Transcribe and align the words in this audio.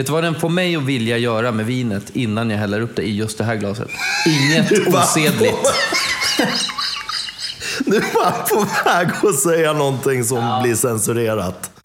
Vet 0.00 0.06
du 0.06 0.12
vad 0.12 0.24
den 0.24 0.34
får 0.34 0.48
mig 0.48 0.76
att 0.76 0.82
vilja 0.82 1.18
göra 1.18 1.52
med 1.52 1.66
vinet 1.66 2.16
innan 2.16 2.50
jag 2.50 2.58
häller 2.58 2.80
upp 2.80 2.96
det 2.96 3.02
i 3.02 3.16
just 3.16 3.38
det 3.38 3.44
här 3.44 3.56
glaset? 3.56 3.88
Inget 4.26 4.72
osedligt. 4.88 5.58
Du 7.84 8.00
var 8.00 8.48
på 8.48 8.66
väg 8.84 9.08
att 9.22 9.40
säga 9.40 9.72
någonting 9.72 10.24
som 10.24 10.38
ja. 10.38 10.60
blir 10.62 10.74
censurerat. 10.74 11.79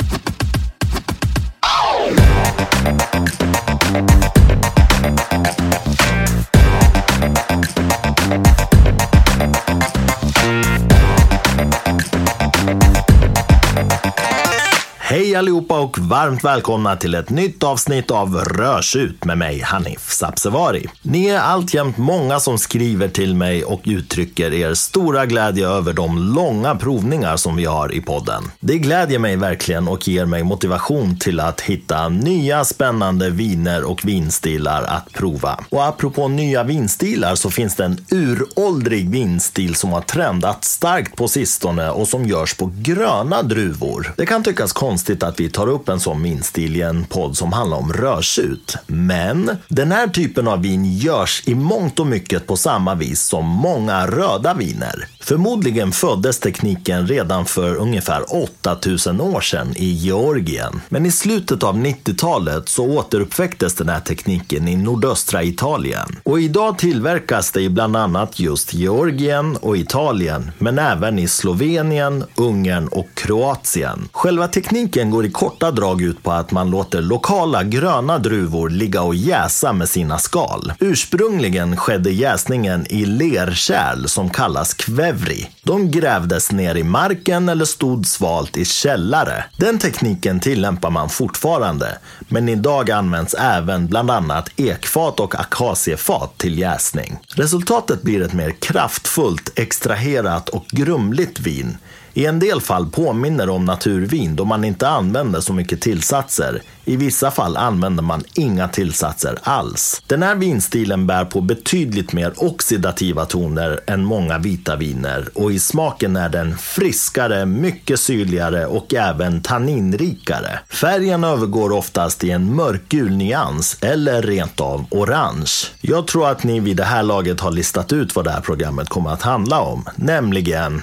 Hej 15.36 15.40
allihopa 15.40 15.80
och 15.80 16.00
varmt 16.00 16.44
välkomna 16.44 16.96
till 16.96 17.16
ett 17.16 17.30
nytt 17.30 17.64
avsnitt 17.64 18.12
av 18.12 18.36
Rörsut 18.36 19.26
med 19.26 19.38
mig 19.38 19.62
Hanif 19.62 20.12
Sabsevari. 20.12 20.88
Ni 21.02 21.28
är 21.28 21.40
alltjämt 21.40 21.98
många 21.98 22.40
som 22.40 22.58
skriver 22.58 23.08
till 23.08 23.36
mig 23.36 23.64
och 23.64 23.82
uttrycker 23.84 24.54
er 24.54 24.74
stora 24.74 25.26
glädje 25.26 25.68
över 25.68 25.94
de 25.94 26.34
långa 26.36 26.76
provningar 26.76 27.38
som 27.38 27.56
vi 27.56 27.66
har 27.66 27.94
i 27.94 28.02
podden. 28.02 28.44
Det 28.60 28.78
glädjer 28.78 29.20
mig 29.20 29.36
verkligen 29.36 29.88
och 29.88 30.08
ger 30.08 30.26
mig 30.26 30.44
motivation 30.44 31.20
till 31.20 31.40
att 31.40 31.62
hitta 31.62 32.10
nya 32.10 32.66
spännande 32.66 33.30
viner 33.30 33.84
och 33.84 34.06
vinstilar 34.06 34.84
att 34.84 35.14
prova. 35.14 35.60
Och 35.70 35.86
apropå 35.86 36.28
nya 36.28 36.64
vinstilar 36.64 37.36
så 37.36 37.52
finns 37.52 37.76
det 37.76 37.86
en 37.86 38.06
uråldrig 38.12 39.10
vinstil 39.10 39.76
som 39.76 39.92
har 39.92 40.02
trendat 40.02 40.64
starkt 40.64 41.16
på 41.16 41.28
sistone 41.28 41.90
och 41.90 42.08
som 42.08 42.26
görs 42.26 42.54
på 42.54 42.72
gröna 42.76 43.42
druvor. 43.42 44.14
Det 44.18 44.26
kan 44.26 44.44
tyckas 44.44 44.74
konstigt 44.74 45.16
konstigt 45.16 45.24
att 45.26 45.40
vi 45.40 45.50
tar 45.50 45.68
upp 45.68 45.90
en 45.90 46.00
sån 46.00 46.24
vinstil 46.24 46.76
i 46.76 46.82
en 46.82 47.06
podd 47.06 47.38
som 47.38 47.54
handlar 47.54 47.78
om 47.78 47.94
rörsut. 47.94 48.76
Men 48.88 49.58
den 49.68 49.92
här 49.92 50.08
typen 50.08 50.48
av 50.48 50.62
vin 50.62 50.86
görs 50.86 51.44
i 51.46 51.56
mångt 51.56 52.00
och 52.00 52.08
mycket 52.08 52.48
på 52.48 52.58
samma 52.58 52.96
vis 52.96 53.22
som 53.22 53.46
många 53.46 54.08
röda 54.08 54.54
viner. 54.54 55.15
Förmodligen 55.26 55.92
föddes 55.92 56.40
tekniken 56.40 57.08
redan 57.08 57.46
för 57.46 57.76
ungefär 57.76 58.24
8000 58.28 59.22
år 59.22 59.42
sedan 59.42 59.74
i 59.76 59.86
Georgien. 59.86 60.82
Men 60.90 61.06
i 61.06 61.12
slutet 61.12 61.64
av 61.64 61.78
90-talet 61.78 62.70
så 62.70 62.86
återuppväcktes 62.86 63.74
den 63.74 63.90
här 63.90 64.00
tekniken 64.00 64.68
i 64.68 64.76
nordöstra 64.76 65.44
Italien. 65.44 66.20
Och 66.24 66.40
idag 66.40 66.78
tillverkas 66.78 67.52
det 67.52 67.62
i 67.62 67.70
bland 67.70 67.96
annat 67.96 68.40
just 68.40 68.74
Georgien 68.74 69.58
och 69.58 69.78
Italien, 69.78 70.52
men 70.58 70.80
även 70.80 71.20
i 71.20 71.28
Slovenien, 71.28 72.24
Ungern 72.36 72.88
och 72.88 73.08
Kroatien. 73.14 74.10
Själva 74.12 74.48
tekniken 74.48 75.12
går 75.12 75.26
i 75.26 75.32
korta 75.32 75.72
drag 75.72 76.02
ut 76.02 76.24
på 76.24 76.32
att 76.32 76.52
man 76.52 76.70
låter 76.70 77.02
lokala 77.02 77.64
gröna 77.64 78.18
druvor 78.18 78.70
ligga 78.70 79.02
och 79.02 79.16
jäsa 79.16 79.74
med 79.74 79.90
sina 79.90 80.18
skal. 80.18 80.74
Ursprungligen 80.80 81.78
skedde 81.78 82.12
jäsningen 82.12 82.86
i 82.90 83.06
lerkärl 83.06 84.08
som 84.08 84.30
kallas 84.30 84.74
kväve 84.74 85.15
kvevri. 85.16 85.48
De 85.64 85.92
grävdes 85.92 86.52
ner 86.52 86.76
i 86.76 86.84
marken 86.84 87.50
eller 87.50 87.66
stod 87.66 88.08
svalt 88.08 88.58
i 88.58 88.66
källare. 88.66 89.46
Den 89.58 89.80
tekniken 89.80 90.40
tillämpar 90.40 90.90
man 90.90 91.10
fortfarande, 91.10 91.98
men 92.20 92.50
idag 92.50 92.92
används 92.92 93.34
även 93.34 93.88
bland 93.88 94.12
annat 94.12 94.50
ekfat 94.56 95.20
och 95.20 95.40
akaciefat 95.40 96.38
till 96.38 96.60
jäsning. 96.60 97.18
Resultatet 97.28 98.02
blir 98.02 98.22
ett 98.22 98.34
mer 98.34 98.52
kraftfullt, 98.52 99.60
extraherat 99.60 100.50
och 100.50 100.66
grumligt 100.68 101.40
vin 101.40 101.78
i 102.16 102.26
en 102.26 102.40
del 102.40 102.62
fall 102.62 102.90
påminner 102.90 103.50
om 103.50 103.66
naturvin 103.66 104.36
då 104.36 104.46
man 104.46 104.64
inte 104.64 104.88
använder 104.88 105.40
så 105.42 105.54
mycket 105.54 105.82
tillsatser. 105.82 106.62
I 106.86 106.96
vissa 106.96 107.32
fall 107.32 107.58
använder 107.58 108.04
man 108.04 108.24
inga 108.34 108.68
tillsatser 108.68 109.38
alls. 109.44 110.04
Den 110.08 110.24
här 110.24 110.36
vinstilen 110.36 111.08
bär 111.08 111.26
på 111.26 111.42
betydligt 111.42 112.14
mer 112.14 112.34
oxidativa 112.38 113.26
toner 113.26 113.80
än 113.88 114.06
många 114.06 114.38
vita 114.38 114.76
viner 114.76 115.30
och 115.34 115.52
i 115.52 115.60
smaken 115.60 116.16
är 116.16 116.30
den 116.30 116.58
friskare, 116.58 117.46
mycket 117.46 118.00
syrligare 118.00 118.66
och 118.66 118.94
även 118.94 119.42
tanninrikare. 119.42 120.60
Färgen 120.70 121.24
övergår 121.24 121.72
oftast 121.72 122.24
i 122.24 122.32
en 122.32 122.56
mörkgul 122.56 123.12
nyans 123.12 123.78
eller 123.82 124.22
rent 124.22 124.62
av 124.62 124.86
orange. 124.92 125.52
Jag 125.82 126.08
tror 126.08 126.28
att 126.30 126.44
ni 126.44 126.60
vid 126.60 126.78
det 126.78 126.84
här 126.84 127.04
laget 127.04 127.40
har 127.40 127.52
listat 127.52 127.94
ut 127.94 128.16
vad 128.16 128.26
det 128.26 128.32
här 128.32 128.42
programmet 128.42 128.90
kommer 128.90 129.10
att 129.10 129.22
handla 129.22 129.60
om, 129.60 129.86
nämligen 129.96 130.82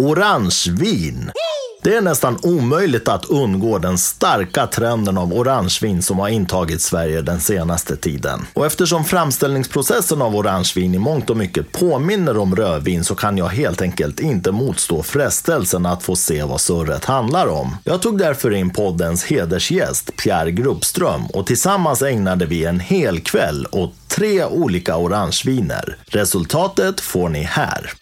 orangevin. 0.00 1.30
Det 1.82 1.96
är 1.96 2.00
nästan 2.00 2.38
omöjligt 2.42 3.08
att 3.08 3.24
undgå 3.24 3.78
den 3.78 3.98
starka 3.98 4.66
trenden 4.66 5.18
av 5.18 5.34
orangevin 5.34 6.02
som 6.02 6.18
har 6.18 6.28
intagit 6.28 6.82
Sverige 6.82 7.22
den 7.22 7.40
senaste 7.40 7.96
tiden. 7.96 8.46
Och 8.54 8.66
eftersom 8.66 9.04
framställningsprocessen 9.04 10.22
av 10.22 10.36
orangevin 10.36 10.94
i 10.94 10.98
mångt 10.98 11.30
och 11.30 11.36
mycket 11.36 11.72
påminner 11.72 12.38
om 12.38 12.56
rödvin 12.56 13.04
så 13.04 13.14
kan 13.14 13.38
jag 13.38 13.48
helt 13.48 13.82
enkelt 13.82 14.20
inte 14.20 14.52
motstå 14.52 15.02
frestelsen 15.02 15.86
att 15.86 16.02
få 16.02 16.16
se 16.16 16.42
vad 16.42 16.60
surret 16.60 17.04
handlar 17.04 17.46
om. 17.46 17.76
Jag 17.84 18.02
tog 18.02 18.18
därför 18.18 18.50
in 18.50 18.70
poddens 18.70 19.24
hedersgäst 19.24 20.16
Pierre 20.16 20.50
Grubbström 20.50 21.26
och 21.26 21.46
tillsammans 21.46 22.02
ägnade 22.02 22.46
vi 22.46 22.64
en 22.64 22.80
hel 22.80 23.20
kväll 23.20 23.66
åt 23.72 23.94
tre 24.08 24.44
olika 24.44 24.96
orangeviner. 24.96 25.96
Resultatet 26.06 27.00
får 27.00 27.28
ni 27.28 27.42
här. 27.42 27.92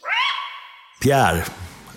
Pierre, 1.02 1.44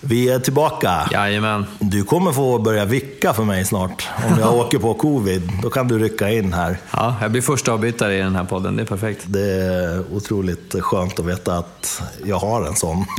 vi 0.04 0.28
är 0.28 0.38
tillbaka. 0.38 1.08
Jajamän. 1.12 1.66
Du 1.78 2.04
kommer 2.04 2.32
få 2.32 2.58
börja 2.58 2.84
vicka 2.84 3.32
för 3.32 3.44
mig 3.44 3.64
snart. 3.64 4.08
Om 4.30 4.38
jag 4.40 4.54
åker 4.58 4.78
på 4.78 4.94
covid, 4.94 5.50
då 5.62 5.70
kan 5.70 5.88
du 5.88 5.98
rycka 5.98 6.30
in 6.30 6.52
här. 6.52 6.78
Ja, 6.90 7.16
jag 7.20 7.30
blir 7.32 7.42
första 7.42 7.72
avbytare 7.72 8.16
i 8.16 8.18
den 8.18 8.36
här 8.36 8.44
podden. 8.44 8.76
Det 8.76 8.82
är 8.82 8.86
perfekt. 8.86 9.20
Det 9.26 9.50
är 9.50 10.14
otroligt 10.14 10.74
skönt 10.80 11.18
att 11.18 11.26
veta 11.26 11.54
att 11.58 12.02
jag 12.24 12.38
har 12.38 12.66
en 12.66 12.76
sån. 12.76 13.04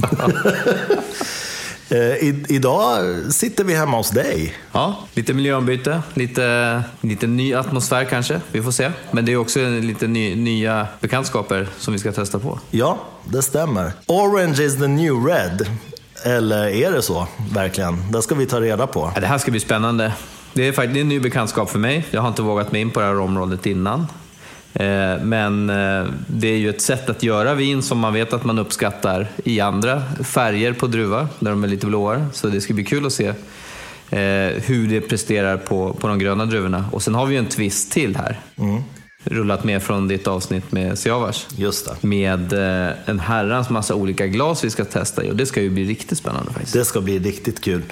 Eh, 1.89 1.99
I, 1.99 2.45
idag 2.49 2.99
sitter 3.33 3.63
vi 3.63 3.75
hemma 3.75 3.97
hos 3.97 4.09
dig. 4.09 4.55
Ja, 4.71 4.95
lite 5.13 5.33
miljöombyte, 5.33 6.01
lite, 6.13 6.83
lite 7.01 7.27
ny 7.27 7.53
atmosfär 7.53 8.05
kanske. 8.05 8.41
Vi 8.51 8.61
får 8.61 8.71
se. 8.71 8.91
Men 9.11 9.25
det 9.25 9.31
är 9.31 9.37
också 9.37 9.59
lite 9.59 10.07
ny, 10.07 10.35
nya 10.35 10.87
bekantskaper 10.99 11.67
som 11.79 11.93
vi 11.93 11.99
ska 11.99 12.11
testa 12.11 12.39
på. 12.39 12.59
Ja, 12.71 12.97
det 13.23 13.41
stämmer. 13.41 13.91
Orange 14.05 14.63
is 14.63 14.77
the 14.77 14.87
new 14.87 15.25
red. 15.25 15.67
Eller 16.23 16.67
är 16.67 16.91
det 16.91 17.01
så, 17.01 17.27
verkligen? 17.53 18.11
Det 18.11 18.21
ska 18.21 18.35
vi 18.35 18.45
ta 18.45 18.61
reda 18.61 18.87
på. 18.87 19.11
Ja, 19.15 19.21
det 19.21 19.27
här 19.27 19.37
ska 19.37 19.51
bli 19.51 19.59
spännande. 19.59 20.13
Det 20.53 20.67
är 20.67 20.71
faktiskt 20.71 20.97
en 20.97 21.09
ny 21.09 21.19
bekantskap 21.19 21.69
för 21.69 21.79
mig. 21.79 22.05
Jag 22.11 22.21
har 22.21 22.29
inte 22.29 22.41
vågat 22.41 22.71
mig 22.71 22.81
in 22.81 22.91
på 22.91 22.99
det 22.99 23.05
här 23.05 23.19
området 23.19 23.65
innan. 23.65 24.07
Eh, 24.73 25.23
men 25.23 25.69
eh, 25.69 26.05
det 26.27 26.47
är 26.47 26.57
ju 26.57 26.69
ett 26.69 26.81
sätt 26.81 27.09
att 27.09 27.23
göra 27.23 27.53
vin 27.53 27.81
som 27.81 27.99
man 27.99 28.13
vet 28.13 28.33
att 28.33 28.43
man 28.43 28.59
uppskattar 28.59 29.27
i 29.43 29.59
andra 29.59 30.03
färger 30.23 30.73
på 30.73 30.87
druva, 30.87 31.27
där 31.39 31.51
de 31.51 31.63
är 31.63 31.67
lite 31.67 31.85
blåare. 31.85 32.25
Så 32.33 32.47
det 32.47 32.61
ska 32.61 32.73
bli 32.73 32.83
kul 32.83 33.05
att 33.05 33.13
se 33.13 33.27
eh, 34.09 34.61
hur 34.63 34.87
det 34.87 35.01
presterar 35.01 35.57
på, 35.57 35.93
på 35.93 36.07
de 36.07 36.19
gröna 36.19 36.45
druvorna. 36.45 36.85
Och 36.91 37.01
sen 37.01 37.15
har 37.15 37.25
vi 37.25 37.33
ju 37.33 37.39
en 37.39 37.45
twist 37.45 37.91
till 37.91 38.15
här. 38.15 38.39
Mm 38.57 38.83
rullat 39.23 39.63
med 39.63 39.83
från 39.83 40.07
ditt 40.07 40.27
avsnitt 40.27 40.71
med 40.71 40.99
Siavash. 40.99 41.45
Just 41.55 41.85
det. 41.85 42.07
Med 42.07 42.53
eh, 42.53 42.93
en 43.05 43.19
herrans 43.19 43.69
massa 43.69 43.95
olika 43.95 44.27
glas 44.27 44.63
vi 44.63 44.69
ska 44.69 44.85
testa 44.85 45.23
i 45.23 45.31
och 45.31 45.35
det 45.35 45.45
ska 45.45 45.61
ju 45.61 45.69
bli 45.69 45.83
riktigt 45.83 46.17
spännande 46.17 46.51
faktiskt. 46.51 46.73
Det 46.73 46.85
ska 46.85 47.01
bli 47.01 47.19
riktigt 47.19 47.61
kul. 47.61 47.83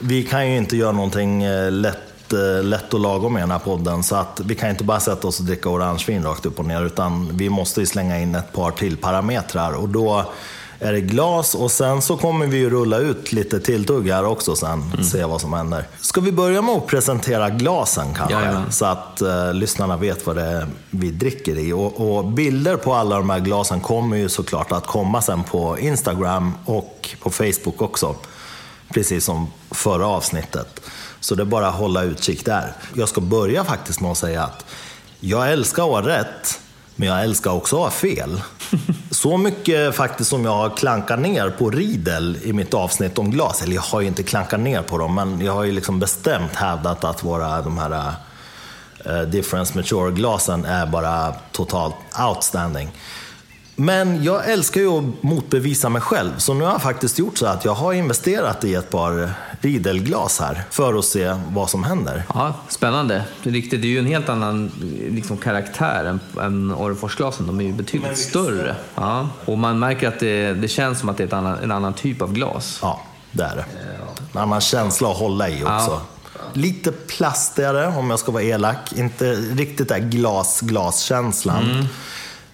Vi 0.00 0.22
kan 0.22 0.50
ju 0.50 0.56
inte 0.56 0.76
göra 0.76 0.92
någonting 0.92 1.42
eh, 1.42 1.72
lätt 1.72 2.32
eh, 2.32 2.64
lätt 2.64 2.94
och 2.94 3.00
lagom 3.00 3.32
med 3.32 3.42
den 3.42 3.50
här 3.50 3.58
podden. 3.58 4.02
Så 4.02 4.16
att 4.16 4.40
vi 4.44 4.54
kan 4.54 4.70
inte 4.70 4.84
bara 4.84 5.00
sätta 5.00 5.28
oss 5.28 5.40
och 5.40 5.46
dricka 5.46 5.68
orangevin 5.68 6.24
rakt 6.24 6.46
upp 6.46 6.58
och 6.58 6.64
ner. 6.64 6.84
Utan 6.84 7.36
vi 7.36 7.48
måste 7.48 7.80
ju 7.80 7.86
slänga 7.86 8.20
in 8.20 8.34
ett 8.34 8.52
par 8.52 8.70
till 8.70 8.96
parametrar. 8.96 9.72
Och 9.72 9.88
då 9.88 10.32
är 10.80 10.92
det 10.92 11.00
glas 11.00 11.54
och 11.54 11.70
sen 11.70 12.02
så 12.02 12.16
kommer 12.16 12.46
vi 12.46 12.56
ju 12.56 12.70
rulla 12.70 12.98
ut 12.98 13.32
lite 13.32 13.60
tilltugg 13.60 14.08
här 14.08 14.24
också 14.24 14.56
sen. 14.56 14.82
Mm. 14.82 15.04
Se 15.04 15.24
vad 15.24 15.40
som 15.40 15.52
händer. 15.52 15.84
Ska 16.00 16.20
vi 16.20 16.32
börja 16.32 16.62
med 16.62 16.74
att 16.74 16.86
presentera 16.86 17.50
glasen 17.50 18.14
kanske? 18.14 18.34
Jajamän. 18.34 18.72
Så 18.72 18.84
att 18.84 19.22
uh, 19.22 19.54
lyssnarna 19.54 19.96
vet 19.96 20.26
vad 20.26 20.36
det 20.36 20.42
är 20.42 20.66
vi 20.90 21.10
dricker 21.10 21.58
i. 21.58 21.72
Och, 21.72 22.16
och, 22.16 22.24
bilder 22.24 22.76
på 22.76 22.94
alla 22.94 23.16
de 23.16 23.30
här 23.30 23.40
glasen 23.40 23.80
kommer 23.80 24.16
ju 24.16 24.28
såklart 24.28 24.72
att 24.72 24.86
komma 24.86 25.22
sen 25.22 25.44
på 25.44 25.78
Instagram 25.78 26.52
och 26.64 27.16
på 27.20 27.30
Facebook 27.30 27.82
också. 27.82 28.14
Precis 28.94 29.24
som 29.24 29.46
förra 29.70 30.06
avsnittet. 30.06 30.80
Så 31.20 31.34
det 31.34 31.42
är 31.42 31.44
bara 31.44 31.68
att 31.68 31.74
hålla 31.74 32.02
utkik 32.02 32.44
där. 32.44 32.72
Jag 32.94 33.08
ska 33.08 33.20
börja 33.20 33.64
faktiskt 33.64 34.00
med 34.00 34.10
att 34.10 34.18
säga 34.18 34.42
att 34.42 34.64
jag 35.20 35.52
älskar 35.52 36.02
rätt, 36.02 36.60
men 36.98 37.08
jag 37.08 37.22
älskar 37.22 37.50
också 37.50 37.76
att 37.76 37.82
ha 37.82 37.90
fel. 37.90 38.40
Så 39.10 39.36
mycket 39.36 39.94
faktiskt 39.94 40.30
som 40.30 40.44
jag 40.44 40.56
har 40.56 40.76
klankat 40.76 41.18
ner 41.18 41.50
på 41.50 41.70
Riedel 41.70 42.38
i 42.42 42.52
mitt 42.52 42.74
avsnitt 42.74 43.18
om 43.18 43.30
glas. 43.30 43.62
Eller 43.62 43.74
jag 43.74 43.82
har 43.82 44.00
ju 44.00 44.06
inte 44.06 44.22
klankat 44.22 44.60
ner 44.60 44.82
på 44.82 44.98
dem, 44.98 45.14
men 45.14 45.40
jag 45.40 45.52
har 45.52 45.64
ju 45.64 45.72
liksom 45.72 45.98
bestämt 45.98 46.54
hävdat 46.54 47.04
att 47.04 47.24
våra 47.24 47.62
de 47.62 47.78
här 47.78 48.12
uh, 49.06 49.22
Difference 49.22 49.78
Mature-glasen 49.78 50.64
är 50.64 50.86
bara 50.86 51.34
totalt 51.52 51.94
outstanding. 52.28 52.90
Men 53.80 54.24
jag 54.24 54.50
älskar 54.50 54.80
ju 54.80 54.88
att 54.88 55.22
motbevisa 55.22 55.88
mig 55.88 56.02
själv, 56.02 56.38
så 56.38 56.54
nu 56.54 56.64
har 56.64 56.72
jag 56.72 56.82
faktiskt 56.82 57.18
gjort 57.18 57.38
så 57.38 57.46
att 57.46 57.64
jag 57.64 57.74
har 57.74 57.92
investerat 57.92 58.64
i 58.64 58.74
ett 58.74 58.90
par 58.90 59.30
Riedelglas 59.60 60.40
här 60.40 60.62
för 60.70 60.98
att 60.98 61.04
se 61.04 61.36
vad 61.50 61.70
som 61.70 61.84
händer. 61.84 62.22
Ja, 62.34 62.54
spännande. 62.68 63.24
Det 63.42 63.50
är, 63.50 63.54
riktigt, 63.54 63.82
det 63.82 63.88
är 63.88 63.90
ju 63.90 63.98
en 63.98 64.06
helt 64.06 64.28
annan 64.28 64.70
liksom, 65.10 65.36
karaktär 65.36 66.04
än, 66.04 66.20
än 66.44 66.74
Orreforsglasen. 66.74 67.46
De 67.46 67.60
är 67.60 67.64
ju 67.64 67.72
betydligt 67.72 68.18
större. 68.18 68.76
Ja. 68.94 69.28
Och 69.44 69.58
man 69.58 69.78
märker 69.78 70.08
att 70.08 70.20
det, 70.20 70.52
det 70.52 70.68
känns 70.68 70.98
som 70.98 71.08
att 71.08 71.16
det 71.16 71.22
är 71.22 71.26
ett 71.26 71.32
annan, 71.32 71.58
en 71.58 71.72
annan 71.72 71.94
typ 71.94 72.22
av 72.22 72.32
glas. 72.32 72.78
Ja, 72.82 73.00
det 73.32 73.42
är 73.42 73.56
det. 73.56 73.64
En 74.32 74.40
annan 74.40 74.60
känsla 74.60 75.10
att 75.10 75.18
hålla 75.18 75.48
i 75.48 75.62
också. 75.62 75.70
Ja. 75.70 76.00
Lite 76.52 76.92
plastigare 76.92 77.86
om 77.86 78.10
jag 78.10 78.18
ska 78.18 78.32
vara 78.32 78.42
elak. 78.42 78.92
Inte 78.96 79.34
riktigt 79.34 79.88
den 79.88 80.10
glas-glas-känslan. 80.10 81.70
Mm. 81.70 81.86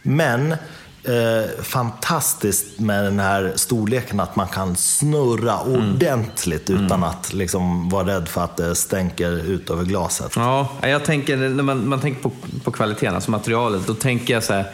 Men 0.03 0.57
eh, 1.05 1.63
fantastiskt 1.63 2.81
med 2.81 3.05
den 3.05 3.21
här 3.21 3.53
storleken 3.57 4.21
att 4.21 4.37
man 4.37 4.49
kan 4.49 4.77
snurra 4.77 5.61
mm. 5.61 5.95
ordentligt 5.95 6.71
mm. 6.71 6.85
utan 6.85 7.05
att 7.05 7.33
liksom 7.33 7.89
vara 7.89 8.07
rädd 8.07 8.29
för 8.29 8.45
att 8.45 8.57
det 8.57 8.75
stänker 8.75 9.31
ut 9.31 9.71
över 9.71 9.85
glaset. 9.85 10.33
Ja, 10.37 10.69
jag 10.83 11.05
tänker, 11.05 11.37
när 11.37 11.63
man, 11.63 11.89
man 11.89 12.01
tänker 12.01 12.23
på, 12.23 12.31
på 12.65 12.71
kvaliteten, 12.71 13.15
alltså 13.15 13.31
materialet, 13.31 13.87
då 13.87 13.95
tänker 13.95 14.35
jag 14.35 14.45
så 14.45 14.53
här, 14.53 14.67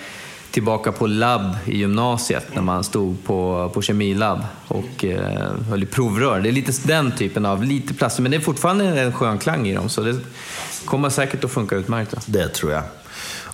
tillbaka 0.50 0.92
på 0.92 1.06
labb 1.06 1.56
i 1.66 1.78
gymnasiet 1.78 2.54
när 2.54 2.62
man 2.62 2.84
stod 2.84 3.24
på, 3.24 3.70
på 3.74 3.82
kemilabb 3.82 4.40
och 4.68 5.04
eh, 5.04 5.52
höll 5.68 5.82
i 5.82 5.86
provrör. 5.86 6.40
Det 6.40 6.48
är 6.48 6.52
lite 6.52 6.72
den 6.84 7.12
typen 7.12 7.46
av, 7.46 7.64
lite 7.64 7.94
plast, 7.94 8.18
men 8.18 8.30
det 8.30 8.36
är 8.36 8.40
fortfarande 8.40 9.00
en 9.00 9.12
skön 9.12 9.38
klang 9.38 9.68
i 9.68 9.74
dem 9.74 9.88
så 9.88 10.00
det 10.00 10.16
kommer 10.84 11.10
säkert 11.10 11.44
att 11.44 11.50
funka 11.50 11.76
utmärkt. 11.76 12.14
Det 12.26 12.48
tror 12.48 12.72
jag. 12.72 12.82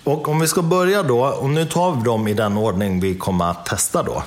Och 0.07 0.27
om 0.27 0.39
vi 0.39 0.47
ska 0.47 0.61
börja 0.61 1.03
då, 1.03 1.25
och 1.25 1.49
nu 1.49 1.65
tar 1.65 1.95
vi 1.95 2.03
dem 2.03 2.27
i 2.27 2.33
den 2.33 2.57
ordning 2.57 2.99
vi 2.99 3.15
kommer 3.15 3.51
att 3.51 3.65
testa 3.65 4.03
då. 4.03 4.23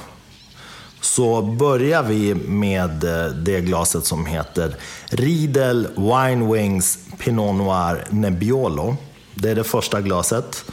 Så 1.01 1.43
börjar 1.43 2.03
vi 2.03 2.35
med 2.35 3.05
eh, 3.05 3.33
det 3.33 3.61
glaset 3.61 4.05
som 4.05 4.27
heter 4.27 4.77
Riedel 5.11 5.89
Wine 5.97 6.53
Wings 6.53 6.99
Pinot 7.19 7.55
Noir 7.57 8.05
Nebbiolo. 8.11 8.97
Det 9.35 9.51
är 9.51 9.55
det 9.55 9.65
första 9.65 10.01
glaset. 10.01 10.65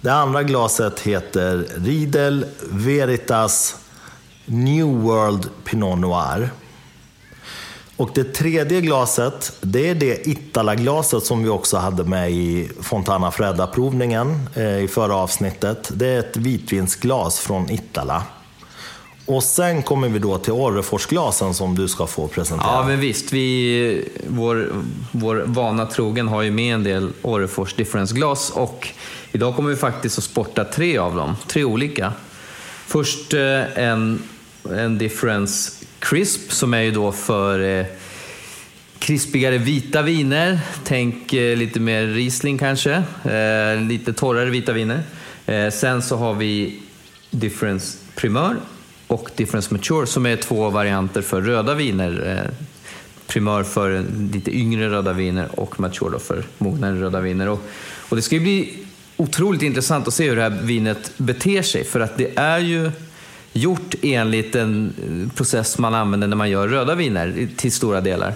Det 0.00 0.12
andra 0.12 0.42
glaset 0.42 1.00
heter 1.00 1.66
Riedel 1.76 2.46
Veritas 2.70 3.76
New 4.44 4.86
World 4.86 5.48
Pinot 5.64 5.98
Noir. 5.98 6.50
Och 7.98 8.10
det 8.14 8.24
tredje 8.24 8.80
glaset, 8.80 9.52
det 9.60 9.88
är 9.88 9.94
det 9.94 10.28
Itala-glaset 10.28 11.24
som 11.24 11.42
vi 11.42 11.48
också 11.48 11.76
hade 11.76 12.04
med 12.04 12.32
i 12.32 12.70
Fontana 12.80 13.30
Fredda-provningen 13.30 14.48
eh, 14.54 14.78
i 14.78 14.88
förra 14.88 15.16
avsnittet. 15.16 15.90
Det 15.94 16.06
är 16.06 16.18
ett 16.18 16.36
vitvinsglas 16.36 17.40
från 17.40 17.70
Itala. 17.70 18.22
Och 19.26 19.42
sen 19.42 19.82
kommer 19.82 20.08
vi 20.08 20.18
då 20.18 20.38
till 20.38 20.52
Orreforsglasen 20.52 21.54
som 21.54 21.74
du 21.74 21.88
ska 21.88 22.06
få 22.06 22.28
presentera. 22.28 22.70
Ja, 22.72 22.84
men 22.86 23.00
visst. 23.00 23.32
Vi, 23.32 24.08
vår, 24.26 24.72
vår 25.12 25.44
vana 25.46 25.86
trogen 25.86 26.28
har 26.28 26.42
ju 26.42 26.50
med 26.50 26.74
en 26.74 26.84
del 26.84 27.12
Orrefors 27.22 27.74
differensglas 27.74 28.50
och 28.50 28.88
idag 29.32 29.56
kommer 29.56 29.70
vi 29.70 29.76
faktiskt 29.76 30.18
att 30.18 30.24
sporta 30.24 30.64
tre 30.64 30.98
av 30.98 31.16
dem. 31.16 31.36
Tre 31.46 31.64
olika. 31.64 32.12
Först 32.86 33.34
eh, 33.34 33.78
en, 33.78 34.22
en 34.70 34.98
difference 34.98 35.77
Crisp 35.98 36.52
som 36.52 36.74
är 36.74 36.80
ju 36.80 36.90
då 36.90 37.12
för 37.12 37.78
eh, 37.78 37.86
krispigare 38.98 39.58
vita 39.58 40.02
viner. 40.02 40.60
Tänk 40.84 41.32
eh, 41.32 41.56
lite 41.56 41.80
mer 41.80 42.06
Riesling 42.06 42.58
kanske, 42.58 42.92
eh, 43.24 43.80
lite 43.88 44.12
torrare 44.12 44.50
vita 44.50 44.72
viner. 44.72 45.02
Eh, 45.46 45.70
sen 45.70 46.02
så 46.02 46.16
har 46.16 46.34
vi 46.34 46.80
Difference 47.30 47.98
Primör 48.14 48.56
och 49.06 49.30
Difference 49.36 49.74
Mature 49.74 50.06
som 50.06 50.26
är 50.26 50.36
två 50.36 50.70
varianter 50.70 51.22
för 51.22 51.42
röda 51.42 51.74
viner. 51.74 52.42
Eh, 52.44 52.52
Primör 53.26 53.62
för 53.62 54.04
lite 54.32 54.56
yngre 54.56 54.90
röda 54.90 55.12
viner 55.12 55.60
och 55.60 55.80
Mature 55.80 56.18
för 56.18 56.44
mognare 56.58 57.00
röda 57.00 57.20
viner. 57.20 57.48
Och, 57.48 57.62
och 58.08 58.16
det 58.16 58.22
ska 58.22 58.34
ju 58.34 58.40
bli 58.40 58.78
otroligt 59.16 59.62
intressant 59.62 60.08
att 60.08 60.14
se 60.14 60.28
hur 60.28 60.36
det 60.36 60.42
här 60.42 60.50
vinet 60.50 61.12
beter 61.16 61.62
sig 61.62 61.84
för 61.84 62.00
att 62.00 62.18
det 62.18 62.38
är 62.38 62.58
ju 62.58 62.90
gjort 63.52 63.94
enligt 64.02 64.54
en 64.54 65.30
process 65.34 65.78
man 65.78 65.94
använder 65.94 66.26
när 66.26 66.36
man 66.36 66.50
gör 66.50 66.68
röda 66.68 66.94
viner 66.94 67.48
till 67.56 67.72
stora 67.72 68.00
delar. 68.00 68.34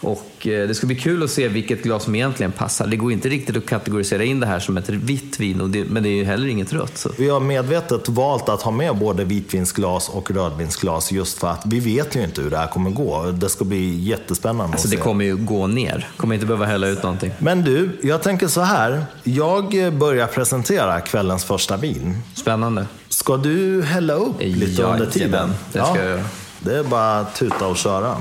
Och 0.00 0.46
eh, 0.46 0.68
det 0.68 0.74
ska 0.74 0.86
bli 0.86 0.96
kul 0.96 1.22
att 1.22 1.30
se 1.30 1.48
vilket 1.48 1.82
glas 1.82 2.04
som 2.04 2.14
egentligen 2.14 2.52
passar. 2.52 2.86
Det 2.86 2.96
går 2.96 3.12
inte 3.12 3.28
riktigt 3.28 3.56
att 3.56 3.66
kategorisera 3.66 4.24
in 4.24 4.40
det 4.40 4.46
här 4.46 4.58
som 4.58 4.76
ett 4.76 4.88
vitt 4.88 5.40
vin, 5.40 5.72
det, 5.72 5.84
men 5.84 6.02
det 6.02 6.08
är 6.08 6.16
ju 6.16 6.24
heller 6.24 6.48
inget 6.48 6.72
rött. 6.72 6.98
Så. 6.98 7.10
Vi 7.18 7.28
har 7.28 7.40
medvetet 7.40 8.08
valt 8.08 8.48
att 8.48 8.62
ha 8.62 8.70
med 8.70 8.96
både 8.96 9.24
vitvinsglas 9.24 10.08
och 10.08 10.30
rödvinsglas 10.30 11.12
just 11.12 11.38
för 11.38 11.48
att 11.48 11.62
vi 11.66 11.80
vet 11.80 12.16
ju 12.16 12.24
inte 12.24 12.42
hur 12.42 12.50
det 12.50 12.56
här 12.56 12.66
kommer 12.66 12.90
gå. 12.90 13.30
Det 13.30 13.48
ska 13.48 13.64
bli 13.64 13.98
jättespännande 13.98 14.64
alltså, 14.64 14.86
att 14.86 14.90
se. 14.90 14.96
Det 14.96 15.02
kommer 15.02 15.24
ju 15.24 15.36
gå 15.36 15.66
ner. 15.66 16.08
kommer 16.16 16.34
inte 16.34 16.46
behöva 16.46 16.66
hälla 16.66 16.88
ut 16.88 17.02
någonting. 17.02 17.32
Men 17.38 17.62
du, 17.62 17.90
jag 18.02 18.22
tänker 18.22 18.48
så 18.48 18.60
här. 18.60 19.04
Jag 19.22 19.92
börjar 19.92 20.26
presentera 20.26 21.00
kvällens 21.00 21.44
första 21.44 21.76
vin. 21.76 22.16
Spännande. 22.34 22.86
Ska 23.26 23.36
du 23.36 23.82
hälla 23.82 24.12
upp 24.12 24.40
lite 24.40 24.82
ja, 24.82 24.88
under 24.88 25.06
tiden? 25.06 25.54
Det 25.72 25.78
ska 25.78 25.78
ja, 25.78 25.96
jag 25.96 26.06
göra. 26.06 26.24
Det 26.60 26.76
är 26.76 26.82
bara 26.84 27.18
att 27.18 27.34
tuta 27.34 27.66
och 27.66 27.76
köra. 27.76 28.16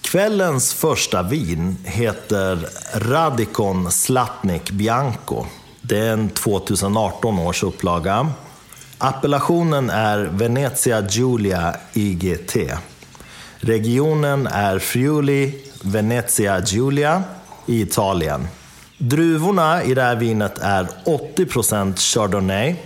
Kvällens 0.00 0.74
första 0.74 1.22
vin 1.22 1.76
heter 1.84 2.58
Radikon 2.94 3.90
Slatnik 3.90 4.70
Bianco. 4.70 5.46
Det 5.82 5.98
är 5.98 6.12
en 6.12 6.28
2018 6.28 7.38
års 7.38 7.62
upplaga. 7.62 8.32
Appellationen 8.98 9.90
är 9.90 10.18
Venezia 10.18 11.06
Giulia 11.08 11.76
IGT. 11.92 12.56
Regionen 13.56 14.46
är 14.46 14.78
Friuli 14.78 15.54
Venezia 15.82 16.60
Giulia 16.60 17.22
i 17.66 17.80
Italien. 17.80 18.48
Druvorna 18.98 19.82
i 19.84 19.94
det 19.94 20.02
här 20.02 20.16
vinet 20.16 20.58
är 20.58 20.88
80% 21.04 21.96
Chardonnay 21.96 22.76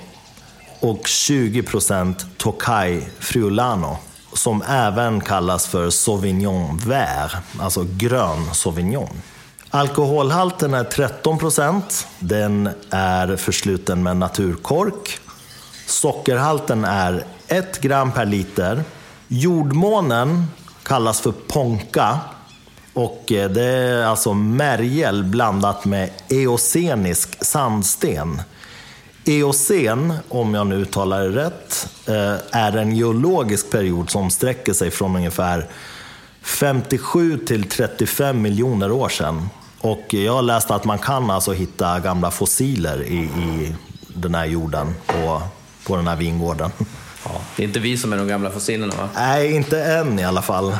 och 0.80 1.02
20% 1.02 2.14
Tokai 2.36 3.00
Friulano 3.18 3.96
som 4.32 4.62
även 4.68 5.20
kallas 5.20 5.66
för 5.66 5.90
Sauvignon 5.90 6.76
Vert, 6.76 7.32
alltså 7.58 7.86
grön 7.96 8.54
Sauvignon. 8.54 9.22
Alkoholhalten 9.70 10.74
är 10.74 10.84
13 10.84 11.38
procent. 11.38 12.06
Den 12.18 12.68
är 12.90 13.36
försluten 13.36 14.02
med 14.02 14.16
naturkork. 14.16 15.18
Sockerhalten 15.86 16.84
är 16.84 17.24
1 17.48 17.80
gram 17.80 18.12
per 18.12 18.26
liter. 18.26 18.84
Jordmånen 19.28 20.46
kallas 20.82 21.20
för 21.20 21.32
ponka 21.32 22.18
och 22.92 23.32
eh, 23.32 23.50
det 23.50 23.64
är 23.64 24.04
alltså 24.04 24.34
märgel 24.34 25.24
blandat 25.24 25.84
med 25.84 26.10
eocenisk 26.28 27.44
sandsten. 27.44 28.42
Eocen, 29.28 30.12
om 30.28 30.54
jag 30.54 30.66
nu 30.66 30.76
uttalar 30.76 31.20
det 31.20 31.44
rätt, 31.44 31.88
eh, 32.06 32.34
är 32.50 32.76
en 32.76 32.96
geologisk 32.96 33.70
period 33.70 34.10
som 34.10 34.30
sträcker 34.30 34.72
sig 34.72 34.90
från 34.90 35.16
ungefär 35.16 35.66
57 36.42 37.38
till 37.38 37.64
35 37.68 38.42
miljoner 38.42 38.92
år 38.92 39.08
sedan. 39.08 39.48
Och 39.80 40.14
jag 40.14 40.32
har 40.32 40.42
läst 40.42 40.70
att 40.70 40.84
man 40.84 40.98
kan 40.98 41.30
alltså 41.30 41.52
hitta 41.52 42.00
gamla 42.00 42.30
fossiler 42.30 43.02
i, 43.02 43.16
i 43.16 43.74
den 44.08 44.34
här 44.34 44.46
jorden 44.46 44.94
på, 45.06 45.42
på 45.86 45.96
den 45.96 46.08
här 46.08 46.16
vingården. 46.16 46.70
Ja, 47.24 47.30
det 47.56 47.62
är 47.62 47.66
inte 47.66 47.78
vi 47.80 47.96
som 47.96 48.12
är 48.12 48.16
de 48.16 48.28
gamla 48.28 48.50
fossilerna 48.50 48.94
va? 48.96 49.08
Nej, 49.14 49.52
inte 49.52 49.84
än 49.84 50.18
i 50.18 50.24
alla 50.24 50.42
fall 50.42 50.76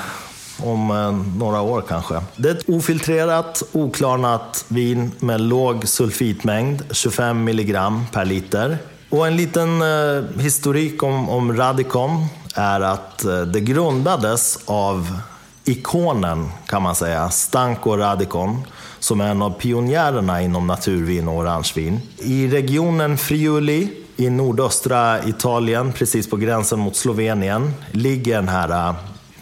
om 0.63 0.91
eh, 0.91 1.39
några 1.39 1.61
år 1.61 1.83
kanske. 1.89 2.21
Det 2.37 2.49
är 2.49 2.55
ett 2.55 2.69
ofiltrerat, 2.69 3.63
oklarnat 3.73 4.65
vin 4.69 5.13
med 5.19 5.41
låg 5.41 5.89
sulfitmängd, 5.89 6.83
25 6.91 7.45
milligram 7.45 8.05
per 8.13 8.25
liter. 8.25 8.79
Och 9.11 9.27
en 9.27 9.37
liten 9.37 9.83
eh, 9.83 10.41
historik 10.41 11.03
om, 11.03 11.29
om 11.29 11.57
Radicon 11.57 12.27
är 12.55 12.81
att 12.81 13.25
eh, 13.25 13.41
det 13.41 13.61
grundades 13.61 14.59
av 14.65 15.19
ikonen, 15.65 16.49
kan 16.67 16.83
man 16.83 16.95
säga, 16.95 17.31
Stanko 17.31 17.97
Radicon, 17.97 18.63
som 18.99 19.21
är 19.21 19.29
en 19.29 19.43
av 19.43 19.51
pionjärerna 19.51 20.43
inom 20.43 20.67
naturvin 20.67 21.29
och 21.29 21.37
orangevin. 21.37 22.01
I 22.19 22.49
regionen 22.49 23.19
Friuli 23.19 23.91
i 24.17 24.31
nordöstra 24.31 25.25
Italien, 25.25 25.93
precis 25.93 26.31
på 26.31 26.37
gränsen 26.37 26.79
mot 26.79 26.97
Slovenien, 26.97 27.75
ligger 27.91 28.37
den 28.37 28.49
här 28.49 28.89
eh, 28.89 28.95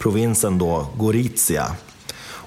provinsen 0.05 0.57
då 0.57 0.87
Gorizia. 0.97 1.65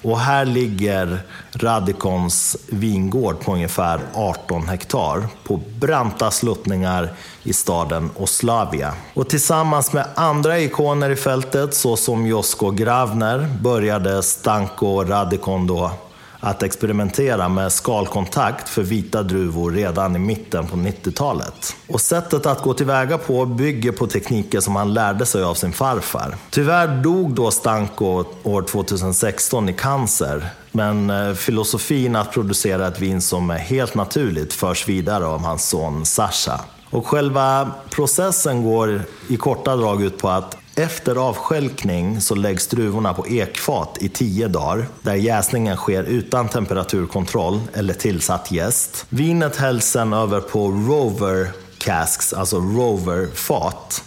Och 0.01 0.19
här 0.19 0.45
ligger 0.45 1.19
Radikons 1.51 2.57
vingård 2.67 3.39
på 3.39 3.53
ungefär 3.53 3.99
18 4.13 4.67
hektar 4.67 5.27
på 5.43 5.59
branta 5.79 6.31
sluttningar 6.31 7.13
i 7.43 7.53
staden 7.53 8.09
Oslavia. 8.15 8.93
Och 9.13 9.29
tillsammans 9.29 9.93
med 9.93 10.05
andra 10.15 10.59
ikoner 10.59 11.09
i 11.09 11.15
fältet 11.15 11.73
såsom 11.73 12.27
Josko 12.27 12.71
Gravner 12.71 13.47
började 13.61 14.23
Stanko 14.23 15.03
Radikon 15.03 15.67
då 15.67 15.91
att 16.39 16.63
experimentera 16.63 17.49
med 17.49 17.71
skalkontakt 17.71 18.69
för 18.69 18.83
vita 18.83 19.23
druvor 19.23 19.71
redan 19.71 20.15
i 20.15 20.19
mitten 20.19 20.67
på 20.67 20.75
90-talet. 20.75 21.75
Och 21.87 22.01
sättet 22.01 22.45
att 22.45 22.61
gå 22.61 22.73
tillväga 22.73 23.17
på 23.17 23.45
bygger 23.45 23.91
på 23.91 24.07
tekniker 24.07 24.59
som 24.59 24.75
han 24.75 24.93
lärde 24.93 25.25
sig 25.25 25.43
av 25.43 25.53
sin 25.53 25.71
farfar. 25.73 26.35
Tyvärr 26.49 26.87
dog 26.87 27.33
då 27.33 27.51
Stanko 27.51 28.23
år 28.43 28.61
2016 28.61 29.69
i 29.69 29.73
cancer, 29.73 30.49
men 30.71 31.09
eh, 31.09 31.33
filosofin 31.33 32.15
att 32.15 32.31
producera 32.31 32.87
ett 32.87 32.99
vin 32.99 33.21
som 33.21 33.49
är 33.49 33.57
helt 33.57 33.95
naturligt 33.95 34.53
förs 34.53 34.87
vidare 34.87 35.25
av 35.25 35.41
hans 35.41 35.69
son 35.69 36.05
Sasha. 36.05 36.61
Och 36.91 37.07
själva 37.07 37.71
processen 37.89 38.63
går 38.63 39.01
i 39.27 39.37
korta 39.37 39.75
drag 39.75 40.03
ut 40.03 40.17
på 40.17 40.29
att 40.29 40.57
efter 40.79 41.15
avskälkning 41.15 42.21
så 42.21 42.35
läggs 42.35 42.67
druvorna 42.67 43.13
på 43.13 43.27
ekfat 43.27 43.97
i 44.01 44.09
tio 44.09 44.47
dagar, 44.47 44.87
där 45.01 45.15
jäsningen 45.15 45.77
sker 45.77 46.03
utan 46.03 46.47
temperaturkontroll 46.47 47.61
eller 47.73 47.93
tillsatt 47.93 48.51
jäst. 48.51 49.05
Vinet 49.09 49.55
hälls 49.55 49.85
sen 49.85 50.13
över 50.13 50.41
på 50.41 50.67
rover 50.67 51.47
casks, 51.77 52.33
alltså 52.33 52.57
rover-fat, 52.57 54.03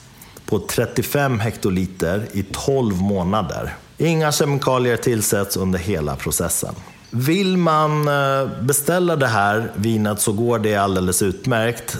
på 0.46 0.58
35 0.58 1.40
hektoliter 1.40 2.28
i 2.32 2.44
12 2.52 3.02
månader. 3.02 3.74
Inga 3.98 4.32
kemikalier 4.32 4.96
tillsätts 4.96 5.56
under 5.56 5.78
hela 5.78 6.16
processen. 6.16 6.74
Vill 7.10 7.56
man 7.56 8.08
eh, 8.08 8.48
beställa 8.60 9.16
det 9.16 9.26
här 9.26 9.72
vinet 9.76 10.20
så 10.20 10.32
går 10.32 10.58
det 10.58 10.76
alldeles 10.76 11.22
utmärkt 11.22 11.96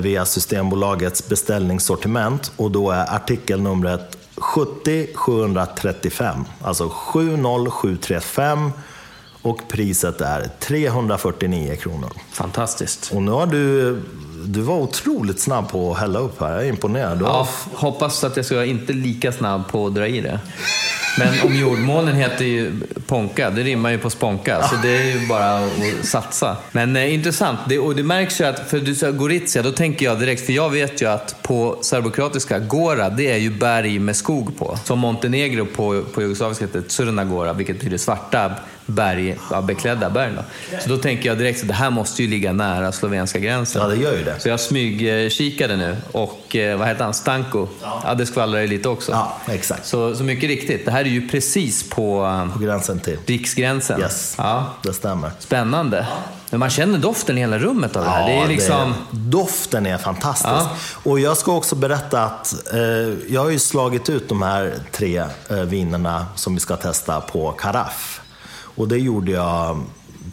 via 0.00 0.24
Systembolagets 0.24 1.28
beställningssortiment 1.28 2.52
och 2.56 2.70
då 2.70 2.90
är 2.90 3.14
artikelnumret 3.14 4.16
70735, 4.36 6.44
alltså 6.62 6.88
70735 6.88 8.70
och 9.42 9.68
priset 9.68 10.20
är 10.20 10.50
349 10.60 11.76
kronor. 11.76 12.10
Fantastiskt. 12.32 13.12
Och 13.14 13.22
nu 13.22 13.30
har 13.30 13.46
du, 13.46 14.02
du 14.46 14.60
var 14.60 14.76
otroligt 14.76 15.40
snabb 15.40 15.70
på 15.70 15.92
att 15.92 15.98
hälla 15.98 16.18
upp 16.18 16.40
här, 16.40 16.52
jag 16.52 16.64
är 16.64 16.68
imponerad. 16.68 17.18
Ja, 17.22 17.48
hoppas 17.72 18.24
att 18.24 18.36
jag 18.36 18.46
ska 18.46 18.54
vara 18.54 18.66
inte 18.66 18.92
lika 18.92 19.32
snabb 19.32 19.68
på 19.68 19.86
att 19.86 19.94
dra 19.94 20.06
i 20.06 20.20
det. 20.20 20.40
Men 21.18 21.28
om 21.44 21.56
jordmånen 21.56 22.16
heter 22.16 22.44
ju 22.44 22.72
Ponka, 23.06 23.50
det 23.50 23.62
rimmar 23.62 23.90
ju 23.90 23.98
på 23.98 24.10
sponka, 24.10 24.62
så 24.62 24.76
det 24.82 24.96
är 24.96 25.20
ju 25.20 25.26
bara 25.26 25.58
att 25.58 25.72
satsa. 26.02 26.56
Men 26.72 26.96
eh, 26.96 27.14
intressant, 27.14 27.58
det, 27.68 27.78
och 27.78 27.96
det 27.96 28.02
märks 28.02 28.40
ju 28.40 28.44
att, 28.44 28.70
för 28.70 28.80
du 28.80 28.94
sa 28.94 29.10
Gorizia, 29.10 29.62
då 29.62 29.72
tänker 29.72 30.06
jag 30.06 30.20
direkt, 30.20 30.46
för 30.46 30.52
jag 30.52 30.70
vet 30.70 31.02
ju 31.02 31.06
att 31.06 31.42
på 31.42 31.78
serbokroatiska, 31.80 32.58
Gora, 32.58 33.10
det 33.10 33.32
är 33.32 33.36
ju 33.36 33.50
berg 33.50 33.98
med 33.98 34.16
skog 34.16 34.58
på. 34.58 34.78
Som 34.84 34.98
Montenegro 34.98 35.66
på, 35.66 36.02
på 36.14 36.22
jugoslaviska 36.22 36.64
heter 36.64 36.82
Crna 36.96 37.24
Gora, 37.24 37.52
vilket 37.52 37.76
betyder 37.76 37.98
svarta 37.98 38.52
berg, 38.86 39.38
ja, 39.50 39.60
beklädda 39.62 40.10
berg. 40.10 40.32
Då. 40.36 40.42
Så 40.80 40.88
då 40.88 40.96
tänker 40.96 41.28
jag 41.28 41.38
direkt 41.38 41.62
att 41.62 41.68
det 41.68 41.74
här 41.74 41.90
måste 41.90 42.22
ju 42.22 42.28
ligga 42.28 42.52
nära 42.52 42.92
slovenska 42.92 43.38
gränsen. 43.38 43.82
Ja, 43.82 43.88
det 43.88 43.96
gör 43.96 44.12
ju 44.16 44.24
det. 44.24 44.40
Så 44.40 44.48
jag 44.48 44.60
smygkikade 44.60 45.76
nu 45.76 45.96
och 46.12 46.56
eh, 46.56 46.78
vad 46.78 46.88
heter 46.88 47.04
han, 47.04 47.14
Stanko? 47.14 47.68
Ja, 48.04 48.14
det 48.14 48.26
skvallrar 48.26 48.60
ju 48.60 48.66
lite 48.66 48.88
också. 48.88 49.12
Ja, 49.12 49.36
exakt. 49.54 49.86
Så, 49.86 50.14
så 50.14 50.24
mycket 50.24 50.48
riktigt, 50.48 50.84
det 50.84 50.90
här 50.90 51.00
är 51.00 51.04
ju 51.08 51.28
precis 51.28 51.90
på 51.90 52.24
eh, 52.24 52.52
På 52.52 52.58
gränsen 52.58 53.00
till. 53.00 53.18
riksgränsen. 53.26 54.00
Yes, 54.00 54.34
Ja, 54.38 54.66
det 54.82 54.92
stämmer. 54.92 55.30
spännande. 55.38 56.06
Men 56.50 56.60
man 56.60 56.70
känner 56.70 56.98
doften 56.98 57.38
i 57.38 57.40
hela 57.40 57.58
rummet 57.58 57.96
av 57.96 58.04
det 58.04 58.10
här. 58.10 58.28
det 58.28 58.34
är 58.36 58.48
liksom... 58.48 58.94
doften 59.10 59.86
är 59.86 59.98
fantastisk. 59.98 60.48
Ja. 60.54 60.70
Och 61.02 61.20
jag 61.20 61.36
ska 61.36 61.52
också 61.52 61.74
berätta 61.74 62.22
att 62.24 62.54
eh, 62.74 62.80
jag 63.28 63.40
har 63.40 63.50
ju 63.50 63.58
slagit 63.58 64.08
ut 64.08 64.28
de 64.28 64.42
här 64.42 64.74
tre 64.92 65.24
eh, 65.50 65.56
vinerna 65.56 66.26
som 66.34 66.54
vi 66.54 66.60
ska 66.60 66.76
testa 66.76 67.20
på 67.20 67.50
karaff. 67.52 68.20
Och 68.76 68.88
det 68.88 68.98
gjorde 68.98 69.32
jag 69.32 69.80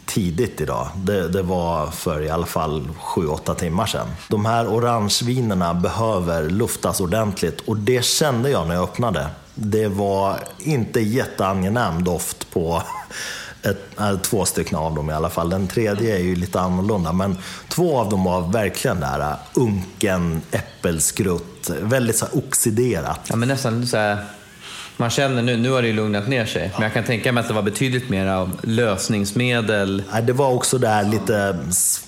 tidigt 0.06 0.60
idag. 0.60 0.88
Det, 0.96 1.28
det 1.28 1.42
var 1.42 1.86
för 1.86 2.22
i 2.22 2.30
alla 2.30 2.46
fall 2.46 2.88
7-8 3.00 3.54
timmar 3.54 3.86
sedan. 3.86 4.06
De 4.28 4.44
här 4.44 4.66
orangevinerna 4.66 5.74
behöver 5.74 6.50
luftas 6.50 7.00
ordentligt 7.00 7.60
och 7.60 7.76
det 7.76 8.04
kände 8.04 8.50
jag 8.50 8.68
när 8.68 8.74
jag 8.74 8.84
öppnade. 8.84 9.26
Det 9.54 9.88
var 9.88 10.38
inte 10.58 11.00
jätteangenäm 11.00 12.04
doft 12.04 12.50
på 12.50 12.82
ett, 13.62 14.00
äh, 14.00 14.18
två 14.18 14.44
stycken 14.44 14.78
av 14.78 14.94
dem 14.94 15.10
i 15.10 15.12
alla 15.12 15.30
fall. 15.30 15.50
Den 15.50 15.68
tredje 15.68 16.16
är 16.16 16.22
ju 16.22 16.36
lite 16.36 16.60
annorlunda, 16.60 17.12
men 17.12 17.38
två 17.68 17.98
av 17.98 18.08
dem 18.08 18.24
var 18.24 18.40
verkligen 18.40 19.00
där 19.00 19.36
unken 19.54 20.42
äppelskrutt, 20.50 21.70
väldigt 21.80 22.16
så 22.16 22.26
här 22.26 22.38
oxiderat. 22.38 23.20
Ja, 23.28 23.36
men 23.36 23.48
nästan 23.48 23.86
så 23.86 23.96
här... 23.96 24.24
Man 24.96 25.10
känner 25.10 25.42
nu, 25.42 25.56
nu 25.56 25.70
har 25.70 25.82
det 25.82 25.88
ju 25.88 25.94
lugnat 25.94 26.28
ner 26.28 26.46
sig, 26.46 26.70
men 26.74 26.82
jag 26.82 26.92
kan 26.92 27.04
tänka 27.04 27.32
mig 27.32 27.40
att 27.40 27.48
det 27.48 27.54
var 27.54 27.62
betydligt 27.62 28.08
mer 28.08 28.26
av 28.26 28.60
lösningsmedel. 28.62 30.02
Nej, 30.12 30.22
Det 30.22 30.32
var 30.32 30.50
också 30.50 30.78
där 30.78 31.04
lite, 31.04 31.58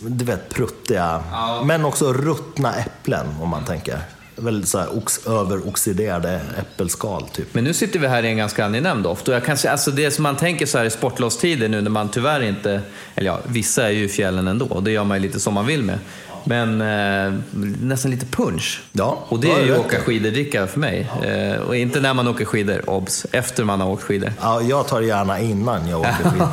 du 0.01 0.25
vet, 0.25 0.49
pruttiga, 0.49 1.23
men 1.65 1.85
också 1.85 2.13
ruttna 2.13 2.75
äpplen 2.75 3.27
om 3.41 3.49
man 3.49 3.65
tänker. 3.65 3.99
Väldigt 4.39 4.69
så 4.69 4.79
här 4.79 4.99
ox, 4.99 5.27
överoxiderade 5.27 6.41
äppelskal 6.59 7.29
typ. 7.33 7.55
Men 7.55 7.65
nu 7.65 7.75
sitter 7.75 7.99
vi 7.99 8.07
här 8.07 8.23
i 8.23 8.29
en 8.29 8.37
ganska 8.37 8.65
angenäm 8.65 9.03
doft. 9.03 9.29
Och 9.29 9.35
jag 9.35 9.45
kan 9.45 9.57
alltså 9.69 9.91
det 9.91 10.11
som 10.11 10.23
man 10.23 10.37
tänker 10.37 10.67
så 10.67 10.79
här 10.79 10.85
i 10.85 10.91
sportlovstider 10.91 11.69
nu 11.69 11.81
när 11.81 11.91
man 11.91 12.09
tyvärr 12.09 12.41
inte, 12.41 12.81
eller 13.15 13.27
ja, 13.27 13.41
vissa 13.47 13.87
är 13.87 13.91
ju 13.91 14.05
i 14.05 14.09
fjällen 14.09 14.49
ändå 14.49 14.67
och 14.67 14.83
det 14.83 14.91
gör 14.91 15.05
man 15.05 15.17
ju 15.17 15.23
lite 15.23 15.41
som 15.41 15.55
man 15.55 15.67
vill 15.67 15.83
med. 15.83 15.99
Men 16.49 16.81
eh, 16.81 17.41
nästan 17.81 18.11
lite 18.11 18.27
punch. 18.27 18.83
Ja, 18.93 19.25
och 19.29 19.41
det 19.41 19.47
det 19.49 19.53
är 19.53 19.65
ju 19.65 19.79
åka 19.79 20.01
skiderdricka 20.01 20.67
för 20.67 20.81
mig. 20.81 21.11
Eh, 21.23 21.61
och 21.61 21.77
inte 21.77 22.01
när 22.01 22.15
man 22.15 22.29
åker 22.29 22.45
skidor, 22.45 22.91
obs. 22.91 23.27
Efter 23.33 23.65
man 23.65 23.81
har 23.81 23.89
åkt 23.91 24.03
skidor. 24.03 24.33
Ja, 24.41 24.63
jag 24.63 24.89
tar 24.89 25.01
gärna 25.01 25.41
innan 25.41 25.89
jag 25.89 26.01
åker 26.01 26.31
skidor. 26.31 26.49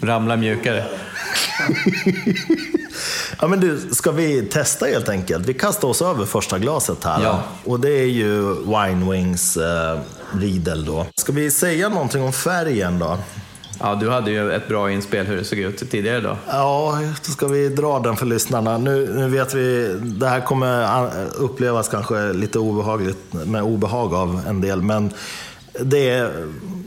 Ramla 0.00 0.36
mjukare. 0.36 0.84
Ja, 3.40 3.48
men 3.48 3.60
du, 3.60 3.80
ska 3.92 4.12
vi 4.12 4.42
testa 4.42 4.86
helt 4.86 5.08
enkelt? 5.08 5.46
Vi 5.46 5.54
kastar 5.54 5.88
oss 5.88 6.02
över 6.02 6.26
första 6.26 6.58
glaset 6.58 7.04
här. 7.04 7.22
Ja. 7.22 7.42
Och 7.64 7.80
det 7.80 7.90
är 7.90 8.06
ju 8.06 8.54
Wine 8.54 9.10
Wings 9.12 9.56
eh, 9.56 9.98
Riedel 10.32 10.84
då. 10.84 11.06
Ska 11.16 11.32
vi 11.32 11.50
säga 11.50 11.88
någonting 11.88 12.22
om 12.22 12.32
färgen 12.32 12.98
då? 12.98 13.18
Ja, 13.80 13.94
du 13.94 14.10
hade 14.10 14.30
ju 14.30 14.52
ett 14.52 14.68
bra 14.68 14.90
inspel 14.90 15.26
hur 15.26 15.36
det 15.36 15.44
såg 15.44 15.58
ut 15.58 15.90
tidigare 15.90 16.20
då. 16.20 16.36
Ja, 16.46 16.98
då 17.26 17.32
ska 17.32 17.46
vi 17.46 17.68
dra 17.68 17.98
den 17.98 18.16
för 18.16 18.26
lyssnarna. 18.26 18.78
Nu, 18.78 19.14
nu 19.14 19.28
vet 19.28 19.54
vi, 19.54 19.96
det 20.02 20.28
här 20.28 20.40
kommer 20.40 21.06
upplevas 21.34 21.88
kanske 21.88 22.32
lite 22.32 22.58
obehagligt 22.58 23.32
med 23.32 23.62
obehag 23.62 24.14
av 24.14 24.40
en 24.48 24.60
del, 24.60 24.82
men 24.82 25.10
det 25.80 26.10
är 26.10 26.30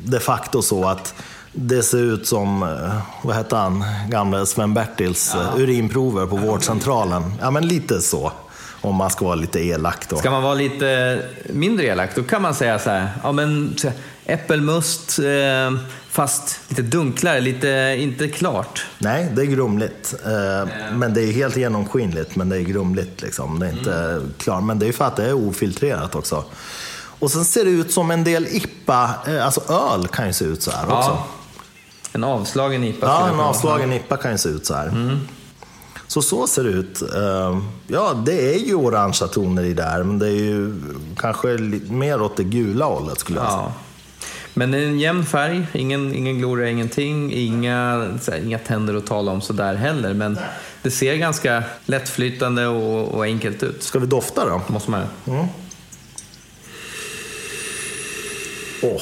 de 0.03 0.19
facto 0.19 0.61
så 0.61 0.85
att 0.85 1.13
det 1.51 1.83
ser 1.83 1.97
ut 1.97 2.27
som, 2.27 2.63
eh, 2.63 2.97
vad 3.21 3.35
hette 3.35 3.55
han, 3.55 3.83
gamle 4.09 4.45
Sven-Bertils 4.45 5.35
eh, 5.35 5.61
urinprover 5.61 6.25
på 6.25 6.35
vårdcentralen. 6.35 7.33
Ja, 7.41 7.51
men 7.51 7.67
lite 7.67 8.01
så. 8.01 8.31
Om 8.81 8.95
man 8.95 9.09
ska 9.09 9.25
vara 9.25 9.35
lite 9.35 9.59
elak 9.59 10.09
då. 10.09 10.15
Ska 10.15 10.31
man 10.31 10.43
vara 10.43 10.53
lite 10.53 11.19
mindre 11.53 11.85
elak, 11.85 12.09
då 12.15 12.23
kan 12.23 12.41
man 12.41 12.53
säga 12.53 12.79
så 12.79 12.89
här, 12.89 13.09
ja 13.23 13.31
men 13.31 13.75
äppelmust, 14.27 15.19
eh, 15.19 15.79
fast 16.09 16.59
lite 16.69 16.81
dunklare, 16.81 17.39
lite 17.41 17.95
inte 17.99 18.27
klart. 18.27 18.85
Nej, 18.99 19.31
det 19.35 19.41
är 19.41 19.45
grumligt. 19.45 20.15
Eh, 20.25 20.69
men 20.93 21.13
det 21.13 21.21
är 21.21 21.31
helt 21.31 21.57
genomskinligt, 21.57 22.35
men 22.35 22.49
det 22.49 22.57
är 22.57 22.61
grumligt. 22.61 23.21
Liksom. 23.21 23.59
Det 23.59 23.65
är 23.67 23.71
inte 23.71 24.21
klart. 24.37 24.63
Men 24.63 24.79
det 24.79 24.87
är 24.87 24.91
för 24.91 25.05
att 25.05 25.15
det 25.15 25.25
är 25.25 25.33
ofiltrerat 25.33 26.15
också. 26.15 26.43
Och 27.19 27.31
sen 27.31 27.45
ser 27.45 27.65
det 27.65 27.71
ut 27.71 27.91
som 27.91 28.11
en 28.11 28.23
del 28.23 28.47
IPA, 28.47 29.09
eh, 29.27 29.45
alltså 29.45 29.61
öl 29.73 30.07
kan 30.07 30.27
ju 30.27 30.33
se 30.33 30.45
ut 30.45 30.61
så 30.61 30.71
här 30.71 30.83
också. 30.83 31.09
Ja. 31.09 31.27
En 32.11 32.23
avslagen 32.23 32.83
IPA. 32.83 33.05
Ja, 33.07 33.29
en 33.33 33.39
avslagen 33.39 33.93
IPA 33.93 34.17
kan 34.17 34.31
ju 34.31 34.37
se 34.37 34.49
ut 34.49 34.65
så 34.65 34.73
här. 34.73 35.17
Så 36.07 36.21
så 36.21 36.47
ser 36.47 36.63
det 36.63 36.69
ut. 36.69 37.01
Eh, 37.01 37.59
Ja, 37.87 38.13
det 38.25 38.55
är 38.55 38.59
ju 38.59 38.75
orangea 38.75 39.27
toner 39.27 39.63
i 39.63 39.73
där, 39.73 40.03
men 40.03 40.19
det 40.19 40.27
är 40.27 40.31
ju 40.31 40.75
kanske 41.17 41.47
mer 41.89 42.21
åt 42.21 42.37
det 42.37 42.43
gula 42.43 42.85
hållet 42.85 43.19
skulle 43.19 43.39
jag 43.39 43.47
säga. 43.51 43.61
Ja. 43.61 43.71
Men 44.57 44.73
en 44.73 44.99
jämn 44.99 45.25
färg, 45.25 45.67
ingen, 45.73 46.15
ingen 46.15 46.37
gloria, 46.37 46.69
ingenting, 46.69 47.33
inga, 47.33 47.97
här, 48.27 48.45
inga 48.45 48.59
tänder 48.59 48.95
att 48.95 49.05
tala 49.05 49.31
om 49.31 49.41
sådär 49.41 49.75
heller. 49.75 50.13
Men 50.13 50.39
det 50.81 50.91
ser 50.91 51.15
ganska 51.15 51.63
lättflytande 51.85 52.67
och, 52.67 53.07
och 53.07 53.23
enkelt 53.23 53.63
ut. 53.63 53.83
Ska 53.83 53.99
vi 53.99 54.07
dofta 54.07 54.45
då? 54.45 54.61
Måste 54.67 54.91
man 54.91 55.03
Åh, 58.81 59.01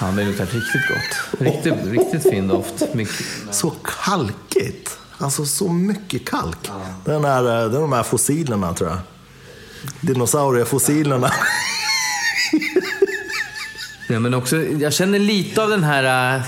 Ja, 0.00 0.06
det 0.06 0.24
luktar 0.24 0.44
riktigt 0.44 0.88
gott. 0.88 1.40
Riktigt, 1.40 1.86
riktigt 1.86 2.22
fin 2.22 2.48
doft. 2.48 2.94
Mycket. 2.94 3.26
Så 3.50 3.72
kalkigt. 4.04 4.98
Alltså 5.18 5.46
så 5.46 5.68
mycket 5.68 6.30
kalk. 6.30 6.70
Den 7.04 7.24
här, 7.24 7.62
eh, 7.64 7.70
det 7.70 7.76
är 7.76 7.80
de 7.80 7.92
här 7.92 8.02
fossilerna 8.02 8.74
tror 8.74 8.90
jag. 8.90 8.98
Dinosauriefossilerna. 10.00 11.32
Ja, 14.08 14.20
men 14.20 14.34
också, 14.34 14.56
jag 14.56 14.92
känner 14.92 15.18
lite 15.18 15.62
av 15.62 15.68
den 15.68 15.84
här... 15.84 16.34
äh, 16.36 16.42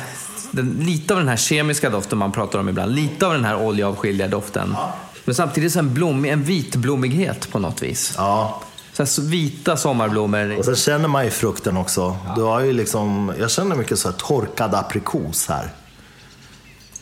Den, 0.50 0.76
lite 0.80 1.14
av 1.14 1.20
den 1.20 1.28
här 1.28 1.36
kemiska 1.36 1.90
doften 1.90 2.18
man 2.18 2.32
pratar 2.32 2.58
om 2.58 2.68
ibland. 2.68 2.94
Lite 2.94 3.26
av 3.26 3.32
den 3.32 3.44
här 3.44 3.56
oljeavskiljiga 3.56 4.28
doften. 4.28 4.76
Men 5.24 5.34
samtidigt 5.34 5.72
så 5.72 5.78
en, 5.78 5.94
blommig, 5.94 6.30
en 6.30 6.42
vitblommighet 6.42 7.50
på 7.50 7.58
något 7.58 7.82
vis. 7.82 8.14
Ja. 8.16 8.62
Så 8.92 9.06
så 9.06 9.22
vita 9.22 9.76
sommarblommor. 9.76 10.58
Och 10.58 10.64
sen 10.64 10.76
känner 10.76 11.08
man 11.08 11.24
ju 11.24 11.30
frukten 11.30 11.76
också. 11.76 12.16
Du 12.36 12.42
har 12.42 12.60
ju 12.60 12.72
liksom, 12.72 13.32
jag 13.38 13.50
känner 13.50 13.76
mycket 13.76 13.98
så 13.98 14.08
här 14.08 14.16
torkad 14.16 14.74
aprikos 14.74 15.48
här. 15.48 15.68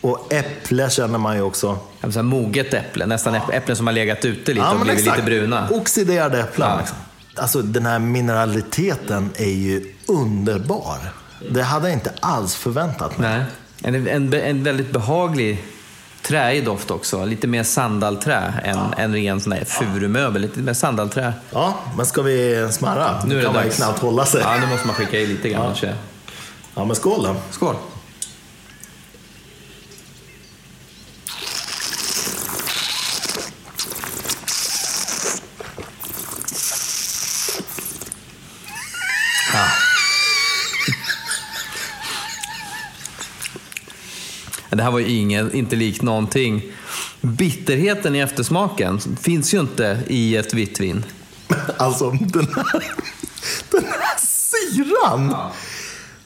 Och 0.00 0.32
äpple 0.32 0.90
känner 0.90 1.18
man 1.18 1.36
ju 1.36 1.42
också. 1.42 1.78
Ja, 2.00 2.12
så 2.12 2.18
här 2.18 2.22
moget 2.22 2.74
äpple, 2.74 3.06
nästan 3.06 3.34
äpple, 3.34 3.54
äpplen 3.54 3.76
som 3.76 3.86
har 3.86 3.94
legat 3.94 4.24
ute 4.24 4.54
lite 4.54 4.66
och 4.66 4.80
blivit 4.80 5.00
exakt. 5.00 5.18
lite 5.18 5.30
bruna. 5.30 5.68
Oxiderade 5.70 6.40
äpplen. 6.40 6.68
Ja. 6.70 6.78
Liksom. 6.78 6.96
Alltså 7.36 7.62
den 7.62 7.86
här 7.86 7.98
mineraliteten 7.98 9.30
är 9.36 9.50
ju 9.50 9.93
underbar. 10.08 10.98
Det 11.50 11.62
hade 11.62 11.86
jag 11.88 11.92
inte 11.92 12.12
alls 12.20 12.54
förväntat 12.54 13.18
mig. 13.18 13.38
Nej. 13.38 13.44
En, 13.82 14.06
en, 14.08 14.34
en 14.34 14.64
väldigt 14.64 14.92
behaglig 14.92 15.64
träig 16.22 16.64
doft 16.64 16.90
också. 16.90 17.24
Lite 17.24 17.46
mer 17.46 17.62
sandalträ 17.62 18.54
än 18.64 18.78
en 18.96 19.14
ren 19.14 19.40
sån 19.40 19.54
furumöbel. 19.66 20.42
Lite 20.42 20.60
mer 20.60 20.72
sandalträ. 20.72 21.32
Ja, 21.50 21.74
men 21.96 22.06
ska 22.06 22.22
vi 22.22 22.68
smarra? 22.72 23.24
Nu 23.26 23.34
är 23.34 23.38
det 23.38 23.44
kan 23.44 23.54
man 23.54 23.62
ju 23.62 23.68
dags. 23.68 23.76
knappt 23.76 23.98
hålla 23.98 24.26
sig. 24.26 24.40
Ja, 24.40 24.56
nu 24.60 24.66
måste 24.66 24.86
man 24.86 24.96
skicka 24.96 25.18
i 25.18 25.26
lite 25.26 25.48
grann. 25.48 25.62
kanske. 25.66 25.94
Ja, 26.74 26.84
men 26.84 26.96
skål 26.96 27.22
då. 27.24 27.36
Skål! 27.50 27.74
Det 44.74 44.82
här 44.82 44.90
var 44.90 44.98
ju 44.98 45.08
ingen, 45.08 45.54
inte 45.54 45.76
likt 45.76 46.02
någonting. 46.02 46.62
Bitterheten 47.20 48.14
i 48.16 48.18
eftersmaken 48.18 49.00
finns 49.20 49.54
ju 49.54 49.60
inte 49.60 49.98
i 50.06 50.36
ett 50.36 50.54
vitt 50.54 50.80
vin. 50.80 51.04
Alltså 51.76 52.10
den 52.10 52.48
här, 52.56 52.84
den 53.70 53.84
här 53.84 54.18
syran. 54.18 55.34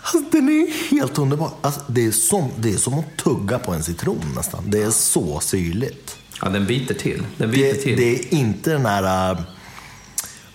Alltså, 0.01 0.31
den 0.33 0.49
är 0.49 0.91
helt 0.91 1.19
underbar. 1.19 1.51
Alltså, 1.61 1.81
det, 1.89 2.07
är 2.07 2.11
som, 2.11 2.51
det 2.59 2.73
är 2.73 2.77
som 2.77 2.99
att 2.99 3.17
tugga 3.17 3.59
på 3.59 3.73
en 3.73 3.83
citron 3.83 4.33
nästan. 4.37 4.65
Det 4.71 4.83
är 4.83 4.91
så 4.91 5.41
syrligt. 5.41 6.17
Ja, 6.43 6.49
den 6.49 6.67
biter 6.67 6.95
till. 6.95 7.23
Den 7.37 7.51
biter 7.51 7.69
Det, 7.75 7.75
till. 7.75 7.97
det 7.97 8.15
är 8.15 8.35
inte 8.35 8.71
den 8.73 8.87
här, 8.87 9.33
äh, 9.33 9.39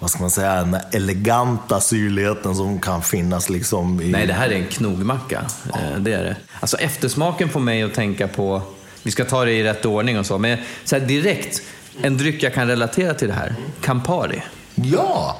vad 0.03 0.11
ska 0.11 0.19
man 0.21 0.31
säga, 0.31 0.55
den 0.55 0.77
eleganta 0.91 1.81
syrligheten 1.81 2.55
som 2.55 2.79
kan 2.79 3.01
finnas 3.01 3.49
liksom 3.49 4.01
i... 4.01 4.11
Nej, 4.11 4.27
det 4.27 4.33
här 4.33 4.49
är 4.49 4.55
en 4.55 4.67
knogmacka. 4.67 5.45
Eh, 5.73 5.97
Det 5.99 6.13
är 6.13 6.23
det. 6.23 6.35
Alltså 6.59 6.77
eftersmaken 6.77 7.49
får 7.49 7.59
mig 7.59 7.83
att 7.83 7.93
tänka 7.93 8.27
på, 8.27 8.61
vi 9.03 9.11
ska 9.11 9.25
ta 9.25 9.45
det 9.45 9.51
i 9.51 9.63
rätt 9.63 9.85
ordning 9.85 10.19
och 10.19 10.25
så, 10.25 10.37
men 10.37 10.57
så 10.83 10.99
här 10.99 11.05
direkt, 11.07 11.61
en 12.01 12.17
dryck 12.17 12.43
jag 12.43 12.53
kan 12.53 12.67
relatera 12.67 13.13
till 13.13 13.27
det 13.27 13.33
här, 13.33 13.55
Campari. 13.81 14.43
Ja, 14.75 15.37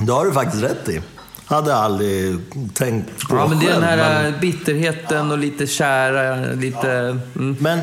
det 0.00 0.12
har 0.12 0.24
du 0.24 0.32
faktiskt 0.32 0.62
rätt 0.64 0.88
i. 0.88 1.00
Hade 1.46 1.74
aldrig 1.76 2.38
tänkt 2.74 3.28
på 3.28 3.36
Ja, 3.36 3.46
men 3.48 3.58
det 3.58 3.66
är 3.66 3.70
den 3.72 3.82
själv, 3.82 4.02
här 4.02 4.22
men- 4.30 4.40
bitterheten 4.40 5.30
och 5.30 5.38
lite 5.38 5.66
kära, 5.66 6.36
lite... 6.54 6.90
Mm. 7.36 7.56
Men 7.60 7.80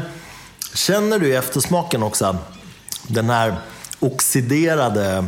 känner 0.74 1.20
du 1.20 1.28
i 1.28 1.36
eftersmaken 1.36 2.04
också 2.04 2.38
den 3.08 3.30
här 3.30 3.56
oxiderade, 4.00 5.26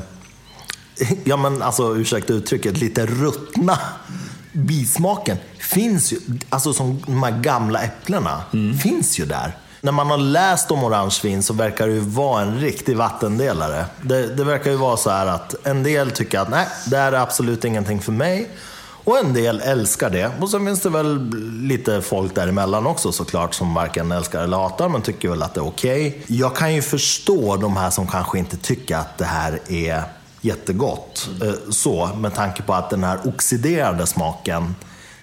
ja 1.23 1.37
men 1.37 1.61
alltså 1.61 1.95
ursäkta 1.95 2.33
uttrycket, 2.33 2.77
lite 2.77 3.05
ruttna 3.05 3.79
bismaken 4.55 5.37
finns 5.59 6.13
ju, 6.13 6.19
alltså 6.49 6.73
som 6.73 7.01
de 7.05 7.23
här 7.23 7.41
gamla 7.41 7.81
äpplena, 7.81 8.41
finns 8.83 9.19
ju 9.19 9.25
där. 9.25 9.57
När 9.81 9.91
man 9.91 10.07
har 10.07 10.17
läst 10.17 10.71
om 10.71 10.83
orangevin 10.83 11.43
så 11.43 11.53
verkar 11.53 11.87
det 11.87 11.93
ju 11.93 11.99
vara 11.99 12.41
en 12.41 12.59
riktig 12.59 12.97
vattendelare. 12.97 13.85
Det, 14.01 14.35
det 14.35 14.43
verkar 14.43 14.71
ju 14.71 14.77
vara 14.77 14.97
så 14.97 15.09
här 15.09 15.27
att 15.27 15.55
en 15.67 15.83
del 15.83 16.11
tycker 16.11 16.39
att 16.39 16.49
nej, 16.49 16.67
det 16.87 16.97
här 16.97 17.11
är 17.11 17.19
absolut 17.19 17.65
ingenting 17.65 18.01
för 18.01 18.11
mig. 18.11 18.49
Och 19.03 19.17
en 19.17 19.33
del 19.33 19.61
älskar 19.61 20.09
det. 20.09 20.31
Och 20.41 20.49
sen 20.49 20.65
finns 20.65 20.81
det 20.81 20.89
väl 20.89 21.29
lite 21.67 22.01
folk 22.01 22.35
däremellan 22.35 22.87
också 22.87 23.11
såklart 23.11 23.53
som 23.53 23.73
varken 23.73 24.11
älskar 24.11 24.43
eller 24.43 24.57
hatar 24.57 24.89
men 24.89 25.01
tycker 25.01 25.29
väl 25.29 25.43
att 25.43 25.53
det 25.53 25.59
är 25.59 25.67
okej. 25.67 26.23
Jag 26.27 26.55
kan 26.55 26.75
ju 26.75 26.81
förstå 26.81 27.57
de 27.57 27.77
här 27.77 27.89
som 27.89 28.07
kanske 28.07 28.39
inte 28.39 28.57
tycker 28.57 28.97
att 28.97 29.17
det 29.17 29.25
här 29.25 29.59
är 29.69 30.03
jättegott. 30.45 31.29
Eh, 31.41 31.53
så, 31.71 32.09
med 32.17 32.33
tanke 32.33 32.61
på 32.61 32.73
att 32.73 32.89
den 32.89 33.03
här 33.03 33.19
oxiderade 33.27 34.07
smaken 34.07 34.75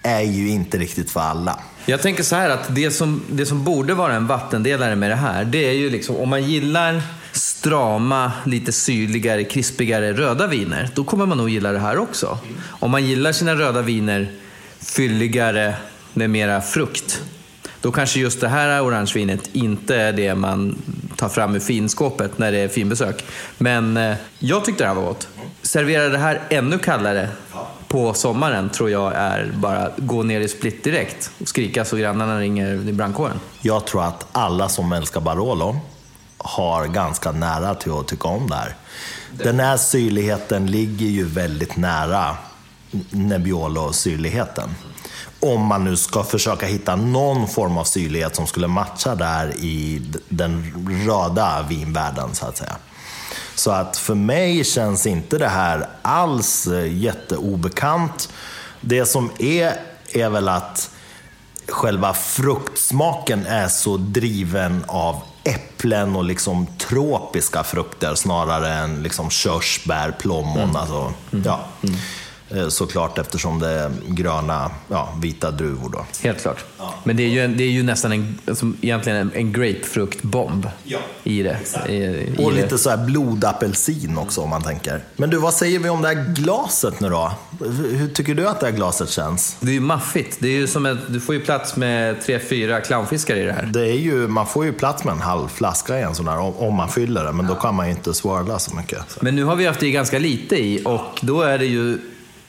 är 0.03 0.21
ju 0.21 0.49
inte 0.49 0.79
riktigt 0.79 1.11
för 1.11 1.21
alla. 1.21 1.59
Jag 1.87 2.03
tänker 2.03 2.23
så 2.23 2.37
här 2.37 2.51
att 2.51 2.75
det 2.75 2.91
som, 2.91 3.23
det 3.31 3.47
som 3.47 3.65
borde 3.65 3.95
vara 3.95 4.15
en 4.15 4.27
vattendelare 4.27 4.97
med 4.97 5.11
det 5.11 5.17
här, 5.17 5.45
det 5.45 5.69
är 5.69 5.73
ju 5.73 5.91
liksom 5.91 6.17
om 6.17 6.29
man 6.29 6.43
gillar 6.43 7.03
strama, 7.33 8.33
lite 8.45 8.73
syrligare, 8.73 9.45
krispigare 9.45 10.13
röda 10.13 10.47
viner, 10.47 10.91
då 10.95 11.05
kommer 11.05 11.27
man 11.27 11.39
nog 11.39 11.51
gilla 11.51 11.73
det 11.73 11.79
här 11.79 11.99
också. 11.99 12.39
Om 12.69 12.91
man 12.91 13.05
gillar 13.05 13.33
sina 13.33 13.55
röda 13.55 13.83
viner 13.83 14.31
fylligare 14.81 15.75
med 16.15 16.31
mera 16.31 16.61
frukt, 16.61 17.23
då 17.81 17.93
kanske 17.93 18.21
just 18.21 18.41
det 18.41 18.49
här 18.49 18.85
orangevinet 18.85 19.51
inte 19.53 19.97
är 19.97 20.13
det 20.13 20.35
man 20.35 20.79
ta 21.23 21.29
fram 21.29 21.55
ur 21.55 21.61
finskåpet 21.61 22.39
när 22.39 22.53
det 22.53 22.59
är 22.59 22.69
finbesök. 22.69 23.25
Men 23.59 23.97
eh, 23.97 24.17
jag 24.39 24.65
tyckte 24.65 24.85
det 24.85 24.89
här 24.89 24.95
var 24.95 25.03
gott. 25.03 25.29
Servera 25.63 26.09
det 26.09 26.19
här 26.19 26.41
ännu 26.51 26.79
kallare 26.79 27.29
på 27.89 28.15
sommaren 28.15 28.71
tror 28.71 28.91
jag 28.91 29.13
är 29.15 29.53
bara 29.55 29.91
gå 29.97 30.23
ner 30.23 30.41
i 30.41 30.49
split 30.49 30.85
direkt 30.85 31.31
och 31.41 31.49
skrika 31.49 31.85
så 31.85 31.97
grannarna 31.97 32.41
ringer 32.41 32.89
i 32.89 32.93
brandkåren. 32.93 33.41
Jag 33.61 33.85
tror 33.85 34.05
att 34.05 34.27
alla 34.33 34.69
som 34.69 34.93
älskar 34.93 35.21
Barolo 35.21 35.77
har 36.39 36.87
ganska 36.87 37.33
nära 37.33 37.75
till 37.75 37.93
att 37.93 38.09
tycka 38.09 38.29
om 38.29 38.49
det 38.49 38.57
här. 38.57 38.75
Den 39.33 39.61
här 39.61 39.77
syrligheten 39.77 40.67
ligger 40.67 41.07
ju 41.07 41.25
väldigt 41.25 41.77
nära 41.77 42.37
Nebbiolo-syrligheten. 43.11 44.69
Om 45.41 45.67
man 45.67 45.85
nu 45.85 45.97
ska 45.97 46.23
försöka 46.23 46.67
hitta 46.67 46.97
någon 46.97 47.49
form 47.49 47.79
av 47.79 47.85
syrlighet 47.85 48.37
som 48.37 48.47
skulle 48.47 48.69
matcha 48.69 49.15
där 49.15 49.55
i 49.57 50.03
den 50.29 50.75
röda 51.07 51.67
vinvärlden, 51.69 52.35
så 52.35 52.47
att 52.47 52.57
säga. 52.57 52.77
Så 53.55 53.71
att 53.71 53.97
för 53.97 54.15
mig 54.15 54.65
känns 54.65 55.07
inte 55.07 55.39
det 55.39 55.49
här 55.49 55.89
alls 56.03 56.67
eh, 56.67 56.97
jätteobekant. 56.97 58.29
Det 58.81 59.07
som 59.07 59.31
är, 59.39 59.77
är 60.13 60.29
väl 60.29 60.49
att 60.49 60.91
själva 61.69 62.15
fruktsmaken 62.15 63.47
är 63.47 63.69
så 63.69 63.97
driven 63.97 64.85
av 64.89 65.23
äpplen 65.45 66.17
och 66.17 66.25
liksom 66.25 66.67
tropiska 66.79 67.65
frukter 67.65 68.15
snarare 68.15 68.73
än 68.73 69.03
liksom 69.03 69.31
körsbär, 69.31 70.15
plommon. 70.19 70.77
Alltså, 70.77 71.13
ja. 71.45 71.61
Eh, 71.83 71.91
Såklart 72.69 73.19
eftersom 73.19 73.59
det 73.59 73.69
är 73.69 73.91
gröna, 74.09 74.71
ja, 74.89 75.15
vita 75.23 75.51
druvor 75.51 75.89
då. 75.91 76.05
Helt 76.23 76.43
klart. 76.43 76.65
Men 77.05 77.17
det 77.17 77.23
är 77.23 77.29
ju, 77.29 77.41
en, 77.45 77.57
det 77.57 77.65
är 77.65 77.69
ju 77.71 77.83
nästan 77.83 78.13
en, 78.13 78.39
som 78.57 78.77
egentligen 78.81 79.19
en, 79.19 79.31
en 79.35 79.53
grapefruktbomb 79.53 80.69
Ja, 80.85 80.99
i 81.25 81.43
det. 81.43 81.59
I, 81.89 81.95
i 81.95 82.37
Och 82.45 82.53
det. 82.53 82.63
lite 82.63 82.79
så 82.79 82.91
här 82.91 82.97
blodapelsin 82.97 84.19
också 84.19 84.41
om 84.41 84.51
man 84.51 84.63
tänker. 84.63 85.05
Men 85.17 85.31
du, 85.31 85.37
vad 85.37 85.55
säger 85.55 85.79
vi 85.79 85.89
om 85.89 86.03
det 86.03 86.09
här 86.09 86.35
glaset 86.35 87.01
nu 87.01 87.09
då? 87.09 87.33
Hur 87.99 88.09
tycker 88.09 88.35
du 88.35 88.49
att 88.49 88.61
det 88.61 88.67
här 88.67 88.73
glaset 88.73 89.09
känns? 89.11 89.57
Det 89.61 89.71
är 89.71 89.75
ju 89.75 89.81
maffigt. 89.81 90.37
Det 90.41 90.49
är 90.49 90.53
ju 90.53 90.67
som 90.67 90.87
ett, 90.87 90.99
du 91.09 91.21
får 91.21 91.35
ju 91.35 91.41
plats 91.41 91.77
med 91.77 92.23
tre, 92.23 92.39
fyra 92.39 92.81
clownfiskar 92.81 93.37
i 93.37 93.43
det 93.45 93.53
här. 93.53 93.63
Det 93.73 93.81
är 93.89 93.99
ju, 93.99 94.29
man 94.29 94.47
får 94.47 94.65
ju 94.65 94.73
plats 94.73 95.05
med 95.05 95.13
en 95.13 95.21
halv 95.21 95.49
flaska 95.49 95.99
i 95.99 96.03
en 96.03 96.15
sån 96.15 96.29
här 96.29 96.39
om, 96.63 96.75
man 96.75 96.89
fyller 96.89 97.25
det, 97.25 97.33
men 97.33 97.47
då 97.47 97.55
kan 97.55 97.75
man 97.75 97.87
ju 97.87 97.93
inte 97.93 98.15
swirla 98.15 98.59
så 98.59 98.75
mycket. 98.77 98.99
Så. 99.09 99.19
Men 99.23 99.37
nu 99.37 99.45
har 99.45 99.57
vi 99.57 99.67
haft 99.67 99.83
i 99.83 99.91
ganska 99.91 100.19
lite 100.19 100.57
i 100.57 100.83
och 100.85 101.19
då 101.23 101.43
är 101.43 101.59
det 101.59 101.67
ju 101.67 101.99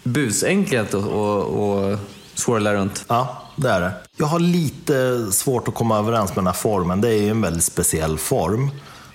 busenkelt 0.03 0.93
att 0.93 1.03
att- 1.03 1.53
att 1.53 1.99
swirla 2.35 2.73
runt. 2.73 3.05
Ja, 3.07 3.37
det 3.55 3.69
är 3.69 3.79
det. 3.81 3.91
Jag 4.17 4.25
har 4.25 4.39
lite 4.39 5.25
svårt 5.31 5.67
att 5.67 5.73
komma 5.75 5.97
överens 5.97 6.29
med 6.29 6.37
den 6.37 6.47
här 6.47 6.53
formen. 6.53 7.01
Det 7.01 7.09
är 7.09 7.21
ju 7.21 7.29
en 7.29 7.41
väldigt 7.41 7.63
speciell 7.63 8.17
form. 8.17 8.71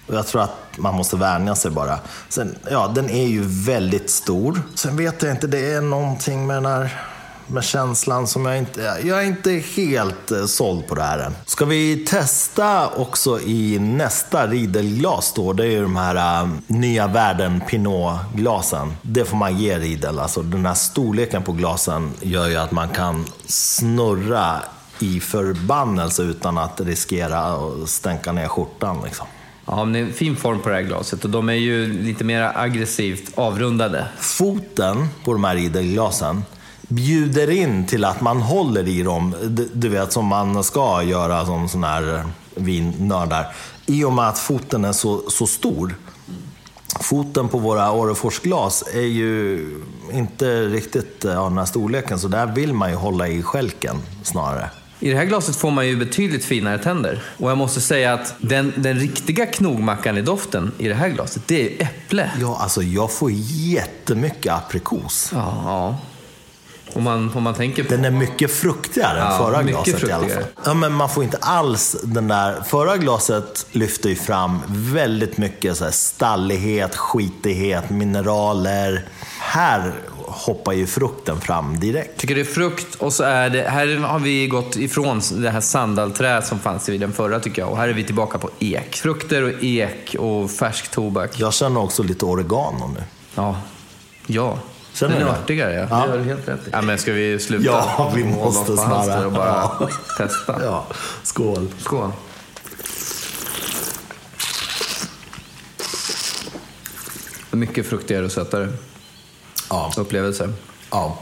Och 0.06 0.14
jag 0.14 0.26
tror 0.26 0.42
att 0.42 0.54
man 0.78 0.94
måste 0.94 1.16
vänja 1.16 1.54
sig 1.54 1.70
bara. 1.70 1.98
Sen, 2.28 2.54
ja, 2.70 2.92
den 2.94 3.10
är 3.10 3.26
ju 3.26 3.42
väldigt 3.46 4.10
stor. 4.10 4.62
Sen 4.74 4.96
vet 4.96 5.22
jag 5.22 5.30
inte, 5.32 5.46
det 5.46 5.72
är 5.72 5.80
någonting 5.80 6.46
med 6.46 6.56
den 6.56 6.66
här 6.66 7.00
med 7.50 7.64
känslan 7.64 8.26
som 8.26 8.46
jag 8.46 8.58
inte... 8.58 8.80
Jag 9.04 9.22
är 9.22 9.26
inte 9.26 9.50
helt 9.50 10.30
eh, 10.30 10.44
såld 10.44 10.86
på 10.86 10.94
det 10.94 11.02
här 11.02 11.18
än. 11.18 11.34
Ska 11.46 11.64
vi 11.64 11.96
testa 11.96 12.88
också 12.88 13.40
i 13.40 13.78
nästa 13.78 14.46
Riedelglas 14.46 15.32
då? 15.36 15.52
Det 15.52 15.64
är 15.64 15.70
ju 15.70 15.82
de 15.82 15.96
här 15.96 16.42
eh, 16.42 16.48
nya 16.66 17.06
världen 17.06 17.60
Pinot-glasen. 17.68 18.92
Det 19.02 19.24
får 19.24 19.36
man 19.36 19.58
ge 19.58 19.78
Riedel. 19.78 20.18
Alltså 20.18 20.42
den 20.42 20.66
här 20.66 20.74
storleken 20.74 21.42
på 21.42 21.52
glasen 21.52 22.12
gör 22.20 22.48
ju 22.48 22.56
att 22.56 22.72
man 22.72 22.88
kan 22.88 23.24
snurra 23.46 24.56
i 24.98 25.20
förbannelse 25.20 26.22
utan 26.22 26.58
att 26.58 26.80
riskera 26.80 27.38
att 27.38 27.88
stänka 27.88 28.32
ner 28.32 28.48
skjortan. 28.48 29.00
Liksom. 29.04 29.26
Ja, 29.66 29.84
men 29.84 29.92
det 29.92 29.98
är 29.98 30.02
en 30.02 30.12
fin 30.12 30.36
form 30.36 30.60
på 30.60 30.68
det 30.68 30.74
här 30.74 30.82
glaset 30.82 31.24
och 31.24 31.30
de 31.30 31.48
är 31.48 31.52
ju 31.52 32.02
lite 32.02 32.24
mer 32.24 32.52
aggressivt 32.54 33.38
avrundade. 33.38 34.06
foten 34.18 35.08
på 35.24 35.32
de 35.32 35.44
här 35.44 35.54
Riedelglasen 35.54 36.42
bjuder 36.88 37.50
in 37.50 37.86
till 37.86 38.04
att 38.04 38.20
man 38.20 38.42
håller 38.42 38.88
i 38.88 39.02
dem, 39.02 39.34
du- 39.72 39.88
vet 39.88 40.12
som 40.12 40.26
man 40.26 40.64
ska 40.64 41.02
göra 41.02 41.46
som 41.46 41.68
sån 41.68 41.84
här 41.84 42.24
vinnördar. 42.54 43.46
I 43.86 44.04
och 44.04 44.12
med 44.12 44.28
att 44.28 44.38
foten 44.38 44.84
är 44.84 44.92
så, 44.92 45.30
så 45.30 45.46
stor. 45.46 45.94
Foten 47.00 47.48
på 47.48 47.58
våra 47.58 47.92
Orreforsglas 47.92 48.84
är 48.94 49.00
ju 49.00 49.60
inte 50.12 50.62
riktigt 50.64 51.24
av 51.24 51.48
den 51.50 51.58
här 51.58 51.64
storleken, 51.64 52.18
så 52.18 52.28
där 52.28 52.46
vill 52.46 52.72
man 52.72 52.90
ju 52.90 52.96
hålla 52.96 53.28
i 53.28 53.42
skälken 53.42 53.96
snarare. 54.22 54.70
I 55.00 55.10
det 55.10 55.16
här 55.16 55.24
glaset 55.24 55.56
får 55.56 55.70
man 55.70 55.86
ju 55.88 55.96
betydligt 55.96 56.44
finare 56.44 56.78
tänder. 56.78 57.22
Och 57.38 57.50
jag 57.50 57.58
måste 57.58 57.80
säga 57.80 58.12
att 58.14 58.34
den, 58.38 58.72
den 58.76 58.98
riktiga 58.98 59.46
knogmackan 59.46 60.18
i 60.18 60.22
doften 60.22 60.72
i 60.78 60.88
det 60.88 60.94
här 60.94 61.08
glaset, 61.08 61.42
det 61.46 61.62
är 61.80 61.82
äpple. 61.82 62.30
Ja, 62.40 62.58
alltså 62.60 62.82
jag 62.82 63.12
får 63.12 63.30
jättemycket 63.34 64.52
aprikos. 64.52 65.30
Ja, 65.34 65.62
ja. 65.64 65.98
Om 66.98 67.04
man, 67.04 67.32
om 67.34 67.42
man 67.42 67.54
tänker 67.54 67.82
på... 67.84 67.90
Den 67.90 68.04
är 68.04 68.10
mycket 68.10 68.50
fruktigare 68.50 69.18
Ja, 69.18 69.32
än 69.32 69.38
förra 69.38 69.62
glaset 69.62 69.88
i 69.88 70.12
alla 70.12 70.18
fruktigare. 70.24 70.42
fall. 70.42 70.52
Ja, 70.64 70.74
men 70.74 70.92
man 70.92 71.08
får 71.08 71.24
inte 71.24 71.36
alls 71.40 71.96
den 72.04 72.28
där... 72.28 72.62
Förra 72.66 72.96
glaset 72.96 73.66
lyfter 73.72 74.08
ju 74.08 74.16
fram 74.16 74.58
väldigt 74.68 75.38
mycket 75.38 75.76
så 75.76 75.84
här 75.84 75.90
stallighet, 75.90 76.96
skitighet, 76.96 77.90
mineraler. 77.90 79.04
Här 79.40 79.92
hoppar 80.26 80.72
ju 80.72 80.86
frukten 80.86 81.40
fram 81.40 81.80
direkt. 81.80 82.20
tycker 82.20 82.34
det 82.34 82.40
är 82.40 82.44
frukt 82.44 82.94
och 82.94 83.12
så 83.12 83.24
är 83.24 83.50
det, 83.50 83.62
här 83.62 83.96
har 83.96 84.18
vi 84.18 84.46
gått 84.46 84.76
ifrån 84.76 85.20
det 85.30 85.50
här 85.50 85.60
sandalträ 85.60 86.42
som 86.42 86.58
fanns 86.58 86.88
i 86.88 86.98
den 86.98 87.12
förra 87.12 87.40
tycker 87.40 87.62
jag. 87.62 87.70
Och 87.70 87.76
här 87.76 87.88
är 87.88 87.92
vi 87.92 88.04
tillbaka 88.04 88.38
på 88.38 88.50
ek. 88.58 88.96
Frukter 88.96 89.42
och 89.42 89.64
ek 89.64 90.16
och 90.18 90.50
färsk 90.50 90.90
tobak. 90.90 91.30
Jag 91.40 91.54
känner 91.54 91.80
också 91.80 92.02
lite 92.02 92.24
oregano 92.24 92.90
nu. 92.94 93.02
Ja. 93.34 93.56
Ja. 94.26 94.58
Känner 94.98 95.18
den 95.18 95.28
är 95.28 95.32
artigare, 95.32 95.72
ja. 95.74 95.80
Ja. 95.80 95.86
Det 96.06 96.10
har 96.10 96.18
du 96.18 96.24
helt 96.24 96.48
rätt 96.48 96.60
i. 96.66 96.70
Ja, 96.72 96.82
men 96.82 96.98
ska 96.98 97.12
vi 97.12 97.38
sluta? 97.38 97.64
Ja, 97.64 98.12
vi 98.16 98.24
måste 98.24 98.76
snarare. 98.76 99.26
och 99.26 99.32
bara 99.32 99.70
Ja. 99.80 99.88
testa. 100.18 100.60
Ja, 100.64 100.86
skål. 101.22 101.68
Skål. 101.78 102.10
Mycket 107.50 107.86
fruktigare 107.86 108.24
och 108.24 108.32
sötare 108.32 108.68
Ja, 109.70 109.92
upplevelse. 109.96 110.52
ja. 110.90 111.18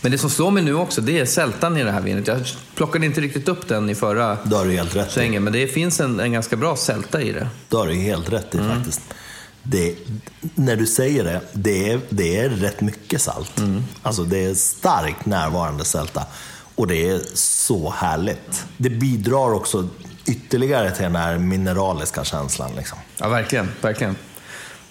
Men 0.00 0.12
det 0.12 0.18
som 0.18 0.30
slår 0.30 0.50
mig 0.50 0.62
nu 0.62 0.74
också, 0.74 1.00
det 1.00 1.18
är 1.20 1.24
sältan 1.26 1.76
i 1.76 1.84
det 1.84 1.90
här 1.92 2.00
vinet. 2.00 2.26
Jag 2.26 2.40
plockade 2.74 3.06
inte 3.06 3.20
riktigt 3.20 3.48
upp 3.48 3.68
den 3.68 3.90
i 3.90 3.94
förra 3.94 4.36
Det 4.44 4.56
har 4.56 4.64
du 4.64 4.72
helt 4.72 4.96
rätt 4.96 5.08
i. 5.08 5.12
svängen, 5.12 5.44
men 5.44 5.52
det 5.52 5.66
finns 5.68 6.00
en, 6.00 6.20
en 6.20 6.32
ganska 6.32 6.56
bra 6.56 6.76
sälta 6.76 7.22
i 7.22 7.32
det. 7.32 7.48
Det 7.68 7.76
har 7.76 7.86
du 7.86 7.94
helt 7.94 8.32
rätt 8.32 8.54
i 8.54 8.58
Mm. 8.58 8.76
faktiskt. 8.76 9.00
Det, 9.64 9.94
när 10.54 10.76
du 10.76 10.86
säger 10.86 11.24
det, 11.24 11.40
det 11.52 11.92
är, 11.92 12.00
det 12.08 12.38
är 12.38 12.48
rätt 12.48 12.80
mycket 12.80 13.22
salt. 13.22 13.58
Mm. 13.58 13.84
Alltså 14.02 14.24
det 14.24 14.44
är 14.44 14.54
starkt 14.54 15.26
närvarande 15.26 15.84
sälta. 15.84 16.26
Och 16.74 16.86
det 16.86 17.10
är 17.10 17.20
så 17.34 17.90
härligt. 17.90 18.64
Det 18.76 18.90
bidrar 18.90 19.52
också 19.52 19.88
ytterligare 20.26 20.90
till 20.90 21.02
den 21.02 21.16
här 21.16 21.38
mineraliska 21.38 22.24
känslan. 22.24 22.70
Liksom. 22.76 22.98
Ja, 23.16 23.28
verkligen. 23.28 23.68
Verkligen. 23.80 24.16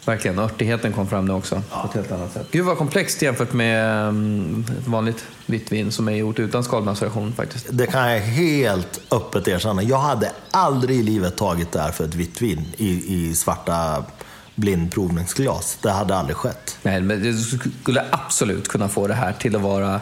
Verkligen. 0.06 0.40
Örtigheten 0.40 0.94
kom 0.94 1.08
fram 1.08 1.26
nu 1.26 1.34
också 1.34 1.62
på 1.72 1.88
ett 1.88 1.94
helt 1.94 2.12
annat 2.12 2.34
sätt. 2.34 2.48
Gud 2.52 2.66
vad 2.66 2.78
komplext 2.78 3.22
jämfört 3.22 3.54
med 3.54 4.10
ett 4.80 4.88
vanligt 4.88 5.26
vitt 5.46 5.72
vin 5.72 5.92
som 5.92 6.08
är 6.08 6.12
gjort 6.12 6.40
utan 6.40 6.64
skalmaceration 6.64 7.34
faktiskt. 7.34 7.66
Det 7.70 7.86
kan 7.86 8.12
jag 8.12 8.20
helt 8.20 9.02
öppet 9.12 9.48
erkänna. 9.48 9.84
Jag 9.84 10.00
hade 10.00 10.32
aldrig 10.52 11.00
i 11.00 11.04
livet 11.04 11.38
tagit 11.38 11.72
det 11.72 11.82
här 11.82 11.92
för 11.92 12.04
ett 12.04 12.16
vitt 12.16 12.42
vin 12.42 12.66
i, 12.78 13.16
i 13.16 13.36
svarta 13.36 14.04
blindprovningsglas. 14.56 15.78
Det 15.82 15.92
hade 15.92 16.16
aldrig 16.16 16.38
skett. 16.38 16.78
Nej, 16.84 17.02
men 17.02 17.24
det 17.24 17.34
skulle 17.82 18.06
absolut 18.12 18.68
kunna 18.68 18.90
få 18.90 19.08
det 19.08 19.14
här 19.14 19.34
till 19.34 19.56
att 19.56 19.62
vara 19.62 20.02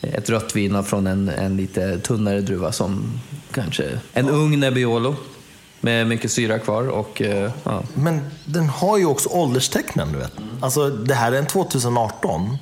ett 0.00 0.30
rött 0.30 0.56
vin 0.56 0.84
från 0.84 1.06
en, 1.06 1.28
en 1.28 1.56
lite 1.56 1.98
tunnare 1.98 2.40
druva 2.40 2.72
som 2.72 3.20
kanske 3.52 4.00
en 4.12 4.28
ung 4.28 4.60
Nebbiolo 4.60 5.16
med 5.80 6.06
mycket 6.06 6.32
syra 6.32 6.58
kvar 6.58 6.88
och 6.88 7.22
eh, 7.22 7.50
ja. 7.64 7.82
Men 7.94 8.20
den 8.44 8.68
har 8.68 8.98
ju 8.98 9.06
också 9.06 9.28
ålderstecknen, 9.28 10.12
du 10.12 10.18
vet. 10.18 10.32
Alltså, 10.60 10.90
det 10.90 11.14
här 11.14 11.32
är 11.32 11.38
en 11.38 11.46
2018. 11.46 12.56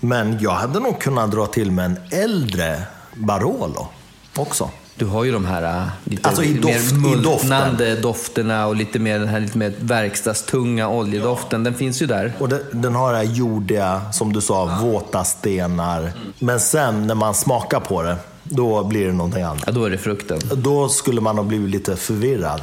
Men 0.00 0.38
jag 0.40 0.50
hade 0.50 0.80
nog 0.80 1.00
kunnat 1.00 1.30
dra 1.30 1.46
till 1.46 1.70
med 1.70 1.84
en 1.84 1.96
äldre 2.10 2.82
Barolo 3.14 3.88
också. 4.36 4.70
Du 4.94 5.04
har 5.06 5.24
ju 5.24 5.32
de 5.32 5.44
här 5.44 5.62
äh, 5.80 5.86
lite 6.04 6.28
Alltså 6.28 6.44
i 6.44 6.52
doft- 6.54 6.64
mer 6.64 7.16
doften. 7.16 7.48
multnande 7.48 7.96
dofterna 7.96 8.66
och 8.66 8.76
lite 8.76 8.98
mer 8.98 9.18
den 9.18 9.28
här 9.28 9.40
lite 9.40 9.58
mer 9.58 9.72
verkstadstunga 9.80 10.88
oljedoften. 10.88 11.64
Den 11.64 11.74
finns 11.74 12.02
ju 12.02 12.06
där. 12.06 12.32
Och 12.38 12.48
det, 12.48 12.62
den 12.72 12.94
har 12.94 13.12
det 13.12 13.18
här 13.18 13.24
jordiga, 13.24 14.02
som 14.12 14.32
du 14.32 14.40
sa, 14.40 14.78
våta 14.82 15.24
stenar. 15.24 16.12
Men 16.38 16.60
sen 16.60 17.06
när 17.06 17.14
man 17.14 17.34
smakar 17.34 17.80
på 17.80 18.02
det, 18.02 18.16
då 18.42 18.84
blir 18.84 19.06
det 19.06 19.12
någonting 19.12 19.42
annat. 19.42 19.62
Ja, 19.66 19.72
då 19.72 19.84
är 19.84 19.90
det 19.90 19.98
frukten. 19.98 20.38
Då 20.56 20.88
skulle 20.88 21.20
man 21.20 21.36
ha 21.36 21.44
blivit 21.44 21.70
lite 21.70 21.96
förvirrad. 21.96 22.60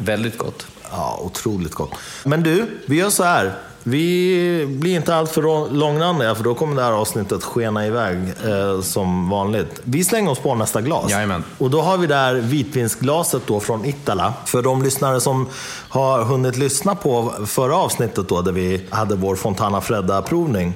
Väldigt 0.00 0.38
gott. 0.38 0.66
Ja, 0.92 1.18
otroligt 1.22 1.74
gott. 1.74 1.90
Men 2.24 2.42
du, 2.42 2.66
vi 2.86 2.96
gör 2.96 3.10
så 3.10 3.24
här. 3.24 3.54
Vi 3.82 4.66
blir 4.68 4.96
inte 4.96 5.14
allt 5.14 5.30
för 5.30 5.72
långrandiga 5.72 6.34
för 6.34 6.44
då 6.44 6.54
kommer 6.54 6.76
det 6.76 6.82
här 6.82 6.92
avsnittet 6.92 7.44
skena 7.44 7.86
iväg 7.86 8.18
eh, 8.44 8.80
som 8.80 9.30
vanligt. 9.30 9.80
Vi 9.84 10.04
slänger 10.04 10.30
oss 10.30 10.38
på 10.38 10.54
nästa 10.54 10.80
glas. 10.80 11.10
Jajamän. 11.10 11.44
Och 11.58 11.70
då 11.70 11.80
har 11.80 11.98
vi 11.98 12.06
där 12.06 12.34
vitvinsglaset 12.34 13.42
då 13.46 13.60
från 13.60 13.84
Itala. 13.84 14.34
För 14.44 14.62
de 14.62 14.82
lyssnare 14.82 15.20
som 15.20 15.46
har 15.88 16.24
hunnit 16.24 16.56
lyssna 16.56 16.94
på 16.94 17.32
förra 17.46 17.76
avsnittet 17.76 18.28
då 18.28 18.42
där 18.42 18.52
vi 18.52 18.86
hade 18.90 19.14
vår 19.14 19.36
Fontana 19.36 19.80
Fredda-provning. 19.80 20.72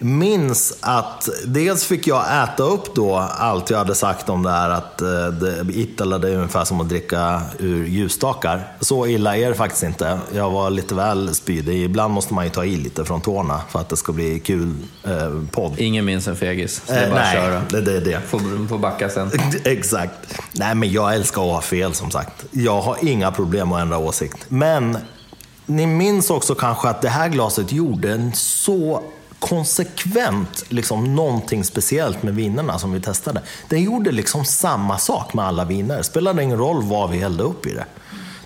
Minns 0.00 0.78
att 0.80 1.28
dels 1.46 1.84
fick 1.84 2.06
jag 2.06 2.42
äta 2.44 2.62
upp 2.62 2.94
då 2.94 3.16
allt 3.16 3.70
jag 3.70 3.78
hade 3.78 3.94
sagt 3.94 4.28
om 4.28 4.42
det 4.42 4.50
här 4.50 4.70
att 4.70 5.00
eh, 5.02 5.08
Itala 5.80 6.16
är 6.16 6.34
ungefär 6.36 6.64
som 6.64 6.80
att 6.80 6.88
dricka 6.88 7.42
ur 7.58 7.84
ljusstakar. 7.86 8.72
Så 8.80 9.06
illa 9.06 9.36
är 9.36 9.48
det 9.48 9.54
faktiskt 9.54 9.82
inte. 9.82 10.18
Jag 10.34 10.50
var 10.50 10.70
lite 10.70 10.94
väl 10.94 11.34
spydig. 11.34 11.82
Ibland 11.82 12.14
måste 12.14 12.34
man 12.34 12.44
ju 12.44 12.50
ta 12.50 12.64
i 12.64 12.76
lite 12.76 13.04
från 13.04 13.20
tårna 13.20 13.60
för 13.68 13.80
att 13.80 13.88
det 13.88 13.96
ska 13.96 14.12
bli 14.12 14.40
kul 14.40 14.74
eh, 15.04 15.42
podd. 15.50 15.74
Ingen 15.78 16.04
minns 16.04 16.28
en 16.28 16.36
fegis. 16.36 16.82
Så 16.86 16.92
det 16.92 16.98
är 16.98 17.04
Eh, 17.06 17.10
bara 17.10 17.20
att 17.20 17.34
nej, 17.34 17.34
köra. 17.34 17.62
det, 17.70 17.80
det 17.80 18.00
det. 18.00 18.20
Får, 18.28 18.68
får 18.68 18.78
backa 18.78 19.08
sen. 19.08 19.30
Exakt. 19.64 20.40
Nej, 20.52 20.74
men 20.74 20.92
jag 20.92 21.14
älskar 21.14 21.42
att 21.42 21.52
ha 21.54 21.60
fel 21.60 21.94
som 21.94 22.10
sagt. 22.10 22.44
Jag 22.50 22.80
har 22.80 22.96
inga 23.02 23.30
problem 23.32 23.72
att 23.72 23.80
ändra 23.80 23.98
åsikt. 23.98 24.36
Men 24.48 24.98
ni 25.66 25.86
minns 25.86 26.30
också 26.30 26.54
kanske 26.54 26.88
att 26.88 27.02
det 27.02 27.08
här 27.08 27.28
glaset 27.28 27.72
gjorde 27.72 28.12
en 28.12 28.32
så 28.34 29.02
konsekvent 29.38 30.64
liksom 30.68 31.16
någonting 31.16 31.64
speciellt 31.64 32.22
med 32.22 32.34
vinerna 32.34 32.78
som 32.78 32.92
vi 32.92 33.00
testade. 33.00 33.42
Den 33.68 33.82
gjorde 33.82 34.12
liksom 34.12 34.44
samma 34.44 34.98
sak 34.98 35.34
med 35.34 35.44
alla 35.44 35.64
viner. 35.64 36.02
Spelade 36.02 36.42
ingen 36.42 36.58
roll 36.58 36.82
vad 36.82 37.10
vi 37.10 37.18
hällde 37.18 37.42
upp 37.42 37.66
i 37.66 37.72
det. 37.74 37.84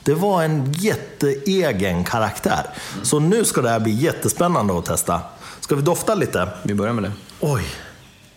Det 0.05 0.14
var 0.14 0.42
en 0.42 0.72
jätteegen 0.72 2.05
karaktär. 2.05 2.66
Så 3.02 3.18
nu 3.18 3.44
ska 3.44 3.62
det 3.62 3.70
här 3.70 3.81
bli 3.81 3.92
jättespännande 3.92 4.78
att 4.78 4.85
testa. 4.85 5.20
Ska 5.61 5.74
vi 5.76 5.83
dofta 5.83 6.14
lite? 6.14 6.48
Vi 6.62 6.74
börjar 6.74 6.92
med 6.92 7.05
det. 7.05 7.12
Oj, 7.40 7.62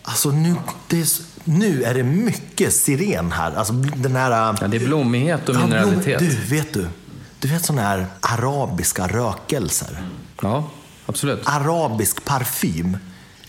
alltså 0.02 0.30
nu, 0.30 0.54
det 0.88 1.00
är, 1.00 1.06
nu 1.44 1.82
är 1.84 1.94
det 1.94 2.02
mycket 2.02 2.74
siren 2.74 3.32
här. 3.32 3.52
Alltså 3.56 3.72
den 3.72 4.16
här... 4.16 4.30
Ja, 4.60 4.68
det 4.68 4.76
är 4.76 4.86
blommighet 4.86 5.48
och 5.48 5.54
Ja, 5.54 5.58
blom- 5.58 5.64
mineralitet. 5.68 6.18
Du, 6.18 6.28
vet 6.56 6.74
du? 6.74 6.86
Du 7.38 7.48
vet 7.48 7.64
sådana 7.64 7.82
här 7.82 8.06
arabiska 8.20 9.06
rökelser? 9.06 10.02
Ja, 10.42 10.70
absolut. 11.06 11.40
Arabisk 11.44 12.24
parfym 12.24 12.96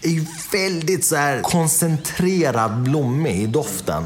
är 0.01 0.09
ju 0.09 0.25
väldigt 0.51 1.05
så 1.05 1.15
här 1.15 1.41
koncentrerad 1.41 2.77
blommig 2.83 3.41
i 3.41 3.47
doften. 3.47 4.03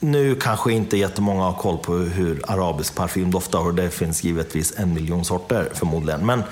Nu 0.00 0.34
kanske 0.34 0.72
inte 0.72 0.96
jättemånga 0.96 1.42
har 1.42 1.52
koll 1.52 1.78
på 1.78 1.92
hur 1.92 2.50
arabisk 2.50 2.94
parfym 2.94 3.30
doftar 3.30 3.58
och 3.58 3.74
det 3.74 3.90
finns 3.90 4.24
givetvis 4.24 4.72
en 4.76 4.94
miljon 4.94 5.24
sorter 5.24 5.68
förmodligen. 5.74 6.26
Men 6.26 6.42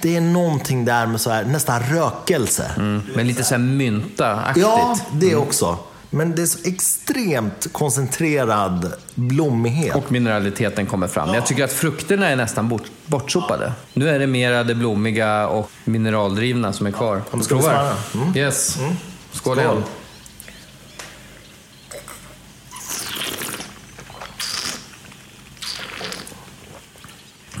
det 0.00 0.16
är 0.16 0.20
någonting 0.20 0.84
där 0.84 1.06
med 1.06 1.20
så 1.20 1.30
här, 1.30 1.44
nästan 1.44 1.82
rökelse. 1.82 2.70
Mm. 2.76 3.02
Men 3.14 3.26
lite 3.26 3.44
såhär 3.44 3.62
mynta-aktigt. 3.62 4.66
Ja, 4.66 4.96
det 5.12 5.36
också. 5.36 5.78
Men 6.14 6.34
det 6.34 6.42
är 6.42 6.46
så 6.46 6.58
extremt 6.64 7.72
koncentrerad 7.72 8.92
blommighet. 9.14 9.96
Och 9.96 10.12
mineraliteten 10.12 10.86
kommer 10.86 11.08
fram. 11.08 11.34
Jag 11.34 11.46
tycker 11.46 11.64
att 11.64 11.72
frukterna 11.72 12.28
är 12.28 12.36
nästan 12.36 12.68
bort, 12.68 12.82
bortsopade. 13.06 13.72
Nu 13.92 14.08
är 14.08 14.18
det 14.18 14.26
mera 14.26 14.64
det 14.64 14.74
blommiga 14.74 15.48
och 15.48 15.70
mineraldrivna 15.84 16.72
som 16.72 16.86
är 16.86 16.90
kvar. 16.90 17.22
Ja, 17.32 17.40
ska 17.40 17.54
Provar. 17.54 17.94
Mm. 18.14 18.36
Yes. 18.36 18.74
Skål 18.74 18.92
Skål. 19.32 19.58
igen. 19.58 19.82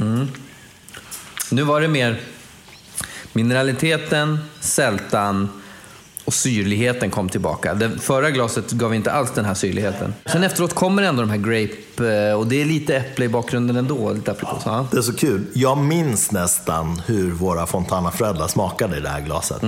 Mm. 0.00 0.28
Nu 1.50 1.62
var 1.62 1.80
det 1.80 1.88
mer 1.88 2.20
mineraliteten, 3.32 4.38
sältan 4.60 5.48
och 6.24 6.34
syrligheten 6.34 7.10
kom 7.10 7.28
tillbaka. 7.28 7.74
Det 7.74 7.90
förra 7.98 8.30
glaset 8.30 8.70
gav 8.70 8.94
inte 8.94 9.12
alls 9.12 9.30
den 9.34 9.44
här 9.44 9.54
syrligheten. 9.54 10.14
Sen 10.26 10.44
efteråt 10.44 10.74
kommer 10.74 11.02
ändå 11.02 11.22
de 11.22 11.30
här 11.30 11.36
grape, 11.36 12.28
eh, 12.28 12.34
och 12.34 12.46
det 12.46 12.60
är 12.62 12.64
lite 12.64 12.96
äpple 12.96 13.24
i 13.24 13.28
bakgrunden 13.28 13.76
ändå. 13.76 14.12
Lite 14.12 14.30
aprikos. 14.30 14.62
Ja. 14.64 14.86
Det 14.90 14.98
är 14.98 15.02
så 15.02 15.14
kul. 15.14 15.44
Jag 15.54 15.78
minns 15.78 16.32
nästan 16.32 17.02
hur 17.06 17.32
våra 17.32 17.66
Fontana 17.66 18.10
Fredda 18.10 18.48
smakade 18.48 18.96
i 18.96 19.00
det 19.00 19.08
här 19.08 19.20
glaset. 19.20 19.62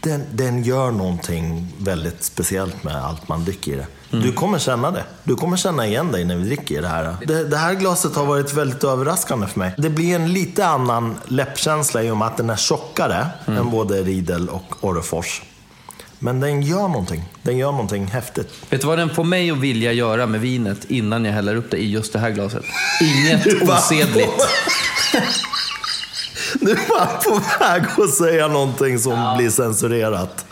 Den, 0.00 0.22
den 0.32 0.62
gör 0.62 0.90
någonting 0.90 1.72
väldigt 1.78 2.24
speciellt 2.24 2.84
med 2.84 2.96
allt 2.96 3.28
man 3.28 3.44
dricker 3.44 3.72
i 3.72 3.76
det. 3.76 3.86
Du 4.10 4.32
kommer 4.32 4.58
känna 4.58 4.90
det. 4.90 5.04
Du 5.24 5.36
kommer 5.36 5.56
känna 5.56 5.86
igen 5.86 6.12
dig 6.12 6.24
när 6.24 6.36
vi 6.36 6.44
dricker 6.44 6.82
det 6.82 6.88
här. 6.88 7.16
Det, 7.26 7.44
det 7.44 7.56
här 7.56 7.74
glaset 7.74 8.16
har 8.16 8.26
varit 8.26 8.54
väldigt 8.54 8.84
överraskande 8.84 9.46
för 9.46 9.58
mig. 9.58 9.74
Det 9.78 9.90
blir 9.90 10.14
en 10.14 10.32
lite 10.32 10.66
annan 10.66 11.16
läppkänsla 11.26 12.02
i 12.02 12.10
och 12.10 12.16
med 12.16 12.28
att 12.28 12.36
den 12.36 12.50
är 12.50 12.56
tjockare 12.56 13.26
än 13.46 13.70
både 13.70 14.02
Riedel 14.02 14.48
och 14.48 14.74
Orrefors. 14.80 15.42
Men 16.18 16.40
den 16.40 16.62
gör 16.62 16.88
någonting. 16.88 17.24
Den 17.42 17.58
gör 17.58 17.72
någonting 17.72 18.06
häftigt. 18.06 18.48
Vet 18.70 18.80
du 18.80 18.86
vad 18.86 18.98
den 18.98 19.10
får 19.14 19.24
mig 19.24 19.50
att 19.50 19.58
vilja 19.58 19.92
göra 19.92 20.26
med 20.26 20.40
vinet 20.40 20.84
innan 20.90 21.24
jag 21.24 21.32
häller 21.32 21.56
upp 21.56 21.70
det 21.70 21.76
i 21.76 21.90
just 21.90 22.12
det 22.12 22.18
här 22.18 22.30
glaset? 22.30 22.64
Inget 23.00 23.62
osedligt. 23.62 24.28
Är 26.60 26.98
man 26.98 27.08
på 27.24 27.64
väg 27.64 27.82
att 27.98 28.14
säga 28.14 28.48
någonting 28.48 28.98
som 28.98 29.36
blir 29.36 29.50
censurerat. 29.50 30.44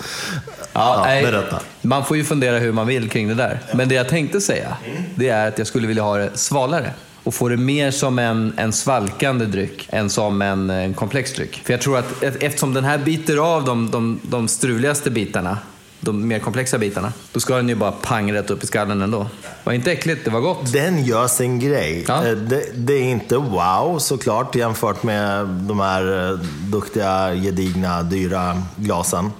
Ja, 0.73 1.03
nej, 1.05 1.23
berätta. 1.25 1.61
Man 1.83 2.05
får 2.05 2.17
ju 2.17 2.25
fundera 2.25 2.59
hur 2.59 2.73
man 2.73 2.87
vill 2.87 3.11
kring 3.11 3.29
det 3.29 3.35
där. 3.35 3.61
Men 3.75 3.89
det 3.89 3.95
jag 3.95 4.09
tänkte 4.09 4.41
säga, 4.41 4.77
det 5.15 5.29
är 5.29 5.49
att 5.49 5.59
jag 5.59 5.67
skulle 5.67 5.87
vilja 5.87 6.03
ha 6.03 6.17
det 6.17 6.31
svalare. 6.35 6.93
Och 7.27 7.35
få 7.35 7.49
det 7.49 7.57
mer 7.57 7.91
som 7.91 8.19
en, 8.19 8.53
en 8.57 8.73
svalkande 8.73 9.45
dryck 9.47 9.89
än 9.93 10.11
som 10.11 10.43
en, 10.43 10.71
en 10.71 10.95
komplex 10.95 11.33
dryck. 11.33 11.63
För 11.65 11.73
jag 11.73 11.81
tror 11.81 11.99
att 11.99 12.23
ett- 12.23 12.43
eftersom 12.43 12.75
den 12.75 12.85
här 12.85 12.99
biter 12.99 13.37
av 13.37 13.65
de, 13.65 13.91
de, 13.91 14.21
de 14.23 14.49
struligaste 14.49 15.11
bitarna, 15.11 15.59
de 16.01 16.29
mer 16.29 16.39
komplexa 16.39 16.79
bitarna, 16.79 17.13
då 17.33 17.41
ska 17.41 17.57
den 17.57 17.69
ju 17.69 17.75
bara 17.75 17.93
pang 17.93 18.33
rätt 18.33 18.51
upp 18.51 18.65
i 18.65 18.67
skallen 18.67 19.03
ändå. 19.03 19.27
Var 19.65 19.73
inte 19.73 19.93
äckligt, 19.93 20.25
det 20.25 20.31
var 20.31 20.41
gott. 20.41 20.73
Den 20.73 21.05
gör 21.05 21.27
sin 21.29 21.59
grej. 21.61 22.05
Ja. 22.09 22.27
Eh, 22.27 22.33
Det, 22.37 22.63
det 22.75 22.93
är 22.95 23.03
inte 23.05 23.37
wow 23.37 23.99
såklart 23.99 24.55
jämfört 24.55 25.03
med 25.03 25.47
de 25.47 25.81
här 25.81 26.31
eh, 26.33 26.39
duktiga, 26.71 27.35
gedigna, 27.35 28.03
dyra 28.03 28.63
glasen. 28.77 29.31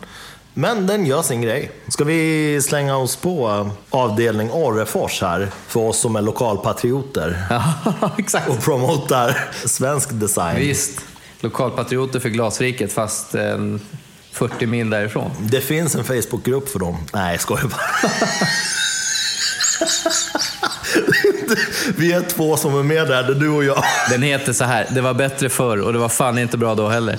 Men 0.59 0.87
den 0.87 1.07
gör 1.07 1.23
sin 1.23 1.43
grej. 1.43 1.71
Ska 1.89 2.05
vi 2.05 2.61
slänga 2.63 2.97
oss 2.97 3.17
på 3.17 3.49
eh, 3.49 3.69
avdelning 3.91 4.51
Orrefors 4.51 5.21
här 5.23 5.49
för 5.67 5.81
oss 5.81 5.99
som 5.99 6.17
är 6.17 6.23
lokalpatrioter 6.23 7.47
Ja, 7.51 7.75
exakt. 8.19 8.49
och 8.49 8.65
promotar 8.65 9.49
svensk 9.65 10.09
design. 10.13 10.57
Visst, 10.57 11.01
lokalpatrioter 11.41 12.21
för 12.21 12.29
glasriket 12.29 12.93
fast 12.93 13.35
en 13.35 13.81
40 14.33 14.67
mil 14.67 14.91
därifrån. 14.91 15.31
Det 15.41 15.61
finns 15.61 15.95
en 15.95 16.05
Facebookgrupp 16.05 16.69
för 16.69 16.79
dem. 16.79 16.97
Nej, 17.13 17.33
jag 17.33 17.41
skojar 17.41 17.65
bara. 17.65 18.11
Vi 21.97 22.13
är 22.13 22.21
två 22.21 22.57
som 22.57 22.79
är 22.79 22.83
med 22.83 23.09
där, 23.09 23.23
det 23.23 23.33
är 23.33 23.41
du 23.41 23.49
och 23.49 23.65
jag. 23.65 23.85
Den 24.11 24.23
heter 24.23 24.53
så 24.53 24.65
här, 24.65 24.87
det 24.91 25.01
var 25.01 25.15
bättre 25.15 25.49
förr 25.49 25.81
och 25.81 25.93
det 25.93 25.99
var 25.99 26.09
fan 26.09 26.39
inte 26.39 26.59
bra 26.59 26.75
då 26.75 26.89
heller. 26.89 27.19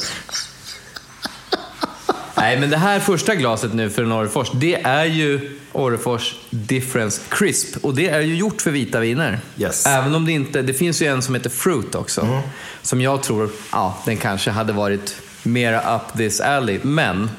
Nej, 2.38 2.60
men 2.60 2.70
det 2.70 2.78
här 2.78 3.00
första 3.00 3.36
glaset 3.36 3.74
nu 3.74 3.90
för 3.90 4.04
en 4.04 4.12
Orrefors, 4.12 4.52
det 4.54 4.82
är 4.82 5.06
ju 5.06 5.58
Orrefors 5.72 6.36
Difference 6.50 7.22
Crisp. 7.30 7.86
Och 7.86 7.96
det 7.96 8.10
är 8.10 8.22
ju 8.22 8.36
gjort 8.36 8.62
för 8.62 8.72
vita 8.72 9.00
viner. 9.00 9.40
Yes. 9.58 9.86
Även 9.86 10.16
om 10.16 10.26
det 10.26 10.32
inte, 10.32 10.62
det 10.62 10.74
finns 10.74 11.02
ju 11.02 11.06
en 11.06 11.22
som 11.22 11.36
heter 11.36 11.50
Fruit 11.50 11.96
också. 11.96 12.42
Som 12.82 13.02
jag 13.02 13.24
tror, 13.24 13.50
ja, 13.72 13.98
den 14.06 14.18
kanske 14.18 14.52
hade 14.52 14.74
varit 14.74 15.16
mera 15.44 15.96
up 15.96 16.18
this 16.18 16.42
alley. 16.42 16.80
Men 16.82 17.30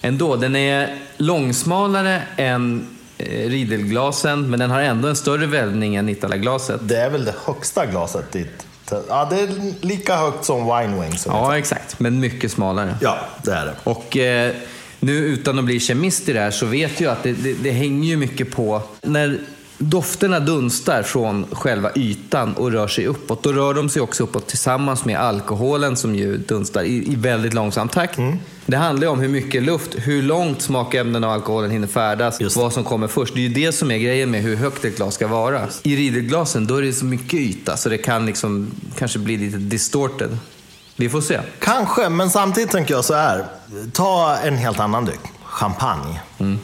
ändå, 0.00 0.36
den 0.36 0.56
är 0.56 0.98
långsmalare 1.16 2.22
än 2.36 2.86
eh, 3.18 3.48
Riedelglasen, 3.48 4.50
men 4.50 4.60
den 4.60 4.70
har 4.70 4.80
ändå 4.80 5.08
en 5.08 5.16
större 5.16 5.46
välvning 5.46 5.96
än 5.96 6.06
Nittala-glaset. 6.06 6.80
Det 6.82 6.96
är 6.96 7.10
väl 7.10 7.24
det 7.24 7.34
högsta 7.44 7.86
glaset 7.86 8.32
dit. 8.32 8.66
Ja, 9.08 9.26
det 9.30 9.40
är 9.40 9.84
lika 9.86 10.16
högt 10.16 10.44
som 10.44 10.64
Wine 10.64 11.02
Wings. 11.02 11.26
Ja, 11.26 11.58
exakt. 11.58 12.00
Men 12.00 12.20
mycket 12.20 12.52
smalare. 12.52 12.96
ja 13.00 13.18
det 13.42 13.52
är 13.52 13.64
det. 13.66 13.74
Och 13.84 14.16
eh, 14.16 14.54
nu 15.00 15.12
utan 15.12 15.58
att 15.58 15.64
bli 15.64 15.80
kemist 15.80 16.28
i 16.28 16.32
det 16.32 16.40
här 16.40 16.50
så 16.50 16.66
vet 16.66 17.00
jag 17.00 17.12
att 17.12 17.22
det, 17.22 17.32
det, 17.32 17.52
det 17.52 17.70
hänger 17.70 18.08
ju 18.08 18.16
mycket 18.16 18.50
på 18.50 18.82
när 19.02 19.38
dofterna 19.78 20.40
dunstar 20.40 21.02
från 21.02 21.46
själva 21.52 21.90
ytan 21.94 22.54
och 22.54 22.72
rör 22.72 22.88
sig 22.88 23.06
uppåt. 23.06 23.42
Då 23.42 23.52
rör 23.52 23.74
de 23.74 23.88
sig 23.88 24.02
också 24.02 24.22
uppåt 24.22 24.46
tillsammans 24.46 25.04
med 25.04 25.18
alkoholen 25.18 25.96
som 25.96 26.14
ju 26.14 26.36
dunstar 26.36 26.82
i, 26.82 27.12
i 27.12 27.14
väldigt 27.16 27.54
långsam 27.54 27.88
takt. 27.88 28.18
Mm. 28.18 28.38
Det 28.66 28.76
handlar 28.76 29.06
ju 29.06 29.12
om 29.12 29.20
hur 29.20 29.28
mycket 29.28 29.62
luft, 29.62 29.90
hur 29.94 30.22
långt 30.22 30.62
smakämnen 30.62 31.24
och 31.24 31.32
alkoholen 31.32 31.70
hinner 31.70 31.86
färdas, 31.86 32.56
vad 32.56 32.72
som 32.72 32.84
kommer 32.84 33.08
först. 33.08 33.34
Det 33.34 33.40
är 33.40 33.48
ju 33.48 33.54
det 33.54 33.72
som 33.72 33.90
är 33.90 33.98
grejen 33.98 34.30
med 34.30 34.42
hur 34.42 34.56
högt 34.56 34.84
ett 34.84 34.96
glas 34.96 35.14
ska 35.14 35.26
vara. 35.26 35.68
I 35.82 35.96
Riedelglasen 35.96 36.66
då 36.66 36.76
är 36.76 36.82
det 36.82 36.92
så 36.92 37.04
mycket 37.04 37.40
yta 37.40 37.76
så 37.76 37.88
det 37.88 37.98
kan 37.98 38.26
liksom 38.26 38.70
kanske 38.98 39.18
bli 39.18 39.36
lite 39.36 39.58
distorted. 39.58 40.38
Vi 40.96 41.08
får 41.08 41.20
se. 41.20 41.40
Kanske, 41.58 42.08
men 42.08 42.30
samtidigt 42.30 42.70
tänker 42.70 42.94
jag 42.94 43.04
så 43.04 43.14
här. 43.14 43.46
Ta 43.92 44.36
en 44.36 44.56
helt 44.56 44.80
annan 44.80 45.04
dryck. 45.04 45.20
Champagne. 45.44 46.20
Mm. 46.38 46.58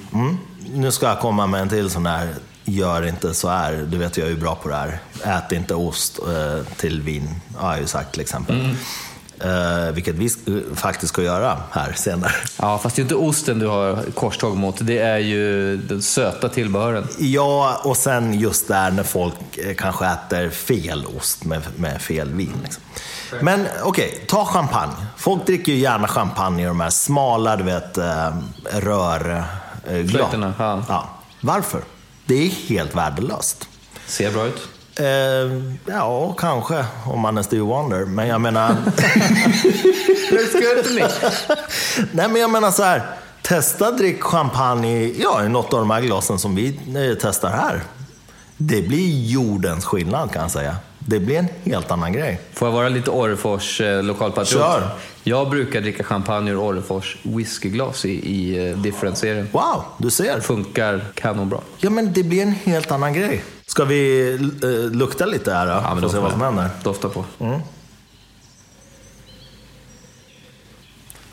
Nu 0.75 0.93
ska 0.93 1.07
jag 1.07 1.21
komma 1.21 1.47
med 1.47 1.61
en 1.61 1.69
till 1.69 1.91
sån 1.91 2.07
här. 2.07 2.35
Gör 2.65 3.07
inte 3.07 3.35
så 3.35 3.49
här. 3.49 3.87
Du 3.91 3.99
vet, 3.99 4.17
jag 4.17 4.27
är 4.27 4.31
ju 4.31 4.37
bra 4.41 4.55
på 4.55 4.69
det 4.69 4.75
här. 4.75 4.99
Ät 5.25 5.53
inte 5.53 5.75
ost 5.75 6.19
eh, 6.19 6.67
till 6.77 7.03
vin. 7.03 7.41
Har 7.57 7.71
jag 7.73 7.81
ju 7.81 7.87
sagt 7.87 8.13
till 8.13 8.21
exempel. 8.21 8.77
Eh, 9.45 9.93
vilket 9.93 10.15
vi 10.15 10.29
sk- 10.29 10.75
faktiskt 10.77 11.13
ska 11.13 11.23
göra 11.23 11.59
här 11.71 11.93
senare. 11.93 12.33
Ja, 12.59 12.79
fast 12.79 12.97
det 12.97 13.01
är 13.01 13.03
inte 13.03 13.15
osten 13.15 13.59
du 13.59 13.67
har 13.67 14.03
korståg 14.15 14.57
mot. 14.57 14.77
Det 14.81 14.99
är 14.99 15.19
ju 15.19 15.77
den 15.77 16.03
söta 16.03 16.49
tillbehören. 16.49 17.09
Ja, 17.19 17.81
och 17.85 17.97
sen 17.97 18.35
just 18.41 18.69
där 18.69 18.91
när 18.91 19.03
folk 19.03 19.59
eh, 19.59 19.75
kanske 19.75 20.07
äter 20.07 20.51
fel 20.51 21.07
ost 21.17 21.45
med, 21.45 21.63
med 21.77 22.03
fel 22.03 22.33
vin. 22.33 22.53
Liksom. 22.63 22.83
Men 23.41 23.67
okej, 23.83 24.25
ta 24.29 24.45
champagne. 24.45 24.93
Folk 25.17 25.47
dricker 25.47 25.73
ju 25.73 25.79
gärna 25.79 26.09
champagne 26.09 26.63
i 26.63 26.67
de 26.67 26.81
här 26.81 26.91
smala, 26.91 27.57
du 27.57 27.65
vet, 27.65 27.99
eh, 27.99 28.31
rörglas. 28.73 29.47
Eh, 29.87 29.99
glas. 29.99 30.35
Ja. 30.59 30.85
ja. 30.89 31.09
Varför? 31.41 31.81
Det 32.31 32.47
är 32.47 32.51
helt 32.51 32.97
värdelöst. 32.97 33.69
Ser 34.07 34.33
bra 34.33 34.47
ut. 34.47 34.69
Eh, 34.99 35.07
ja, 35.87 36.33
kanske 36.39 36.85
om 37.07 37.21
man 37.21 37.39
är 37.39 37.43
Stevie 37.43 37.65
Wonder. 37.65 38.05
Men 38.05 38.29
jag 38.29 38.41
menar... 38.41 38.69
Nej, 42.13 42.29
men 42.29 42.41
jag 42.41 42.51
menar 42.51 42.71
så 42.71 42.83
här. 42.83 43.03
Testa 43.43 43.91
drick 43.91 44.23
champagne 44.23 44.89
i, 44.89 45.23
ja, 45.23 45.45
i 45.45 45.49
något 45.49 45.73
av 45.73 45.79
de 45.79 45.91
här 45.91 46.01
glasen 46.01 46.39
som 46.39 46.55
vi 46.55 46.69
eh, 46.69 47.19
testar 47.21 47.51
här. 47.51 47.83
Det 48.57 48.83
blir 48.83 49.27
jordens 49.27 49.85
skillnad 49.85 50.33
kan 50.33 50.43
jag 50.43 50.51
säga. 50.51 50.77
Det 51.11 51.21
blir 51.21 51.39
en 51.39 51.49
helt 51.65 51.91
annan 51.91 52.13
grej. 52.13 52.41
Får 52.53 52.69
jag 52.69 52.73
vara 52.73 52.89
lite 52.89 53.11
Orrefors 53.11 53.81
eh, 53.81 54.03
lokalpatriot? 54.03 54.63
Kör. 54.63 54.89
Jag 55.23 55.51
brukar 55.51 55.81
dricka 55.81 56.05
champagne 56.05 56.51
ur 56.51 56.57
Orrefors 56.59 57.17
whiskyglas 57.23 58.05
i, 58.05 58.11
i 58.11 58.69
eh, 58.71 58.77
differentiering. 58.79 59.47
Wow, 59.53 59.85
du 59.99 60.11
ser. 60.11 60.41
Funkar 60.41 61.05
kanonbra. 61.15 61.61
Ja, 61.79 61.91
men 61.91 62.13
det 62.13 62.23
blir 62.23 62.43
en 62.43 62.53
helt 62.53 62.91
annan 62.91 63.13
grej. 63.13 63.45
Ska 63.67 63.85
vi 63.85 64.33
eh, 64.63 64.97
lukta 64.97 65.27
lite 65.27 65.53
här 65.55 65.67
då? 65.67 65.73
Ja, 65.73 65.95
men 65.95 66.03
Får 66.03 66.09
se 66.09 66.17
dofta 66.17 66.21
vad 66.21 66.31
som 66.31 66.39
på. 66.41 66.45
händer. 66.45 66.69
Dofta 66.83 67.09
på. 67.09 67.25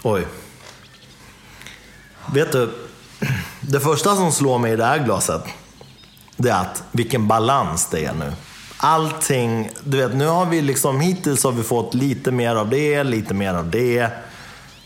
Oj. 0.04 0.28
Vet 2.34 2.52
du, 2.52 2.70
det 3.62 3.80
första 3.80 4.16
som 4.16 4.32
slår 4.32 4.58
mig 4.60 4.74
i 4.74 4.76
det 4.76 4.86
här 4.86 5.00
glaset, 5.06 5.44
det 6.38 6.50
är 6.50 6.62
att 6.62 6.84
vilken 6.92 7.28
balans 7.28 7.88
det 7.92 8.06
är 8.06 8.13
nu. 8.13 8.34
Allting, 8.78 9.70
du 9.84 9.98
vet, 9.98 10.16
nu 10.16 10.28
har 10.28 10.46
vi 10.46 10.62
liksom, 10.62 11.00
hittills 11.00 11.44
har 11.44 11.52
vi 11.52 11.63
fått 11.63 11.94
lite 11.94 12.32
mer 12.32 12.56
av 12.56 12.70
det, 12.70 13.04
lite 13.04 13.34
mer 13.34 13.54
av 13.54 13.70
det. 13.70 14.10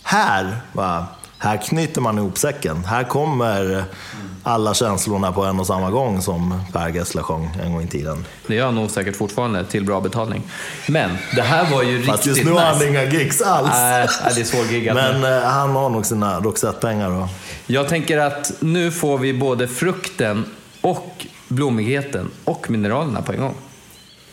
Här, 0.04 0.62
va, 0.74 1.06
här 1.38 1.58
knyter 1.58 2.02
man 2.02 2.18
ihop 2.18 2.38
säcken. 2.38 2.86
Här 2.86 3.04
kommer 3.04 3.84
alla 4.44 4.74
känslorna 4.74 5.32
på 5.32 5.44
en 5.44 5.60
och 5.60 5.68
samma 5.68 5.90
gång 5.92 6.22
som 6.22 6.62
Per 6.74 6.90
Gessle 6.90 7.22
sjöng 7.22 7.58
en 7.64 7.74
gång 7.74 7.82
i 7.84 7.88
tiden. 7.88 8.26
Det 8.48 8.56
gör 8.56 8.66
han 8.66 8.76
nog 8.76 8.92
säkert 8.92 9.16
fortfarande 9.16 9.66
till 9.66 9.86
bra 9.86 10.02
betalning. 10.02 10.44
Men 10.88 11.18
det 11.36 11.42
här 11.42 11.72
var 11.72 11.84
ju 11.84 12.04
Fast 12.04 12.26
riktigt 12.26 12.38
just 12.38 12.50
nu 12.50 12.52
har 12.52 12.62
han 12.66 12.76
nice. 12.78 12.90
inga 12.90 13.04
gigs 13.04 13.42
alls. 13.42 13.70
Nej, 13.72 14.08
nej, 14.24 14.32
det 14.36 14.42
är 14.42 14.46
svårgiggat 14.46 14.96
nu. 14.96 15.02
Men 15.02 15.38
eh, 15.44 15.50
han 15.50 15.70
har 15.70 15.90
nog 15.90 16.06
sina 16.06 16.40
Roxette-pengar. 16.40 17.28
Jag 17.68 17.90
tänker 17.90 18.18
att 18.18 18.52
nu 18.60 18.92
får 18.92 19.18
vi 19.18 19.34
både 19.34 19.68
frukten 19.68 20.46
och 20.82 21.26
blommigheten 21.48 22.32
och 22.44 22.70
mineralerna 22.70 23.22
på 23.22 23.32
en 23.32 23.40
gång. 23.40 23.56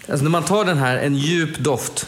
Alltså 0.09 0.23
när 0.25 0.31
man 0.31 0.45
tar 0.45 0.65
den 0.65 0.79
här, 0.79 0.97
en 0.97 1.17
djup 1.17 1.59
doft 1.59 2.07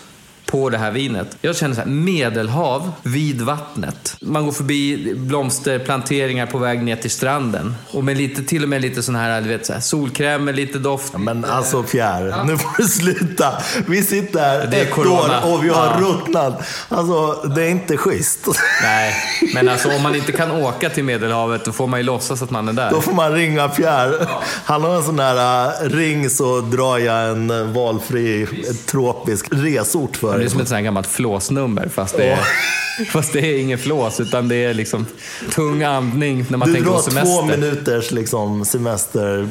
på 0.50 0.70
det 0.70 0.78
här 0.78 0.90
vinet. 0.90 1.36
Jag 1.40 1.56
känner 1.56 1.74
så 1.74 1.80
här, 1.80 1.88
medelhav 1.88 2.92
vid 3.02 3.40
vattnet. 3.42 4.16
Man 4.20 4.44
går 4.44 4.52
förbi 4.52 5.12
blomsterplanteringar 5.16 6.46
på 6.46 6.58
väg 6.58 6.82
ner 6.82 6.96
till 6.96 7.10
stranden. 7.10 7.74
Och 7.92 8.04
med 8.04 8.16
lite, 8.16 8.42
till 8.42 8.62
och 8.62 8.68
med 8.68 8.82
lite 8.82 9.02
sån 9.02 9.14
här, 9.14 9.40
du 9.40 9.48
vet, 9.48 9.66
så 9.66 9.72
här, 9.72 9.80
solkräm 9.80 10.44
med 10.44 10.56
lite 10.56 10.78
doft. 10.78 11.12
Men 11.18 11.44
alltså 11.44 11.82
Pierre, 11.82 12.44
nu 12.44 12.58
får 12.58 12.70
du 12.82 12.84
sluta. 12.88 13.52
Vi 13.86 14.02
sitter 14.02 14.40
här 14.40 14.66
Det 14.66 14.76
är 14.78 14.82
ett 14.82 14.90
corona. 14.90 15.44
år 15.44 15.54
och 15.54 15.64
vi 15.64 15.68
har 15.68 15.86
Ja. 15.86 16.00
ruttnat. 16.00 16.62
Alltså, 16.88 17.48
det 17.48 17.62
är 17.64 17.68
inte 17.68 17.96
schysst. 17.96 18.46
Nej, 18.82 19.14
men 19.54 19.68
alltså 19.68 19.88
om 19.96 20.02
man 20.02 20.14
inte 20.14 20.32
kan 20.32 20.50
åka 20.50 20.90
till 20.90 21.04
Medelhavet 21.04 21.64
då 21.64 21.72
får 21.72 21.86
man 21.86 22.00
ju 22.00 22.04
låtsas 22.06 22.42
att 22.42 22.50
man 22.50 22.68
är 22.68 22.72
där. 22.72 22.90
Då 22.90 23.00
får 23.00 23.12
man 23.12 23.32
ringa 23.32 23.68
Pierre. 23.68 24.26
Han 24.64 24.82
har 24.82 24.96
en 24.96 25.02
sån 25.04 25.18
här 25.18 25.66
äh, 25.84 25.88
ring 25.88 26.30
så 26.30 26.60
drar 26.60 26.98
jag 26.98 27.28
en 27.30 27.72
valfri 27.72 28.46
tropisk 28.86 29.46
resort 29.50 30.16
för 30.16 30.39
Det 30.40 30.46
är 30.46 30.50
som 30.50 30.61
ett 30.61 30.68
sånt 30.68 30.76
här 30.76 30.83
gammalt 30.85 31.07
flåsnummer 31.07 31.88
fast 31.88 32.16
det, 32.16 32.31
är, 32.31 32.38
fast 33.12 33.33
det 33.33 33.38
är 33.40 33.59
ingen 33.59 33.79
flås 33.79 34.20
utan 34.20 34.48
det 34.48 34.57
är 34.57 34.74
liksom 34.74 35.07
tung 35.55 35.83
andning 35.83 36.46
när 36.48 36.59
man 36.59 36.68
Du 36.68 36.74
tänker 36.74 36.90
på 36.90 36.96
drar 36.96 37.03
två 37.03 37.11
semester. 37.11 37.57
minuters 37.57 38.11
liksom, 38.11 38.64
semester. 38.64 39.48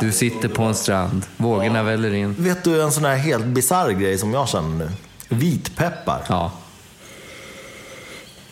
Du 0.00 0.12
sitter 0.12 0.48
på 0.48 0.62
en 0.62 0.74
strand, 0.74 1.26
vågorna 1.36 1.82
väller 1.82 2.14
in. 2.14 2.34
Vet 2.38 2.64
du 2.64 2.82
en 2.82 2.92
sån 2.92 3.04
här 3.04 3.16
helt 3.16 3.44
bisarr 3.46 3.90
grej 3.90 4.18
som 4.18 4.34
jag 4.34 4.48
känner 4.48 4.76
nu? 4.78 4.90
Vitpeppar. 5.28 6.22
Ja. 6.28 6.52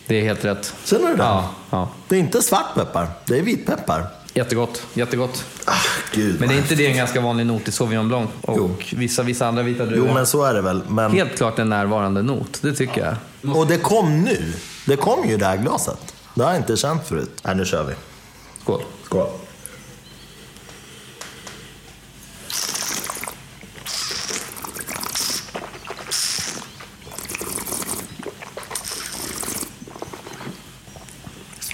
Det 0.07 0.15
är 0.15 0.23
helt 0.23 0.45
rätt. 0.45 0.73
Känner 0.83 1.07
du 1.09 1.15
det? 1.15 1.23
Ja, 1.23 1.49
ja. 1.69 1.89
Det 2.07 2.15
är 2.15 2.19
inte 2.19 2.41
svartpeppar, 2.41 3.07
det 3.25 3.37
är 3.37 3.41
vitpeppar. 3.41 4.05
Jättegott, 4.33 4.83
jättegott. 4.93 5.45
Ah, 5.65 5.73
gud, 6.11 6.39
Men 6.39 6.51
är 6.51 6.57
inte 6.57 6.75
det 6.75 6.87
en 6.87 6.97
ganska 6.97 7.21
vanlig 7.21 7.45
not 7.45 7.67
i 7.67 7.71
Sauvignon 7.71 8.07
Blanc? 8.07 8.29
Och 8.41 8.93
vissa, 8.97 9.23
vissa 9.23 9.47
andra 9.47 9.63
vita 9.63 9.85
druvor? 9.85 10.07
Jo, 10.07 10.13
men 10.13 10.27
så 10.27 10.43
är 10.43 10.53
det 10.53 10.61
väl. 10.61 10.81
Men... 10.87 11.11
Helt 11.11 11.37
klart 11.37 11.59
en 11.59 11.69
närvarande 11.69 12.21
not, 12.21 12.59
det 12.61 12.73
tycker 12.73 13.05
jag. 13.41 13.55
Och 13.57 13.67
det 13.67 13.77
kom 13.77 14.21
nu. 14.21 14.53
Det 14.85 14.95
kom 14.95 15.27
ju 15.27 15.33
i 15.33 15.37
det 15.37 15.45
här 15.45 15.57
glaset. 15.57 16.13
Det 16.35 16.43
har 16.43 16.51
jag 16.51 16.59
inte 16.59 16.77
känt 16.77 17.07
förut. 17.07 17.41
Nej, 17.43 17.55
nu 17.55 17.65
kör 17.65 17.83
vi. 17.83 17.93
Skål. 18.61 18.81
Skål. 19.05 19.27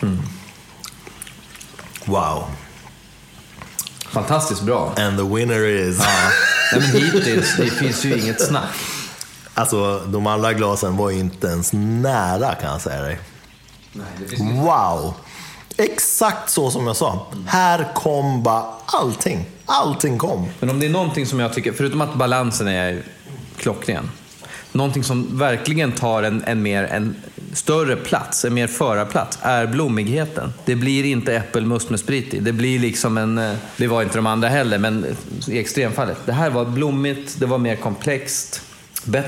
Mm. 0.01 0.19
Wow. 2.15 2.43
Fantastiskt 4.09 4.61
bra. 4.61 4.93
And 4.97 5.17
the 5.17 5.35
winner 5.35 5.65
is... 5.65 5.99
Ja. 5.99 6.31
Nej, 6.71 6.81
men 6.81 7.01
hittills, 7.01 7.57
det 7.57 7.69
finns 7.69 8.05
ju 8.05 8.19
inget 8.19 8.47
snack. 8.47 8.69
Alltså, 9.53 9.99
de 9.99 10.27
andra 10.27 10.53
glasen 10.53 10.97
var 10.97 11.09
ju 11.09 11.19
inte 11.19 11.47
ens 11.47 11.73
nära 11.73 12.55
kan 12.55 12.71
jag 12.71 12.81
säga 12.81 13.01
dig. 13.01 13.19
Nej, 13.91 14.05
det 14.19 14.27
finns 14.27 14.41
Wow! 14.41 15.13
Exakt 15.77 16.49
så 16.49 16.71
som 16.71 16.87
jag 16.87 16.95
sa. 16.95 17.27
Här 17.47 17.93
kom 17.95 18.43
bara 18.43 18.65
allting. 18.85 19.45
Allting 19.65 20.17
kom. 20.17 20.47
Men 20.59 20.69
om 20.69 20.79
det 20.79 20.85
är 20.85 20.89
någonting 20.89 21.25
som 21.25 21.39
jag 21.39 21.53
tycker, 21.53 21.73
förutom 21.73 22.01
att 22.01 22.15
balansen 22.15 22.67
är 22.67 23.03
klockren, 23.57 24.11
någonting 24.71 25.03
som 25.03 25.37
verkligen 25.37 25.91
tar 25.91 26.23
en, 26.23 26.43
en, 26.47 26.61
mer, 26.61 26.83
en 26.83 27.15
större 27.55 27.95
plats, 27.95 28.45
en 28.45 28.53
mer 28.53 28.67
förarplats, 28.67 29.39
är 29.41 29.67
blommigheten. 29.67 30.53
Det 30.65 30.75
blir 30.75 31.03
inte 31.05 31.35
äppelmust 31.35 31.89
med 31.89 31.99
sprit 31.99 32.33
i. 32.33 32.39
Det 32.39 32.53
blir 32.53 32.79
liksom 32.79 33.17
en, 33.17 33.37
eh, 33.37 33.53
det 33.77 33.87
var 33.87 34.03
inte 34.03 34.17
de 34.17 34.27
andra 34.27 34.47
heller, 34.47 34.77
men 34.77 35.05
i 35.47 35.59
extremfallet. 35.59 36.17
Det 36.25 36.33
här 36.33 36.49
var 36.49 36.65
blommigt, 36.65 37.39
det 37.39 37.45
var 37.45 37.57
mer 37.57 37.75
komplext. 37.75 38.61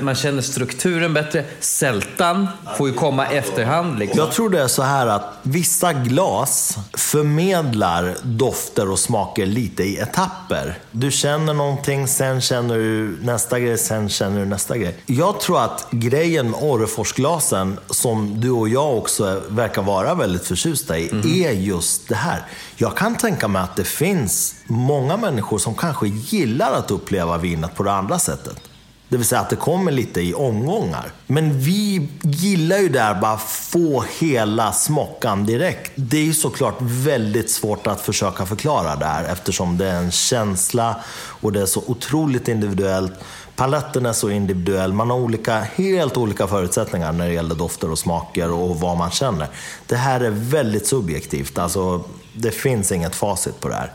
Man 0.00 0.14
känner 0.14 0.42
strukturen 0.42 1.14
bättre. 1.14 1.44
Sältan 1.60 2.48
får 2.76 2.88
ju 2.88 2.94
komma 2.94 3.26
efterhand. 3.26 3.98
Liksom. 3.98 4.18
Jag 4.18 4.32
tror 4.32 4.50
det 4.50 4.62
är 4.62 4.68
så 4.68 4.82
här 4.82 5.06
att 5.06 5.24
vissa 5.42 5.92
glas 5.92 6.78
förmedlar 6.94 8.16
dofter 8.22 8.90
och 8.90 8.98
smaker 8.98 9.46
lite 9.46 9.82
i 9.82 9.96
etapper. 9.96 10.78
Du 10.92 11.10
känner 11.10 11.54
någonting, 11.54 12.08
sen 12.08 12.40
känner 12.40 12.74
du 12.74 13.18
nästa 13.22 13.60
grej, 13.60 13.78
sen 13.78 14.08
känner 14.08 14.40
du 14.40 14.46
nästa 14.46 14.78
grej. 14.78 14.96
Jag 15.06 15.40
tror 15.40 15.60
att 15.60 15.86
grejen 15.90 16.50
med 16.50 16.60
Orreforsglasen, 16.62 17.78
som 17.90 18.40
du 18.40 18.50
och 18.50 18.68
jag 18.68 18.98
också 18.98 19.42
verkar 19.48 19.82
vara 19.82 20.14
väldigt 20.14 20.44
förtjusta 20.44 20.98
i, 20.98 21.44
är 21.44 21.52
just 21.52 22.08
det 22.08 22.14
här. 22.14 22.46
Jag 22.76 22.96
kan 22.96 23.14
tänka 23.14 23.48
mig 23.48 23.62
att 23.62 23.76
det 23.76 23.84
finns 23.84 24.54
många 24.66 25.16
människor 25.16 25.58
som 25.58 25.74
kanske 25.74 26.08
gillar 26.08 26.72
att 26.72 26.90
uppleva 26.90 27.38
vinet 27.38 27.74
på 27.74 27.82
det 27.82 27.92
andra 27.92 28.18
sättet. 28.18 28.67
Det 29.08 29.16
vill 29.16 29.26
säga 29.26 29.40
att 29.40 29.50
det 29.50 29.56
kommer 29.56 29.92
lite 29.92 30.20
i 30.20 30.34
omgångar. 30.34 31.12
Men 31.26 31.60
vi 31.60 32.08
gillar 32.22 32.78
ju 32.78 32.88
där 32.88 33.14
bara 33.14 33.38
få 33.38 34.04
hela 34.18 34.72
smockan 34.72 35.46
direkt. 35.46 35.92
Det 35.94 36.16
är 36.16 36.24
ju 36.24 36.34
såklart 36.34 36.76
väldigt 36.80 37.50
svårt 37.50 37.86
att 37.86 38.00
försöka 38.00 38.46
förklara 38.46 38.96
där 38.96 39.24
eftersom 39.24 39.78
det 39.78 39.86
är 39.86 39.96
en 39.96 40.10
känsla 40.10 40.96
och 41.40 41.52
det 41.52 41.60
är 41.60 41.66
så 41.66 41.82
otroligt 41.86 42.48
individuellt. 42.48 43.12
Paletten 43.56 44.06
är 44.06 44.12
så 44.12 44.30
individuell. 44.30 44.92
Man 44.92 45.10
har 45.10 45.16
olika, 45.16 45.60
helt 45.60 46.16
olika 46.16 46.46
förutsättningar 46.46 47.12
när 47.12 47.26
det 47.26 47.32
gäller 47.32 47.54
dofter 47.54 47.90
och 47.90 47.98
smaker 47.98 48.50
och 48.50 48.80
vad 48.80 48.96
man 48.96 49.10
känner. 49.10 49.48
Det 49.86 49.96
här 49.96 50.20
är 50.20 50.30
väldigt 50.30 50.86
subjektivt. 50.86 51.58
Alltså, 51.58 52.04
det 52.32 52.50
finns 52.50 52.92
inget 52.92 53.14
facit 53.14 53.60
på 53.60 53.68
det 53.68 53.74
här. 53.74 53.92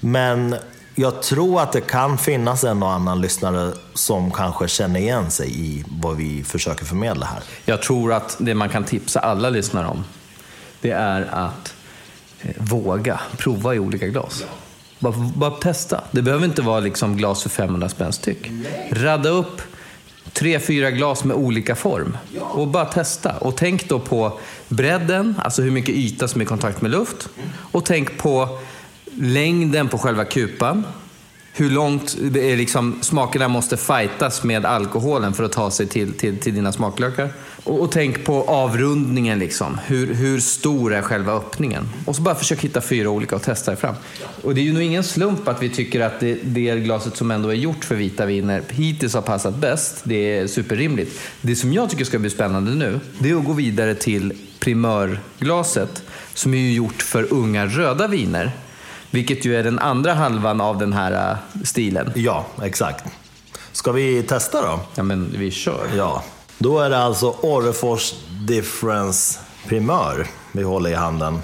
Men 0.00 0.56
jag 0.94 1.22
tror 1.22 1.60
att 1.60 1.72
det 1.72 1.80
kan 1.80 2.18
finnas 2.18 2.64
en 2.64 2.82
och 2.82 2.90
annan 2.90 3.20
lyssnare 3.20 3.72
som 3.94 4.30
kanske 4.30 4.68
känner 4.68 5.00
igen 5.00 5.30
sig 5.30 5.60
i 5.60 5.84
vad 5.88 6.16
vi 6.16 6.44
försöker 6.44 6.84
förmedla 6.84 7.26
här. 7.26 7.42
Jag 7.64 7.82
tror 7.82 8.12
att 8.12 8.36
det 8.40 8.54
man 8.54 8.68
kan 8.68 8.84
tipsa 8.84 9.20
alla 9.20 9.50
lyssnare 9.50 9.86
om, 9.86 10.04
det 10.80 10.90
är 10.90 11.22
att 11.22 11.74
eh, 12.40 12.50
våga 12.56 13.20
prova 13.36 13.74
i 13.74 13.78
olika 13.78 14.06
glas. 14.06 14.44
Bara, 14.98 15.14
bara 15.36 15.50
testa. 15.50 16.04
Det 16.10 16.22
behöver 16.22 16.44
inte 16.44 16.62
vara 16.62 16.80
liksom 16.80 17.16
glas 17.16 17.42
för 17.42 17.50
500 17.50 17.88
spänn 17.88 18.12
styck. 18.12 18.50
Radda 18.90 19.28
upp 19.28 19.62
tre, 20.32 20.60
fyra 20.60 20.90
glas 20.90 21.24
med 21.24 21.36
olika 21.36 21.74
form 21.74 22.16
och 22.40 22.68
bara 22.68 22.84
testa. 22.84 23.36
Och 23.36 23.56
tänk 23.56 23.88
då 23.88 23.98
på 23.98 24.38
bredden, 24.68 25.34
alltså 25.44 25.62
hur 25.62 25.70
mycket 25.70 25.94
yta 25.94 26.28
som 26.28 26.40
är 26.40 26.44
i 26.44 26.48
kontakt 26.48 26.82
med 26.82 26.90
luft. 26.90 27.28
Och 27.54 27.84
tänk 27.84 28.18
på 28.18 28.58
längden 29.14 29.88
på 29.88 29.98
själva 29.98 30.24
kupan. 30.24 30.84
Hur 31.54 31.70
långt 31.70 32.16
det 32.20 32.52
är 32.52 32.56
liksom, 32.56 32.98
smakerna 33.00 33.48
måste 33.48 33.76
fightas 33.76 34.44
med 34.44 34.64
alkoholen 34.64 35.34
för 35.34 35.44
att 35.44 35.52
ta 35.52 35.70
sig 35.70 35.86
till, 35.86 36.12
till, 36.12 36.38
till 36.38 36.54
dina 36.54 36.72
smaklökar. 36.72 37.28
Och, 37.64 37.80
och 37.80 37.92
tänk 37.92 38.24
på 38.24 38.42
avrundningen, 38.42 39.38
liksom. 39.38 39.78
hur, 39.86 40.14
hur 40.14 40.40
stor 40.40 40.94
är 40.94 41.02
själva 41.02 41.32
öppningen? 41.32 41.88
Och 42.04 42.16
så 42.16 42.22
bara 42.22 42.34
försök 42.34 42.60
hitta 42.60 42.80
fyra 42.80 43.10
olika 43.10 43.36
och 43.36 43.42
testa 43.42 43.70
dig 43.70 43.80
fram. 43.80 43.94
Och 44.42 44.54
det 44.54 44.60
är 44.60 44.62
ju 44.62 44.72
nog 44.72 44.82
ingen 44.82 45.04
slump 45.04 45.48
att 45.48 45.62
vi 45.62 45.68
tycker 45.68 46.00
att 46.00 46.20
det, 46.20 46.38
det 46.42 46.76
glaset 46.76 47.16
som 47.16 47.30
ändå 47.30 47.48
är 47.48 47.54
gjort 47.54 47.84
för 47.84 47.94
vita 47.94 48.26
viner 48.26 48.62
hittills 48.68 49.14
har 49.14 49.22
passat 49.22 49.56
bäst. 49.56 50.00
Det 50.04 50.38
är 50.38 50.46
superrimligt. 50.46 51.20
Det 51.40 51.56
som 51.56 51.72
jag 51.72 51.90
tycker 51.90 52.04
ska 52.04 52.18
bli 52.18 52.30
spännande 52.30 52.74
nu, 52.74 53.00
det 53.18 53.30
är 53.30 53.36
att 53.36 53.44
gå 53.44 53.52
vidare 53.52 53.94
till 53.94 54.32
primörglaset 54.58 56.02
som 56.34 56.54
är 56.54 56.58
ju 56.58 56.72
gjort 56.72 57.02
för 57.02 57.32
unga 57.32 57.66
röda 57.66 58.08
viner. 58.08 58.52
Vilket 59.12 59.44
ju 59.44 59.56
är 59.56 59.62
den 59.62 59.78
andra 59.78 60.14
halvan 60.14 60.60
av 60.60 60.78
den 60.78 60.92
här 60.92 61.30
äh, 61.30 61.64
stilen. 61.64 62.12
Ja, 62.14 62.46
exakt. 62.62 63.04
Ska 63.72 63.92
vi 63.92 64.22
testa 64.22 64.62
då? 64.62 64.80
Ja, 64.94 65.02
men 65.02 65.34
vi 65.38 65.50
kör. 65.50 65.86
Ja. 65.96 66.22
Då 66.58 66.78
är 66.78 66.90
det 66.90 66.98
alltså 66.98 67.34
Orrefors 67.40 68.14
Difference 68.46 69.38
Primör 69.66 70.26
vi 70.52 70.62
håller 70.62 70.90
i 70.90 70.94
handen. 70.94 71.38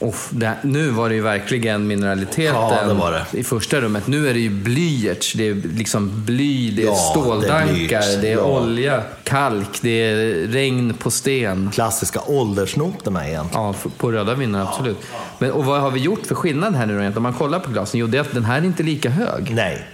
Uff, 0.00 0.28
det, 0.30 0.52
nu 0.62 0.90
var 0.90 1.08
det 1.08 1.14
ju 1.14 1.20
verkligen 1.20 1.86
mineraliteten 1.86 2.54
Ja, 2.54 2.82
det 2.88 2.94
var 2.94 3.12
det. 3.12 3.38
i 3.38 3.44
första 3.44 3.80
rummet. 3.80 4.06
Nu 4.06 4.28
är 4.28 4.34
det 4.34 4.40
ju 4.40 4.50
blyerts, 4.50 5.32
det 5.32 5.48
är 5.48 5.54
liksom 5.54 6.24
bly, 6.24 6.70
det 6.70 6.82
är 6.82 6.86
Ja, 6.86 6.94
ståldankar, 6.94 8.00
det 8.00 8.16
det 8.20 8.28
är 8.32 8.32
är, 8.32 8.36
blyerts, 8.36 8.40
ja. 8.40 8.60
olja, 8.60 9.02
kalk, 9.24 9.78
det 9.82 9.90
är 9.90 10.16
regn 10.46 10.94
på 10.94 11.10
sten. 11.10 11.70
Klassiska 11.74 12.20
åldersnoterna 12.26 13.28
egentligen. 13.28 13.64
Ja, 13.64 13.74
på 13.96 14.12
röda 14.12 14.34
viner, 14.34 14.60
absolut. 14.62 14.98
Men, 15.38 15.50
och 15.52 15.64
vad 15.64 15.80
har 15.80 15.90
vi 15.90 16.00
gjort 16.00 16.26
för 16.26 16.34
skillnad 16.34 16.74
här 16.74 16.86
nu 16.86 16.92
då? 16.94 17.00
egentligen? 17.00 17.16
Om 17.16 17.22
man 17.22 17.32
kollar 17.38 17.58
på 17.60 17.70
glasen, 17.70 18.00
jo 18.00 18.06
det 18.06 18.18
är 18.18 18.22
att 18.22 18.34
den 18.34 18.44
här 18.44 18.58
är 18.60 18.64
inte 18.64 18.82
lika 18.82 19.10
hög. 19.10 19.50
Nej. 19.54 19.86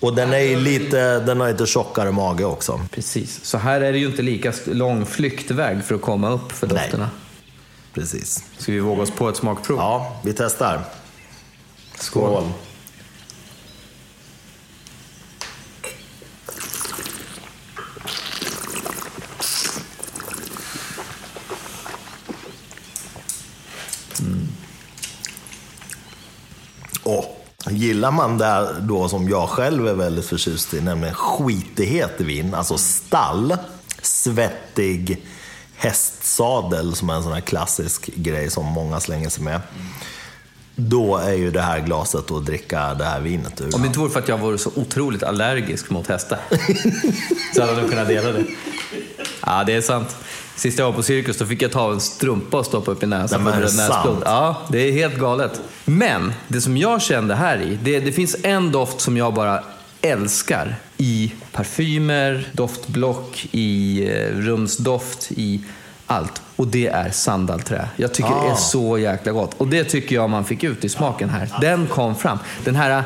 Och 0.00 0.14
den, 0.14 0.32
är 0.32 0.56
lite, 0.56 1.20
den 1.20 1.40
har 1.40 1.48
lite 1.48 1.66
tjockare 1.66 2.10
mage 2.12 2.44
också. 2.44 2.80
Precis, 2.90 3.44
så 3.44 3.58
här 3.58 3.80
är 3.80 3.92
det 3.92 3.98
ju 3.98 4.06
inte 4.06 4.22
lika 4.22 4.52
lång 4.66 5.06
flyktväg 5.06 5.84
för 5.84 5.94
att 5.94 6.02
komma 6.02 6.30
upp 6.30 6.52
för 6.52 6.66
Nej. 6.66 6.90
Precis. 7.94 8.44
Ska 8.58 8.72
vi 8.72 8.78
våga 8.78 9.02
oss 9.02 9.10
på 9.10 9.28
ett 9.28 9.36
smakprov? 9.36 9.78
Ja, 9.78 10.16
vi 10.24 10.32
testar. 10.32 10.84
Skål. 11.94 12.42
Åh, 27.04 27.24
gillar 27.70 28.10
man 28.10 28.38
det 28.38 28.76
då 28.80 29.08
som 29.08 29.28
jag 29.28 29.48
själv 29.48 29.88
är 29.88 29.94
väldigt 29.94 30.26
förtjust 30.26 30.74
i, 30.74 30.80
nämligen 30.80 31.14
skitighet 31.14 32.20
i 32.20 32.24
vin, 32.24 32.54
alltså 32.54 32.78
stall, 32.78 33.56
svettig 34.02 35.26
hästsadel 35.76 36.96
som 36.96 37.10
är 37.10 37.14
en 37.14 37.22
sån 37.22 37.32
här 37.32 37.40
klassisk 37.40 38.06
grej 38.14 38.50
som 38.50 38.66
många 38.66 39.00
slänger 39.00 39.28
sig 39.28 39.44
med. 39.44 39.60
Då 40.76 41.16
är 41.16 41.32
ju 41.32 41.50
det 41.50 41.60
här 41.60 41.80
glaset 41.80 42.30
att 42.30 42.46
dricka 42.46 42.94
det 42.94 43.04
här 43.04 43.20
vinet 43.20 43.60
ur. 43.60 43.74
Om 43.74 43.80
det 43.82 43.86
inte 43.86 43.98
vore 43.98 44.10
för 44.10 44.20
att 44.20 44.28
jag 44.28 44.38
vore 44.38 44.58
så 44.58 44.70
otroligt 44.74 45.22
allergisk 45.22 45.90
mot 45.90 46.06
hästar 46.06 46.38
så 47.54 47.60
hade 47.60 47.80
de 47.80 47.88
kunnat 47.88 48.08
dela 48.08 48.32
det. 48.32 48.44
Ja, 49.46 49.64
det 49.64 49.72
är 49.72 49.80
sant. 49.80 50.16
Sist 50.56 50.78
jag 50.78 50.86
var 50.86 50.92
på 50.92 51.02
cirkus 51.02 51.38
då 51.38 51.46
fick 51.46 51.62
jag 51.62 51.72
ta 51.72 51.92
en 51.92 52.00
strumpa 52.00 52.58
och 52.58 52.66
stoppa 52.66 52.90
upp 52.90 53.02
i 53.02 53.06
näsan 53.06 53.46
är 53.46 53.52
det 53.52 53.58
dra 53.58 53.62
näsblod. 53.62 54.22
Ja, 54.24 54.62
det 54.68 54.78
är 54.88 54.92
helt 54.92 55.18
galet. 55.18 55.60
Men 55.84 56.32
det 56.48 56.60
som 56.60 56.76
jag 56.76 57.02
kände 57.02 57.34
här 57.34 57.62
i, 57.62 57.78
det, 57.82 58.00
det 58.00 58.12
finns 58.12 58.36
en 58.42 58.72
doft 58.72 59.00
som 59.00 59.16
jag 59.16 59.34
bara 59.34 59.64
älskar 60.04 60.76
i 60.96 61.32
parfymer, 61.52 62.48
doftblock, 62.52 63.46
i 63.52 64.02
eh, 64.08 64.36
rumsdoft, 64.36 65.32
i 65.36 65.60
allt. 66.06 66.42
Och 66.56 66.66
det 66.66 66.86
är 66.86 67.10
sandalträ. 67.10 67.88
Jag 67.96 68.14
tycker 68.14 68.30
det 68.30 68.48
är 68.48 68.52
Ah. 68.52 68.56
så 68.56 68.98
jäkla 68.98 69.32
gott. 69.32 69.54
Och 69.58 69.68
det 69.68 69.84
tycker 69.84 70.14
jag 70.14 70.30
man 70.30 70.44
fick 70.44 70.64
ut 70.64 70.84
i 70.84 70.88
smaken 70.88 71.28
här. 71.28 71.48
Den 71.60 71.86
kom 71.86 72.16
fram. 72.16 72.38
Den 72.64 72.76
här 72.76 73.02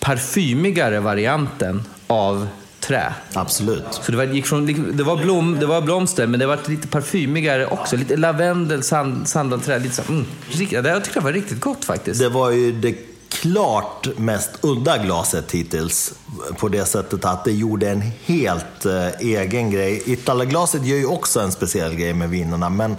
parfymigare 0.00 1.00
varianten 1.00 1.82
av 2.06 2.48
trä. 2.80 3.12
Absolut. 3.34 3.84
Så 3.90 4.10
det 4.12 4.16
var, 4.18 4.24
gick 4.24 4.46
från, 4.46 4.66
det 4.96 5.02
var, 5.02 5.16
blom, 5.16 5.56
det 5.60 5.66
var 5.66 5.80
blomster, 5.80 6.26
men 6.26 6.40
det 6.40 6.46
var 6.46 6.58
lite 6.66 6.88
parfymigare 6.88 7.66
också. 7.66 7.96
Lite 7.96 8.16
lavendel, 8.16 8.82
sand, 8.82 9.28
sandalträ. 9.28 9.78
Lite 9.78 9.94
så, 9.94 10.02
mm, 10.08 10.24
riktigt, 10.48 10.84
jag 10.84 11.04
tyckte 11.04 11.20
det 11.20 11.24
var 11.24 11.32
riktigt 11.32 11.60
gott 11.60 11.84
faktiskt. 11.84 12.20
Det 12.20 12.28
var 12.28 12.50
ju 12.50 12.72
det 12.72 12.94
klart 13.28 14.08
mest 14.18 14.50
udda 14.60 14.98
glaset 14.98 15.52
hittills. 15.52 16.12
På 16.58 16.68
det 16.68 16.84
sättet 16.84 17.24
att 17.24 17.44
det 17.44 17.52
gjorde 17.52 17.90
en 17.90 18.00
helt 18.24 18.86
eh, 18.86 19.08
egen 19.20 19.70
grej. 19.70 20.02
Italaglaset 20.06 20.86
gör 20.86 20.96
ju 20.96 21.06
också 21.06 21.40
en 21.40 21.52
speciell 21.52 21.94
grej 21.94 22.14
med 22.14 22.30
vinerna, 22.30 22.68
men 22.68 22.96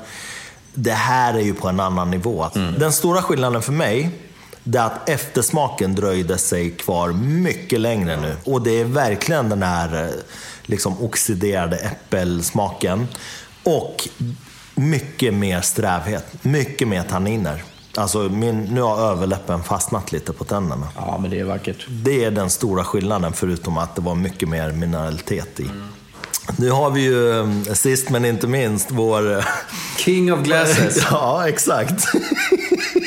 det 0.74 0.92
här 0.92 1.34
är 1.34 1.42
ju 1.42 1.54
på 1.54 1.68
en 1.68 1.80
annan 1.80 2.12
nivå. 2.12 2.50
Den 2.54 2.94
stora 2.94 3.22
skillnaden 3.22 3.62
för 3.62 3.72
mig, 3.72 4.10
det 4.64 4.80
är 4.80 4.86
att 4.86 5.10
eftersmaken 5.10 5.96
dröjde 5.96 6.38
sig 6.38 6.72
kvar 6.72 7.12
mycket 7.14 7.80
längre 7.80 8.22
nu. 8.22 8.36
Och 8.44 8.62
det 8.62 8.80
är 8.80 8.86
verkligen 8.86 9.50
den 9.50 9.64
här 9.64 10.04
eh, 10.04 10.10
liksom 10.64 11.04
oxiderade 11.04 11.78
äppelsmaken. 11.78 13.08
Och 13.64 14.08
mycket 14.76 15.34
mer 15.34 15.62
strävhet, 15.62 16.26
mycket 16.42 16.88
mer 16.88 17.04
tanniner. 17.04 17.64
Alltså 17.98 18.20
min, 18.20 18.64
nu 18.64 18.82
har 18.82 19.12
överläppen 19.12 19.64
fastnat 19.64 20.12
lite 20.12 20.34
på 20.34 20.44
tänderna. 20.44 20.88
Ja, 20.96 21.18
men 21.22 21.32
det 21.32 21.40
är 21.40 21.44
vackert. 21.44 21.86
Det 21.90 22.24
är 22.24 22.32
den 22.32 22.50
stora 22.50 22.84
skillnaden, 22.84 23.34
förutom 23.34 23.78
att 23.78 23.96
det 23.96 24.02
var 24.02 24.16
mycket 24.16 24.50
mer 24.50 24.72
mineralitet 24.72 25.60
i. 25.60 25.70
Nu 26.58 26.70
har 26.70 26.92
vi 26.92 27.02
ju, 27.02 27.40
eh, 27.40 27.74
sist 27.74 28.10
men 28.10 28.26
inte 28.26 28.48
minst, 28.48 28.92
vår... 28.92 29.46
King 29.98 30.34
of 30.34 30.40
glasses. 30.40 31.08
ja, 31.12 31.48
exakt. 31.48 32.06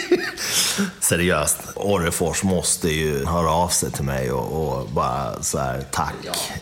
Seriöst, 1.08 1.56
Orrefors 1.74 2.42
måste 2.42 2.88
ju 2.88 3.24
höra 3.24 3.50
av 3.50 3.68
sig 3.68 3.92
till 3.92 4.04
mig 4.04 4.32
och, 4.32 4.78
och 4.78 4.88
bara 4.88 5.42
så 5.42 5.58
här, 5.58 5.84
tack. 5.90 6.14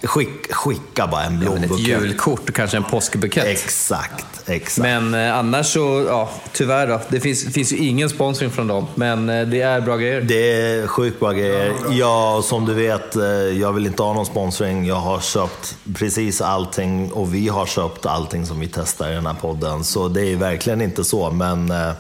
Skick, 0.03 0.53
skicka 0.53 1.07
bara 1.07 1.23
en 1.23 1.39
Men 1.39 1.43
ett 1.43 1.59
blombukett. 1.59 1.87
julkort 1.87 2.49
och 2.49 2.55
kanske 2.55 2.77
en 2.77 2.85
påskbukett. 2.85 3.45
Exakt, 3.45 4.27
exakt. 4.47 4.79
Men 4.79 5.15
eh, 5.15 5.39
annars 5.39 5.67
så, 5.67 6.05
ja, 6.09 6.31
tyvärr 6.53 6.87
då. 6.87 7.01
Det 7.09 7.21
finns, 7.21 7.55
finns 7.55 7.73
ju 7.73 7.77
ingen 7.77 8.09
sponsring 8.11 8.51
från 8.51 8.67
dem, 8.67 8.87
men 8.95 9.29
eh, 9.29 9.47
det 9.47 9.61
är 9.61 9.81
bra 9.81 9.97
grejer. 9.97 10.21
Det 10.21 10.53
är 10.53 10.87
sjukt 10.87 11.21
bra 11.21 11.33
grejer. 11.33 11.75
Ja, 11.91 12.43
som 12.45 12.67
du 12.67 12.75
vet, 12.75 13.17
eh, 13.17 13.25
jag 13.61 13.73
vill 13.73 13.87
inte 13.87 14.03
ha 14.03 14.13
någon 14.13 14.27
sponsring. 14.27 14.87
Jag 14.87 15.01
har 15.01 15.21
köpt 15.21 15.77
precis 15.95 16.41
allting 16.41 17.13
och 17.13 17.35
vi 17.35 17.49
har 17.49 17.67
köpt 17.67 18.07
allting 18.07 18.47
som 18.47 18.61
vi 18.61 18.69
testar 18.69 19.11
i 19.11 19.15
den 19.15 19.27
här 19.27 19.35
podden. 19.35 19.85
Så 19.85 20.09
det 20.09 20.33
är 20.33 20.37
verkligen 20.37 20.81
inte 20.81 21.05
så, 21.05 21.31
men 21.31 21.71
eh, 21.71 21.91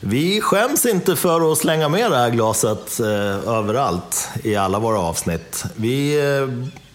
vi 0.00 0.40
skäms 0.40 0.86
inte 0.86 1.16
för 1.16 1.52
att 1.52 1.58
slänga 1.58 1.88
med 1.88 2.10
det 2.10 2.16
här 2.16 2.30
glaset 2.30 3.00
eh, 3.00 3.48
överallt 3.48 4.28
i 4.42 4.56
alla 4.56 4.78
våra 4.78 4.98
avsnitt. 4.98 5.64
Vi 5.76 6.18
eh, 6.18 6.48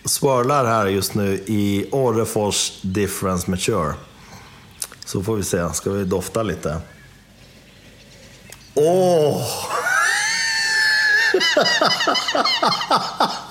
swirlar 0.05 0.65
här 0.65 0.85
just 0.85 1.13
nu 1.13 1.43
i 1.45 1.89
Orrefors 1.91 2.71
Difference 2.81 3.49
Mature. 3.51 3.93
Så 5.05 5.23
får 5.23 5.35
vi 5.35 5.43
se, 5.43 5.73
ska 5.73 5.89
vi 5.89 6.03
dofta 6.03 6.43
lite? 6.43 6.77
Åh! 8.73 9.43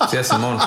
Ses 0.07 0.33
imorgon. 0.33 0.61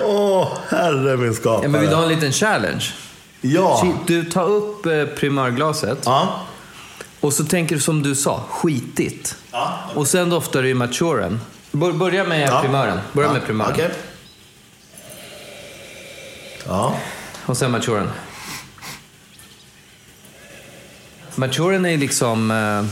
Åh, 0.00 0.48
herre 0.68 1.16
min 1.16 1.34
skapare. 1.34 1.62
Ja, 1.62 1.68
men 1.68 1.80
vill 1.80 1.90
du 1.90 1.96
ha 1.96 2.02
en 2.02 2.08
liten 2.08 2.32
challenge? 2.32 2.84
Ja. 3.44 3.94
Du 4.06 4.24
tar 4.24 4.44
upp 4.48 4.86
eh, 4.86 5.04
primörglaset 5.04 5.98
Ja. 6.04 6.40
och 7.20 7.32
så 7.32 7.44
tänker 7.44 7.74
du 7.76 7.80
som 7.82 8.02
du 8.02 8.14
sa, 8.14 8.44
skitigt. 8.50 9.36
Ja. 9.52 9.78
Och 9.94 10.08
sen 10.08 10.30
doftar 10.30 10.62
du 10.62 10.68
i 10.68 10.74
maturen. 10.74 11.40
Bör, 11.72 11.92
börja 11.92 12.24
med 12.24 12.48
Ja. 12.48 12.60
primören. 12.62 12.98
Börja 13.12 13.28
Ja, 13.28 13.32
med 13.32 13.44
primören. 13.46 13.72
Okej. 13.72 13.90
Ja. 16.66 16.94
Och 17.46 17.56
sen 17.56 17.70
maturen. 17.70 18.10
Maturen 21.34 21.86
är 21.86 21.96
liksom 21.96 22.50
eh, 22.50 22.84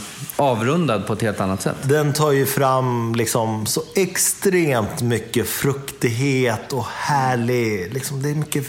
avrundad 0.45 1.07
på 1.07 1.13
ett 1.13 1.23
helt 1.23 1.41
annat 1.41 1.63
sätt. 1.63 1.77
Den 1.83 2.13
tar 2.13 2.33
ju 2.33 2.47
fram 2.47 3.15
liksom 3.15 3.67
så 3.67 3.83
extremt 3.97 5.03
mycket 5.03 5.49
fruktighet 5.49 6.73
och 6.73 6.87
härlig, 6.87 7.95
liksom 7.95 8.23
det 8.23 8.31
är 8.31 8.35
mycket 8.35 8.67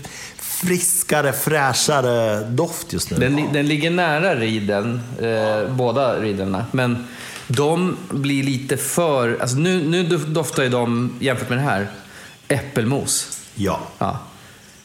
friskare, 0.66 1.34
fräschare 1.34 2.39
doft 2.43 2.93
just 2.93 3.12
nu. 3.12 3.18
Den, 3.18 3.53
den 3.53 3.68
ligger 3.68 3.91
nära 3.91 4.36
riden, 4.36 5.01
eh, 5.22 5.74
båda 5.76 6.20
riderna. 6.20 6.66
Men 6.72 7.07
de 7.47 7.97
blir 8.09 8.43
lite 8.43 8.78
för... 8.78 9.38
Alltså 9.41 9.57
nu, 9.57 9.84
nu 9.84 10.03
doftar 10.18 10.64
ju 10.64 10.70
de, 10.70 11.14
jämfört 11.20 11.49
med 11.49 11.57
det 11.57 11.62
här, 11.64 11.88
äppelmos. 12.47 13.39
Ja. 13.55 13.80
Ja. 13.97 14.20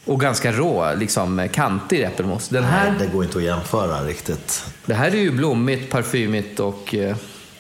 Och 0.04 0.20
ganska 0.20 0.52
rå, 0.52 0.94
liksom 0.96 1.48
kantig 1.52 2.00
äppelmos. 2.02 2.48
Den 2.48 2.62
Nej, 2.62 2.72
här, 2.72 2.94
det 2.98 3.06
går 3.06 3.24
inte 3.24 3.38
att 3.38 3.44
jämföra 3.44 4.04
riktigt. 4.04 4.64
det 4.86 4.94
här 4.94 5.06
är 5.10 5.16
ju 5.16 5.30
blommigt, 5.30 5.90
parfymigt 5.92 6.60
och 6.60 6.94
eh, 6.94 7.16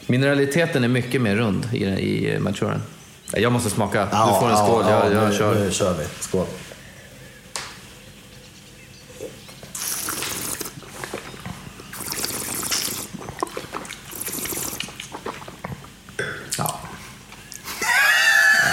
mineraliteten 0.06 0.84
är 0.84 0.88
mycket 0.88 1.22
mer 1.22 1.36
rund 1.36 1.68
i, 1.72 1.84
i 1.84 2.38
maturen. 2.40 2.82
Ja, 3.32 3.38
Jag 3.38 3.52
måste 3.52 3.70
smaka. 3.70 4.04
Du 4.04 4.40
får 4.40 4.50
en 4.50 4.56
skål, 4.56 4.84
jag, 4.88 5.12
jag 5.12 5.28
nu, 5.30 5.36
kör. 5.36 5.54
Nu 5.54 5.70
kör 5.70 5.94
vi. 5.94 6.04
Skål. 6.20 6.46
Ja. 16.58 16.80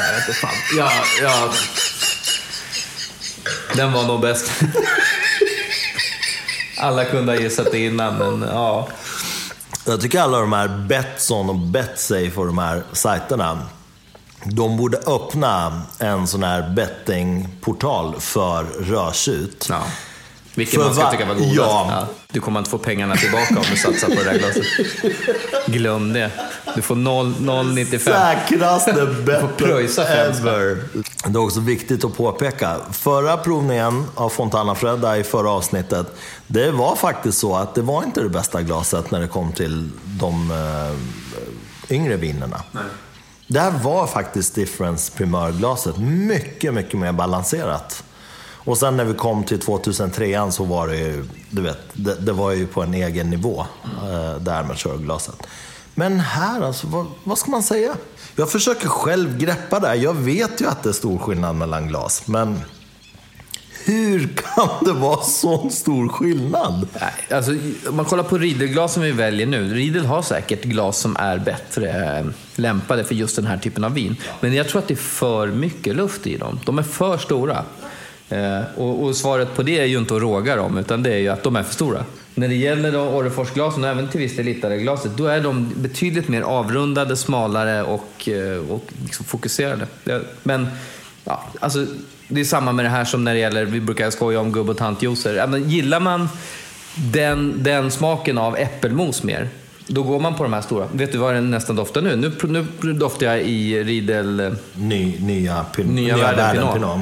Jag 0.08 0.14
vet 0.14 0.28
inte 0.28 0.40
fan. 0.40 0.56
Ja, 0.78 0.92
ja. 1.22 1.50
Den 3.76 3.94
var 3.94 4.04
nog 4.04 4.22
bäst. 4.22 4.52
Alla 6.78 7.06
kunde 7.06 7.32
ha 7.32 7.40
gissat 7.40 7.72
det 7.72 7.80
innan, 7.86 8.18
men 8.18 8.50
ja. 8.50 8.88
Jag 9.86 10.02
tycker 10.02 10.20
alla 10.20 10.40
de 10.40 10.54
här 10.54 10.68
Betsson 10.68 11.50
och 11.50 11.56
Betsafe 11.56 12.32
och 12.36 12.46
de 12.46 12.58
här 12.58 12.84
sajterna, 12.94 13.60
de 14.44 14.78
borde 14.78 14.98
öppna 14.98 15.82
en 16.00 16.28
sån 16.28 16.44
här 16.44 16.70
bettingportal 16.70 18.16
för 18.20 18.64
rörsut. 18.64 19.68
ja. 19.70 19.84
Vilken 20.56 20.80
För 20.80 20.86
man 20.86 20.96
ska 20.96 21.12
tycka 21.12 21.26
var 21.26 21.36
godast. 21.36 21.58
Ja. 21.58 22.08
Du 22.32 22.40
kommer 22.40 22.60
inte 22.60 22.72
få 22.72 22.78
pengarna 22.78 23.16
tillbaka 23.16 23.56
om 23.58 23.66
du 23.72 23.78
satsar 23.78 24.08
på 24.08 24.14
det 24.14 24.24
där 24.24 24.40
glaset. 24.40 24.66
Glöm 25.68 26.14
det. 26.14 26.32
Du 26.76 26.82
får 26.82 26.96
0 26.96 27.34
0,95. 27.34 27.98
Säkraste 28.00 28.94
betten 29.26 29.50
ever. 29.98 30.84
Det 31.28 31.38
är 31.38 31.44
också 31.44 31.60
viktigt 31.60 32.06
att 32.06 32.18
påpeka. 32.18 32.78
Förra 32.92 33.38
provningen 33.38 34.06
av 34.16 34.30
Fontana 34.30 34.76
Fredda 34.76 35.18
i 35.18 35.24
förra 35.24 35.50
avsnittet, 35.50 36.16
det 36.48 36.72
var 36.72 36.96
faktiskt 36.96 37.38
så 37.38 37.56
att 37.56 37.76
det 37.76 37.82
var 37.82 38.04
inte 38.04 38.22
det 38.22 38.30
bästa 38.30 38.62
glaset 38.62 39.12
när 39.12 39.20
det 39.20 39.28
kom 39.28 39.52
till 39.52 39.90
de 40.20 40.52
eh, 40.52 41.96
yngre 41.96 42.16
vinerna. 42.16 42.64
Där 43.48 43.72
var 43.72 44.08
faktiskt 44.08 44.56
Difference 44.56 45.12
primörglaset 45.18 45.98
mycket, 45.98 46.74
mycket 46.74 47.00
mer 47.00 47.12
balanserat. 47.12 48.04
Och 48.66 48.78
sen 48.78 48.98
när 48.98 49.06
vi 49.06 49.14
kom 49.14 49.44
till 49.44 49.60
2003 49.60 50.52
så 50.52 50.64
var 50.64 50.88
det 50.88 50.98
ju, 50.98 51.26
du 51.50 51.62
vet, 51.62 51.80
det, 51.94 52.16
det 52.16 52.32
var 52.32 52.52
ju 52.52 52.68
på 52.68 52.82
en 52.82 52.94
egen 52.94 53.30
nivå, 53.30 53.66
eh, 53.84 54.36
där 54.40 54.64
med 54.64 54.78
körglaset. 54.78 55.48
Men 55.96 56.20
här 56.20 56.62
alltså, 56.62 56.88
vad, 56.88 57.06
vad 57.24 57.38
ska 57.38 57.52
man 57.52 57.64
säga? 57.64 57.96
Jag 58.36 58.52
försöker 58.52 58.88
själv 58.88 59.38
greppa 59.38 59.80
det 59.80 59.88
här. 59.88 59.96
Jag 59.96 60.14
vet 60.14 60.62
ju 60.62 60.68
att 60.68 60.84
det 60.84 60.90
är 60.90 60.94
stor 60.94 61.18
skillnad 61.18 61.56
mellan 61.56 61.88
glas, 61.88 62.28
men 62.28 62.62
hur 63.86 64.28
kan 64.28 64.70
det 64.86 64.94
vara 64.94 65.22
sån 65.22 65.72
stor 65.72 66.10
skillnad? 66.10 66.88
Nej, 67.02 67.38
alltså, 67.38 67.52
om 67.90 67.96
man 67.96 68.06
kollar 68.06 68.24
på 68.24 68.38
Riedelglasen 68.38 69.04
vi 69.04 69.12
väljer 69.12 69.48
nu. 69.48 69.74
Riedel 69.74 70.06
har 70.06 70.22
säkert 70.22 70.64
glas 70.64 70.98
som 70.98 71.16
är 71.20 71.38
bättre 71.38 72.18
eh, 72.18 72.26
lämpade 72.56 73.04
för 73.04 73.16
just 73.16 73.36
den 73.36 73.46
här 73.46 73.58
typen 73.58 73.84
av 73.84 73.94
vin. 73.94 74.16
Men 74.40 74.54
jag 74.54 74.68
tror 74.68 74.82
att 74.82 74.88
det 74.88 74.94
är 74.94 74.96
för 74.96 75.48
mycket 75.48 75.96
luft 75.96 76.28
i 76.28 76.38
dem. 76.38 76.60
De 76.66 76.80
är 76.80 76.84
för 76.84 77.18
stora. 77.18 77.66
Eh, 78.30 78.62
och, 78.78 79.04
och 79.04 79.16
svaret 79.16 79.56
på 79.56 79.64
det 79.64 79.80
är 79.80 79.86
ju 79.86 79.98
inte 79.98 80.16
att 80.16 80.22
råga 80.22 80.56
dem, 80.56 80.78
utan 80.78 81.04
det 81.04 81.14
är 81.14 81.18
ju 81.18 81.30
att 81.30 81.44
de 81.44 81.56
är 81.56 81.64
för 81.64 81.74
stora. 81.74 82.06
När 82.36 82.48
det 82.48 82.56
gäller 82.56 82.98
Orreforsglasen 82.98 83.84
och 83.84 83.90
även 83.90 84.08
till 84.08 84.20
viss 84.20 84.36
del 84.36 84.46
Littare-glaset, 84.46 85.18
då 85.18 85.26
är 85.26 85.42
de 85.42 85.74
betydligt 85.76 86.28
mer 86.28 86.42
avrundade, 86.42 87.16
smalare 87.18 87.84
och, 87.84 88.30
eh, 88.30 88.72
och 88.72 88.84
liksom 89.04 89.26
fokuserade. 89.26 89.88
Men 90.44 90.68
ja, 91.24 91.44
alltså, 91.60 91.86
det 92.28 92.42
är 92.42 92.46
samma 92.46 92.72
med 92.72 92.86
det 92.86 92.90
här 92.90 93.06
som 93.06 93.24
när 93.24 93.34
det 93.34 93.40
gäller, 93.40 93.66
vi 93.66 93.82
brukar 93.82 94.10
skoja 94.10 94.40
om 94.40 94.52
gubb 94.52 94.70
och 94.70 94.78
tantjuicer. 94.78 95.58
Gillar 95.58 96.00
man 96.00 96.30
den, 96.96 97.64
den 97.64 97.92
smaken 97.92 98.38
av 98.38 98.58
äppelmos 98.58 99.24
mer, 99.24 99.50
då 99.88 100.04
går 100.04 100.20
man 100.20 100.36
på 100.36 100.44
de 100.44 100.54
här 100.54 100.62
stora. 100.62 100.88
Vet 100.92 101.12
du 101.12 101.18
vad 101.18 101.34
den 101.34 101.52
nästan 101.52 101.76
doftar 101.76 102.02
nu? 102.02 102.16
Nu, 102.16 102.66
nu 102.82 102.94
doftar 102.94 103.26
jag 103.26 103.42
i 103.42 103.84
Riedel... 103.84 104.40
eh, 104.40 104.52
Ny, 104.74 105.20
nya, 105.20 105.64
pin, 105.64 105.86
Nya 105.86 106.18
världen 106.18 106.52
Pinot. 106.52 106.74
Pinot. 106.74 107.00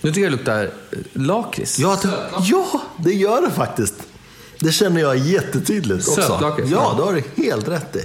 Nu 0.00 0.10
tycker 0.10 0.20
jag 0.20 0.32
det 0.32 0.36
luktar 0.36 0.62
eh, 0.64 0.70
lakrits. 1.12 1.78
Ja, 1.78 1.98
ja, 2.42 2.80
det 2.98 3.12
gör 3.12 3.42
det 3.42 3.50
faktiskt. 3.50 3.94
Det 4.58 4.72
känner 4.72 5.00
jag 5.00 5.16
jättetydligt 5.16 6.08
också. 6.08 6.22
Sötlakrits, 6.22 6.70
Ja, 6.70 6.76
ja. 6.76 6.94
det 6.96 7.02
har 7.02 7.12
du 7.36 7.42
helt 7.42 7.68
rätt 7.68 7.96
i. 7.96 8.04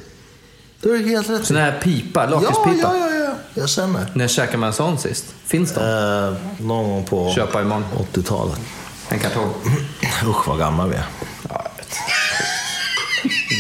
Det 0.82 0.90
har 0.90 0.98
du 0.98 1.04
helt 1.10 1.30
rätt 1.30 1.42
i. 1.42 1.46
Sån 1.46 1.58
här 1.58 1.80
pipa, 1.84 2.24
Ja, 2.24 2.30
lakritspipa. 2.30 2.98
ja, 2.98 3.10
ja, 3.10 3.16
ja. 3.26 3.34
jag 3.54 3.70
känner. 3.70 4.12
När 4.14 4.28
käkade 4.28 4.58
man 4.58 4.68
en 4.68 4.74
sån 4.74 4.98
sist? 4.98 5.26
Finns 5.46 5.72
de? 5.74 5.80
Eh, 5.80 6.64
någon 6.66 6.90
gång 6.90 7.06
på 7.06 7.32
Köpa 7.36 7.62
imorgon. 7.62 7.84
80-talet. 8.14 8.60
En 9.10 9.20
kartong? 9.20 9.54
Usch 10.28 10.48
vad 10.48 10.60
gamla 10.60 10.88
vi 10.88 10.96
är. 10.96 11.06
Ja, 11.50 11.66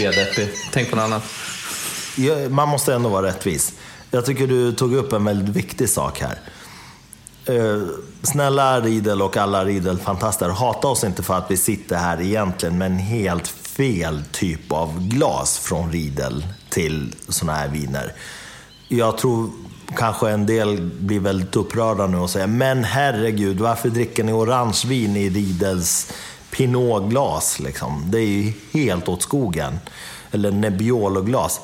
jag 0.01 0.11
vet. 0.11 0.15
Deppig. 0.15 0.49
Tänk 0.73 0.89
på 0.89 0.95
något 0.95 1.03
annat. 1.03 1.23
Ja, 2.15 2.36
Man 2.49 2.69
måste 2.69 2.93
ändå 2.93 3.09
vara 3.09 3.25
rättvis. 3.27 3.73
Jag 4.11 4.25
tycker 4.25 4.47
du 4.47 4.71
tog 4.71 4.95
upp 4.95 5.13
en 5.13 5.25
väldigt 5.25 5.55
viktig 5.55 5.89
sak 5.89 6.21
här. 6.21 6.39
Eh, 7.47 7.81
snälla 8.23 8.81
Riedel 8.81 9.21
och 9.21 9.37
alla 9.37 9.65
Riedel-fantaster, 9.65 10.49
hata 10.49 10.87
oss 10.87 11.03
inte 11.03 11.23
för 11.23 11.33
att 11.33 11.51
vi 11.51 11.57
sitter 11.57 11.95
här 11.95 12.21
egentligen 12.21 12.77
med 12.77 12.85
en 12.85 12.97
helt 12.97 13.47
fel 13.47 14.23
typ 14.31 14.71
av 14.71 15.07
glas 15.07 15.57
från 15.57 15.91
Riedel 15.91 16.45
till 16.69 17.15
sådana 17.29 17.57
här 17.57 17.67
viner. 17.67 18.13
Jag 18.87 19.17
tror 19.17 19.49
kanske 19.95 20.29
en 20.29 20.45
del 20.45 20.81
blir 20.81 21.19
väldigt 21.19 21.55
upprörda 21.55 22.07
nu 22.07 22.17
och 22.17 22.29
säger 22.29 22.47
men 22.47 22.83
herregud, 22.83 23.59
varför 23.59 23.89
dricker 23.89 24.23
ni 24.23 24.33
orangevin 24.33 25.15
i 25.15 25.29
Riedels 25.29 26.11
pinotglas? 26.51 27.59
Liksom? 27.59 28.03
Det 28.07 28.19
är 28.19 28.27
ju 28.27 28.53
helt 28.73 29.07
åt 29.07 29.21
skogen. 29.21 29.79
Eller 30.31 30.51
Nebbiolo-glas. 30.51 31.61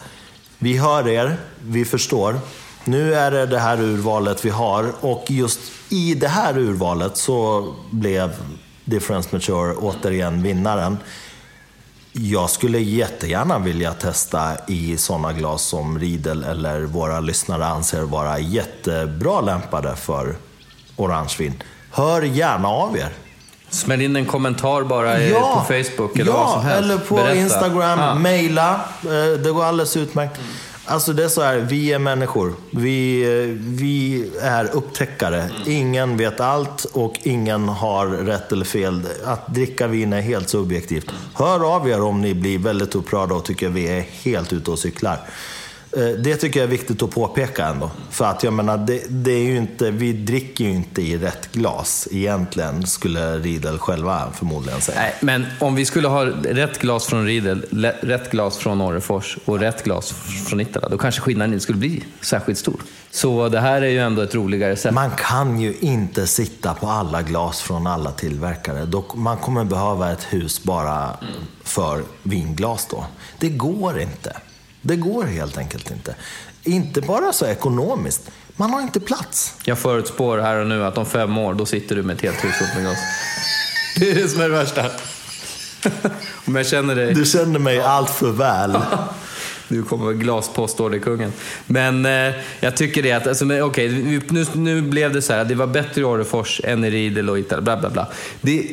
Vi 0.58 0.78
hör 0.78 1.08
er, 1.08 1.38
vi 1.62 1.86
förstår. 1.86 2.40
Nu 2.86 3.14
är 3.16 3.32
det 3.32 3.46
det 3.46 3.60
här 3.60 3.82
urvalet 3.82 4.46
vi 4.46 4.50
har 4.50 4.92
och 5.02 5.26
just 5.28 5.60
i 5.90 6.14
det 6.14 6.28
här 6.28 6.58
urvalet 6.58 7.18
så 7.18 7.74
blev 7.92 8.32
Difference 8.86 9.30
Mature 9.32 9.74
återigen 9.76 10.44
vinnaren. 10.44 10.98
Jag 12.14 12.50
skulle 12.50 12.80
jättegärna 12.80 13.60
vilja 13.60 13.94
testa 13.94 14.52
i 14.68 14.98
sådana 14.98 15.34
glas 15.34 15.62
som 15.64 16.00
Riedel 16.00 16.44
eller 16.44 16.82
våra 16.82 17.20
lyssnare 17.20 17.66
anser 17.66 18.02
vara 18.02 18.40
jättebra 18.40 19.42
lämpade 19.42 19.96
för 19.96 20.36
orangevin. 20.96 21.64
Hör 21.92 22.22
gärna 22.22 22.68
av 22.68 22.98
er. 22.98 23.10
Smäll 23.70 24.02
in 24.02 24.16
en 24.16 24.26
kommentar 24.26 24.84
bara 24.84 25.22
i- 25.22 25.32
på 25.32 25.64
Facebook 25.68 26.16
eller 26.20 26.32
ja, 26.32 26.38
vad 26.38 26.52
som 26.52 26.62
helst. 26.62 26.84
eller 26.84 26.98
på 26.98 27.16
Berätta. 27.16 27.36
Instagram, 27.36 28.00
Ja. 28.00 28.16
mejla. 28.16 28.82
Eh, 29.04 29.40
Det 29.44 29.52
går 29.52 29.64
alldeles 29.64 29.98
utmärkt. 29.98 30.40
Alltså 30.86 31.14
det 31.14 31.24
är 31.24 31.28
så 31.28 31.42
här, 31.42 31.58
vi 31.58 31.94
är 31.94 32.00
människor. 32.00 32.54
Vi, 32.72 33.22
eh, 33.22 33.56
vi 33.58 34.30
är 34.42 34.76
upptäckare. 34.76 35.50
Ingen 35.66 36.18
vet 36.18 36.40
allt 36.40 36.86
och 36.86 37.14
ingen 37.24 37.70
har 37.70 38.08
rätt 38.08 38.52
eller 38.52 38.66
fel. 38.66 39.02
Att 39.26 39.54
dricka 39.54 39.88
vin 39.88 40.14
är 40.14 40.22
helt 40.22 40.50
subjektivt. 40.50 41.12
Hör 41.34 41.76
av 41.76 41.90
er 41.90 42.02
om 42.02 42.22
ni 42.22 42.34
blir 42.34 42.60
väldigt 42.60 42.96
upprörda 42.96 43.36
och 43.36 43.46
tycker 43.46 43.70
vi 43.70 43.88
är 43.88 44.02
helt 44.02 44.54
ute 44.54 44.72
och 44.72 44.80
cyklar. 44.80 45.20
Eh, 45.98 46.04
Det 46.04 46.36
tycker 46.36 46.60
jag 46.60 46.68
är 46.68 46.72
viktigt 46.72 47.02
att 47.04 47.12
påpeka 47.12 47.66
ändå. 47.66 47.92
För 48.10 48.26
att 48.26 48.44
jag 48.44 48.54
menar, 48.54 48.78
det, 48.78 49.02
det 49.10 49.32
är 49.32 49.44
ju 49.44 49.58
inte, 49.58 49.92
vi 49.92 50.14
dricker 50.14 50.64
ju 50.64 50.72
inte 50.72 51.02
i 51.02 51.18
rätt 51.18 51.52
glas 51.52 52.08
egentligen, 52.12 52.88
skulle 52.88 53.38
Riedel 53.40 53.80
själva 53.80 54.28
förmodligen 54.36 54.82
säga. 54.82 55.00
Nej, 55.00 55.16
men 55.22 55.46
om 55.60 55.76
vi 55.76 55.86
skulle 55.86 56.08
ha 56.08 56.26
rätt 56.44 56.80
glas 56.80 57.06
från 57.06 57.26
Riedel, 57.26 57.66
rätt 58.02 58.32
glas 58.32 58.58
från 58.58 58.82
Orrefors 58.82 59.38
och 59.46 59.60
rätt 59.60 59.84
glas 59.84 60.12
från 60.50 60.60
Ittala, 60.62 60.90
då 60.90 60.98
kanske 60.98 61.22
skillnaden 61.22 61.54
inte 61.54 61.64
skulle 61.64 61.78
bli 61.78 62.04
särskilt 62.22 62.60
stor. 62.60 62.82
Så 63.12 63.50
det 63.50 63.60
här 63.60 63.82
är 63.82 63.90
ju 63.90 64.00
ändå 64.00 64.22
ett 64.22 64.36
roligare 64.36 64.76
sätt. 64.76 64.94
Man 64.94 65.12
kan 65.18 65.62
ju 65.62 65.76
inte 65.80 66.28
sitta 66.28 66.74
på 66.74 66.88
alla 66.88 67.22
glas 67.22 67.62
från 67.62 67.88
alla 67.88 68.12
tillverkare. 68.12 68.88
Man 69.16 69.38
kommer 69.38 69.64
behöva 69.64 70.12
ett 70.12 70.24
hus 70.30 70.64
bara 70.64 71.18
för 71.64 72.02
vinglas 72.24 72.88
då. 72.92 73.06
Det 73.40 73.50
går 73.50 74.00
inte. 74.00 74.38
Det 74.82 74.96
går 74.96 75.24
helt 75.24 75.58
enkelt 75.58 75.92
inte. 75.92 76.16
Inte 76.64 77.02
bara 77.02 77.34
så 77.34 77.46
ekonomiskt. 77.46 78.32
Man 78.56 78.70
har 78.74 78.82
inte 78.82 79.00
plats. 79.00 79.54
Jag 79.64 79.80
förutspår 79.80 80.38
här 80.38 80.56
och 80.56 80.68
nu 80.68 80.86
att 80.86 80.98
om 80.98 81.06
fem 81.06 81.38
år, 81.38 81.54
då 81.54 81.66
sitter 81.66 81.96
du 81.96 82.04
med 82.04 82.16
ett 82.16 82.22
helt 82.22 82.44
hus 82.46 82.56
med 82.76 82.84
glas. 82.84 82.98
Det 84.00 84.12
är 84.12 84.16
det 84.16 84.28
som 84.28 84.42
är 84.42 84.50
det 84.50 84.56
värsta. 84.56 84.86
Om 86.46 86.56
jag 86.56 86.68
känner 86.68 86.96
dig. 86.96 87.14
Du 87.14 87.26
känner 87.26 87.60
mig 87.60 87.80
allt 87.82 88.10
för 88.10 88.32
väl. 88.32 88.78
Du 89.68 89.84
kommer 89.84 90.04
vara 90.04 90.14
glaspostorderkungen. 90.14 91.34
Men 91.66 92.06
eh, 92.06 92.34
jag 92.60 92.78
tycker 92.78 93.04
det 93.04 93.12
att, 93.12 93.28
alltså, 93.28 93.46
men, 93.46 93.72
vi- 93.76 94.22
nu, 94.30 94.46
nu 94.54 94.82
blev 94.82 95.14
det 95.14 95.22
så 95.22 95.34
här, 95.34 95.46
det 95.46 95.56
var 95.56 95.68
bättre 95.68 96.02
i 96.02 96.04
Orrefors 96.04 96.62
än 96.64 96.84
i 96.84 96.90
Riedel 96.92 97.30
och 97.30 97.40
Italien, 97.40 97.64
bla 97.64 97.78
bla 97.78 97.90
bla. 97.90 98.08
Det, 98.42 98.68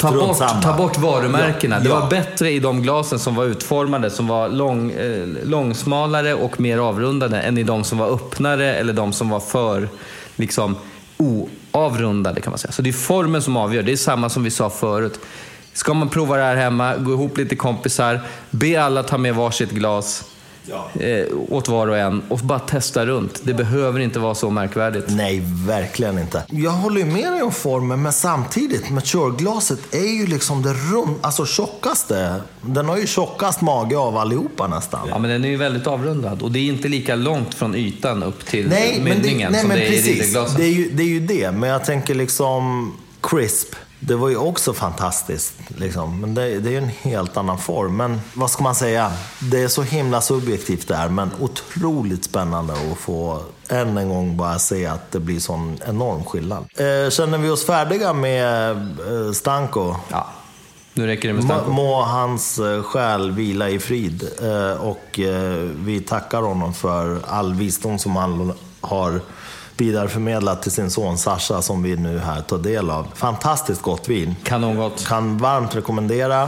ta, 0.00 0.12
bort, 0.12 0.36
samma. 0.36 0.62
ta 0.62 0.76
bort 0.76 0.98
varumärkena. 0.98 1.76
Ja, 1.76 1.80
Det 1.82 1.88
ja. 1.88 2.00
var 2.00 2.10
bättre 2.10 2.50
i 2.50 2.58
de 2.60 2.82
glasen 2.82 3.18
som 3.18 3.34
var 3.34 3.44
utformade, 3.44 4.10
som 4.10 4.26
var 4.26 4.48
lång, 4.48 4.90
eh, 4.90 5.26
långsmalare 5.44 6.34
och 6.34 6.60
mer 6.60 6.78
avrundade, 6.78 7.40
än 7.40 7.58
i 7.58 7.62
de 7.62 7.84
som 7.84 7.98
var 7.98 8.08
öppnare 8.08 8.74
eller 8.74 8.92
de 8.92 9.12
som 9.12 9.28
var 9.28 9.40
för 9.40 9.88
liksom, 10.36 10.76
oavrundade 11.16 12.40
kan 12.40 12.50
man 12.50 12.58
säga. 12.58 12.72
Så 12.72 12.82
det 12.82 12.90
är 12.90 12.92
formen 12.92 13.42
som 13.42 13.56
avgör. 13.56 13.82
Det 13.82 13.92
är 13.92 13.96
samma 13.96 14.28
som 14.28 14.42
vi 14.44 14.50
sa 14.50 14.70
förut. 14.70 15.20
Ska 15.72 15.94
man 15.94 16.08
prova 16.08 16.36
det 16.36 16.42
här 16.42 16.56
hemma, 16.56 16.96
gå 16.96 17.12
ihop 17.12 17.38
lite 17.38 17.56
kompisar, 17.56 18.20
be 18.50 18.82
alla 18.82 19.02
ta 19.02 19.18
med 19.18 19.34
varsitt 19.34 19.70
glas 19.70 20.24
eh, 21.00 21.26
åt 21.48 21.68
var 21.68 21.86
och 21.86 21.98
en 21.98 22.22
och 22.28 22.38
bara 22.38 22.58
testa 22.58 23.06
runt. 23.06 23.40
Det 23.42 23.54
behöver 23.54 24.00
inte 24.00 24.18
vara 24.18 24.34
så 24.34 24.50
märkvärdigt. 24.50 25.04
Nej, 25.08 25.42
verkligen 25.66 26.18
inte. 26.18 26.42
Jag 26.50 26.70
håller 26.70 27.00
ju 27.00 27.06
med 27.06 27.32
dig 27.32 27.42
om 27.42 27.52
formen, 27.52 28.02
men 28.02 28.12
samtidigt, 28.12 28.90
Mature-glaset 28.90 29.94
är 29.94 30.18
ju 30.20 30.26
liksom 30.26 30.62
det 30.62 30.72
rum, 30.72 31.14
alltså 31.20 31.46
tjockaste. 31.46 32.40
Den 32.62 32.88
har 32.88 32.96
ju 32.96 33.06
tjockast 33.06 33.60
mage 33.60 33.96
av 33.96 34.16
allihopa 34.16 34.66
nästan. 34.66 35.08
Ja, 35.08 35.18
men 35.18 35.30
den 35.30 35.44
är 35.44 35.48
ju 35.48 35.56
väldigt 35.56 35.86
avrundad 35.86 36.42
och 36.42 36.52
det 36.52 36.58
är 36.58 36.66
inte 36.66 36.88
lika 36.88 37.16
långt 37.16 37.54
från 37.54 37.74
ytan 37.74 38.22
upp 38.22 38.46
till 38.46 38.68
Nej, 38.68 39.00
men 39.04 39.04
det, 39.04 39.14
mynningen 39.14 39.52
nej, 39.52 39.60
som 39.60 39.68
men 39.68 39.78
det 39.78 39.84
är 39.84 39.92
i 39.92 39.96
precis. 39.96 40.18
Ridderglasen. 40.20 40.60
Det 40.60 40.66
är, 40.66 40.72
ju, 40.72 40.90
det 40.90 41.02
är 41.02 41.06
ju 41.06 41.20
det. 41.20 41.50
Men 41.50 41.70
jag 41.70 41.84
tänker 41.84 42.14
liksom 42.14 42.92
crisp. 43.20 43.74
Det 44.00 44.14
var 44.14 44.28
ju 44.28 44.36
också 44.36 44.72
fantastiskt. 44.72 45.54
Liksom. 45.76 46.20
Men 46.20 46.34
det, 46.34 46.60
det 46.60 46.68
är 46.68 46.72
ju 46.72 46.78
en 46.78 46.88
helt 47.02 47.36
annan 47.36 47.58
form. 47.58 47.96
Men 47.96 48.20
vad 48.34 48.50
ska 48.50 48.62
man 48.62 48.74
säga? 48.74 49.12
Det 49.40 49.62
är 49.62 49.68
så 49.68 49.82
himla 49.82 50.20
subjektivt 50.20 50.88
där. 50.88 51.08
Men 51.08 51.30
otroligt 51.40 52.24
spännande 52.24 52.72
att 52.72 52.98
få 52.98 53.42
än 53.68 53.98
en 53.98 54.08
gång 54.08 54.36
bara 54.36 54.58
se 54.58 54.86
att 54.86 55.12
det 55.12 55.20
blir 55.20 55.40
sån 55.40 55.78
enorm 55.86 56.24
skillnad. 56.24 56.64
Eh, 56.76 57.10
känner 57.10 57.38
vi 57.38 57.50
oss 57.50 57.64
färdiga 57.66 58.12
med 58.12 58.70
eh, 59.26 59.32
Stanko? 59.32 59.94
Ja, 60.10 60.26
nu 60.94 61.06
räcker 61.06 61.28
det 61.28 61.34
med 61.34 61.44
Stanko. 61.44 61.70
må 61.70 62.02
hans 62.02 62.58
eh, 62.58 62.82
själ 62.82 63.30
vila 63.30 63.68
i 63.68 63.78
frid. 63.78 64.28
Eh, 64.42 64.80
Och 64.80 65.18
eh, 65.20 65.68
vi 65.76 66.00
tackar 66.00 66.42
honom 66.42 66.74
för 66.74 67.20
all 67.28 67.54
visdom 67.54 67.98
som 67.98 68.16
han 68.16 68.52
har 68.80 69.20
vidareförmedlat 69.80 70.62
till 70.62 70.72
sin 70.72 70.90
son 70.90 71.18
Sasha 71.18 71.62
som 71.62 71.82
vi 71.82 71.96
nu 71.96 72.18
här 72.18 72.40
tar 72.42 72.58
del 72.58 72.90
av. 72.90 73.06
Fantastiskt 73.14 73.82
gott 73.82 74.08
vin. 74.08 74.36
Kanongott. 74.44 75.06
Kan 75.06 75.38
varmt 75.38 75.76
rekommendera. 75.76 76.42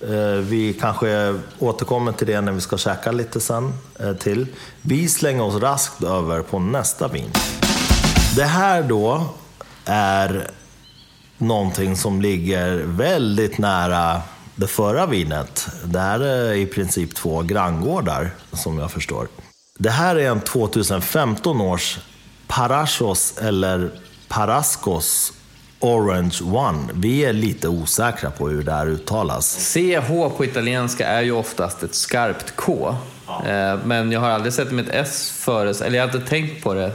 Eh, 0.00 0.38
Vi 0.42 0.72
kanske 0.80 1.38
återkommer 1.58 2.12
till 2.12 2.26
det 2.26 2.40
när 2.40 2.52
vi 2.52 2.60
ska 2.60 2.78
käka 2.78 3.12
lite 3.12 3.40
sen 3.40 3.72
eh, 4.00 4.12
till. 4.12 4.46
Vi 4.82 5.08
slänger 5.08 5.42
oss 5.42 5.54
raskt 5.62 6.02
över 6.02 6.42
på 6.42 6.58
nästa 6.58 7.08
vin. 7.08 7.30
Det 8.36 8.44
här 8.44 8.82
då 8.82 9.24
är 9.84 10.50
någonting 11.38 11.96
som 11.96 12.22
ligger 12.22 12.76
väldigt 12.86 13.58
nära 13.58 14.22
det 14.54 14.66
förra 14.66 15.06
vinet. 15.06 15.68
Det 15.84 16.00
här 16.00 16.20
är 16.20 16.52
i 16.52 16.66
princip 16.66 17.14
två 17.14 17.42
granngårdar 17.42 18.30
som 18.52 18.78
jag 18.78 18.90
förstår. 18.90 19.28
Det 19.78 19.90
här 19.90 20.16
är 20.16 20.30
en 20.30 20.40
2015 20.40 21.60
års 21.60 21.98
Parachos 22.50 23.34
eller 23.38 23.90
Parascos 24.28 25.32
Orange 25.80 26.38
One. 26.42 26.88
Vi 26.94 27.24
är 27.24 27.32
lite 27.32 27.68
osäkra 27.68 28.30
på 28.30 28.48
hur 28.48 28.62
det 28.62 28.72
här 28.72 28.86
uttalas. 28.86 29.72
CH 29.74 30.08
på 30.36 30.44
italienska 30.44 31.06
är 31.08 31.22
ju 31.22 31.32
oftast 31.32 31.82
ett 31.82 31.94
skarpt 31.94 32.52
K. 32.56 32.96
Eh, 33.46 33.78
Men 33.84 34.12
jag 34.12 34.20
har 34.20 34.28
aldrig 34.30 34.52
sett 34.52 34.72
med 34.72 34.88
ett 34.88 34.94
S 34.94 35.30
före, 35.30 35.86
eller 35.86 35.98
jag 35.98 36.06
har 36.08 36.14
inte 36.18 36.30
tänkt 36.30 36.62
på 36.62 36.74
det. 36.74 36.92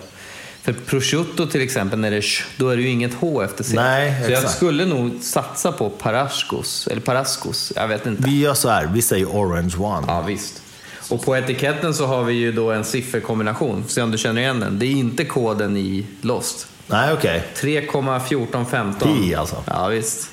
För 0.62 0.74
prosciutto 0.74 1.48
till 1.48 1.62
exempel, 1.62 2.00
när 2.00 2.12
det 2.12 2.18
är 2.18 2.22
sh, 2.22 2.44
då 2.58 2.70
är 2.70 2.76
det 2.78 2.82
ju 2.84 2.90
inget 2.90 3.14
H 3.14 3.44
efter 3.44 3.64
C. 3.64 3.72
Nej, 3.76 4.24
Så 4.26 4.32
jag 4.32 4.38
exakt. 4.40 4.56
skulle 4.58 4.86
nog 4.86 5.20
satsa 5.22 5.72
på 5.72 5.90
Parascos, 5.90 6.88
eller 6.88 7.02
Parascos, 7.02 7.74
jag 7.76 7.88
vet 7.88 8.06
inte. 8.06 8.24
Vi 8.24 8.40
gör 8.40 8.54
så 8.54 8.70
här, 8.70 8.86
vi 8.94 9.02
säger 9.02 9.26
Orange 9.26 9.76
One. 9.78 10.06
Ja, 10.08 10.22
visst. 10.22 10.62
Och 11.10 11.26
på 11.26 11.38
etiketten 11.38 11.94
så 11.94 12.06
har 12.06 12.24
vi 12.24 12.34
ju 12.34 12.52
då 12.52 12.72
en 12.72 12.84
sifferkombination, 12.84 13.84
se 13.88 14.02
om 14.02 14.12
du 14.12 14.18
känner 14.18 14.42
igen 14.42 14.60
den. 14.60 14.80
Det 14.80 14.86
är 14.86 14.92
inte 14.92 15.26
koden 15.26 15.78
i 15.78 16.06
Lost. 16.22 16.68
Nej, 16.88 17.14
okej. 17.14 17.44
3,1415. 17.56 18.94
Pi, 19.00 19.36
alltså. 19.36 19.64
Ja, 19.68 19.88
visst. 19.88 20.30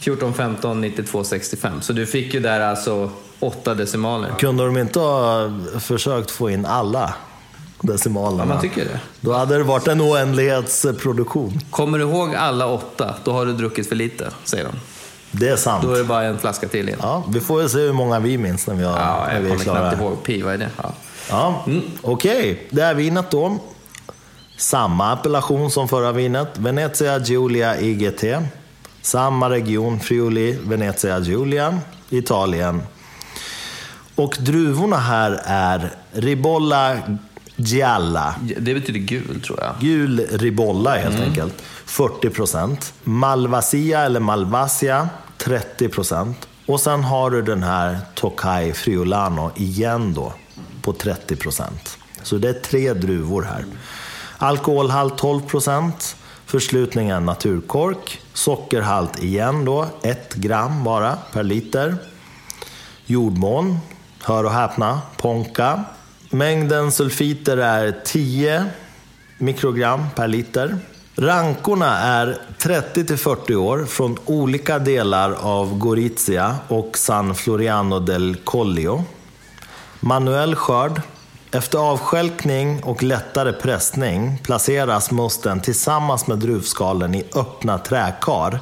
1415 0.00 0.80
92 0.80 1.24
65. 1.24 1.80
Så 1.80 1.92
du 1.92 2.06
fick 2.06 2.34
ju 2.34 2.40
där 2.40 2.60
alltså 2.60 3.10
åtta 3.40 3.74
decimaler. 3.74 4.30
Kunde 4.38 4.64
de 4.64 4.78
inte 4.78 4.98
ha 4.98 5.50
försökt 5.80 6.30
få 6.30 6.50
in 6.50 6.66
alla 6.66 7.14
decimalerna? 7.80 8.42
Ja, 8.42 8.48
man 8.48 8.60
tycker 8.60 8.84
det. 8.84 9.00
Då 9.20 9.32
hade 9.32 9.58
det 9.58 9.64
varit 9.64 9.88
en 9.88 10.00
oändlighetsproduktion. 10.00 11.60
Kommer 11.70 11.98
du 11.98 12.04
ihåg 12.04 12.34
alla 12.34 12.66
åtta, 12.66 13.14
då 13.24 13.32
har 13.32 13.46
du 13.46 13.52
druckit 13.52 13.88
för 13.88 13.96
lite, 13.96 14.30
säger 14.44 14.64
de. 14.64 14.72
Det 15.32 15.48
är 15.48 15.56
sant. 15.56 15.82
Då 15.84 15.94
är 15.94 15.98
det 15.98 16.04
bara 16.04 16.24
en 16.24 16.38
flaska 16.38 16.68
till 16.68 16.88
in. 16.88 16.96
Ja, 17.02 17.24
vi 17.28 17.40
får 17.40 17.58
väl 17.58 17.70
se 17.70 17.78
hur 17.78 17.92
många 17.92 18.18
vi 18.20 18.38
minns 18.38 18.66
när 18.66 18.74
vi, 18.74 18.84
har, 18.84 18.98
Ja, 18.98 19.24
när 19.26 19.34
jag 19.34 19.40
vi 19.40 19.46
är 19.46 19.50
kommer 19.50 19.64
klara. 19.64 19.78
knappt 19.88 20.02
ihåg. 20.02 20.22
Pi, 20.22 20.42
vad 20.42 20.54
är 20.54 20.58
det? 20.58 20.68
Ja. 20.82 20.92
Ja, 21.30 21.64
okej. 22.02 22.66
Det 22.70 22.82
här 22.82 22.94
vinet 22.94 23.30
då. 23.30 23.58
Samma 24.58 25.12
appellation 25.12 25.70
som 25.70 25.88
förra 25.88 26.12
vinet. 26.12 26.48
Venezia 26.58 27.18
Giulia 27.18 27.80
IGT. 27.80 28.24
Samma 29.02 29.50
region, 29.50 30.00
Friuli, 30.00 30.58
Venezia 30.66 31.18
Giulia, 31.18 31.78
Italien. 32.10 32.82
Och 34.14 34.36
druvorna 34.40 34.96
här 34.96 35.40
är 35.44 35.90
Ribolla 36.12 36.96
Gialla. 37.56 38.34
Det 38.58 38.74
betyder 38.74 39.00
gul 39.00 39.40
tror 39.46 39.60
jag. 39.60 39.72
Gul 39.80 40.20
Ribolla 40.30 40.94
helt 40.96 41.20
enkelt. 41.20 41.54
40 41.92 42.30
procent. 42.30 42.94
Malvasia 43.04 44.00
eller 44.00 44.20
Malvasia 44.20 45.08
30 45.38 45.88
procent. 45.88 46.48
Och 46.66 46.80
sen 46.80 47.04
har 47.04 47.30
du 47.30 47.42
den 47.42 47.62
här 47.62 47.98
Tokai 48.14 48.72
Friulano 48.72 49.50
igen 49.56 50.14
då 50.14 50.32
på 50.82 50.92
30 50.92 51.36
procent. 51.36 51.98
Så 52.22 52.36
det 52.36 52.48
är 52.48 52.52
tre 52.52 52.92
druvor 52.92 53.42
här. 53.42 53.64
Alkoholhalt 54.38 55.18
12 55.18 55.40
procent. 55.40 56.16
Förslutningen 56.46 57.24
naturkork. 57.24 58.20
Sockerhalt 58.32 59.22
igen 59.22 59.64
då, 59.64 59.86
1 60.02 60.34
gram 60.34 60.84
bara 60.84 61.18
per 61.32 61.42
liter. 61.42 61.96
Jordmån, 63.06 63.78
hör 64.22 64.44
och 64.44 64.52
häpna, 64.52 65.00
Ponka. 65.16 65.84
Mängden 66.30 66.92
sulfiter 66.92 67.56
är 67.56 68.00
10 68.04 68.66
mikrogram 69.38 70.06
per 70.14 70.28
liter. 70.28 70.78
Rankorna 71.16 71.98
är 71.98 72.38
30-40 72.58 73.54
år 73.54 73.84
från 73.84 74.18
olika 74.24 74.78
delar 74.78 75.32
av 75.32 75.78
Gorizia 75.78 76.56
och 76.68 76.98
San 76.98 77.34
Floriano 77.34 78.00
del 78.00 78.36
Collio. 78.44 79.04
Manuell 80.00 80.54
skörd. 80.54 81.00
Efter 81.50 81.78
avskälkning 81.78 82.82
och 82.82 83.02
lättare 83.02 83.52
pressning 83.52 84.38
placeras 84.42 85.10
musten 85.10 85.60
tillsammans 85.60 86.26
med 86.26 86.38
druvskalen 86.38 87.14
i 87.14 87.24
öppna 87.34 87.78
träkar 87.78 88.60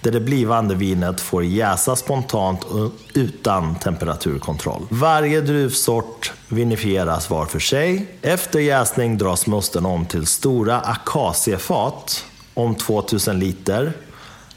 där 0.00 0.12
det 0.12 0.20
blivande 0.20 0.74
vinet 0.74 1.20
får 1.20 1.44
jäsa 1.44 1.96
spontant 1.96 2.66
utan 3.14 3.74
temperaturkontroll. 3.74 4.86
Varje 4.90 5.40
druvsort 5.40 6.32
vinifieras 6.48 7.30
var 7.30 7.46
för 7.46 7.58
sig. 7.58 8.06
Efter 8.22 8.60
jäsning 8.60 9.18
dras 9.18 9.46
musten 9.46 9.86
om 9.86 10.06
till 10.06 10.26
stora 10.26 10.80
akaciefat 10.80 12.24
om 12.54 12.74
2000 12.74 13.38
liter. 13.38 13.92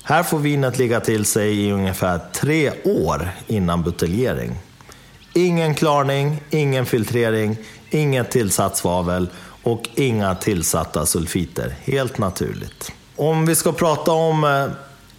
Här 0.03 0.23
får 0.23 0.39
vinet 0.39 0.77
ligga 0.77 0.99
till 0.99 1.25
sig 1.25 1.65
i 1.65 1.71
ungefär 1.71 2.19
tre 2.33 2.71
år 2.83 3.29
innan 3.47 3.83
buteljering. 3.83 4.55
Ingen 5.33 5.75
klarning, 5.75 6.43
ingen 6.49 6.85
filtrering, 6.85 7.57
inget 7.89 8.31
tillsatt 8.31 8.77
svavel 8.77 9.29
och 9.63 9.89
inga 9.95 10.35
tillsatta 10.35 11.05
sulfiter. 11.05 11.75
Helt 11.83 12.17
naturligt. 12.17 12.91
Om 13.15 13.45
vi 13.45 13.55
ska 13.55 13.71
prata 13.71 14.11
om 14.11 14.43
eh, 14.43 14.65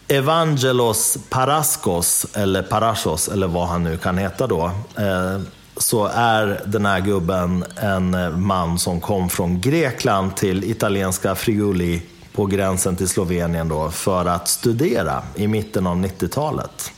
Evangelos 0.09 1.19
Paraskos, 1.29 2.27
eller 2.35 2.63
Parashos, 2.63 3.29
eller 3.29 3.47
vad 3.47 3.69
han 3.69 3.85
nu 3.85 3.97
kan 3.97 4.19
heta 4.19 4.47
då, 4.47 4.71
eh, 4.97 5.41
så 5.77 6.07
är 6.07 6.61
den 6.67 6.87
här 6.87 7.01
gubben 7.01 7.65
en 7.77 8.43
man 8.43 8.79
som 8.79 9.01
kom 9.01 9.29
från 9.29 9.61
Grekland 9.61 10.37
till 10.37 10.65
italienska 10.65 11.35
Friuli 11.35 12.03
på 12.33 12.47
gränsen 12.47 12.97
till 12.97 13.09
Slovenien 13.09 13.69
då, 13.69 13.91
för 13.91 14.27
att 14.27 14.49
studera 14.49 15.23
i 15.35 15.49
mitten 15.49 15.87
av 15.87 15.97
90-talet. 15.97 16.93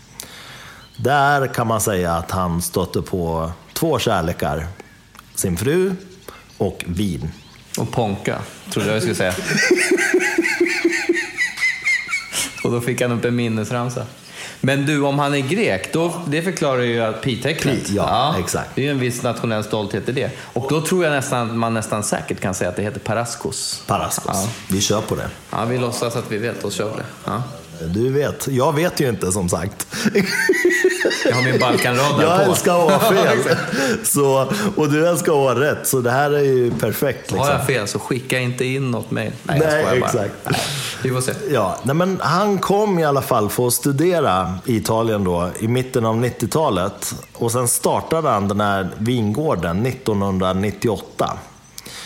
Där 0.97 1.47
kan 1.47 1.67
man 1.67 1.81
säga 1.81 2.13
att 2.13 2.31
han 2.31 2.63
stötte 2.63 3.03
på 3.03 3.53
två 3.73 3.99
kärlekar. 3.99 4.67
Sin 5.35 5.57
fru 5.57 5.93
och 6.59 6.85
vin. 6.87 7.31
Och 7.79 7.93
Ponka, 7.93 8.39
trodde 8.73 8.93
jag 8.93 9.03
skulle 9.03 9.15
säga. 9.15 9.35
Och 12.67 12.73
då 12.73 12.81
fick 12.81 13.01
han 13.01 13.13
upp 13.13 13.25
en 13.25 13.37
minnesramsa. 13.37 14.03
Men 14.61 14.87
du, 14.87 15.03
om 15.03 15.19
han 15.19 15.35
är 15.35 15.39
grek, 15.39 15.93
då, 15.93 16.13
det 16.27 16.43
förklarar 16.43 16.83
ju 16.83 17.01
att 17.01 17.23
pi-tecknet. 17.23 17.87
Pi, 17.87 17.95
ja, 17.97 18.35
exakt. 18.39 18.71
Det 18.75 18.81
är 18.81 18.85
ju 18.85 18.91
en 18.91 18.99
viss 18.99 19.23
nationell 19.23 19.65
stolthet 19.65 20.09
i 20.09 20.13
det. 20.13 20.31
Och 20.41 20.67
då 20.69 20.81
tror 20.81 21.05
jag 21.05 21.11
nästan, 21.13 21.59
man 21.59 21.75
nästan 21.75 22.03
säkert 22.03 22.41
kan 22.41 22.55
säga 22.55 22.71
att 22.71 22.77
det 22.77 22.83
heter 22.83 23.01
Paraskos. 23.01 23.83
Paraskos. 23.87 24.25
Ja. 24.35 24.49
Vi 24.71 24.81
kör 24.81 25.01
på 25.01 25.15
det. 25.15 25.29
Ja, 25.51 25.65
vi 25.65 25.79
låtsas 25.79 26.17
att 26.17 26.25
vi 26.33 26.39
vet 26.39 26.65
och 26.65 26.73
kör 26.73 26.97
det. 26.97 27.05
Ja. 27.25 27.43
Du 27.87 28.13
vet. 28.13 28.49
Jag 28.49 28.75
vet 28.75 29.01
ju 29.01 29.09
inte 29.09 29.33
som 29.33 29.49
sagt. 29.49 29.87
Jag 31.25 31.35
har 31.35 31.43
min 31.43 31.59
Balkanradar 31.61 32.23
Jag 32.25 32.45
på. 32.45 32.51
älskar 32.51 32.87
att 32.87 33.03
ha 33.03 33.11
fel. 33.13 33.57
så, 34.05 34.53
och 34.77 34.91
du 34.93 35.09
älskar 35.09 35.33
att 35.33 35.57
ha 35.57 35.61
rätt. 35.71 35.87
Så 35.87 36.01
det 36.01 36.11
här 36.11 36.31
är 36.31 36.43
ju 36.43 36.71
perfekt. 36.71 37.31
Har 37.31 37.39
Liksom. 37.39 37.55
jag 37.57 37.67
fel 37.67 37.89
så 37.89 37.99
skicka 37.99 38.39
inte 38.39 38.65
in 38.65 38.91
något 38.91 39.11
mejl. 39.11 39.33
Nej, 39.43 39.59
jag 39.63 39.67
Nej, 39.73 39.85
bara. 40.01 40.07
exakt. 40.09 40.33
Nej, 40.45 40.61
vi 41.07 41.13
får 41.13 41.21
se. 41.21 41.33
Ja, 41.51 41.77
nej 41.83 41.95
men 41.95 42.21
han 42.21 42.59
kom 42.59 42.99
i 42.99 43.05
alla 43.05 43.23
fall 43.23 43.49
för 43.49 43.67
att 43.67 43.73
studera 43.73 44.55
i 44.65 44.77
Italien 44.77 45.25
då 45.25 45.51
i 45.61 45.69
mitten 45.69 46.07
av 46.07 46.25
90-talet. 46.25 47.15
Och 47.35 47.53
sen 47.53 47.69
startade 47.69 48.29
han 48.29 48.49
den 48.49 48.61
här 48.61 48.91
vingården 48.99 49.87
1998. 49.87 51.39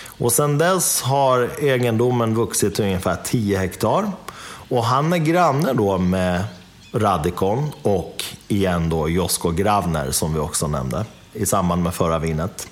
Och 0.06 0.32
sen 0.32 0.58
dess 0.58 1.02
har 1.02 1.50
egendomen 1.58 2.34
vuxit 2.34 2.74
till 2.74 2.84
ungefär 2.84 3.16
10 3.24 3.58
hektar. 3.58 4.12
Och 4.68 4.84
han 4.84 5.12
är 5.12 5.18
granne 5.18 5.72
då 5.72 5.98
med 5.98 6.44
Radikon 6.92 7.70
och 7.82 8.24
igen 8.48 8.88
då 8.88 9.08
Josko 9.08 9.50
Gravner 9.50 10.10
som 10.10 10.34
vi 10.34 10.40
också 10.40 10.66
nämnde 10.66 11.04
i 11.32 11.46
samband 11.46 11.82
med 11.82 11.94
förra 11.94 12.18
vinet. 12.18 12.68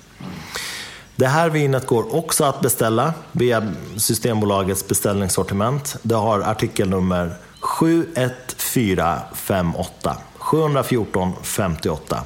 Det 1.19 1.27
här 1.27 1.49
vinet 1.49 1.85
går 1.85 2.15
också 2.15 2.43
att 2.43 2.61
beställa 2.61 3.13
via 3.31 3.73
Systembolagets 3.97 4.87
beställningssortiment. 4.87 5.95
Det 6.01 6.15
har 6.15 6.39
artikelnummer 6.39 7.33
71458. 7.59 10.17
714 10.37 11.33
58. 11.43 12.23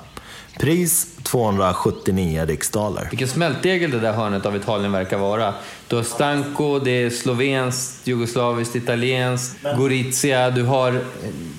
Pris 0.59 1.07
279 1.23 2.45
riksdaler. 2.45 3.07
Vilken 3.09 3.27
smältdegel 3.27 3.91
det 3.91 3.99
där 3.99 4.13
hörnet 4.13 4.45
av 4.45 4.55
Italien 4.55 4.91
verkar 4.91 5.17
vara. 5.17 5.53
Du 5.93 5.97
har 5.97 6.03
Stanco, 6.03 6.79
det 6.79 6.91
är 7.03 7.09
slovenskt, 7.09 8.07
jugoslaviskt, 8.07 8.75
italienskt, 8.75 9.55
Gorizia, 9.77 10.49
du 10.51 10.63
har, 10.63 10.91
eh, 10.93 10.99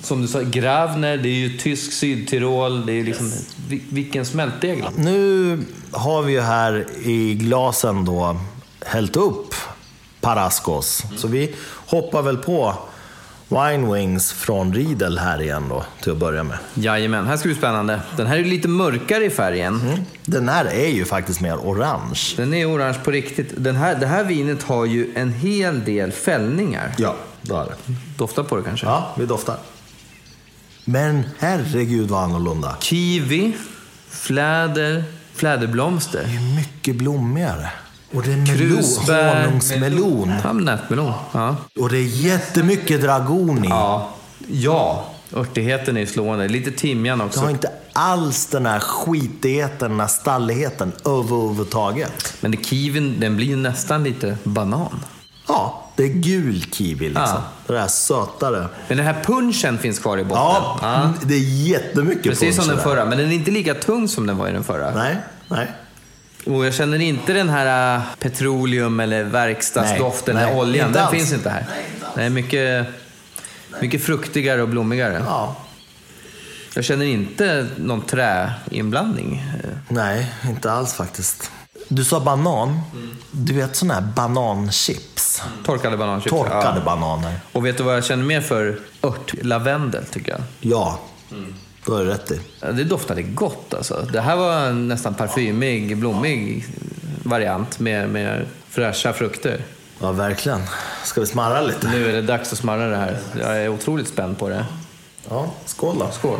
som 0.03 0.22
du 0.22 0.28
sa, 0.28 0.41
Gravner, 0.41 1.16
det 1.16 1.28
är 1.28 1.32
ju 1.49 1.59
tysk 1.59 1.93
Sydtirol, 1.93 2.87
det 2.87 2.93
är 2.93 3.05
liksom, 3.05 3.30
vil- 3.68 3.80
vilken 3.91 4.26
smältdegel. 4.26 4.85
Nu 4.97 5.59
har 5.91 6.22
vi 6.22 6.32
ju 6.32 6.41
här 6.41 6.87
i 7.05 7.35
glasen 7.35 8.05
då 8.05 8.37
hällt 8.87 9.16
upp 9.16 9.55
Paraskos. 10.20 11.03
Så 11.16 11.28
vi 11.28 11.55
hoppar 11.87 12.22
väl 12.22 12.37
på 12.37 12.74
Wine 13.55 13.95
Wings 13.95 14.33
från 14.33 14.75
Riedel 14.75 15.19
här 15.19 15.43
igen 15.43 15.69
då, 15.69 15.85
till 16.01 16.13
att 16.13 16.19
börja 16.19 16.43
med. 16.43 16.59
Jajamän, 16.75 17.27
här 17.27 17.37
ska 17.37 17.49
bli 17.49 17.55
spännande. 17.55 18.01
Den 18.17 18.27
här 18.27 18.39
är 18.39 18.45
lite 18.45 18.69
mörkare 18.69 19.25
i 19.25 19.31
färgen. 19.31 20.05
Den 20.25 20.49
här 20.49 20.65
är 20.65 20.89
ju 20.89 21.05
faktiskt 21.05 21.41
mer 21.41 21.57
orange. 21.57 22.21
Den 22.37 22.55
är 22.55 22.71
orange 22.71 22.99
på 23.05 23.11
riktigt. 23.11 23.53
Den 23.57 23.77
här, 23.77 23.95
det 23.95 24.07
här 24.07 24.25
vinet 24.25 24.63
har 24.63 24.85
ju 24.85 25.13
en 25.15 25.33
hel 25.33 25.85
del 25.85 26.13
fällningar. 26.13 26.95
Ja, 26.99 27.17
det 27.43 27.55
har 27.55 27.65
det. 27.65 27.95
Dofta 28.17 28.45
på 28.45 28.57
det 28.57 28.63
kanske? 28.63 28.87
Ja, 28.87 29.15
vi 29.19 29.27
doftar. 29.27 29.57
Men 30.85 31.23
herregud 31.39 32.09
vad 32.09 32.23
annorlunda. 32.23 32.77
Kiwi, 32.81 33.57
fläder, 34.09 35.05
fläderblomster. 35.35 36.23
Det 36.25 36.37
är 36.37 36.57
mycket 36.57 36.97
blommigare. 36.97 37.71
Och 38.15 38.23
det 38.23 38.33
är 38.33 38.37
melon, 38.37 39.45
honungsmelon. 39.45 40.33
Ja, 40.45 40.53
nätmelon. 40.53 41.12
Ja. 41.33 41.57
Och 41.81 41.89
det 41.91 41.99
är 41.99 42.03
jättemycket 42.03 43.03
dragon 43.03 43.65
i. 43.65 43.69
Ja. 43.69 44.09
ja, 44.49 45.05
örtigheten 45.33 45.97
är 45.97 46.07
slående. 46.07 46.49
Lite 46.49 46.71
timjan 46.71 47.19
Det 47.19 47.25
också. 47.25 47.41
har 47.41 47.51
inte 47.51 47.71
alls 47.93 48.47
den 48.47 48.67
här 48.67 48.81
skitigheten, 48.81 49.91
den 49.91 50.01
här 50.01 50.07
stalligheten 50.07 50.93
överhuvudtaget. 51.05 52.35
Men 52.41 52.51
det, 52.51 52.65
kiwin, 52.65 53.21
den 53.21 53.37
blir 53.37 53.47
ju 53.47 53.57
nästan 53.57 54.05
lite 54.05 54.37
banan. 54.45 55.01
Ja, 55.49 55.81
det 55.97 56.03
är 56.05 56.09
gul 56.09 56.65
kiwi 56.73 57.05
liksom. 57.09 57.23
Ja. 57.25 57.43
Det 57.67 57.73
där 57.73 57.87
sötare. 57.87 58.69
Men 58.89 58.97
den 58.97 59.07
här 59.07 59.23
punchen 59.25 59.79
finns 59.79 59.99
kvar 59.99 60.19
i 60.19 60.25
botten. 60.25 60.43
Ja, 60.43 61.12
det 61.23 61.35
är 61.35 61.69
jättemycket 61.69 62.23
Precis 62.25 62.41
punch 62.41 62.55
som 62.57 62.65
i 62.65 62.69
den 62.69 62.77
det. 62.77 62.83
förra, 62.83 63.05
men 63.05 63.19
den 63.19 63.29
är 63.31 63.33
inte 63.35 63.51
lika 63.51 63.75
tung 63.75 64.09
som 64.09 64.27
den 64.27 64.37
var 64.37 64.49
i 64.49 64.53
den 64.53 64.65
förra. 64.65 64.95
Nej, 64.95 65.17
nej. 65.49 65.73
Och 66.47 66.67
jag 66.67 66.75
känner 66.75 67.01
inte 67.01 67.33
den 67.33 67.49
här 67.49 67.97
äh, 67.97 68.03
petroleum 68.19 69.01
eller 69.01 69.25
verkstadsdoften, 69.25 70.35
den 70.35 70.45
Nej, 70.45 70.45
här 70.45 70.53
nej, 70.53 70.61
oljan. 70.61 70.87
inte 70.87 70.99
Den 70.99 71.07
alls. 71.07 71.17
finns 71.17 71.33
inte 71.33 71.51
här. 71.51 71.67
Det 72.15 72.23
är 72.23 72.31
mycket, 72.31 72.87
mycket 73.81 74.03
fruktigare 74.05 74.63
och 74.63 74.69
blommigare. 74.69 75.23
Ja. 75.27 75.57
Jag 76.75 76.85
känner 76.85 77.07
inte 77.07 77.67
någon 77.77 78.03
träinblandning. 78.03 79.45
Nej, 79.89 80.33
inte 80.49 80.73
alls 80.73 80.95
faktiskt. 80.95 81.51
Du 81.89 82.05
sa 82.05 82.21
banan. 82.21 82.81
Du 83.31 83.53
vet 83.55 83.77
sådana 83.77 83.95
här 83.95 84.13
bananchips. 84.17 85.43
Torkade 85.65 85.97
bananchips. 85.97 86.31
Torkade 86.31 86.79
ja. 86.79 86.85
bananer. 86.85 87.41
Och 87.53 87.67
vet 87.67 87.77
du 87.77 87.83
vad 87.83 87.97
jag 87.97 88.05
känner 88.05 88.25
mer 88.25 88.41
för? 88.41 88.79
Ört. 89.03 89.35
Lavendel 89.43 90.05
tycker 90.05 90.33
jag. 90.33 90.41
Ja. 90.61 91.01
Då 91.87 91.93
har 91.93 92.05
du 92.05 92.11
rätt 92.11 92.30
i. 92.30 92.41
Det 92.61 92.85
doftade 92.85 93.22
gott 93.22 93.74
alltså. 93.74 94.09
Det 94.12 94.20
här 94.20 94.37
var 94.37 94.66
en 94.66 94.89
nästan 94.89 95.14
parfymig, 95.14 95.97
blommig 95.97 96.66
variant 97.22 97.78
med, 97.78 98.09
med 98.09 98.47
fräscha 98.68 99.12
frukter. 99.12 99.61
Ja, 100.01 100.12
verkligen. 100.12 100.61
Ska 101.05 101.20
vi 101.20 101.26
smarra 101.26 101.61
lite? 101.61 101.89
Nu 101.89 102.09
är 102.09 102.12
det 102.12 102.22
dags 102.22 102.53
att 102.53 102.59
smarra 102.59 102.87
det 102.87 102.97
här. 102.97 103.18
Jag 103.41 103.62
är 103.62 103.68
otroligt 103.68 104.09
spänd 104.09 104.39
på 104.39 104.49
det. 104.49 104.66
Ja, 105.28 105.55
skål 105.66 105.99
då. 105.99 106.11
Skål. 106.11 106.39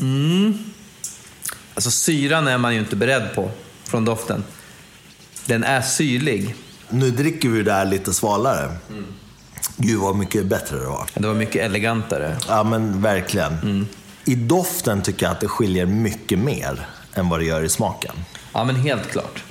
Mm. 0.00 0.58
Alltså 1.74 1.90
syran 1.90 2.48
är 2.48 2.58
man 2.58 2.74
ju 2.74 2.80
inte 2.80 2.96
beredd 2.96 3.34
på 3.34 3.50
från 3.84 4.04
doften. 4.04 4.44
Den 5.46 5.64
är 5.64 5.80
syrlig. 5.82 6.54
Nu 6.90 7.10
dricker 7.10 7.48
vi 7.48 7.62
det 7.62 7.72
här 7.72 7.84
lite 7.84 8.12
svalare. 8.12 8.76
Gud 9.76 10.00
vad 10.00 10.16
mycket 10.16 10.46
bättre 10.46 10.76
det 10.78 10.86
var. 10.86 11.06
Det 11.14 11.26
var 11.26 11.34
mycket 11.34 11.62
elegantare. 11.62 12.36
Ja, 12.48 12.62
men 12.64 13.02
verkligen. 13.02 13.86
I 14.24 14.34
doften 14.34 15.02
tycker 15.02 15.26
jag 15.26 15.32
att 15.32 15.40
det 15.40 15.48
skiljer 15.48 15.86
mycket 15.86 16.38
mer 16.38 16.86
än 17.14 17.28
vad 17.28 17.40
det 17.40 17.44
gör 17.44 17.62
i 17.62 17.68
smaken. 17.68 18.14
Ja, 18.52 18.64
men 18.64 18.76
helt 18.76 19.10
klart. 19.10 19.44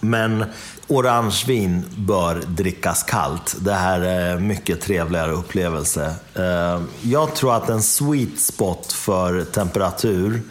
Men 0.00 0.44
orangevin 0.86 1.84
bör 1.96 2.42
drickas 2.46 3.02
kallt. 3.02 3.56
Det 3.60 3.74
här 3.74 4.00
är 4.00 4.36
en 4.36 4.46
mycket 4.46 4.80
trevligare 4.80 5.32
upplevelse. 5.32 6.14
Eh, 6.34 6.80
Jag 7.02 7.34
tror 7.34 7.56
att 7.56 7.68
en 7.68 7.82
sweet 7.82 8.40
spot 8.40 8.92
för 8.92 9.44
temperatur 9.44 10.42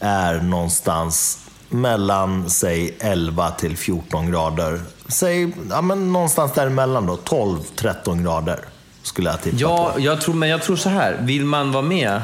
är 0.00 0.40
någonstans 0.40 1.38
mellan, 1.74 2.50
säg 2.50 2.96
11 3.00 3.50
till 3.50 3.76
14 3.76 4.30
grader. 4.30 4.80
Säg, 5.08 5.52
ja 5.70 5.80
men 5.82 6.12
någonstans 6.12 6.52
däremellan 6.52 7.06
då, 7.06 7.16
12-13 7.16 8.22
grader 8.22 8.58
skulle 9.02 9.30
jag 9.30 9.42
tippa 9.42 9.56
Ja, 9.60 9.90
på. 9.94 10.00
jag 10.00 10.20
tror, 10.20 10.34
men 10.34 10.48
jag 10.48 10.62
tror 10.62 10.76
så 10.76 10.88
här. 10.88 11.18
Vill 11.20 11.44
man 11.44 11.72
vara 11.72 11.82
med 11.82 12.20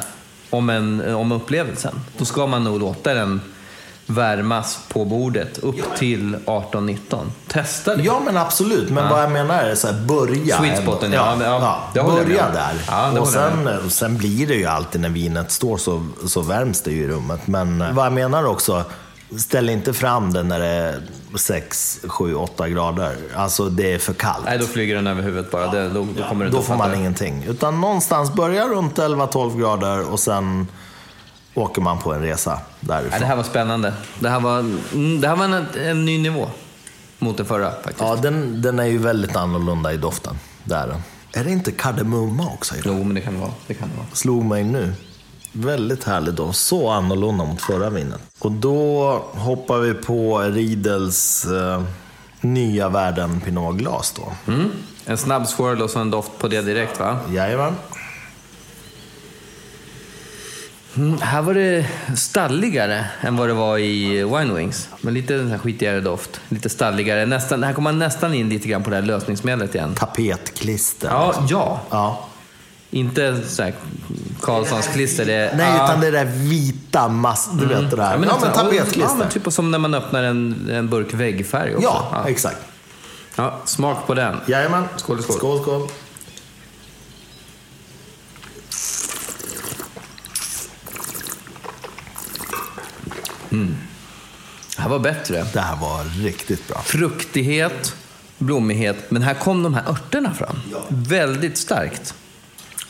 om, 0.51 0.70
en, 0.70 1.14
om 1.14 1.32
upplevelsen, 1.32 2.01
då 2.18 2.24
ska 2.24 2.46
man 2.46 2.64
nog 2.64 2.80
låta 2.80 3.14
den 3.14 3.40
värmas 4.07 4.78
på 4.88 5.05
bordet 5.05 5.59
upp 5.59 5.96
till 5.96 6.36
18-19. 6.46 6.98
Testa 7.48 7.96
det. 7.96 8.03
Ja 8.03 8.20
men 8.24 8.36
absolut, 8.36 8.90
men 8.90 9.09
vad 9.09 9.22
jag 9.22 9.30
menar 9.32 9.62
är 9.62 9.74
så 9.74 9.86
här, 9.86 10.01
börja. 10.01 10.59
Sweet 10.59 10.82
spoten, 10.82 11.12
ja. 11.12 11.36
ja, 11.40 11.82
Ja, 11.94 12.05
börja 12.05 12.51
där. 12.51 12.74
Ja, 12.88 13.20
och 13.20 13.28
sen, 13.28 13.68
och 13.84 13.92
sen 13.92 14.16
blir 14.18 14.46
det 14.46 14.55
ju 14.55 14.66
alltid 14.66 15.01
när 15.01 15.09
vinet 15.09 15.51
står 15.51 15.76
så, 15.76 16.07
så 16.26 16.40
värms 16.40 16.82
det 16.82 16.90
ju 16.90 17.03
i 17.05 17.09
rummet. 17.09 17.46
Men 17.46 17.94
vad 17.94 18.07
jag 18.07 18.12
menar 18.12 18.44
också, 18.44 18.84
ställ 19.39 19.68
inte 19.70 19.93
fram 19.93 20.33
det 20.33 20.43
när 20.43 20.59
det 20.59 20.66
är 20.66 21.03
6, 21.37 22.01
7, 22.09 22.35
8 22.35 22.68
grader. 22.68 23.16
Alltså 23.35 23.68
det 23.68 23.93
är 23.93 23.99
för 23.99 24.12
kallt. 24.12 24.45
Nej, 24.45 24.59
då 24.59 24.66
flyger 24.66 24.95
den 24.95 25.07
över 25.07 25.22
huvudet 25.22 25.51
bara. 25.51 25.70
Det, 25.70 25.89
då, 25.89 26.07
då 26.16 26.22
kommer 26.22 26.45
du 26.45 26.51
Då 26.51 26.62
får 26.62 26.76
man 26.76 26.95
ingenting. 26.95 27.45
Utan 27.49 27.81
någonstans 27.81 28.33
börja 28.33 28.68
runt 28.68 28.99
11-12 28.99 29.61
grader 29.61 30.12
och 30.12 30.20
sen 30.20 30.68
åker 31.55 31.83
man 31.83 31.99
på 31.99 32.12
en 32.12 32.22
resa 32.22 32.61
därifrån. 32.81 33.11
Nej, 33.11 33.20
det 33.20 33.26
här 33.26 33.37
var 33.37 33.43
spännande. 33.43 33.93
Det 34.20 34.28
här 34.28 34.41
var, 34.41 34.59
mm, 34.59 35.20
det 35.20 35.28
här 35.28 35.37
var 35.37 35.45
en, 35.45 35.66
en 35.85 36.05
ny 36.05 36.18
nivå 36.18 36.51
mot 37.18 37.37
det 37.37 37.45
förra 37.45 37.70
faktiskt. 37.70 38.01
Ja, 38.01 38.16
den, 38.16 38.62
den 38.62 38.78
är 38.78 38.85
ju 38.87 38.99
väldigt 38.99 39.37
annorlunda 39.37 39.93
i 39.93 39.97
doften. 39.97 40.39
Det 40.64 40.74
är 40.74 40.87
den. 40.87 41.03
Är 41.33 41.45
det 41.45 41.51
inte 41.51 41.72
kardemumma 41.72 42.47
också 42.55 42.76
i 42.76 42.81
den? 42.81 42.99
Jo, 42.99 43.05
men 43.05 43.14
det 43.14 43.20
kan 43.20 43.35
det 43.35 43.41
vara. 43.41 43.53
Det 43.66 43.74
kan 43.74 43.89
det 43.89 43.97
vara. 43.97 44.07
slog 44.12 44.45
mig 44.45 44.64
nu. 44.64 44.93
Väldigt 45.53 46.05
härlig 46.05 46.34
doft. 46.34 46.59
Så 46.59 46.90
annorlunda 46.90 47.44
mot 47.44 47.62
förra 47.62 47.90
vinet. 47.90 48.20
Och 48.38 48.53
då 48.53 49.12
hoppar 49.32 49.78
vi 49.78 49.94
på 49.94 50.38
Riedels 50.38 51.44
eh, 51.44 51.82
nya 52.40 52.88
världen 52.88 53.40
Pinot 53.40 53.76
Glas 53.76 54.12
då. 54.16 54.53
Mm. 54.53 54.70
En 55.07 55.18
snabb 55.18 55.46
swirl 55.46 55.82
och 55.82 55.90
så 55.90 55.98
en 55.98 56.11
doft 56.11 56.38
på 56.38 56.48
det 56.48 56.62
direkt 56.62 57.01
va? 57.01 57.18
Jajamän. 57.30 57.74
Mm, 60.96 61.18
här 61.20 61.42
var 61.42 61.55
det 61.55 61.86
stalligare 62.16 63.07
än 63.20 63.36
vad 63.36 63.48
det 63.48 63.55
var 63.55 63.78
i 63.78 64.24
Wine 64.24 64.55
Wings. 64.55 64.88
Men 65.01 65.14
lite 65.14 65.34
den 65.34 65.48
här 65.48 65.59
skitigare 65.59 66.01
doft. 66.01 66.40
Lite 66.48 66.68
stalligare. 66.68 67.26
Nästan, 67.26 67.62
här 67.62 67.72
kommer 67.72 67.92
man 67.92 67.98
nästan 67.98 68.34
in 68.34 68.48
lite 68.48 68.68
grann 68.68 68.82
på 68.82 68.90
det 68.90 68.96
här 68.96 69.03
lösningsmedlet 69.03 69.74
igen. 69.74 69.94
Tapetklister. 69.94 71.09
Ja, 71.09 71.46
ja. 71.48 71.80
Ja. 71.90 72.26
Inte 72.91 73.43
så 73.49 73.62
här 73.62 73.74
Karlssons 74.41 74.86
klister. 74.86 75.26
Det, 75.26 75.55
Nej, 75.57 75.72
ja. 75.76 75.84
utan 75.84 76.01
det 76.01 76.11
där 76.11 76.24
vita 76.24 77.09
mass... 77.09 77.51
Du 77.53 77.66
vet 77.66 77.91
det 77.91 77.97
där. 77.97 78.11
Ja, 78.12 78.18
men, 78.18 78.28
nästan- 78.28 78.53
tapetklister. 78.53 79.01
Ja, 79.01 79.14
men 79.14 79.28
typ 79.28 79.53
som 79.53 79.70
när 79.70 79.78
man 79.78 79.95
öppnar 79.95 80.22
en, 80.22 80.70
en 80.72 80.88
burk 80.88 81.14
väggfärg 81.14 81.74
också. 81.76 81.88
Ja, 82.12 82.24
exakt. 82.28 82.59
Ja, 83.36 83.59
smak 83.64 84.07
på 84.07 84.14
den. 84.14 84.36
Jajamän. 84.47 84.84
Skål, 84.97 85.22
skål. 85.22 85.36
skål, 85.36 85.62
skål. 85.62 85.88
Det 94.76 94.82
här 94.82 94.88
var 94.91 94.99
bättre. 94.99 95.47
Det 95.53 95.61
här 95.61 95.76
var 95.76 96.05
riktigt 96.24 96.68
bra. 96.68 96.82
Fruktighet, 96.82 97.95
blommighet, 98.38 99.11
men 99.11 99.22
här 99.22 99.34
kom 99.34 99.62
de 99.62 99.74
här 99.74 99.88
örterna 99.88 100.34
fram. 100.34 100.57
Väldigt 100.88 101.59
starkt. 101.59 102.14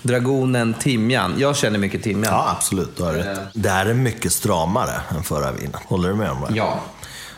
Dragonen, 0.03 0.75
timjan. 0.75 1.35
Jag 1.39 1.57
känner 1.57 1.79
mycket 1.79 2.03
timjan. 2.03 2.33
Ja, 2.35 2.55
absolut. 2.57 2.97
Du 2.97 3.03
har 3.03 3.13
rätt. 3.13 3.39
Det 3.55 3.69
här 3.69 3.87
är 3.87 3.95
mycket 3.95 4.33
stramare 4.33 5.01
än 5.17 5.23
förra 5.23 5.53
vinet. 5.53 5.81
Håller 5.85 6.09
du 6.09 6.15
med 6.15 6.31
om 6.31 6.41
det? 6.41 6.57
Ja. 6.57 6.81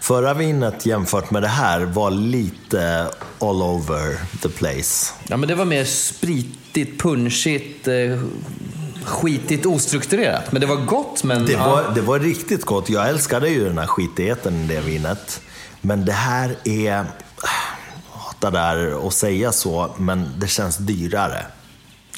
Förra 0.01 0.35
vinet 0.35 0.87
jämfört 0.87 1.31
med 1.31 1.43
det 1.43 1.49
här 1.49 1.81
var 1.81 2.11
lite 2.11 3.09
all 3.39 3.63
over 3.63 4.19
the 4.43 4.49
place. 4.49 5.13
Ja, 5.29 5.37
men 5.37 5.49
det 5.49 5.55
var 5.55 5.65
mer 5.65 5.85
spritigt, 5.85 7.03
punchigt, 7.03 7.89
eh, 7.89 7.95
skitigt, 9.05 9.67
ostrukturerat. 9.67 10.53
Men 10.53 10.61
det 10.61 10.67
var 10.67 10.77
gott, 10.77 11.25
men... 11.25 11.47
Det 11.47 11.57
var, 11.57 11.93
det 11.95 12.01
var 12.01 12.19
riktigt 12.19 12.65
gott. 12.65 12.91
Jag 12.91 13.09
älskade 13.09 13.49
ju 13.49 13.65
den 13.65 13.79
här 13.79 13.87
skitigheten 13.87 14.65
i 14.65 14.67
det 14.67 14.81
vinet. 14.81 15.41
Men 15.81 16.05
det 16.05 16.13
här 16.13 16.57
är... 16.65 16.91
Jag 16.91 17.07
hatar 18.13 18.51
där 18.51 19.07
att 19.07 19.15
säga 19.15 19.53
så, 19.53 19.95
men 19.97 20.29
det 20.39 20.47
känns 20.47 20.77
dyrare. 20.77 21.47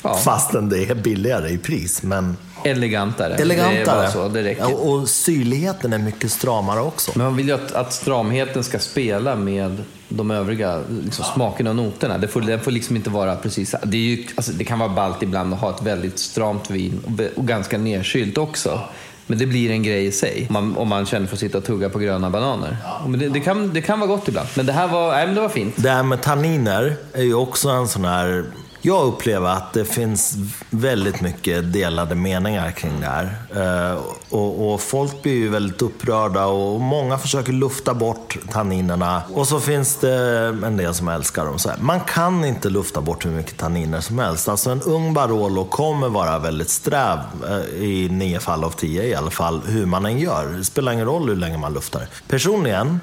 Ja. 0.04 0.14
Fastän 0.14 0.68
det 0.68 0.90
är 0.90 0.94
billigare 0.94 1.50
i 1.50 1.58
pris. 1.58 2.02
Men 2.02 2.36
Elegantare. 2.64 3.34
Elegantare. 3.34 4.10
så. 4.10 4.46
Ja, 4.58 4.66
och 4.66 5.08
syrligheten 5.08 5.92
är 5.92 5.98
mycket 5.98 6.32
stramare 6.32 6.80
också. 6.80 7.10
Men 7.14 7.26
man 7.26 7.36
vill 7.36 7.48
ju 7.48 7.54
att, 7.54 7.72
att 7.72 7.92
stramheten 7.92 8.64
ska 8.64 8.78
spela 8.78 9.36
med 9.36 9.82
de 10.08 10.30
övriga 10.30 10.80
liksom, 11.04 11.24
smakerna 11.34 11.70
och 11.70 11.76
noterna. 11.76 12.18
Det 12.18 12.28
får, 12.28 12.40
det 12.40 12.58
får 12.58 12.70
liksom 12.70 12.96
inte 12.96 13.10
vara 13.10 13.36
precis... 13.36 13.74
Det, 13.82 13.96
är 13.96 14.00
ju, 14.00 14.26
alltså, 14.34 14.52
det 14.52 14.64
kan 14.64 14.78
vara 14.78 14.88
ballt 14.88 15.22
ibland 15.22 15.54
att 15.54 15.60
ha 15.60 15.70
ett 15.70 15.82
väldigt 15.82 16.18
stramt 16.18 16.70
vin 16.70 17.00
och, 17.04 17.38
och 17.38 17.46
ganska 17.46 17.78
nedkylt 17.78 18.38
också. 18.38 18.80
Men 19.26 19.38
det 19.38 19.46
blir 19.46 19.70
en 19.70 19.82
grej 19.82 20.06
i 20.06 20.12
sig 20.12 20.46
om 20.48 20.52
man, 20.52 20.76
om 20.76 20.88
man 20.88 21.06
känner 21.06 21.26
för 21.26 21.36
att 21.36 21.40
sitta 21.40 21.58
och 21.58 21.64
tugga 21.64 21.88
på 21.88 21.98
gröna 21.98 22.30
bananer. 22.30 22.76
Men 23.06 23.20
det, 23.20 23.28
det, 23.28 23.40
kan, 23.40 23.72
det 23.74 23.82
kan 23.82 24.00
vara 24.00 24.08
gott 24.08 24.28
ibland. 24.28 24.48
Men 24.56 24.66
det 24.66 24.72
här 24.72 24.88
var, 24.88 25.12
nej, 25.12 25.26
men 25.26 25.34
det 25.34 25.40
var 25.40 25.48
fint. 25.48 25.74
Det 25.76 25.90
här 25.90 26.02
med 26.02 26.22
tanniner 26.22 26.96
är 27.12 27.22
ju 27.22 27.34
också 27.34 27.68
en 27.68 27.88
sån 27.88 28.04
här... 28.04 28.44
Jag 28.86 29.06
upplever 29.06 29.50
att 29.50 29.72
det 29.72 29.84
finns 29.84 30.36
väldigt 30.70 31.20
mycket 31.20 31.72
delade 31.72 32.14
meningar 32.14 32.70
kring 32.70 33.00
det 33.00 33.06
här. 33.06 33.36
Eh, 33.56 33.98
och, 34.28 34.72
och 34.72 34.80
folk 34.80 35.22
blir 35.22 35.34
ju 35.34 35.48
väldigt 35.48 35.82
upprörda 35.82 36.46
och 36.46 36.80
många 36.80 37.18
försöker 37.18 37.52
lufta 37.52 37.94
bort 37.94 38.36
tanninerna. 38.52 39.22
Och 39.34 39.48
så 39.48 39.60
finns 39.60 39.96
det 39.96 40.14
en 40.64 40.76
del 40.76 40.94
som 40.94 41.08
älskar 41.08 41.44
dem. 41.44 41.58
Så 41.58 41.68
här. 41.68 41.78
Man 41.80 42.00
kan 42.00 42.44
inte 42.44 42.70
lufta 42.70 43.00
bort 43.00 43.26
hur 43.26 43.30
mycket 43.30 43.56
tanniner 43.56 44.00
som 44.00 44.18
helst. 44.18 44.48
Alltså 44.48 44.70
en 44.70 44.82
ung 44.82 45.14
Barolo 45.14 45.64
kommer 45.64 46.08
vara 46.08 46.38
väldigt 46.38 46.70
sträv, 46.70 47.18
eh, 47.48 47.82
i 47.82 48.08
nio 48.08 48.40
fall 48.40 48.64
av 48.64 48.70
tio 48.70 49.02
i 49.02 49.14
alla 49.14 49.30
fall, 49.30 49.62
hur 49.66 49.86
man 49.86 50.06
än 50.06 50.18
gör. 50.18 50.46
Det 50.46 50.64
spelar 50.64 50.92
ingen 50.92 51.06
roll 51.06 51.28
hur 51.28 51.36
länge 51.36 51.58
man 51.58 51.72
luftar. 51.74 52.06
Personligen 52.28 53.00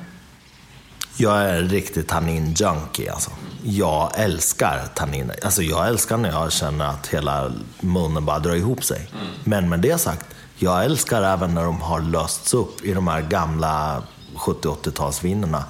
jag 1.17 1.37
är 1.37 1.57
en 1.57 1.69
riktig 1.69 2.07
tannin-junkie 2.07 3.11
alltså. 3.11 3.31
Jag 3.63 4.11
älskar 4.15 4.81
tanniner. 4.95 5.35
Alltså 5.43 5.61
jag 5.61 5.87
älskar 5.87 6.17
när 6.17 6.29
jag 6.29 6.51
känner 6.51 6.85
att 6.85 7.07
hela 7.07 7.51
munnen 7.79 8.25
bara 8.25 8.39
drar 8.39 8.55
ihop 8.55 8.83
sig. 8.83 9.09
Men 9.43 9.69
med 9.69 9.79
det 9.79 9.97
sagt, 9.97 10.25
jag 10.55 10.85
älskar 10.85 11.21
även 11.23 11.53
när 11.53 11.63
de 11.63 11.81
har 11.81 12.01
lösts 12.01 12.53
upp 12.53 12.85
i 12.85 12.93
de 12.93 13.07
här 13.07 13.21
gamla 13.21 14.03
70-80-talsvinerna. 14.35 15.63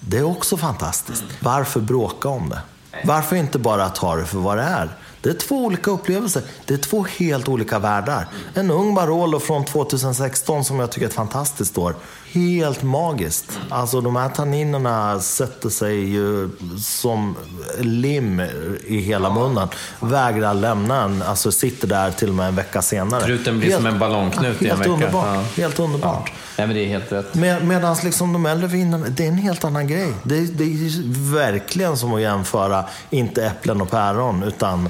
Det 0.00 0.18
är 0.18 0.24
också 0.24 0.56
fantastiskt. 0.56 1.24
Varför 1.40 1.80
bråka 1.80 2.28
om 2.28 2.48
det? 2.48 2.60
Varför 3.04 3.36
inte 3.36 3.58
bara 3.58 3.88
ta 3.88 4.16
det 4.16 4.24
för 4.24 4.38
vad 4.38 4.56
det 4.56 4.62
är? 4.62 4.88
Det 5.20 5.30
är 5.30 5.34
två 5.34 5.64
olika 5.64 5.90
upplevelser. 5.90 6.42
Det 6.66 6.74
är 6.74 6.78
två 6.78 7.06
helt 7.18 7.48
olika 7.48 7.78
världar. 7.78 8.26
En 8.54 8.70
ung 8.70 8.94
Barolo 8.94 9.40
från 9.40 9.64
2016 9.64 10.64
som 10.64 10.80
jag 10.80 10.92
tycker 10.92 11.06
är 11.06 11.08
ett 11.08 11.14
fantastiskt 11.14 11.78
år. 11.78 11.94
Helt 12.34 12.82
magiskt. 12.82 13.58
Alltså 13.70 14.00
de 14.00 14.16
här 14.16 14.28
tanninerna 14.28 15.20
sätter 15.20 15.68
sig 15.68 16.08
ju 16.10 16.50
som 16.78 17.36
lim 17.78 18.40
i 18.86 18.98
hela 18.98 19.30
munnen. 19.34 19.68
Vägrar 20.00 20.54
lämna 20.54 21.02
en, 21.02 21.22
alltså 21.22 21.52
sitter 21.52 21.88
där 21.88 22.10
till 22.10 22.28
och 22.28 22.34
med 22.34 22.48
en 22.48 22.56
vecka 22.56 22.82
senare. 22.82 23.22
Truten 23.24 23.58
blir 23.60 23.76
som 23.76 23.86
en 23.86 23.98
ballongknut 23.98 24.62
i 24.62 24.64
en 24.64 24.70
Helt 24.70 24.80
vecka. 24.80 24.90
underbart. 24.92 25.26
Ja. 25.56 25.62
Helt 25.62 25.78
underbart. 25.80 26.32
Nej, 26.58 26.66
men 26.66 26.76
det 26.76 26.82
är 26.84 26.88
helt 26.88 27.12
rätt. 27.12 27.34
Med, 27.34 27.64
Medan 27.66 27.96
liksom 28.04 28.32
de 28.32 28.46
äldre 28.46 28.66
vinerna, 28.68 29.06
det 29.08 29.24
är 29.24 29.28
en 29.28 29.38
helt 29.38 29.64
annan 29.64 29.86
grej. 29.86 30.12
Det, 30.22 30.38
är- 30.38 30.42
det 30.52 30.64
är 30.64 31.32
verkligen 31.34 31.96
som 31.96 32.14
att 32.14 32.20
jämföra, 32.20 32.84
inte 33.10 33.46
äpplen 33.46 33.80
och 33.80 33.90
päron, 33.90 34.42
utan 34.42 34.88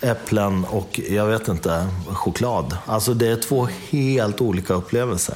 äpplen 0.00 0.64
och, 0.64 1.00
jag 1.10 1.26
vet 1.26 1.48
inte, 1.48 1.86
choklad. 2.12 2.76
Alltså 2.86 3.14
det 3.14 3.28
är 3.28 3.36
två 3.36 3.68
helt 3.90 4.40
olika 4.40 4.74
upplevelser. 4.74 5.34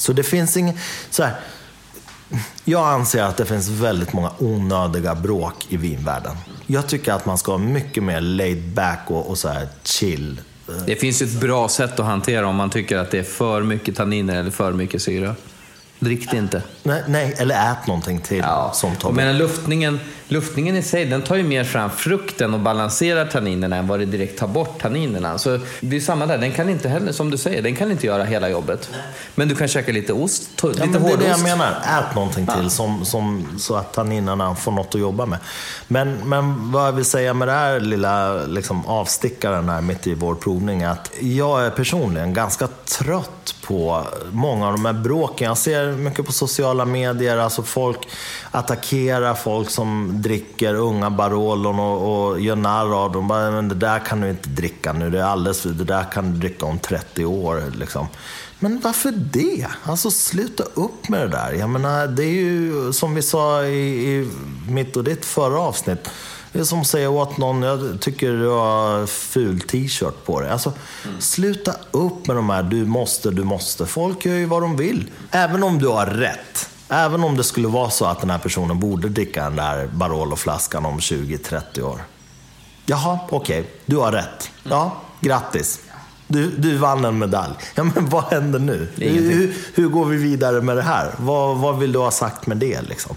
Så 0.00 0.12
det 0.12 0.22
finns 0.22 0.56
ingen, 0.56 0.78
så 1.10 1.22
här, 1.22 1.34
jag 2.64 2.88
anser 2.88 3.22
att 3.22 3.36
det 3.36 3.46
finns 3.46 3.68
väldigt 3.68 4.12
många 4.12 4.32
onödiga 4.38 5.14
bråk 5.14 5.66
i 5.68 5.76
vinvärlden. 5.76 6.36
Jag 6.66 6.88
tycker 6.88 7.12
att 7.12 7.26
man 7.26 7.38
ska 7.38 7.52
ha 7.52 7.58
mycket 7.58 8.02
mer 8.02 8.20
laid 8.20 8.68
back 8.68 9.00
och, 9.06 9.30
och 9.30 9.38
så 9.38 9.48
här 9.48 9.68
chill. 9.82 10.40
Det 10.86 10.96
finns 10.96 11.22
ju 11.22 11.26
ett 11.26 11.40
bra 11.40 11.68
sätt 11.68 12.00
att 12.00 12.06
hantera 12.06 12.46
om 12.46 12.56
man 12.56 12.70
tycker 12.70 12.98
att 12.98 13.10
det 13.10 13.18
är 13.18 13.22
för 13.22 13.62
mycket 13.62 13.96
tanniner 13.96 14.36
eller 14.36 14.50
för 14.50 14.72
mycket 14.72 15.02
syra. 15.02 15.34
Drick 15.98 16.30
det 16.30 16.36
inte. 16.36 16.62
Nej, 16.82 17.02
nej 17.08 17.34
eller 17.38 17.72
ät 17.72 17.86
någonting 17.86 18.20
till 18.20 18.44
som 18.72 18.96
tar 18.96 19.12
Men 19.12 19.38
luftningen, 19.38 20.00
luftningen 20.28 20.76
i 20.76 20.82
sig, 20.82 21.04
den 21.04 21.22
tar 21.22 21.36
ju 21.36 21.42
mer 21.42 21.64
fram 21.64 21.90
frukten 21.90 22.54
och 22.54 22.60
balanserar 22.60 23.26
tanninerna 23.26 23.76
än 23.76 23.86
vad 23.86 23.98
det 23.98 24.06
direkt 24.06 24.38
tar 24.38 24.46
bort 24.46 24.82
tanninerna. 24.82 25.38
Så 25.38 25.58
det 25.80 25.96
är 25.96 26.00
samma 26.00 26.26
där, 26.26 26.38
den 26.38 26.52
kan 26.52 26.68
inte 26.68 26.88
heller, 26.88 27.12
som 27.12 27.30
du 27.30 27.36
säger, 27.36 27.62
den 27.62 27.76
kan 27.76 27.90
inte 27.90 28.06
göra 28.06 28.24
hela 28.24 28.48
jobbet. 28.48 28.90
Men 29.34 29.48
du 29.48 29.54
kan 29.54 29.68
käka 29.68 29.92
lite 29.92 30.12
ost, 30.12 30.42
Ja, 30.62 30.68
lite 30.68 30.80
men 30.80 30.92
det 30.92 30.98
är 30.98 31.02
hårdost. 31.02 31.20
det 31.20 31.28
jag 31.48 31.58
menar. 31.58 31.70
Ät 31.70 32.14
någonting 32.14 32.46
till 32.46 32.70
som, 32.70 33.04
som, 33.04 33.46
så 33.58 33.74
att 33.76 33.92
tanninerna 33.92 34.54
får 34.54 34.72
något 34.72 34.94
att 34.94 35.00
jobba 35.00 35.26
med. 35.26 35.38
Men, 35.88 36.28
men 36.28 36.72
vad 36.72 36.86
jag 36.86 36.92
vill 36.92 37.04
säga 37.04 37.34
med 37.34 37.48
det 37.48 37.52
här 37.52 37.80
lilla 37.80 38.42
liksom, 38.46 38.86
avstickaren 38.86 39.68
här 39.68 39.80
mitt 39.80 40.06
i 40.06 40.14
vår 40.14 40.34
provning 40.34 40.82
är 40.82 40.88
att 40.88 41.10
jag 41.20 41.66
är 41.66 41.70
personligen 41.70 42.34
ganska 42.34 42.68
trött 42.98 43.54
på 43.62 44.04
många 44.32 44.66
av 44.66 44.72
de 44.72 44.84
här 44.84 44.92
bråken. 44.92 45.48
Jag 45.48 45.58
ser 45.58 45.92
mycket 45.92 46.26
på 46.26 46.32
sociala 46.32 46.69
medier, 46.84 47.36
alltså 47.36 47.62
folk 47.62 48.08
attackerar 48.50 49.34
folk 49.34 49.70
som 49.70 50.12
dricker 50.22 50.74
unga 50.74 51.10
Barolon 51.10 51.80
och, 51.80 52.30
och 52.30 52.40
gör 52.40 52.56
narr 52.56 53.04
av 53.04 53.12
dem. 53.12 53.28
Bara, 53.28 53.50
Men 53.50 53.68
det 53.68 53.74
där 53.74 53.98
kan 53.98 54.20
du 54.20 54.30
inte 54.30 54.48
dricka 54.48 54.92
nu, 54.92 55.10
det 55.10 55.18
är 55.18 55.24
alldeles 55.24 55.62
det 55.62 55.84
där 55.84 56.04
kan 56.12 56.32
du 56.32 56.38
dricka 56.38 56.66
om 56.66 56.78
30 56.78 57.24
år. 57.24 57.62
Liksom. 57.74 58.06
Men 58.58 58.80
varför 58.80 59.12
det? 59.12 59.66
Alltså 59.84 60.10
sluta 60.10 60.62
upp 60.62 61.08
med 61.08 61.20
det 61.20 61.28
där. 61.28 61.52
Jag 61.52 61.70
menar, 61.70 62.06
det 62.06 62.24
är 62.24 62.32
ju 62.32 62.92
som 62.92 63.14
vi 63.14 63.22
sa 63.22 63.64
i, 63.64 64.14
i 64.14 64.30
mitt 64.68 64.96
och 64.96 65.04
ditt 65.04 65.24
förra 65.24 65.60
avsnitt. 65.60 66.08
Det 66.52 66.58
är 66.60 66.64
som 66.64 66.80
att 66.80 66.86
säga 66.86 67.10
åt 67.10 67.36
någon, 67.36 67.62
jag 67.62 68.00
tycker 68.00 68.32
du 68.32 68.48
har 68.48 69.06
ful 69.06 69.60
t-shirt 69.60 70.24
på 70.24 70.40
dig. 70.40 70.50
Alltså, 70.50 70.72
sluta 71.18 71.74
upp 71.90 72.26
med 72.26 72.36
de 72.36 72.50
här 72.50 72.62
du 72.62 72.84
måste, 72.84 73.30
du 73.30 73.44
måste. 73.44 73.86
Folk 73.86 74.24
gör 74.24 74.34
ju 74.34 74.46
vad 74.46 74.62
de 74.62 74.76
vill. 74.76 75.10
Även 75.30 75.62
om 75.62 75.78
du 75.78 75.88
har 75.88 76.06
rätt. 76.06 76.70
Även 76.88 77.24
om 77.24 77.36
det 77.36 77.44
skulle 77.44 77.68
vara 77.68 77.90
så 77.90 78.04
att 78.04 78.20
den 78.20 78.30
här 78.30 78.38
personen 78.38 78.80
borde 78.80 79.08
dricka 79.08 79.44
den 79.44 79.56
där 79.56 79.86
Barolo-flaskan 79.86 80.86
om 80.86 80.98
20-30 80.98 81.82
år. 81.82 82.00
Jaha, 82.86 83.18
okej. 83.30 83.70
Du 83.86 83.96
har 83.96 84.12
rätt. 84.12 84.50
Ja, 84.62 84.96
grattis. 85.20 85.80
Du, 86.32 86.50
du 86.50 86.76
vann 86.76 87.04
en 87.04 87.18
medalj. 87.18 87.52
Ja, 87.74 87.84
men 87.84 88.08
vad 88.08 88.24
händer 88.24 88.58
nu? 88.58 88.88
Hur, 88.96 89.54
hur 89.74 89.88
går 89.88 90.04
vi 90.04 90.16
vidare 90.16 90.60
med 90.60 90.76
det 90.76 90.82
här? 90.82 91.10
Vad, 91.18 91.56
vad 91.56 91.78
vill 91.78 91.92
du 91.92 91.98
ha 91.98 92.10
sagt 92.10 92.46
med 92.46 92.56
det? 92.56 92.80
Liksom? 92.82 93.16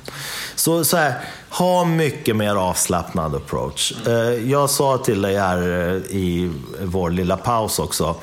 Så, 0.56 0.86
så 0.86 0.98
här, 0.98 1.14
ha 1.50 1.86
mycket 1.86 2.36
mer 2.36 2.56
avslappnad 2.56 3.36
approach. 3.36 3.94
Eh, 4.08 4.14
Jag 4.52 4.70
sa 4.70 4.98
till 4.98 5.22
dig 5.22 5.38
här 5.40 5.58
eh, 5.58 6.16
i 6.18 6.52
vår 6.82 7.10
lilla 7.10 7.38
paus 7.38 7.80
också, 7.80 8.16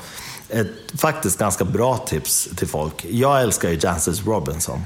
ett 0.49 0.67
faktiskt 0.97 1.39
ganska 1.39 1.65
bra 1.65 1.97
tips 1.97 2.49
till 2.55 2.67
folk. 2.67 3.05
Jag 3.09 3.41
älskar 3.41 3.69
ju 3.69 3.79
Jancis 3.81 4.25
Robinson. 4.25 4.81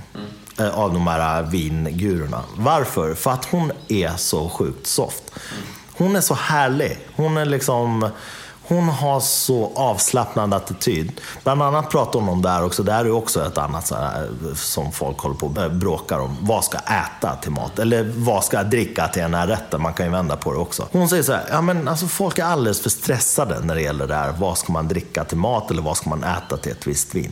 eh, 0.59 0.79
Av 0.79 0.93
de 0.93 1.07
här 1.07 1.43
vingurorna. 1.43 2.41
Varför? 2.57 3.13
För 3.13 3.31
att 3.31 3.45
hon 3.45 3.71
är 3.87 4.17
så 4.17 4.49
sjukt 4.49 4.87
soft. 4.87 5.23
Hon 5.97 6.15
är 6.15 6.21
så 6.21 6.33
härlig. 6.33 6.97
Hon 7.15 7.37
är 7.37 7.45
liksom... 7.45 8.09
Hon 8.67 8.89
har 8.89 9.19
så 9.19 9.71
avslappnad 9.75 10.53
attityd. 10.53 11.21
Bland 11.43 11.61
annat 11.63 11.89
pratar 11.89 12.19
hon 12.19 12.29
om 12.29 12.41
det 12.41 12.49
här 12.49 12.63
också, 12.63 12.83
det 12.83 12.91
här 12.91 13.05
är 13.05 13.11
också 13.11 13.47
ett 13.47 13.57
annat 13.57 13.87
så 13.87 13.95
här, 13.95 14.23
eh, 14.23 14.53
som 14.55 14.91
folk 14.91 15.19
håller 15.19 15.35
på 15.35 15.45
och 15.45 15.71
bråkar 15.71 16.19
om. 16.19 16.37
Vad 16.41 16.63
ska 16.63 16.77
jag 16.85 16.97
äta 16.97 17.35
till 17.35 17.51
mat? 17.51 17.79
Eller 17.79 18.11
vad 18.15 18.43
ska 18.43 18.57
jag 18.57 18.69
dricka 18.69 19.07
till 19.07 19.21
den 19.21 19.33
här 19.33 19.47
rätten? 19.47 19.81
Man 19.81 19.93
kan 19.93 20.05
ju 20.05 20.11
vända 20.11 20.35
på 20.35 20.53
det 20.53 20.59
också. 20.59 20.87
Hon 20.91 21.09
säger 21.09 21.23
så 21.23 21.31
här, 21.31 21.45
ja 21.49 21.61
men 21.61 21.87
alltså 21.87 22.07
folk 22.07 22.39
är 22.39 22.43
alldeles 22.43 22.81
för 22.81 22.89
stressade 22.89 23.59
när 23.59 23.75
det 23.75 23.81
gäller 23.81 24.07
det 24.07 24.15
här. 24.15 24.33
Vad 24.37 24.57
ska 24.57 24.73
man 24.73 24.87
dricka 24.87 25.23
till 25.23 25.37
mat 25.37 25.71
eller 25.71 25.81
vad 25.81 25.97
ska 25.97 26.09
man 26.09 26.23
äta 26.23 26.57
till 26.57 26.71
ett 26.71 26.87
visst 26.87 27.15
vin? 27.15 27.31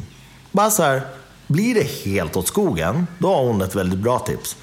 Bara 0.51 0.71
så 0.71 0.83
här, 0.83 1.01
blir 1.47 1.75
det 1.75 2.11
helt 2.11 2.35
åt 2.35 2.47
skogen, 2.47 3.07
då 3.17 3.35
har 3.35 3.43
hon 3.43 3.61
ett 3.61 3.75
väldigt 3.75 3.99
bra 3.99 4.19
tips. 4.19 4.55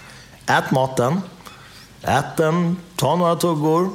Ät 0.46 0.70
maten, 0.70 1.20
ät 2.02 2.36
den, 2.36 2.76
ta 2.96 3.16
några 3.16 3.36
tuggor, 3.36 3.90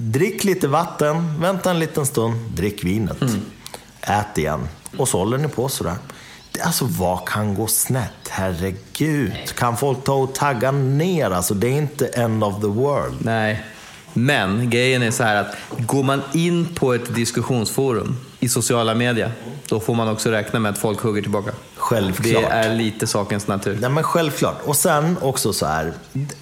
drick 0.00 0.44
lite 0.44 0.68
vatten, 0.68 1.40
vänta 1.40 1.70
en 1.70 1.78
liten 1.78 2.06
stund, 2.06 2.34
drick 2.54 2.84
vinet. 2.84 3.22
Ät 4.00 4.38
igen. 4.38 4.68
Och 4.96 5.08
så 5.08 5.18
håller 5.18 5.38
ni 5.38 5.48
på 5.48 5.68
sådär. 5.68 5.94
Alltså 6.62 6.84
vad 6.84 7.28
kan 7.28 7.54
gå 7.54 7.66
snett? 7.66 8.28
Herregud. 8.28 9.32
Kan 9.56 9.76
folk 9.76 10.04
ta 10.04 10.12
och 10.12 10.34
tagga 10.34 10.70
ner? 10.70 11.30
Alltså 11.30 11.54
det 11.54 11.66
är 11.66 11.76
inte 11.76 12.06
end 12.06 12.44
of 12.44 12.60
the 12.60 12.66
world. 12.66 13.16
Nej. 13.20 13.64
Men 14.12 14.70
grejen 14.70 15.02
är 15.02 15.10
så 15.10 15.22
här 15.22 15.36
att 15.36 15.56
går 15.78 16.02
man 16.02 16.22
in 16.34 16.74
på 16.74 16.94
ett 16.94 17.14
diskussionsforum 17.14 18.16
i 18.40 18.48
sociala 18.48 18.94
medier, 18.94 19.32
då 19.68 19.80
får 19.80 19.94
man 19.94 20.08
också 20.08 20.30
räkna 20.30 20.58
med 20.58 20.70
att 20.70 20.78
folk 20.78 21.00
hugger 21.00 21.22
tillbaka. 21.22 21.50
Självklart. 21.90 22.42
Det 22.42 22.48
är 22.48 22.74
lite 22.74 23.06
sakens 23.06 23.46
natur. 23.46 23.78
Nej 23.80 23.90
men 23.90 24.04
självklart. 24.04 24.56
Och 24.64 24.76
sen 24.76 25.16
också 25.20 25.52
så 25.52 25.66
här. 25.66 25.92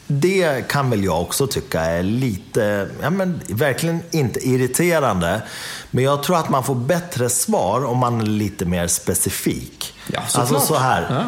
Det 0.07 0.69
kan 0.69 0.91
väl 0.91 1.05
jag 1.05 1.23
också 1.23 1.47
tycka 1.47 1.81
är 1.81 2.03
lite, 2.03 2.89
ja 3.03 3.11
men 3.11 3.41
verkligen 3.49 4.03
inte 4.11 4.49
irriterande. 4.49 5.43
Men 5.91 6.05
jag 6.05 6.23
tror 6.23 6.37
att 6.37 6.49
man 6.49 6.65
får 6.65 6.75
bättre 6.75 7.29
svar 7.29 7.85
om 7.85 7.99
man 7.99 8.21
är 8.21 8.27
lite 8.27 8.65
mer 8.65 8.87
specifik. 8.87 9.95
Ja, 10.07 10.21
alltså 10.21 10.41
såklart. 10.41 10.67
så 10.67 10.77
här. 10.77 11.07
Ja. 11.11 11.25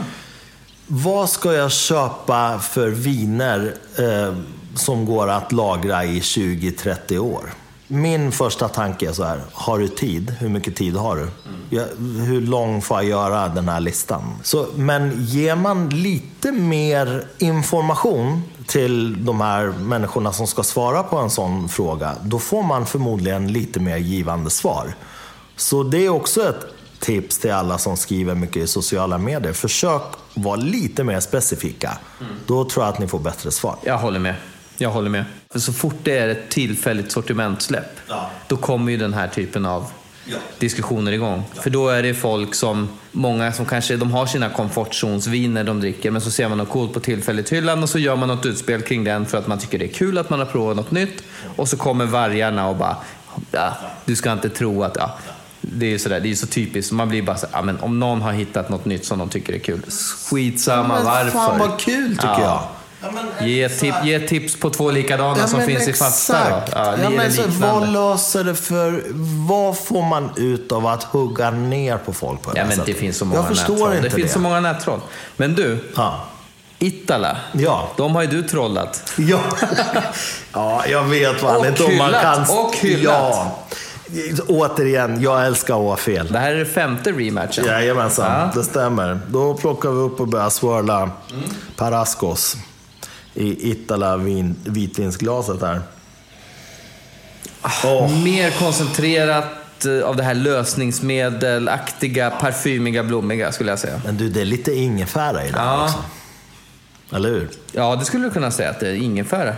Vad 0.87 1.31
ska 1.31 1.53
jag 1.53 1.73
köpa 1.73 2.59
för 2.59 2.89
viner 2.89 3.75
eh, 3.99 4.35
som 4.75 5.07
går 5.07 5.31
att 5.31 5.53
lagra 5.53 6.05
i 6.05 6.21
20-30 6.21 7.19
år? 7.19 7.51
Min 7.93 8.33
första 8.33 8.69
tanke 8.69 9.09
är 9.09 9.13
så 9.13 9.25
här, 9.25 9.41
har 9.53 9.79
du 9.79 9.89
tid? 9.89 10.31
Hur 10.39 10.49
mycket 10.49 10.77
tid 10.77 10.97
har 10.97 11.17
du? 11.17 11.29
Ja, 11.71 11.85
hur 11.99 12.41
lång 12.41 12.83
får 12.83 12.97
jag 12.97 13.05
göra 13.05 13.49
den 13.49 13.69
här 13.69 13.81
listan? 13.81 14.23
Så, 14.43 14.67
men 14.75 15.25
ger 15.25 15.57
man 15.57 15.89
lite 15.89 16.53
mer 16.53 17.27
information 17.39 18.43
till 18.67 19.25
de 19.25 19.41
här 19.41 19.67
människorna 19.67 20.33
som 20.33 20.47
ska 20.47 20.63
svara 20.63 21.03
på 21.03 21.17
en 21.17 21.31
sån 21.31 21.69
fråga, 21.69 22.15
då 22.23 22.39
får 22.39 22.63
man 22.63 22.87
förmodligen 22.87 23.53
lite 23.53 23.81
mer 23.81 23.97
givande 23.97 24.51
svar. 24.51 24.95
Så 25.57 25.83
det 25.83 26.07
är 26.07 26.09
också 26.09 26.49
ett 26.49 26.65
tips 26.99 27.39
till 27.39 27.53
alla 27.53 27.79
som 27.79 27.97
skriver 27.97 28.35
mycket 28.35 28.57
i 28.57 28.67
sociala 28.67 29.19
medier. 29.19 29.53
Försök 29.53 30.03
vara 30.35 30.57
lite 30.57 31.05
mer 31.05 31.21
specifika. 31.21 31.99
Då 32.47 32.65
tror 32.65 32.85
jag 32.85 32.93
att 32.93 32.99
ni 32.99 33.09
får 33.09 33.19
bättre 33.19 33.51
svar. 33.51 33.77
Jag 33.85 33.99
håller 33.99 34.21
med. 34.21 34.35
Jag 34.77 34.91
håller 34.91 35.11
med. 35.11 35.25
För 35.53 35.59
så 35.61 35.73
fort 35.73 35.95
det 36.03 36.19
är 36.19 36.29
ett 36.29 36.49
tillfälligt 36.49 37.13
sortimentsläpp, 37.13 37.97
Ja. 38.09 38.31
då 38.49 38.57
kommer 38.57 38.93
ju 38.93 38.99
den 38.99 39.15
här 39.15 39.29
typen 39.29 39.67
av 39.67 39.87
Ja. 40.25 40.37
diskussioner 40.59 41.13
igång. 41.13 41.43
För 41.55 41.71
då 41.71 41.89
är 41.89 42.03
det 42.03 42.15
folk 42.15 42.55
som, 42.55 42.89
många 43.13 43.53
som 43.53 43.67
kanske 43.67 43.97
de 43.97 44.11
har 44.11 44.27
sina 44.27 44.49
komfortzonsviner 44.51 45.65
de 45.65 45.81
dricker, 45.81 46.11
men 46.11 46.21
så 46.21 46.31
ser 46.31 46.49
man 46.49 46.59
något 46.59 46.69
coolt 46.69 46.93
på 46.93 47.01
tillfälligt 47.01 47.53
hyllan 47.53 47.83
och 47.83 47.89
så 47.89 47.99
gör 47.99 48.17
man 48.17 48.29
något 48.29 48.47
utspel 48.47 48.83
kring 48.83 49.05
den 49.05 49.27
för 49.27 49.39
att 49.39 49.47
man 49.47 49.59
tycker 49.59 49.79
det 49.79 49.85
är 49.85 49.93
kul 49.93 50.19
att 50.19 50.31
man 50.31 50.39
har 50.39 50.47
provat 50.47 50.77
något 50.77 50.91
nytt. 50.91 51.23
Och 51.57 51.69
så 51.69 51.77
kommer 51.77 52.07
vargarna 52.07 52.69
och 52.69 52.77
bara, 52.77 52.97
ja, 53.53 53.77
du 54.05 54.17
ska 54.17 54.33
inte 54.33 54.49
tro 54.49 54.83
att, 54.83 54.97
ja, 54.97 55.19
det 55.61 55.87
är 55.87 55.91
ju 55.91 55.99
sådär, 55.99 56.21
det 56.21 56.31
är 56.31 56.35
så 56.35 56.47
typiskt. 56.47 56.93
Man 56.93 57.09
blir 57.09 57.23
bara 57.23 57.37
så, 57.37 57.47
ja, 57.53 57.63
men 57.63 57.81
om 57.81 57.99
någon 58.01 58.23
har 58.23 58.33
hittat 58.33 58.69
något 58.69 58.85
nytt 58.85 59.05
som 59.05 59.19
de 59.19 59.29
tycker 59.29 59.53
är 59.55 59.59
kul, 59.59 59.83
skitsamma 60.31 60.95
Men 60.95 61.05
varför. 61.05 61.31
Fan 61.31 61.59
vad 61.59 61.81
kul 61.81 62.17
tycker 62.17 62.59
Ja. 63.03 63.47
Ge, 63.47 63.69
tip, 63.69 63.95
ge 64.05 64.21
tips 64.29 64.57
på 64.61 64.71
två 64.71 64.91
likadana 64.91 65.47
som 65.47 65.59
men 65.59 65.67
finns 65.69 65.89
i 65.89 65.93
fasta. 65.93 66.33
Då. 66.51 66.57
exakt. 66.57 66.73
Ja, 66.75 66.95
Ja, 67.03 67.11
men 67.11 67.19
det 67.27 67.33
så, 67.33 67.43
vad 67.47 67.89
löser 67.93 68.45
det 68.45 68.55
för... 68.55 69.03
Vad 69.49 69.79
får 69.79 70.03
man 70.03 70.31
ut 70.37 70.73
av 70.73 70.87
att 70.87 71.03
hugga 71.05 71.51
ner 71.51 71.97
på 71.97 72.13
folk 72.13 72.43
på 72.43 72.53
det 72.53 72.59
Ja, 72.59 72.67
men 72.67 72.79
det 72.87 72.95
finns 72.95 73.17
så 73.19 73.25
många 73.25 73.41
Jag 73.41 73.49
förstår 73.49 73.73
nättroll. 73.75 73.93
inte 73.97 74.09
Det 74.09 74.15
finns 74.15 74.33
så 74.33 74.39
många 74.39 74.61
nättroll. 74.61 75.01
Men 75.37 75.55
du, 75.55 75.79
Ja. 75.97 76.21
Ittala. 76.79 77.37
Ja. 77.53 77.89
De 77.97 78.15
har 78.15 78.23
ju 78.23 78.29
du 78.29 78.43
trollat. 78.43 79.13
Ja. 79.17 79.41
ja, 80.53 80.83
jag 80.87 81.05
vet 81.05 81.43
vad 81.43 81.53
han 81.53 81.61
Och 81.61 81.67
inte 81.67 81.85
om 81.85 81.97
man 81.97 82.07
hyllat. 82.07 82.23
kan... 82.23 82.59
Och 82.59 82.77
hyllat. 82.77 83.37
Ja. 83.37 83.59
Återigen, 84.49 85.21
jag 85.23 85.47
älskar 85.47 85.75
att 85.75 85.81
ha 85.81 85.97
fel. 85.97 86.33
Det 86.33 86.39
här 86.39 86.53
är 86.53 86.59
det 86.59 86.67
femte 86.67 87.13
rematchen. 87.13 87.65
Jajamensan, 87.65 88.33
Ja. 88.33 88.51
det 88.55 88.65
stämmer. 88.65 89.21
Då 89.29 89.55
plockar 89.55 89.91
vi 89.91 89.99
upp 90.01 90.21
och 90.21 90.29
börjar 90.29 90.51
swirla 90.51 91.11
Parascos 91.77 92.57
i 93.35 93.71
Itala 93.71 94.17
vin, 94.17 94.57
vitvinsglaset 94.65 95.63
här. 95.63 95.81
Åh, 97.85 98.23
Mer 98.25 98.51
koncentrerat 98.51 99.85
eh, 99.87 100.09
av 100.09 100.17
det 100.17 100.23
här 100.23 100.35
lösningsmedelaktiga, 100.35 102.31
parfymiga, 102.31 103.03
blommiga 103.03 103.53
skulle 103.53 103.71
jag 103.71 103.79
säga. 103.79 104.01
men 104.05 104.17
du, 104.17 104.29
det 104.29 104.41
är 104.41 104.45
lite 104.45 104.73
ingefära 104.75 105.45
i 105.47 105.51
det 105.51 105.59
Ja. 105.59 105.85
också. 105.85 105.99
Eller 107.17 107.29
hur? 107.29 107.49
Ja, 107.73 107.97
det 107.97 108.05
skulle 108.05 108.25
du 108.25 108.31
kunna 108.31 108.51
säga 108.51 108.71
att 108.71 108.81
det 108.81 108.89
är 108.89 108.95
ingefära. 108.95 109.55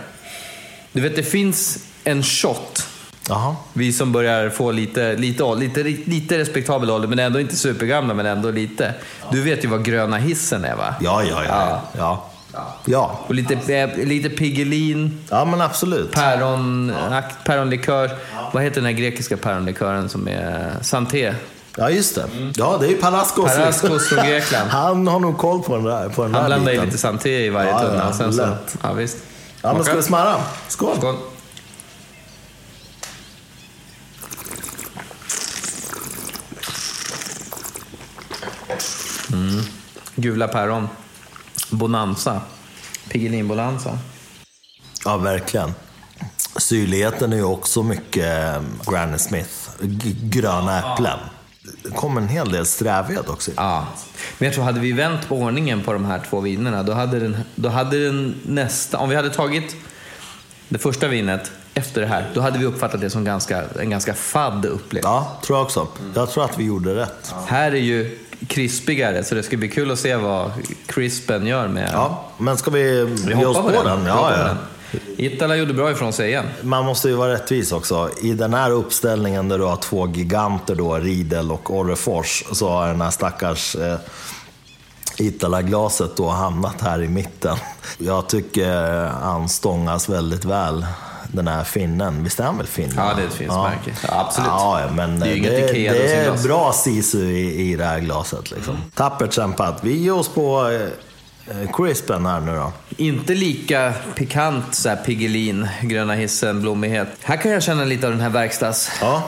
Du 0.93 1.01
vet, 1.01 1.17
det 1.17 1.23
finns 1.23 1.79
en 2.05 2.23
shot. 2.23 2.87
Jaha. 3.29 3.57
Vi 3.73 3.93
som 3.93 4.13
börjar 4.13 4.51
få 4.51 4.71
lite, 4.73 5.17
lite, 5.17 5.55
lite, 5.55 5.83
lite 5.83 6.39
respektabel 6.39 6.91
ålder, 6.91 7.09
men 7.09 7.19
ändå 7.19 7.41
inte 7.41 7.57
supergamla, 7.57 8.15
men 8.15 8.27
ändå 8.27 8.51
lite. 8.51 8.95
Du 9.33 9.43
vet 9.43 9.65
ju 9.65 9.69
vad 9.69 9.85
gröna 9.85 10.17
hissen 10.17 10.65
är 10.65 10.77
va? 10.77 10.95
Ja, 11.01 11.23
ja, 11.25 11.45
ja. 11.45 11.49
Ja, 11.49 11.83
ja. 11.99 12.29
Och 13.27 13.35
lite, 13.35 13.55
eh, 13.77 13.97
lite 14.07 14.29
Piggelin, 14.29 15.19
ja 15.31 15.45
men 15.45 15.61
absolut. 15.61 16.13
päron, 16.13 16.91
akt- 17.11 17.45
päronlikör. 17.45 18.11
Vad 18.53 18.63
heter 18.63 18.75
den 18.77 18.85
här 18.85 18.93
grekiska 18.93 19.37
päronlikören 19.37 20.09
som 20.09 20.29
är 20.29 20.71
Santé? 20.81 21.35
Ja, 21.77 21.91
just 21.91 22.15
det. 22.15 22.25
Ja, 22.57 22.77
det 22.81 22.87
är 22.87 22.91
ju 22.91 22.97
Parascos. 22.97 23.57
Parascos 23.57 24.09
från 24.09 24.27
Grekland. 24.27 24.71
Han 24.71 25.07
har 25.07 25.21
nog 25.21 25.39
koll 25.39 25.63
på 25.63 25.75
den 25.77 25.85
där, 25.85 26.09
på 26.09 26.23
den 26.23 26.35
Han 26.35 26.43
där 26.43 26.49
blandar 26.49 26.73
biten. 26.73 26.87
lite 26.87 26.99
Santé 26.99 27.47
i 27.47 27.51
varje 27.51 27.71
Ja, 27.71 27.81
tunna. 27.81 28.05
ja, 28.07 28.13
sen 28.13 28.33
så, 28.33 28.47
lätt. 28.47 28.77
ja, 28.83 28.93
visst. 28.93 29.17
Ja, 29.63 29.73
men 29.75 29.85
ska 29.85 29.95
vi 29.97 30.03
smarra? 30.03 30.35
Skål! 30.69 30.97
Skål. 30.97 31.17
Mm. 39.33 39.63
Gula 40.17 40.49
päron. 40.49 40.89
Bonanza. 41.73 42.41
Piggelin 43.09 43.49
Bonanza. 43.49 43.99
Ja, 45.05 45.17
verkligen. 45.17 45.75
Syrligheten 46.57 47.33
är 47.33 47.37
ju 47.37 47.45
också 47.45 47.83
mycket 47.83 48.55
eh, 48.57 48.63
Granny 48.93 49.19
Smith. 49.19 49.51
G- 49.81 50.17
gröna 50.23 50.79
äpplen. 50.79 51.19
Det 51.83 51.91
kommer 51.91 52.21
en 52.21 52.29
hel 52.29 52.53
del 52.53 52.67
strävhet 52.67 53.29
också. 53.29 53.51
Ja. 53.57 53.87
Men 54.39 54.47
jag 54.47 54.55
tror, 54.55 54.65
hade 54.65 54.81
vi 54.81 54.93
vänt 54.93 55.29
på 55.29 55.37
ordningen 55.37 55.83
på 55.83 55.93
de 55.93 56.05
här 56.05 56.23
två 56.31 56.41
vinerna, 56.41 56.83
då 56.83 56.93
hade 56.93 57.21
den, 57.21 57.37
då 57.55 57.69
hade 57.69 58.05
den 58.05 58.35
nästa... 58.47 58.99
Om 58.99 59.09
vi 59.09 59.17
hade 59.17 59.31
tagit 59.31 59.77
det 60.69 60.79
första 60.79 61.09
vinet 61.09 61.51
efter 61.75 62.01
det 62.01 62.07
här, 62.07 62.31
då 62.35 62.41
hade 62.41 62.59
vi 62.59 62.65
uppfattat 62.65 63.01
det 63.01 63.11
som 63.11 63.25
ganska, 63.25 63.65
en 63.81 63.91
ganska 63.91 64.15
fadd 64.15 64.65
upplevelse. 64.67 65.09
Ja, 65.09 65.41
tror 65.45 65.59
jag 65.59 65.65
också. 65.65 65.89
Jag 66.15 66.31
tror 66.31 66.45
att 66.45 66.59
vi 66.59 66.65
gjorde 66.65 66.95
rätt. 66.95 67.35
Här 67.47 67.73
är 67.73 67.77
ju 67.81 68.19
krispigare, 68.47 69.25
så 69.25 69.35
det 69.35 69.43
ska 69.43 69.57
bli 69.57 69.69
kul 69.69 69.91
att 69.91 69.99
se 69.99 70.17
vad 70.17 70.51
crispen 70.87 71.47
gör 71.47 71.69
med... 71.69 71.91
Ja, 71.93 72.25
men 72.39 72.57
ska 72.57 72.71
vi 72.71 73.05
Vi 73.05 73.35
ge 73.35 73.45
oss 73.45 73.57
på 73.57 73.71
den? 73.71 73.85
den. 73.85 74.07
Ja, 74.07 74.33
ja. 74.39 74.57
Itala 75.17 75.57
gjorde 75.57 75.75
bra 75.75 75.91
ifrån 75.91 76.13
sig 76.13 76.29
igen. 76.29 76.45
Man 76.63 76.85
måste 76.85 77.09
ju 77.09 77.15
vara 77.15 77.33
rättvis 77.33 77.73
också. 77.73 78.11
I 78.23 78.33
den 78.33 78.55
här 78.55 78.71
uppställningen 78.71 79.49
där 79.49 79.59
du 79.59 79.65
har 79.65 79.77
två 79.77 80.09
giganter, 80.09 80.75
då, 80.75 80.95
Riedel 80.95 81.53
och 81.53 81.71
Orrefors, 81.71 82.45
så 82.53 82.69
har 82.69 82.87
den 82.87 83.01
här 83.01 83.11
stackars 83.11 83.77
eh, 83.77 83.97
Itala-glaset 85.19 86.17
då 86.17 86.29
hamnat 86.29 86.81
här 86.81 87.03
i 87.03 87.09
mitten. 87.09 87.57
Jag 87.99 88.29
tycker 88.29 89.07
han 89.07 89.49
stångas 89.49 90.09
väldigt 90.09 90.45
väl, 90.45 90.87
den 91.33 91.49
här 91.49 91.65
finnen. 91.65 92.25
Visst 92.25 92.41
är 92.41 92.45
han 92.45 92.59
väl 92.59 92.67
finn? 92.67 92.93
Ja, 92.97 93.15
det 93.17 93.23
är 93.23 93.27
ett 93.27 93.33
finskt 93.33 93.57
märke. 93.57 93.91
Ja, 94.09 94.21
absolut. 94.21 94.49
Ja, 94.49 94.81
ja, 94.81 94.93
men 94.93 95.21
Det 95.21 95.29
är 95.29 95.43
det, 95.43 95.73
det, 95.73 95.89
det 95.89 96.15
är 96.15 96.43
bra 96.43 96.73
sisu 96.73 97.31
i, 97.31 97.71
i 97.73 97.77
det 97.77 97.85
här 97.85 98.01
glaset. 98.01 98.51
Liksom. 98.51 98.77
Tappert 98.95 99.33
kämpat. 99.33 99.79
Vi 99.85 99.97
ger 99.97 100.15
oss 100.15 100.29
på 100.29 100.71
eh, 100.71 101.71
crispen 101.73 102.27
här 102.27 102.41
nu 102.41 102.57
då. 102.57 102.73
Inte 102.97 103.35
lika 103.35 103.93
pikant, 104.15 104.75
så 104.75 104.89
här 104.89 104.97
Piggelin, 104.97 105.69
gröna 105.83 106.15
hissen, 106.15 106.63
blommighet. 106.63 107.09
Här 107.23 107.37
kan 107.37 107.51
jag 107.51 107.63
känna 107.63 107.85
lite 107.85 108.07
av 108.07 108.13
den 108.13 108.21
här 108.21 108.31
verkstads... 108.31 108.91
Ja, 109.01 109.23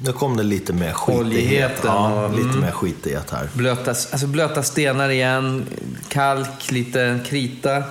nu 0.00 0.12
kom 0.12 0.36
det 0.36 0.42
lite 0.42 0.72
mer 0.72 0.92
skitighet. 0.92 1.80
Ja, 1.84 2.24
och- 2.24 2.30
lite 2.30 2.48
mm. 2.48 2.60
mer 2.60 2.70
skitighet 2.70 3.30
här. 3.30 3.48
Blöta, 3.52 3.90
alltså 3.90 4.26
blöta 4.26 4.62
stenar 4.62 5.08
igen, 5.08 5.66
kalk, 6.08 6.70
lite 6.70 7.20
krita. 7.26 7.82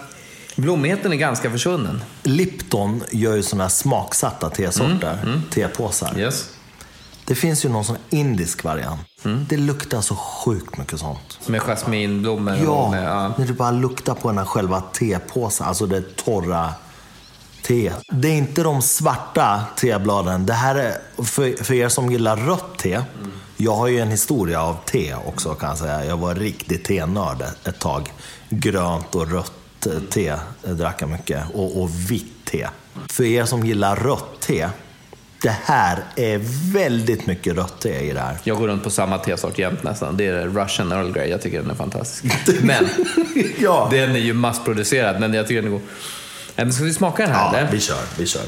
Blommigheten 0.58 1.14
är 1.14 1.18
ganska 1.18 1.52
försvunnen. 1.52 2.02
Lipton 2.24 3.04
gör 3.12 3.36
ju 3.36 3.44
sådana 3.44 3.64
här 3.64 3.70
smaksatta 3.70 4.50
tesorter, 4.50 5.42
tepåsar. 5.50 6.20
Yes. 6.20 6.50
Det 7.26 7.36
finns 7.36 7.66
ju 7.66 7.70
någon 7.70 7.86
sån 7.86 7.98
indisk 8.10 8.64
variant. 8.64 9.02
Det 9.50 9.58
luktar 9.58 10.02
så 10.02 10.16
sjukt 10.16 10.78
mycket 10.78 11.00
sånt. 11.00 11.40
Med 11.48 11.62
jasminblommor 11.62 12.56
Ja, 12.64 12.92
med... 12.92 13.04
Ja. 13.04 13.34
när 13.38 13.46
du 13.46 13.54
bara 13.54 13.72
luktar 13.72 14.14
på 14.14 14.28
den 14.28 14.38
här 14.38 14.46
själva 14.46 14.82
tepåsen, 14.82 15.68
alltså 15.68 15.86
det 15.86 16.16
torra 16.16 16.74
te. 17.64 17.92
Det 18.12 18.28
är 18.28 18.34
inte 18.38 18.64
de 18.64 18.82
svarta 18.82 19.62
tebladen. 19.78 20.46
Det 20.46 20.54
här 20.54 20.76
är, 20.76 21.24
för, 21.24 21.64
för 21.64 21.74
er 21.74 21.90
som 21.90 22.12
gillar 22.12 22.38
rött 22.38 22.78
te, 22.78 23.02
jag 23.58 23.76
har 23.76 23.88
ju 23.88 24.00
en 24.00 24.12
historia 24.12 24.62
av 24.62 24.78
te 24.86 25.16
också 25.26 25.54
kan 25.54 25.70
jag 25.70 25.78
säga. 25.78 26.06
Jag 26.06 26.18
var 26.18 26.36
riktigt 26.36 26.84
tenörd 26.86 27.44
ett 27.64 27.80
tag. 27.80 28.14
Grönt 28.50 29.16
och 29.16 29.32
rött 29.32 29.52
te 30.10 30.36
drack 30.64 31.02
jag 31.02 31.10
mycket. 31.10 31.44
Och, 31.54 31.82
och 31.82 31.90
vitt 32.12 32.46
te. 32.46 32.68
För 33.10 33.24
er 33.24 33.46
som 33.46 33.66
gillar 33.66 33.96
rött 33.96 34.40
te, 34.40 34.70
det 35.42 35.56
här 35.64 36.04
är 36.16 36.40
väldigt 36.74 37.26
mycket 37.28 37.56
rött 37.56 37.80
te 37.82 38.00
i 38.00 38.14
det 38.14 38.20
här. 38.20 38.38
Jag 38.44 38.58
går 38.58 38.68
runt 38.68 38.84
på 38.84 38.90
samma 38.90 39.18
tesort 39.18 39.58
jämt 39.58 39.84
nästan. 39.84 40.18
Det 40.18 40.26
är 40.26 40.48
Russian 40.48 40.92
Earl 40.92 41.12
Grey. 41.12 41.30
Jag 41.30 41.42
tycker 41.42 41.62
den 41.62 41.72
är 41.72 41.76
fantastisk. 41.76 42.34
Men 42.62 42.90
ja. 43.60 43.88
den 43.92 44.12
är 44.16 44.20
ju 44.20 44.34
massproducerad, 44.34 45.20
men 45.20 45.34
jag 45.34 45.48
tycker 45.48 45.62
den 45.62 45.72
är 45.74 45.78
god. 45.78 45.82
Eh, 46.56 46.66
Men 46.66 46.74
ska 46.74 46.84
vi 46.84 46.94
smaka 46.94 47.24
den 47.24 47.32
här 47.36 47.54
ja, 47.54 47.60
eller? 47.60 47.72
vi 47.72 47.80
kör, 47.80 48.04
vi 48.18 48.26
kör. 48.26 48.44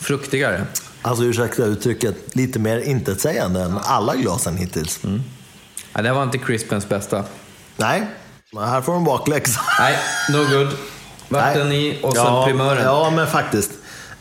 Fruktigare. 0.00 0.66
Alltså 1.02 1.24
ursäkta 1.24 1.64
uttrycket, 1.64 2.34
lite 2.36 2.58
mer 2.58 2.78
intetsägande 2.78 3.60
än 3.60 3.78
alla 3.82 4.16
glasen 4.16 4.56
hittills. 4.56 5.00
Ja, 5.92 6.02
det 6.02 6.12
var 6.12 6.22
inte 6.22 6.38
crispens 6.38 6.88
bästa. 6.88 7.24
Nej, 7.76 8.06
men 8.52 8.68
här 8.68 8.80
får 8.80 8.92
de 8.92 9.04
bakläxa. 9.04 9.60
Nej, 9.80 9.98
no 10.30 10.58
good. 10.58 10.68
Vatten 11.28 11.68
Nej. 11.68 11.86
i 11.86 11.98
och 12.02 12.16
sen 12.16 12.24
ja, 12.24 12.44
primören. 12.46 12.84
Ja, 12.84 13.10
men 13.10 13.26
faktiskt. 13.26 13.70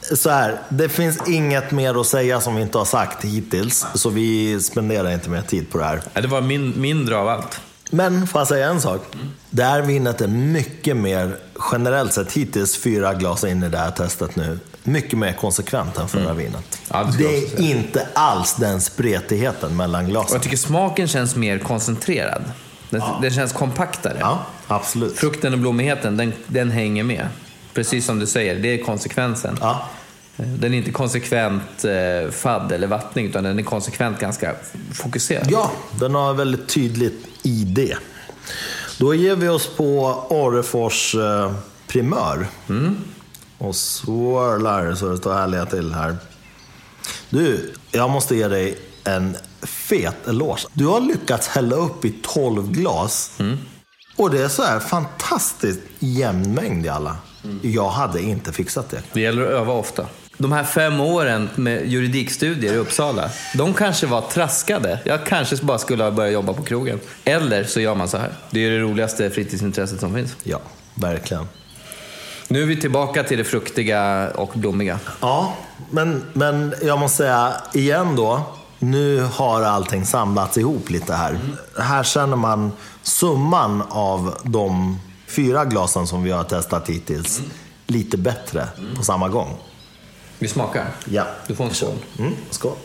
Så 0.02 0.30
här, 0.30 0.62
det 0.70 0.90
finns 0.90 1.28
inget 1.28 1.72
mer 1.72 2.02
att 2.02 2.08
säga 2.08 2.42
som 2.42 2.56
vi 2.56 2.62
inte 2.62 2.78
har 2.78 2.86
sagt 2.86 3.26
hittills, 3.26 3.86
så 3.94 4.10
vi 4.10 4.60
spenderar 4.62 5.12
inte 5.12 5.30
mer 5.30 5.42
tid 5.42 5.72
på 5.72 5.78
det 5.78 5.84
här. 5.84 6.02
Ja, 6.14 6.22
det 6.22 6.28
var 6.28 6.42
min, 6.42 6.82
mindre 6.82 7.18
av 7.18 7.28
allt. 7.28 7.62
Men 7.92 8.28
får 8.28 8.42
jag 8.42 8.48
säga 8.48 8.70
en 8.70 8.82
sak? 8.82 9.02
Det 9.50 9.64
här 9.64 9.82
vinet 9.82 10.22
är 10.22 10.28
mycket 10.28 10.98
mer, 10.98 11.38
generellt 11.72 12.14
sett, 12.14 12.32
hittills 12.32 12.78
fyra 12.78 13.14
glas 13.14 13.44
in 13.44 13.64
i 13.64 13.70
det 13.70 13.78
här 13.78 13.92
testet 13.92 14.36
nu, 14.36 14.60
mycket 14.84 15.20
mer 15.20 15.34
konsekvent 15.34 15.98
än 15.98 16.08
förra 16.08 16.34
vinet. 16.34 16.54
Mm. 16.92 17.08
Ja, 17.08 17.12
det 17.18 17.24
det 17.58 17.58
är 17.58 17.62
inte 17.62 18.08
alls 18.14 18.56
den 18.56 18.82
spretigheten 18.82 19.78
mellan 19.78 20.04
Och 20.06 20.10
glasen. 20.10 20.34
jag 20.34 20.44
tycker 20.44 20.58
smaken 20.58 21.08
känns 21.08 21.36
mer 21.36 21.60
koncentrerad. 21.60 22.44
Den, 22.90 23.02
den 23.22 23.32
känns 23.32 23.52
kompaktare. 23.54 24.18
Ja, 24.20 24.46
absolut. 24.68 25.16
Frukten 25.18 25.54
och 25.54 25.60
blommigheten, 25.60 26.18
den, 26.18 26.34
den 26.48 26.72
hänger 26.72 27.04
med. 27.04 27.28
Precis 27.74 28.06
som 28.06 28.20
du 28.20 28.26
säger, 28.26 28.56
det 28.60 28.68
är 28.80 28.84
konsekvensen. 28.84 29.58
Ja, 29.62 29.90
Den 30.36 30.74
är 30.74 30.78
inte 30.78 30.92
konsekvent 30.92 31.86
eh, 31.86 32.32
fadd 32.32 32.72
eller 32.72 32.88
vattning, 32.88 33.26
utan 33.26 33.44
den 33.44 33.60
är 33.60 33.64
konsekvent 33.64 34.20
ganska 34.20 34.56
fokuserad. 34.94 35.48
Ja, 35.52 35.72
den 36.00 36.16
har 36.16 36.34
väldigt 36.34 36.70
tydligt 36.70 37.28
ID. 37.44 37.94
Då 38.98 39.14
ger 39.14 39.36
vi 39.36 39.48
oss 39.50 39.70
på 39.78 40.06
Orrefors 40.30 41.16
eh, 41.16 41.52
primör. 41.88 42.48
Och 43.60 43.76
swirlar 43.76 44.96
så 44.96 45.10
det 45.10 45.18
står 45.18 45.34
härliga 45.34 45.66
till 45.66 45.94
här. 45.94 46.18
Du, 47.30 47.74
jag 47.92 48.10
måste 48.10 48.36
ge 48.36 48.48
dig 48.48 48.78
en 49.04 49.36
fet 49.62 50.28
eloge. 50.28 50.68
Du 50.74 50.86
har 50.86 51.02
lyckats 51.02 51.48
hälla 51.48 51.76
upp 51.76 52.06
i 52.06 52.16
12 52.22 52.72
glas. 52.72 53.32
Och 54.16 54.32
det 54.32 54.42
är 54.42 54.48
så 54.48 54.64
här 54.64 54.80
fantastiskt 54.80 55.80
jämn 56.00 56.54
mängd 56.54 56.86
i 56.86 56.90
alla. 56.90 57.18
Jag 57.62 57.90
hade 57.90 58.22
inte 58.22 58.52
fixat 58.52 58.90
det. 58.90 59.02
Det 59.14 59.22
gäller 59.22 59.42
att 59.42 59.50
öva 59.50 59.74
ofta. 59.74 60.06
De 60.38 60.52
här 60.52 60.64
fem 60.64 61.00
åren 61.00 61.50
med 61.56 61.88
juridikstudier 61.92 62.74
i 62.74 62.78
Uppsala, 62.78 63.30
de 63.56 63.74
kanske 63.74 64.08
var 64.08 64.22
traskade. 64.22 65.00
Jag 65.06 65.26
kanske 65.26 65.56
bara 65.56 65.78
skulle 65.78 66.04
ha 66.04 66.12
börjat 66.12 66.34
jobba 66.34 66.54
på 66.54 66.64
krogen. 66.64 67.00
Eller 67.24 67.64
så 67.64 67.80
gör 67.80 67.96
man 67.96 68.08
så 68.08 68.18
här. 68.18 68.34
Det 68.52 68.66
är 68.66 68.72
det 68.72 68.80
roligaste 68.80 69.30
fritidsintresset 69.30 70.00
som 70.00 70.14
finns. 70.16 70.36
Ja, 70.44 70.60
verkligen. 70.96 71.48
Nu 72.52 72.62
är 72.62 72.66
vi 72.66 72.82
tillbaka 72.82 73.24
till 73.24 73.38
det 73.38 73.44
fruktiga 73.44 74.32
och 74.36 74.52
blommiga. 74.56 75.00
Ja, 75.22 75.54
men, 75.90 76.26
men 76.34 76.74
jag 76.82 77.00
måste 77.00 77.18
säga 77.18 77.54
igen 77.74 78.16
då. 78.16 78.42
Nu 78.80 79.22
har 79.22 79.62
allting 79.62 80.06
samlats 80.06 80.58
ihop 80.58 80.90
lite 80.90 81.14
här. 81.14 81.40
Här 81.80 82.04
känner 82.04 82.36
man 82.36 82.72
summan 83.02 83.84
av 83.90 84.36
de 84.44 85.00
fyra 85.28 85.66
glasen 85.66 86.08
som 86.08 86.24
vi 86.24 86.32
har 86.32 86.44
testat 86.44 86.90
hittills 86.90 87.42
lite 87.88 88.18
bättre 88.18 88.68
på 88.96 89.04
samma 89.04 89.30
gång. 89.30 89.58
Vi 90.40 90.48
smakar. 90.48 90.86
Ja. 91.06 91.24
Du 91.48 91.56
får 91.56 91.66
en 91.66 91.74
skål. 91.74 91.98
Mm, 92.20 92.34
skål. 92.50 92.76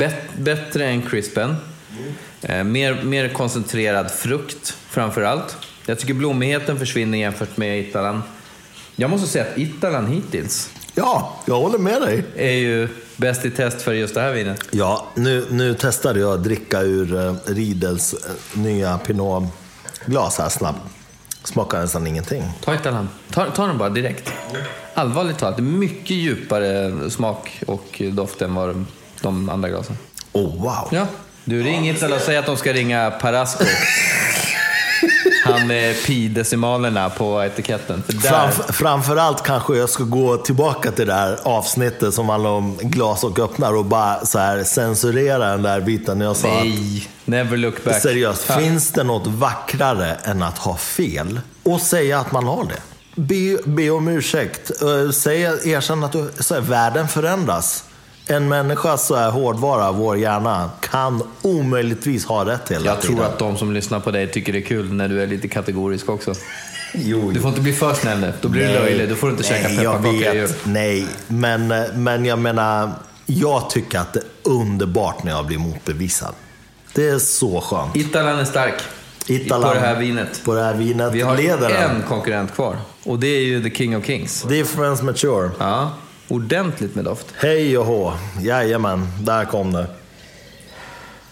Bet- 0.00 0.34
bättre 0.38 0.86
än 0.86 1.02
crispen. 1.02 1.56
Eh, 2.42 2.64
mer, 2.64 3.02
mer 3.02 3.28
koncentrerad 3.28 4.10
frukt 4.10 4.76
framför 4.88 5.22
allt. 5.22 5.56
Jag 5.86 5.98
tycker 5.98 6.14
blommigheten 6.14 6.78
försvinner 6.78 7.18
jämfört 7.18 7.56
med 7.56 7.80
Italan. 7.80 8.22
Jag 8.96 9.10
måste 9.10 9.26
säga 9.28 9.44
att 9.44 9.58
Italan 9.58 10.06
hittills 10.06 10.70
Ja, 10.94 11.36
jag 11.46 11.54
håller 11.60 11.78
med 11.78 12.02
dig. 12.02 12.24
är 12.36 12.50
ju 12.52 12.88
bäst 13.16 13.44
i 13.44 13.50
test 13.50 13.82
för 13.82 13.92
just 13.92 14.14
det 14.14 14.20
här 14.20 14.32
vinet. 14.32 14.60
Ja, 14.70 15.06
nu, 15.14 15.46
nu 15.50 15.74
testade 15.74 16.20
jag 16.20 16.32
att 16.32 16.44
dricka 16.44 16.80
ur 16.80 17.14
uh, 17.14 17.34
Riedels 17.46 18.14
eh, 18.14 18.60
nya 18.60 18.98
Pinot-glas 18.98 20.38
här 20.38 20.48
snabbt. 20.48 20.80
Smakar 21.44 21.80
nästan 21.80 22.06
ingenting. 22.06 22.42
Ta 22.64 22.74
Italan. 22.74 23.08
Ta, 23.30 23.50
ta 23.50 23.66
den 23.66 23.78
bara 23.78 23.88
direkt. 23.88 24.32
Allvarligt 24.94 25.38
talat, 25.38 25.56
det 25.56 25.60
är 25.62 25.64
mycket 25.64 26.10
djupare 26.10 26.92
smak 27.10 27.62
och 27.66 28.02
doft 28.12 28.42
än 28.42 28.54
vad 28.54 28.68
de, 28.68 28.86
de 29.22 29.48
andra 29.48 29.68
glasen. 29.68 29.98
Oh, 30.32 30.62
wow. 30.62 30.88
Ja. 30.90 31.06
Du, 31.44 31.62
ring 31.62 31.88
Itala 31.90 32.16
och 32.16 32.22
säg 32.22 32.36
att 32.36 32.46
de 32.46 32.56
ska 32.56 32.72
ringa 32.72 33.10
Parasco. 33.10 33.64
Han 35.44 35.66
med 35.66 36.02
pi-decimalerna 36.06 37.10
på 37.10 37.42
etiketten. 37.44 38.02
För 38.02 38.12
där, 38.12 38.30
Framf- 38.30 38.72
framförallt 38.72 39.42
kanske 39.42 39.76
jag 39.76 39.88
ska 39.90 40.04
gå 40.04 40.36
tillbaka 40.36 40.90
till 40.92 41.06
det 41.06 41.14
här 41.14 41.38
avsnittet 41.42 42.14
som 42.14 42.28
handlar 42.28 42.50
om 42.50 42.76
glas 42.82 43.24
och 43.24 43.38
öppnar 43.38 43.74
och 43.76 43.84
bara 43.84 44.26
så 44.26 44.38
här 44.38 44.64
censurera 44.64 45.50
den 45.50 45.62
där 45.62 45.80
biten 45.80 46.18
när 46.18 46.24
jag 46.26 46.36
sa 46.36 46.48
att 46.48 46.64
Nej, 46.64 47.08
never 47.24 47.56
look 47.56 47.84
back. 47.84 48.02
Seriöst, 48.02 48.44
Ja. 48.48 48.56
finns 48.58 48.90
det 48.92 49.04
något 49.04 49.26
vackrare 49.26 50.14
än 50.24 50.42
att 50.42 50.58
ha 50.58 50.76
fel 50.76 51.40
och 51.62 51.80
säga 51.80 52.18
att 52.18 52.32
man 52.32 52.46
har 52.46 52.64
det? 52.64 52.80
Be, 53.22 53.58
be 53.70 53.90
om 53.90 54.08
ursäkt. 54.08 54.70
Eh, 54.82 55.10
Säg, 55.12 55.42
erkänn 55.42 56.04
att 56.04 56.12
du, 56.12 56.30
så 56.40 56.54
här, 56.54 56.60
världen 56.60 57.08
förändras. 57.08 57.84
En 58.30 58.48
människa 58.48 58.96
så 58.96 59.16
här 59.16 59.30
hårdvara, 59.30 59.92
vår 59.92 60.16
hjärna, 60.18 60.70
kan 60.80 61.22
omöjligtvis 61.42 62.24
ha 62.26 62.44
rätt 62.46 62.70
hela 62.70 62.86
Jag 62.86 63.00
tiden. 63.00 63.16
tror 63.16 63.26
att 63.26 63.38
de 63.38 63.56
som 63.56 63.72
lyssnar 63.72 64.00
på 64.00 64.10
dig 64.10 64.26
tycker 64.32 64.52
det 64.52 64.58
är 64.58 64.62
kul 64.62 64.92
när 64.92 65.08
du 65.08 65.22
är 65.22 65.26
lite 65.26 65.48
kategorisk 65.48 66.08
också. 66.08 66.34
Jo, 66.94 67.30
Du 67.30 67.40
får 67.40 67.48
inte 67.48 67.60
bli 67.60 67.72
för 67.72 67.94
snäll 67.94 68.18
nu. 68.20 68.32
Då 68.40 68.48
blir 68.48 68.66
du 68.68 68.74
löjlig. 68.74 69.08
Då 69.08 69.14
får 69.14 69.26
du 69.26 69.30
inte 69.32 69.42
käka 69.44 69.68
nej, 69.68 69.82
jag 69.82 70.02
pepparkakor. 70.02 70.48
Nej, 70.64 71.06
men, 71.26 71.68
men 71.94 72.24
jag 72.24 72.38
menar, 72.38 72.90
jag 73.26 73.70
tycker 73.70 73.98
att 73.98 74.12
det 74.12 74.18
är 74.20 74.50
underbart 74.50 75.22
när 75.24 75.32
jag 75.32 75.46
blir 75.46 75.58
motbevisad. 75.58 76.34
Det 76.94 77.08
är 77.08 77.18
så 77.18 77.60
skönt. 77.60 77.96
Italan 77.96 78.38
är 78.38 78.44
stark. 78.44 78.74
Italan- 79.26 79.68
På 79.68 79.74
det 79.74 79.80
här 79.80 79.98
vinet. 79.98 80.40
På 80.44 80.54
det 80.54 80.62
här 80.62 80.74
vinet 80.74 81.12
Vi 81.14 81.20
har 81.20 81.36
en 81.70 82.02
konkurrent 82.08 82.54
kvar. 82.54 82.76
Och 83.04 83.18
det 83.18 83.26
är 83.28 83.40
ju 83.42 83.62
The 83.62 83.70
King 83.76 83.96
of 83.96 84.04
Kings. 84.06 84.42
Difference 84.42 85.04
Mature. 85.04 85.50
Ja, 85.58 85.90
ordentligt 86.30 86.94
med 86.94 87.04
doft. 87.04 87.26
Hej 87.36 87.78
och 87.78 87.86
hå. 87.86 88.12
Jajamän, 88.40 89.06
där 89.20 89.44
kom 89.44 89.72
det. 89.72 89.86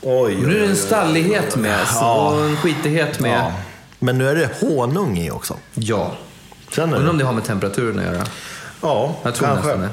Oj, 0.02 0.36
Nu 0.42 0.56
är 0.56 0.60
det 0.60 0.66
en 0.66 0.76
stallighet 0.76 1.56
med 1.56 1.80
Ja. 1.94 2.28
och 2.28 2.44
en 2.44 2.56
skitighet 2.56 3.20
med. 3.20 3.38
Ja. 3.38 3.52
Men 3.98 4.18
nu 4.18 4.28
är 4.28 4.34
det 4.34 4.50
honung 4.60 5.18
i 5.18 5.30
också. 5.30 5.56
Ja. 5.74 6.12
Känner 6.72 6.96
Undrar 6.96 7.10
om 7.10 7.18
det 7.18 7.24
har 7.24 7.32
med 7.32 7.44
temperaturen 7.44 7.98
att 7.98 8.04
göra. 8.04 8.26
Ja, 8.82 9.16
Jag 9.22 9.34
tror 9.34 9.46
kanske. 9.48 9.66
nästan 9.66 9.80
det. 9.82 9.88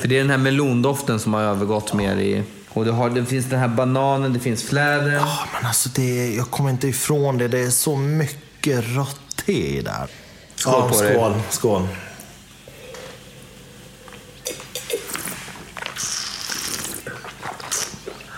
För 0.00 0.08
det 0.08 0.14
är 0.16 0.20
den 0.20 0.30
här 0.30 0.38
melondoften 0.38 1.18
som 1.20 1.34
har 1.34 1.42
övergått 1.42 1.94
mer 1.94 2.16
i... 2.16 2.42
Och 2.68 2.84
det, 2.84 2.92
har, 2.92 3.10
det 3.10 3.24
finns 3.24 3.46
den 3.46 3.58
här 3.58 3.68
bananen, 3.68 4.32
det 4.32 4.38
finns 4.40 4.62
fläder. 4.64 5.12
Ja, 5.12 5.38
men 5.54 5.66
alltså 5.66 5.88
det, 5.94 6.34
jag 6.34 6.50
kommer 6.50 6.70
inte 6.70 6.88
ifrån 6.88 7.38
det. 7.38 7.48
Det 7.48 7.58
är 7.58 7.70
så 7.70 7.96
mycket 7.96 8.84
rött 8.96 9.20
te 9.46 9.78
i 9.78 9.82
där. 9.82 10.06
Skål 10.54 10.74
ja, 10.76 10.88
på 10.92 11.02
dig. 11.02 11.32
skål, 11.50 11.88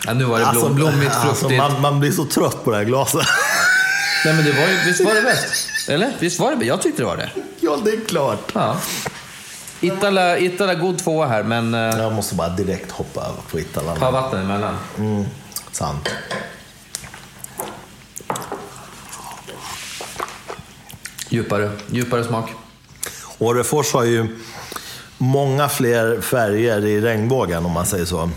Ja, 0.06 0.14
nu 0.14 0.24
var 0.24 0.38
det 0.40 0.46
blom, 0.52 0.74
blommigt, 0.74 1.14
alltså 1.14 1.34
fruktigt. 1.34 1.58
man, 1.58 1.80
man 1.80 2.00
blir 2.00 2.12
så 2.12 2.24
trött 2.24 2.64
på 2.64 2.70
det 2.70 2.76
här 2.76 2.84
glaset. 2.84 3.26
Nej, 4.24 4.34
men 4.34 4.44
det 4.44 4.52
var 4.52 4.68
ju, 4.68 4.76
visst 4.86 5.00
var 5.04 5.14
det 5.14 5.22
bäst? 5.22 5.88
Eller? 5.88 6.12
Visst 6.18 6.40
var 6.40 6.54
det? 6.56 6.64
Jag 6.64 6.82
tyckte 6.82 7.02
det 7.02 7.06
var 7.06 7.16
det. 7.16 7.30
ja, 7.60 7.76
det 7.84 7.90
är 7.90 8.04
klart. 8.08 8.50
Ja. 8.54 8.76
Itala, 9.80 10.38
Itala 10.38 10.74
god 10.74 10.98
tvåa 10.98 11.26
här, 11.26 11.42
men 11.42 11.74
eh, 11.74 11.80
Jag 11.80 12.12
måste 12.12 12.34
bara 12.34 12.48
direkt 12.48 12.90
hoppa 12.90 13.20
över 13.20 13.40
på 13.50 13.60
Italan. 13.60 13.98
ta 13.98 14.10
vatten 14.10 14.40
emellan. 14.40 14.76
Mm, 14.98 15.24
sant. 15.72 16.08
Djupare, 21.28 21.70
djupare 21.90 22.24
smak. 22.24 22.50
Orrefors 23.38 23.92
har 23.92 24.04
ju 24.04 24.38
många 25.18 25.68
fler 25.68 26.20
färger 26.20 26.86
i 26.86 27.00
regnbågen 27.00 27.66
om 27.66 27.72
man 27.72 27.86
säger 27.86 28.04
så. 28.04 28.30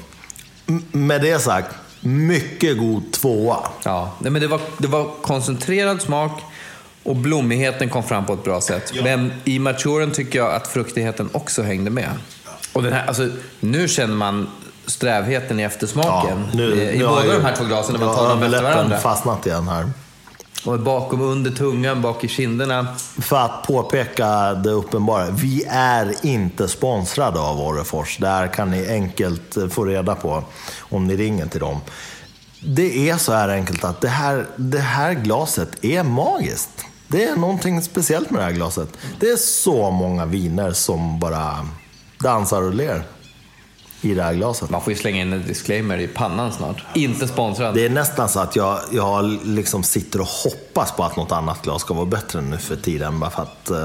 Med 0.91 1.21
det 1.21 1.39
sagt, 1.39 1.75
mycket 1.99 2.77
god 2.77 3.11
tvåa. 3.11 3.57
Ja, 3.83 4.11
nej, 4.19 4.31
men 4.31 4.41
det 4.41 4.47
var, 4.47 4.61
det 4.77 4.87
var 4.87 5.09
koncentrerad 5.21 6.01
smak 6.01 6.41
och 7.03 7.15
blommigheten 7.15 7.89
kom 7.89 8.03
fram 8.03 8.25
på 8.25 8.33
ett 8.33 8.43
bra 8.43 8.61
sätt. 8.61 8.93
Men 9.03 9.33
i 9.43 9.59
maturen 9.59 10.11
tycker 10.11 10.39
jag 10.39 10.53
att 10.53 10.67
fruktigheten 10.67 11.29
också 11.31 11.61
hängde 11.63 11.89
med. 11.91 12.09
Och 12.73 12.83
den 12.83 12.93
här, 12.93 13.05
alltså, 13.07 13.29
nu 13.59 13.87
känner 13.87 14.15
man 14.15 14.47
strävheten 14.85 15.59
i 15.59 15.63
eftersmaken. 15.63 16.45
I 16.59 16.97
har 17.03 17.09
båda 17.09 17.25
ju- 17.25 17.31
de 17.31 17.45
här 17.45 17.55
två 17.55 17.65
glasen 17.65 17.93
när 17.93 17.99
man 17.99 18.09
nu 18.09 18.15
tar 18.15 18.29
dem 18.29 18.43
efter 18.43 18.61
varandra. 18.63 18.97
fastnat 18.97 19.45
igen 19.45 19.67
här. 19.67 19.89
Och 20.65 20.79
bakom 20.79 21.21
under 21.21 21.51
tungan, 21.51 22.01
bak 22.01 22.23
i 22.23 22.27
kinderna. 22.27 22.87
För 23.19 23.37
att 23.37 23.63
påpeka 23.63 24.53
det 24.53 24.69
uppenbara. 24.69 25.29
Vi 25.29 25.63
är 25.69 26.25
inte 26.25 26.67
sponsrade 26.67 27.39
av 27.39 27.61
Orrefors. 27.61 28.17
Där 28.17 28.47
kan 28.47 28.71
ni 28.71 28.87
enkelt 28.87 29.57
få 29.69 29.85
reda 29.85 30.15
på 30.15 30.43
om 30.79 31.07
ni 31.07 31.17
ringer 31.17 31.45
till 31.45 31.59
dem. 31.59 31.81
Det 32.65 33.09
är 33.09 33.17
så 33.17 33.33
här 33.33 33.49
enkelt 33.49 33.83
att 33.83 34.01
det 34.01 34.07
här, 34.07 34.47
det 34.55 34.79
här 34.79 35.13
glaset 35.13 35.85
är 35.85 36.03
magiskt. 36.03 36.85
Det 37.07 37.23
är 37.23 37.35
någonting 37.35 37.81
speciellt 37.81 38.29
med 38.29 38.39
det 38.41 38.45
här 38.45 38.51
glaset. 38.51 38.89
Det 39.19 39.29
är 39.29 39.37
så 39.37 39.91
många 39.91 40.25
viner 40.25 40.71
som 40.71 41.19
bara 41.19 41.67
dansar 42.19 42.61
och 42.61 42.73
ler 42.73 43.03
i 44.05 44.13
det 44.13 44.23
här 44.23 44.33
glaset. 44.33 44.69
Man 44.69 44.81
får 44.81 44.93
ju 44.93 44.99
slänga 44.99 45.21
in 45.21 45.33
en 45.33 45.47
disclaimer 45.47 45.97
i 45.97 46.07
pannan 46.07 46.53
snart. 46.53 46.83
Inte 46.95 47.27
sponsrad. 47.27 47.75
Det 47.75 47.85
är 47.85 47.89
nästan 47.89 48.29
så 48.29 48.39
att 48.39 48.55
jag, 48.55 48.79
jag 48.91 49.39
liksom 49.43 49.83
sitter 49.83 50.21
och 50.21 50.27
hoppas 50.27 50.91
på 50.91 51.03
att 51.03 51.15
något 51.15 51.31
annat 51.31 51.61
glas 51.61 51.81
ska 51.81 51.93
vara 51.93 52.05
bättre 52.05 52.41
nu 52.41 52.57
för 52.57 52.75
tiden. 52.75 53.19
Bara 53.19 53.29
för 53.29 53.41
att 53.41 53.69
eh, 53.69 53.77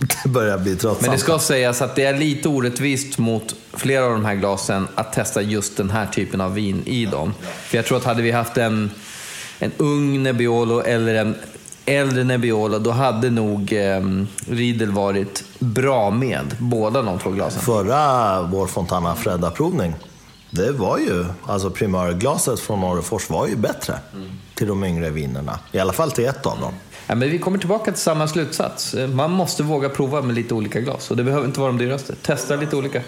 det 0.22 0.28
börjar 0.28 0.58
bli 0.58 0.76
tröttsamt. 0.76 1.00
Men 1.00 1.10
det 1.10 1.18
ska 1.18 1.38
sägas 1.38 1.82
att 1.82 1.96
det 1.96 2.04
är 2.04 2.18
lite 2.18 2.48
orättvist 2.48 3.18
mot 3.18 3.54
flera 3.72 4.04
av 4.04 4.12
de 4.12 4.24
här 4.24 4.34
glasen 4.34 4.88
att 4.94 5.12
testa 5.12 5.42
just 5.42 5.76
den 5.76 5.90
här 5.90 6.06
typen 6.06 6.40
av 6.40 6.54
vin 6.54 6.82
i 6.86 7.06
dem. 7.06 7.34
För 7.62 7.76
jag 7.76 7.86
tror 7.86 7.98
att 7.98 8.04
hade 8.04 8.22
vi 8.22 8.30
haft 8.30 8.56
en, 8.56 8.90
en 9.58 9.72
ung 9.76 10.22
Nebbiolo 10.22 10.80
eller 10.80 11.14
en 11.14 11.34
äldre 11.90 12.24
Nebbiolo, 12.24 12.78
då 12.78 12.90
hade 12.90 13.30
nog 13.30 13.72
eh, 13.72 14.00
Riedel 14.48 14.90
varit 14.90 15.44
bra 15.58 16.10
med 16.10 16.56
båda 16.58 17.02
de 17.02 17.18
två 17.18 17.30
glasen. 17.30 17.62
Förra 17.62 18.42
vår 18.42 18.66
Fontana 18.66 19.14
Fredda-provning, 19.14 19.94
det 20.50 20.72
var 20.72 20.98
ju, 20.98 21.24
alltså 21.46 21.70
primörglaset 21.70 22.60
från 22.60 22.84
Orrefors 22.84 23.30
var 23.30 23.46
ju 23.46 23.56
bättre 23.56 23.98
till 24.54 24.66
de 24.66 24.84
yngre 24.84 25.10
vinerna. 25.10 25.58
I 25.72 25.78
alla 25.78 25.92
fall 25.92 26.10
till 26.10 26.26
ett 26.26 26.46
av 26.46 26.60
dem. 26.60 26.72
Ja, 27.06 27.14
men 27.14 27.30
vi 27.30 27.38
kommer 27.38 27.58
tillbaka 27.58 27.92
till 27.92 28.02
samma 28.02 28.28
slutsats. 28.28 28.94
Man 29.14 29.30
måste 29.30 29.62
våga 29.62 29.88
prova 29.88 30.22
med 30.22 30.34
lite 30.34 30.54
olika 30.54 30.80
glas 30.80 31.10
och 31.10 31.16
det 31.16 31.24
behöver 31.24 31.46
inte 31.46 31.60
vara 31.60 31.72
de 31.72 31.78
dyraste. 31.78 32.14
Testa 32.14 32.56
lite 32.56 32.76
olika. 32.76 33.02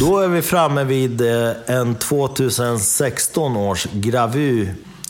Då 0.00 0.18
är 0.18 0.28
vi 0.28 0.42
framme 0.42 0.84
vid 0.84 1.20
eh, 1.20 1.52
en 1.66 1.94
2016 1.94 3.56
års 3.56 3.86
Gravu. 3.92 4.68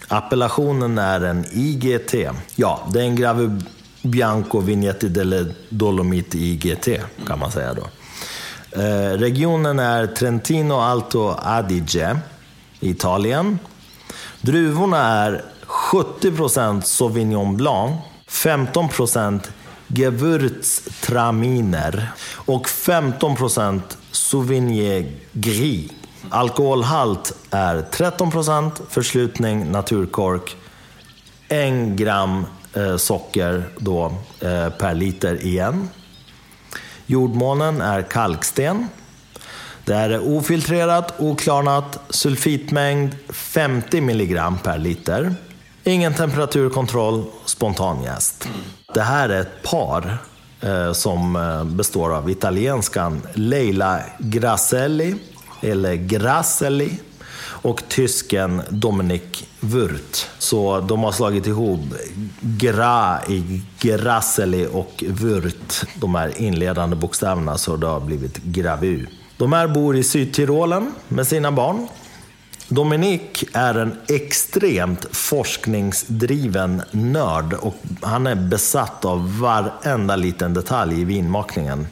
Appellationen 0.08 0.98
är 0.98 1.20
en 1.20 1.44
IGT. 1.52 2.14
Ja, 2.56 2.88
det 2.92 3.00
är 3.00 3.04
en 3.04 3.16
Grave 3.16 3.60
Bianco 4.02 4.60
Vignetti 4.60 5.08
delle 5.08 5.46
Dolomiti 5.68 6.38
IGT 6.38 6.88
kan 7.26 7.38
man 7.38 7.50
säga 7.50 7.74
då. 7.74 7.82
Eh, 8.82 9.18
regionen 9.18 9.78
är 9.78 10.06
Trentino 10.06 10.74
Alto 10.74 11.34
Adige, 11.42 12.18
Italien. 12.80 13.58
Druvorna 14.40 14.98
är 14.98 15.44
70% 15.66 16.80
Sauvignon 16.80 17.56
Blanc, 17.56 18.00
15% 18.28 19.40
Gewürztraminer 19.86 22.06
och 22.34 22.66
15% 22.66 23.80
Sauvignon 24.12 25.06
Gris. 25.32 25.90
Alkoholhalt 26.30 27.32
är 27.50 27.82
13%, 27.82 28.70
förslutning 28.88 29.72
naturkork, 29.72 30.56
1 31.48 31.88
gram 31.96 32.46
eh, 32.74 32.96
socker 32.96 33.68
då, 33.78 34.12
eh, 34.40 34.68
per 34.68 34.94
liter 34.94 35.46
igen. 35.46 35.88
Jordmånen 37.06 37.80
är 37.80 38.02
kalksten. 38.02 38.88
Det 39.84 39.94
är 39.94 40.36
ofiltrerat, 40.36 41.14
oklarnat, 41.18 42.00
sulfitmängd 42.10 43.14
50 43.28 44.00
milligram 44.00 44.58
per 44.58 44.78
liter. 44.78 45.34
Ingen 45.84 46.14
temperaturkontroll, 46.14 47.24
spontanjäst. 47.44 48.48
Det 48.94 49.02
här 49.02 49.28
är 49.28 49.40
ett 49.40 49.62
par 49.62 50.18
eh, 50.60 50.92
som 50.92 51.36
eh, 51.36 51.64
består 51.64 52.14
av 52.14 52.30
italienskan 52.30 53.22
Leila 53.34 54.00
Grasselli, 54.18 55.14
eller 55.60 55.94
Grasselli, 55.94 56.98
och 57.62 57.82
tysken 57.88 58.62
Dominik 58.68 59.48
Wurt. 59.60 60.26
Så 60.38 60.80
de 60.80 61.02
har 61.02 61.12
slagit 61.12 61.46
ihop 61.46 61.80
Gra 62.40 63.18
i 63.28 63.62
Grasselli 63.80 64.68
och 64.72 65.04
Wurt, 65.08 65.84
de 65.94 66.14
här 66.14 66.40
inledande 66.40 66.96
bokstäverna, 66.96 67.58
så 67.58 67.76
det 67.76 67.86
har 67.86 68.00
blivit 68.00 68.36
Gravu. 68.36 69.06
De 69.36 69.52
här 69.52 69.68
bor 69.68 69.96
i 69.96 70.04
Sydtyrolen 70.04 70.92
med 71.08 71.26
sina 71.26 71.52
barn. 71.52 71.88
Dominik 72.68 73.44
är 73.52 73.74
en 73.74 73.98
extremt 74.08 75.06
forskningsdriven 75.16 76.82
nörd 76.90 77.52
och 77.52 77.76
han 78.02 78.26
är 78.26 78.34
besatt 78.34 79.04
av 79.04 79.38
varenda 79.38 80.16
liten 80.16 80.54
detalj 80.54 81.00
i 81.00 81.04
vinmakningen. 81.04 81.86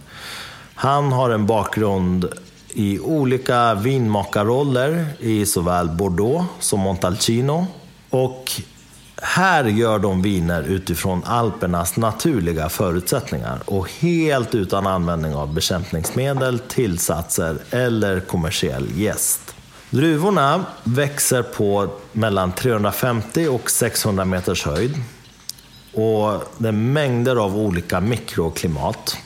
Han 0.75 1.13
har 1.13 1.31
en 1.31 1.47
bakgrund 1.47 2.29
i 2.79 2.99
olika 3.01 3.75
vinmakarroller 3.75 5.07
i 5.21 5.47
såväl 5.47 5.89
Bordeaux 5.89 6.45
som 6.61 6.81
Montalcino. 6.81 7.67
Och 8.11 8.51
här 9.23 9.65
gör 9.65 9.99
de 9.99 10.23
viner 10.23 10.63
utifrån 10.63 11.23
Alpernas 11.25 11.97
naturliga 11.97 12.69
förutsättningar 12.69 13.59
och 13.65 13.91
helt 13.91 14.55
utan 14.55 14.87
användning 14.87 15.35
av 15.35 15.55
bekämpningsmedel, 15.55 16.59
tillsatser 16.59 17.59
eller 17.71 18.21
kommersiell 18.21 18.87
gäst. 18.95 19.55
Druvorna 19.91 20.65
växer 20.85 21.43
på 21.43 21.89
mellan 22.13 22.53
350 22.53 23.49
och 23.49 23.71
600 23.71 24.25
meters 24.25 24.65
höjd. 24.65 24.95
Och 25.93 26.43
det 26.59 26.69
är 26.69 26.73
mängder 26.73 27.37
av 27.37 27.57
olika 27.57 28.01
mikroklimat. 28.01 29.17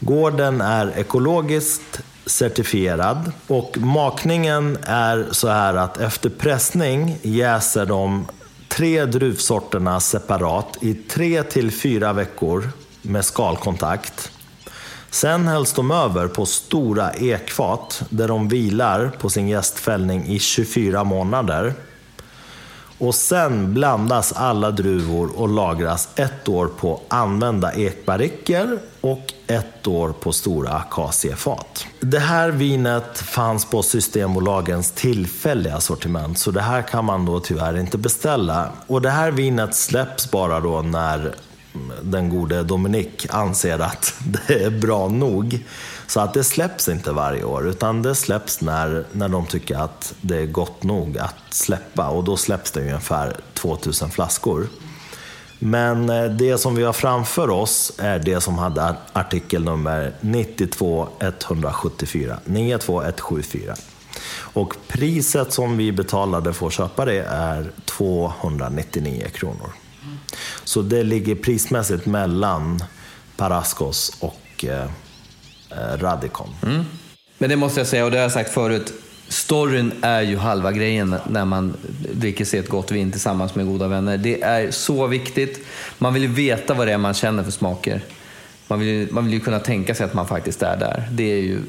Gården 0.00 0.60
är 0.60 0.98
ekologiskt 0.98 2.00
certifierad 2.26 3.32
och 3.46 3.78
makningen 3.78 4.78
är 4.86 5.28
så 5.30 5.48
här 5.48 5.74
att 5.74 6.00
efter 6.00 6.30
pressning 6.30 7.16
jäser 7.22 7.86
de 7.86 8.26
tre 8.68 9.04
druvsorterna 9.04 10.00
separat 10.00 10.76
i 10.80 10.94
tre 10.94 11.42
till 11.42 11.70
fyra 11.70 12.12
veckor 12.12 12.68
med 13.02 13.24
skalkontakt. 13.24 14.30
Sen 15.10 15.48
hälls 15.48 15.72
de 15.72 15.90
över 15.90 16.28
på 16.28 16.46
stora 16.46 17.12
ekfat 17.12 18.02
där 18.10 18.28
de 18.28 18.48
vilar 18.48 19.12
på 19.18 19.30
sin 19.30 19.48
gästfällning 19.48 20.26
i 20.26 20.38
24 20.38 21.04
månader. 21.04 21.74
Och 22.98 23.14
sen 23.14 23.74
blandas 23.74 24.32
alla 24.32 24.70
druvor 24.70 25.30
och 25.40 25.48
lagras 25.48 26.08
ett 26.16 26.48
år 26.48 26.66
på 26.66 27.00
använda 27.08 27.74
ekbarriker 27.74 28.78
och 29.00 29.32
ett 29.46 29.86
år 29.86 30.12
på 30.20 30.32
stora 30.32 30.72
akaciefat. 30.72 31.86
Det 32.06 32.18
här 32.18 32.50
vinet 32.50 33.18
fanns 33.18 33.64
på 33.64 33.82
Systembolagens 33.82 34.90
tillfälliga 34.90 35.80
sortiment, 35.80 36.38
så 36.38 36.50
det 36.50 36.60
här 36.60 36.82
kan 36.82 37.04
man 37.04 37.26
då 37.26 37.40
tyvärr 37.40 37.76
inte 37.76 37.98
beställa. 37.98 38.70
Och 38.86 39.02
det 39.02 39.10
här 39.10 39.30
vinet 39.30 39.74
släpps 39.74 40.30
bara 40.30 40.60
då 40.60 40.82
när 40.82 41.34
den 42.02 42.28
gode 42.28 42.62
Dominik 42.62 43.26
anser 43.30 43.78
att 43.78 44.14
det 44.48 44.64
är 44.64 44.70
bra 44.70 45.08
nog. 45.08 45.64
Så 46.06 46.20
att 46.20 46.34
det 46.34 46.44
släpps 46.44 46.88
inte 46.88 47.12
varje 47.12 47.44
år, 47.44 47.68
utan 47.68 48.02
det 48.02 48.14
släpps 48.14 48.60
när, 48.60 49.04
när 49.12 49.28
de 49.28 49.46
tycker 49.46 49.76
att 49.76 50.14
det 50.20 50.36
är 50.36 50.46
gott 50.46 50.82
nog 50.82 51.18
att 51.18 51.34
släppa. 51.50 52.08
Och 52.08 52.24
då 52.24 52.36
släpps 52.36 52.70
det 52.70 52.80
ungefär 52.80 53.36
2000 53.54 54.10
flaskor. 54.10 54.66
Men 55.58 56.10
eh, 56.10 56.24
det 56.24 56.58
som 56.58 56.74
vi 56.74 56.82
har 56.82 56.92
framför 56.92 57.50
oss 57.50 57.92
är 57.98 58.18
det 58.18 58.40
som 58.40 58.58
hade 58.58 58.96
artikelnummer 59.12 60.12
92174. 60.20 62.38
92174. 62.44 63.74
Och 64.36 64.76
priset 64.88 65.52
som 65.52 65.76
vi 65.76 65.92
betalade 65.92 66.52
för 66.52 66.66
att 66.66 66.72
köpa 66.72 67.04
det 67.04 67.24
är 67.28 67.70
299 67.84 69.26
kronor. 69.34 69.72
Så 70.64 70.82
det 70.82 71.02
ligger 71.02 71.34
prismässigt 71.34 72.06
mellan 72.06 72.82
Parascos 73.36 74.16
och 74.20 74.64
eh, 74.64 74.86
eh, 75.70 75.98
Radicon. 75.98 76.48
Mm. 76.62 76.84
Men 77.38 77.50
det 77.50 77.56
måste 77.56 77.80
jag 77.80 77.86
säga, 77.86 78.04
och 78.04 78.10
det 78.10 78.16
har 78.16 78.22
jag 78.22 78.32
sagt 78.32 78.50
förut, 78.50 78.92
storyn 79.34 79.92
är 80.02 80.22
ju 80.22 80.36
halva 80.36 80.72
grejen 80.72 81.16
när 81.28 81.44
man 81.44 81.76
dricker 82.12 82.44
sig 82.44 82.60
ett 82.60 82.68
gott 82.68 82.90
vin 82.90 83.10
tillsammans 83.10 83.54
med 83.54 83.66
goda 83.66 83.88
vänner. 83.88 84.16
Det 84.16 84.42
är 84.42 84.70
så 84.70 85.06
viktigt. 85.06 85.66
Man 85.98 86.14
vill 86.14 86.22
ju 86.22 86.28
veta 86.28 86.74
vad 86.74 86.86
det 86.86 86.92
är 86.92 86.98
man 86.98 87.14
känner 87.14 87.42
för 87.42 87.50
smaker. 87.50 88.00
Man 88.68 88.80
vill, 88.80 89.08
man 89.10 89.24
vill 89.24 89.34
ju 89.34 89.40
kunna 89.40 89.58
tänka 89.58 89.94
sig 89.94 90.06
att 90.06 90.14
man 90.14 90.28
faktiskt 90.28 90.62
är 90.62 90.76
där. 90.76 91.08
Det 91.12 91.32
är 91.32 91.42
ju 91.42 91.60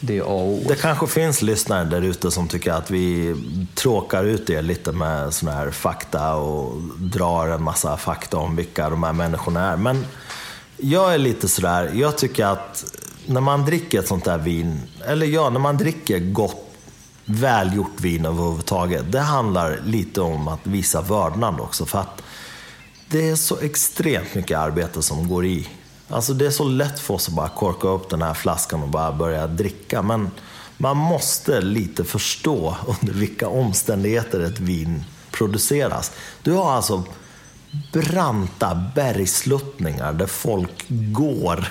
det 0.00 0.18
är 0.18 0.22
A 0.22 0.24
och 0.24 0.48
O. 0.48 0.64
Det 0.68 0.74
kanske 0.74 1.06
finns 1.06 1.42
lyssnare 1.42 1.84
där 1.84 2.02
ute 2.02 2.30
som 2.30 2.48
tycker 2.48 2.72
att 2.72 2.90
vi 2.90 3.36
tråkar 3.74 4.24
ut 4.24 4.50
er 4.50 4.62
lite 4.62 4.92
med 4.92 5.34
sådana 5.34 5.58
här 5.58 5.70
fakta 5.70 6.34
och 6.34 6.82
drar 6.98 7.48
en 7.48 7.62
massa 7.62 7.96
fakta 7.96 8.36
om 8.36 8.56
vilka 8.56 8.90
de 8.90 9.02
här 9.02 9.12
människorna 9.12 9.72
är. 9.72 9.76
Men 9.76 10.06
jag 10.76 11.14
är 11.14 11.18
lite 11.18 11.48
sådär, 11.48 11.90
jag 11.94 12.18
tycker 12.18 12.46
att 12.46 12.84
när 13.26 13.40
man 13.40 13.64
dricker 13.64 13.98
ett 13.98 14.08
sånt 14.08 14.24
där 14.24 14.38
vin, 14.38 14.80
eller 15.06 15.26
ja, 15.26 15.50
när 15.50 15.60
man 15.60 15.76
dricker 15.76 16.18
gott, 16.18 16.71
välgjort 17.24 18.00
vin 18.00 18.26
överhuvudtaget. 18.26 19.12
Det 19.12 19.20
handlar 19.20 19.78
lite 19.84 20.20
om 20.20 20.48
att 20.48 20.66
visa 20.66 21.00
vördnad 21.00 21.60
också. 21.60 21.86
För 21.86 21.98
att 21.98 22.22
det 23.08 23.28
är 23.28 23.36
så 23.36 23.58
extremt 23.58 24.34
mycket 24.34 24.58
arbete 24.58 25.02
som 25.02 25.28
går 25.28 25.46
i 25.46 25.68
Alltså 26.12 26.34
det 26.34 26.46
är 26.46 26.50
så 26.50 26.64
lätt 26.64 27.00
för 27.00 27.14
oss 27.14 27.28
att 27.28 27.34
bara 27.34 27.48
korka 27.48 27.88
upp 27.88 28.10
den 28.10 28.22
här 28.22 28.34
flaskan 28.34 28.82
och 28.82 28.88
bara 28.88 29.12
börja 29.12 29.46
dricka. 29.46 30.02
Men 30.02 30.30
man 30.78 30.96
måste 30.96 31.60
lite 31.60 32.04
förstå 32.04 32.76
under 32.86 33.12
vilka 33.12 33.48
omständigheter 33.48 34.40
ett 34.40 34.60
vin 34.60 35.04
produceras. 35.30 36.12
Du 36.42 36.52
har 36.52 36.72
alltså 36.72 37.02
branta 37.92 38.74
bergsluttningar 38.94 40.12
där 40.12 40.26
folk 40.26 40.84
går 40.88 41.68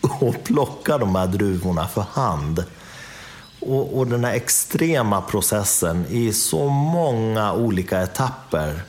och 0.20 0.44
plockar 0.44 0.98
de 0.98 1.14
här 1.14 1.26
druvorna 1.26 1.88
för 1.88 2.04
hand. 2.12 2.64
Och, 3.66 3.98
och 3.98 4.06
den 4.06 4.24
här 4.24 4.32
extrema 4.32 5.20
processen 5.22 6.06
i 6.10 6.32
så 6.32 6.68
många 6.68 7.52
olika 7.52 8.02
etapper 8.02 8.82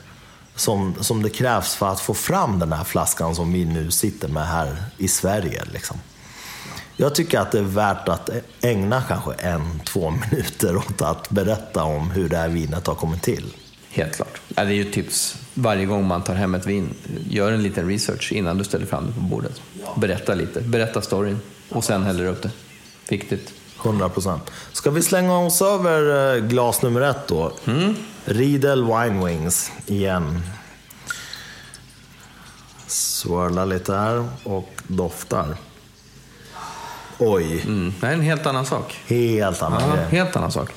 som, 0.56 0.94
som 1.00 1.22
det 1.22 1.30
krävs 1.30 1.74
för 1.74 1.88
att 1.88 2.00
få 2.00 2.14
fram 2.14 2.58
den 2.58 2.72
här 2.72 2.84
flaskan 2.84 3.34
som 3.34 3.52
vi 3.52 3.64
nu 3.64 3.90
sitter 3.90 4.28
med 4.28 4.46
här 4.46 4.76
i 4.98 5.08
Sverige. 5.08 5.62
Liksom. 5.72 5.96
Jag 6.96 7.14
tycker 7.14 7.38
att 7.38 7.52
det 7.52 7.58
är 7.58 7.62
värt 7.62 8.08
att 8.08 8.30
ägna 8.60 9.02
kanske 9.02 9.32
en, 9.32 9.80
två 9.84 10.10
minuter 10.10 10.76
åt 10.76 11.02
att 11.02 11.30
berätta 11.30 11.84
om 11.84 12.10
hur 12.10 12.28
det 12.28 12.36
här 12.36 12.48
vinet 12.48 12.86
har 12.86 12.94
kommit 12.94 13.22
till. 13.22 13.54
Helt 13.90 14.16
klart. 14.16 14.40
det 14.48 14.60
är 14.60 14.70
ju 14.70 14.88
ett 14.88 14.92
tips 14.92 15.36
varje 15.54 15.86
gång 15.86 16.06
man 16.06 16.22
tar 16.22 16.34
hem 16.34 16.54
ett 16.54 16.66
vin. 16.66 16.94
Gör 17.28 17.52
en 17.52 17.62
liten 17.62 17.88
research 17.88 18.32
innan 18.32 18.58
du 18.58 18.64
ställer 18.64 18.86
fram 18.86 19.06
det 19.06 19.12
på 19.12 19.20
bordet. 19.20 19.60
Berätta 19.96 20.34
lite, 20.34 20.60
berätta 20.60 21.02
storyn 21.02 21.40
och 21.68 21.84
sen 21.84 22.02
häller 22.02 22.26
upp 22.26 22.42
det. 22.42 22.50
Viktigt. 23.08 23.52
100 23.84 24.08
procent. 24.08 24.50
Ska 24.72 24.90
vi 24.90 25.02
slänga 25.02 25.38
oss 25.38 25.62
över 25.62 26.34
eh, 26.36 26.42
glas 26.42 26.82
nummer 26.82 27.00
ett 27.00 27.28
då? 27.28 27.52
Mm. 27.64 27.94
Riedel 28.24 28.84
Wine 28.84 29.26
Wings 29.26 29.72
igen. 29.86 30.42
Swirlar 32.86 33.66
lite 33.66 33.94
här 33.94 34.28
och 34.44 34.68
doftar. 34.86 35.56
Oj. 37.18 37.62
Mm. 37.62 37.94
Det 38.00 38.06
är 38.06 38.12
en 38.12 38.20
helt 38.20 38.46
annan 38.46 38.66
sak. 38.66 39.00
Helt 39.06 39.62
annan 39.62 39.82
ja, 39.88 39.94
grej. 39.94 40.06
Helt 40.10 40.36
annan 40.36 40.52
sak. 40.52 40.70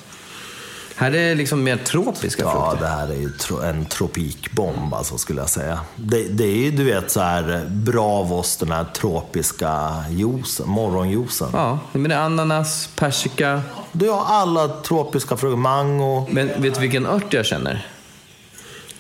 Här 0.99 1.11
är 1.11 1.29
det 1.29 1.35
liksom 1.35 1.63
mer 1.63 1.77
tropiska 1.77 2.43
ja, 2.43 2.51
frukter. 2.51 2.85
Ja, 2.85 2.89
det 2.89 2.95
här 2.95 3.07
är 3.07 3.15
ju 3.15 3.69
en 3.69 3.85
tropikbomb 3.85 4.93
alltså, 4.93 5.17
skulle 5.17 5.41
jag 5.41 5.49
säga. 5.49 5.79
Det, 5.95 6.23
det 6.23 6.43
är 6.43 6.55
ju, 6.55 6.71
du 6.71 6.83
vet, 6.83 7.11
så 7.11 7.21
här 7.21 7.65
Bravos, 7.69 8.57
den 8.57 8.71
här 8.71 8.83
tropiska 8.83 10.03
juicen, 10.09 10.69
morgonjuicen. 10.69 11.49
Ja, 11.53 11.79
men 11.91 12.03
det 12.03 12.15
är 12.15 12.19
ananas, 12.19 12.89
persika. 12.95 13.61
Du 13.91 14.09
har 14.09 14.25
alla 14.25 14.67
tropiska 14.67 15.37
frukter, 15.37 15.57
mango. 15.57 16.27
Men 16.29 16.47
vet 16.61 16.73
du 16.73 16.81
vilken 16.81 17.05
ört 17.05 17.33
jag 17.33 17.45
känner? 17.45 17.87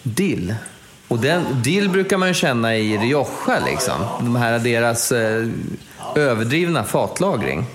Dill. 0.03 0.55
Och 1.07 1.19
den, 1.19 1.61
dill 1.63 1.89
brukar 1.89 2.17
man 2.17 2.27
ju 2.27 2.33
känna 2.33 2.77
i 2.77 2.97
Rioja, 2.97 3.59
liksom. 3.65 3.95
De 4.19 4.35
här 4.35 4.59
deras 4.59 5.11
eh, 5.11 5.47
överdrivna 6.15 6.83
fatlagring. 6.83 7.65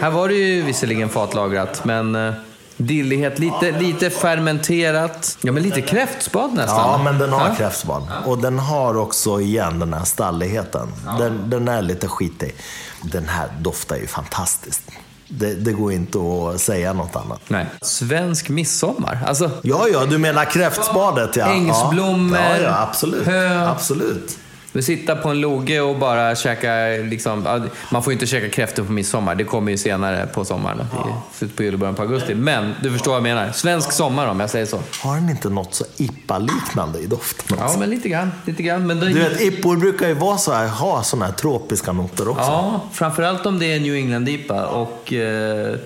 Här 0.00 0.10
var 0.10 0.28
det 0.28 0.34
ju 0.34 0.62
visserligen 0.62 1.08
fatlagrat, 1.08 1.84
men... 1.84 2.34
Dillighet, 2.76 3.38
lite, 3.38 3.70
lite 3.70 4.10
fermenterat. 4.10 5.38
Ja, 5.42 5.52
men 5.52 5.62
lite 5.62 5.80
kräftspad 5.80 6.54
nästan. 6.54 6.90
Ja, 6.90 7.00
men 7.04 7.18
den 7.18 7.32
har 7.32 7.48
Ja. 7.48 7.54
kräftspad. 7.54 8.02
Och 8.26 8.38
den 8.38 8.58
har 8.58 8.96
också 8.96 9.40
igen 9.40 9.78
den 9.78 9.94
här 9.94 10.04
stalligheten. 10.04 10.88
Den, 11.18 11.50
den 11.50 11.68
är 11.68 11.82
lite 11.82 12.08
skitig. 12.08 12.54
Den 13.02 13.28
här 13.28 13.48
doftar 13.60 13.96
ju 13.96 14.06
fantastiskt. 14.06 14.82
Det, 15.28 15.54
det 15.54 15.72
går 15.72 15.92
inte 15.92 16.18
att 16.54 16.60
säga 16.60 16.92
något 16.92 17.16
annat. 17.16 17.40
Nej. 17.48 17.66
Svensk 17.82 18.48
midsommar. 18.48 19.18
Alltså, 19.26 19.50
Ja, 19.62 19.86
ja, 19.92 20.04
du 20.04 20.18
menar 20.18 20.44
kräftspadet 20.44 21.36
ja. 21.36 21.46
Ängsblommor, 21.46 22.38
Ja, 22.38 22.56
ja 22.58 22.82
absolut. 22.82 23.26
hö. 23.26 23.68
Absolut. 23.68 24.38
Vi 24.76 24.82
sitta 24.82 25.16
på 25.16 25.28
en 25.28 25.40
loge 25.40 25.80
och 25.80 25.98
bara 25.98 26.36
käka, 26.36 26.74
liksom, 27.10 27.42
ja, 27.44 27.60
man 27.92 28.02
får 28.02 28.12
ju 28.12 28.14
inte 28.14 28.26
käka 28.26 28.48
kräftor 28.48 28.84
på 28.84 28.92
midsommar. 28.92 29.34
Det 29.34 29.44
kommer 29.44 29.70
ju 29.70 29.78
senare 29.78 30.26
på 30.26 30.44
sommaren. 30.44 30.78
I 30.80 31.36
slutet 31.38 31.56
på 31.56 31.62
juli, 31.62 31.76
början 31.76 31.94
på 31.94 32.02
augusti. 32.02 32.34
Men 32.34 32.74
du 32.82 32.92
förstår 32.92 33.10
vad 33.10 33.16
jag 33.16 33.22
menar. 33.22 33.52
Svensk 33.52 33.92
sommar 33.92 34.26
om 34.26 34.40
jag 34.40 34.50
säger 34.50 34.66
så. 34.66 34.80
Har 35.00 35.14
den 35.14 35.30
inte 35.30 35.48
något 35.48 35.74
så 35.74 35.84
IPA-liknande 35.96 36.98
i 36.98 37.06
doften? 37.06 37.56
Ja, 37.60 37.64
också? 37.64 37.78
men 37.78 37.90
lite 37.90 38.08
grann. 38.08 38.32
Lite 38.44 38.62
grann. 38.62 38.86
Men 38.86 39.00
det, 39.00 39.06
Du 39.06 39.18
vet, 39.18 39.40
IPOR 39.40 39.76
brukar 39.76 40.08
ju 40.08 40.14
vara 40.14 40.38
så 40.38 40.52
här, 40.52 40.68
ha 40.68 41.02
såna 41.02 41.24
här 41.26 41.32
tropiska 41.32 41.92
noter 41.92 42.28
också. 42.28 42.42
Ja, 42.42 42.80
framförallt 42.92 43.46
om 43.46 43.58
det 43.58 43.72
är 43.72 43.80
New 43.80 43.94
England-IPA 43.94 44.66
och 44.66 45.12
eh, 45.12 45.76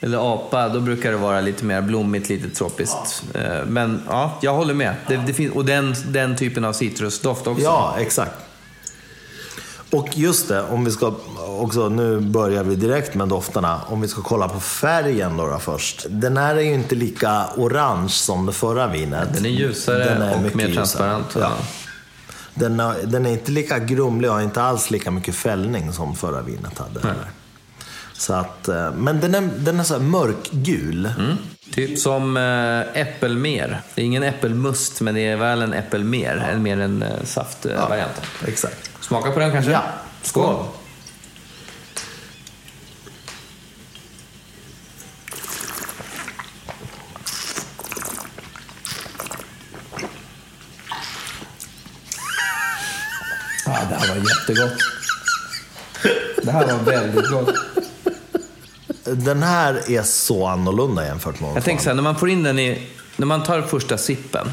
eller 0.00 0.34
apa, 0.34 0.68
då 0.68 0.80
brukar 0.80 1.10
det 1.10 1.16
vara 1.16 1.40
lite 1.40 1.64
mer 1.64 1.82
blommigt, 1.82 2.28
lite 2.28 2.48
tropiskt. 2.48 3.24
Eh, 3.34 3.64
men 3.66 4.02
ja, 4.08 4.38
jag 4.42 4.54
håller 4.54 4.74
med. 4.74 4.94
Det, 5.08 5.16
det 5.16 5.34
finns, 5.34 5.54
och 5.54 5.64
den, 5.64 5.94
den 6.08 6.36
typen 6.36 6.64
av 6.64 6.72
citrusdoft 6.72 7.46
också. 7.46 7.64
Ja, 7.64 7.94
exakt. 7.98 8.32
Och 9.90 10.08
just 10.14 10.48
det, 10.48 10.62
om 10.62 10.84
vi 10.84 10.90
ska 10.90 11.14
också, 11.60 11.88
nu 11.88 12.20
börjar 12.20 12.64
vi 12.64 12.76
direkt 12.76 13.14
med 13.14 13.28
dofterna. 13.28 13.80
Om 13.86 14.00
vi 14.00 14.08
ska 14.08 14.22
kolla 14.22 14.48
på 14.48 14.60
färgen 14.60 15.36
då, 15.36 15.46
då 15.46 15.58
först. 15.58 16.06
Den 16.08 16.36
här 16.36 16.54
är 16.56 16.60
ju 16.60 16.74
inte 16.74 16.94
lika 16.94 17.44
orange 17.56 18.08
som 18.08 18.46
det 18.46 18.52
förra 18.52 18.86
vinet. 18.86 19.34
Den 19.34 19.46
är 19.46 19.50
ljusare 19.50 20.04
Den 20.04 20.22
är 20.22 20.34
och 20.34 20.56
mer 20.56 20.74
transparent. 20.74 21.26
Ja. 21.34 21.40
Ja. 21.40 21.52
Den, 22.54 22.80
är, 22.80 22.94
den 23.06 23.26
är 23.26 23.30
inte 23.30 23.50
lika 23.50 23.78
grumlig 23.78 24.30
och 24.30 24.36
har 24.36 24.42
inte 24.42 24.62
alls 24.62 24.90
lika 24.90 25.10
mycket 25.10 25.34
fällning 25.34 25.92
som 25.92 26.16
förra 26.16 26.42
vinet 26.42 26.78
hade. 26.78 27.00
heller. 27.00 27.28
Så 28.18 28.34
att, 28.34 28.68
eh, 28.68 28.92
men 28.92 29.20
den 29.20 29.34
är, 29.34 29.50
den 29.58 29.80
är 29.80 29.84
så 29.84 29.98
mörkgul. 29.98 31.10
Typ 31.70 31.98
som 31.98 32.36
äh, 32.36 33.00
äppelmer. 33.00 33.80
Det 33.94 34.00
är 34.02 34.04
ingen 34.04 34.22
äppelmust, 34.22 35.00
men 35.00 35.14
det 35.14 35.20
är 35.20 35.36
väl 35.36 35.62
en 35.62 35.72
äppelmer. 35.72 36.48
En, 36.52 36.62
mer 36.62 36.80
en 36.80 37.02
äh, 37.02 37.08
saftvariant. 37.24 38.22
Exakt. 38.46 38.90
Smaka 39.00 39.30
på 39.30 39.40
den 39.40 39.52
kanske? 39.52 39.70
Ja, 39.70 39.82
skål. 40.22 40.64
Ja, 53.66 53.78
det 53.90 53.94
här 53.94 54.08
var 54.08 54.16
jättegott. 54.16 54.78
Det 56.42 56.50
här 56.50 56.66
var 56.66 56.92
väldigt 56.92 57.30
gott. 57.30 57.77
Den 59.14 59.42
här 59.42 59.90
är 59.90 60.02
så 60.02 60.46
annorlunda 60.46 61.06
jämfört 61.06 61.40
med 61.40 61.56
Jag 61.56 61.64
tänker 61.64 61.82
så 61.82 61.90
här, 61.90 61.94
när 61.94 62.02
man 62.02 62.16
får 62.16 62.30
in 62.30 62.42
den 62.42 62.58
i... 62.58 62.86
När 63.16 63.26
man 63.26 63.42
tar 63.42 63.62
första 63.62 63.98
sippen, 63.98 64.46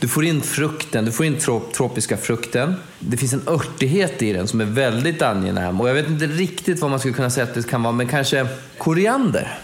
du 0.00 0.08
får 0.08 0.24
in 0.24 0.42
frukten, 0.42 1.04
du 1.04 1.12
får 1.12 1.26
in 1.26 1.38
trop, 1.38 1.72
tropiska 1.72 2.16
frukten. 2.16 2.74
Det 2.98 3.16
finns 3.16 3.32
en 3.32 3.48
örtighet 3.48 4.22
i 4.22 4.32
den 4.32 4.48
som 4.48 4.60
är 4.60 4.64
väldigt 4.64 5.22
angenäm. 5.22 5.80
Och 5.80 5.88
jag 5.88 5.94
vet 5.94 6.08
inte 6.08 6.26
riktigt 6.26 6.80
vad 6.80 6.90
man 6.90 6.98
skulle 6.98 7.14
kunna 7.14 7.30
säga 7.30 7.44
att 7.44 7.54
det 7.54 7.68
kan 7.68 7.82
vara, 7.82 7.92
men 7.92 8.08
kanske 8.08 8.46
koriander. 8.78 9.58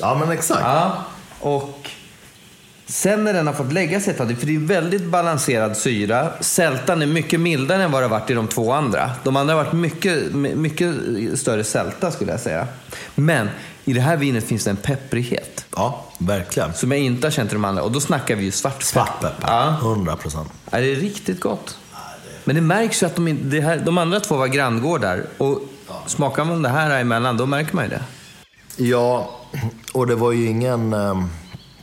Ja, 0.00 0.16
men 0.20 0.30
exakt. 0.30 0.60
Ja, 0.60 1.04
och 1.40 1.90
sen 2.90 3.24
när 3.24 3.32
den 3.32 3.46
har 3.46 3.54
fått 3.54 3.72
lägga 3.72 4.00
sig 4.00 4.10
ett 4.10 4.18
tag, 4.18 4.36
för 4.38 4.46
det 4.46 4.54
är 4.56 4.58
väldigt 4.60 5.04
balanserad 5.04 5.76
syra. 5.76 6.32
Sältan 6.40 7.02
är 7.02 7.06
mycket 7.06 7.40
mildare 7.40 7.82
än 7.84 7.90
vad 7.92 8.02
det 8.02 8.06
har 8.08 8.18
varit 8.20 8.30
i 8.30 8.34
de 8.34 8.48
två 8.48 8.72
andra. 8.72 9.10
De 9.24 9.36
andra 9.36 9.54
har 9.54 9.64
varit 9.64 9.72
mycket, 9.72 10.34
mycket 10.34 10.94
större 11.34 11.64
sälta 11.64 12.10
skulle 12.10 12.30
jag 12.30 12.40
säga. 12.40 12.66
Men 13.14 13.48
i 13.84 13.92
det 13.92 14.00
här 14.00 14.16
vinet 14.16 14.44
finns 14.44 14.64
det 14.64 14.70
en 14.70 14.76
pepprighet 14.76 15.64
Ja, 15.76 16.04
verkligen. 16.18 16.74
som 16.74 16.90
jag 16.92 17.00
inte 17.00 17.26
har 17.26 17.32
känt 17.32 17.50
i 17.50 17.54
de 17.54 17.64
andra. 17.64 17.82
Och 17.82 17.92
då 17.92 18.00
snackar 18.00 18.36
vi 18.36 18.44
ju 18.44 18.50
svartpeppar. 18.50 18.84
Svartpeppar, 18.84 19.48
Ja. 19.48 19.76
100 19.90 20.16
procent. 20.16 20.52
Ja, 20.70 20.78
det 20.78 20.92
är 20.92 20.96
riktigt 20.96 21.40
gott. 21.40 21.78
Men 22.44 22.54
det 22.56 22.62
märks 22.62 23.02
ju 23.02 23.06
att 23.06 23.16
de, 23.16 23.38
det 23.50 23.60
här, 23.60 23.76
de 23.76 23.98
andra 23.98 24.20
två 24.20 24.36
var 24.36 24.46
granngårdar. 24.46 25.24
Och 25.38 25.60
smakar 26.06 26.44
man 26.44 26.62
det 26.62 26.68
här 26.68 27.00
emellan, 27.00 27.36
då 27.36 27.46
märker 27.46 27.74
man 27.76 27.84
ju 27.84 27.90
det. 27.90 28.02
Ja, 28.76 29.30
och 29.92 30.06
det 30.06 30.14
var 30.14 30.32
ju 30.32 30.46
ingen 30.46 30.92
um, 30.94 31.30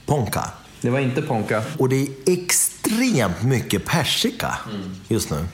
ponka. 0.06 0.44
Det 0.82 0.90
var 0.90 1.00
inte 1.00 1.22
Ponka. 1.22 1.64
Och 1.78 1.90
det 1.90 1.96
är 2.02 2.08
extremt 2.26 3.44
mycket 3.44 3.86
persika 3.86 4.58
just 5.08 5.30
nu. 5.30 5.46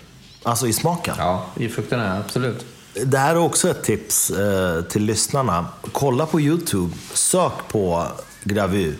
Alltså 0.43 0.67
i 0.67 0.73
smaken. 0.73 1.15
Ja, 1.17 1.45
i 1.57 1.69
frukterna, 1.69 2.17
absolut. 2.17 2.65
Det 3.05 3.17
här 3.17 3.35
är 3.35 3.39
också 3.39 3.69
ett 3.69 3.83
tips 3.83 4.29
eh, 4.29 4.81
till 4.81 5.03
lyssnarna. 5.03 5.65
Kolla 5.91 6.25
på 6.25 6.41
YouTube, 6.41 6.93
sök 7.13 7.53
på 7.67 8.07
Gravy. 8.43 8.93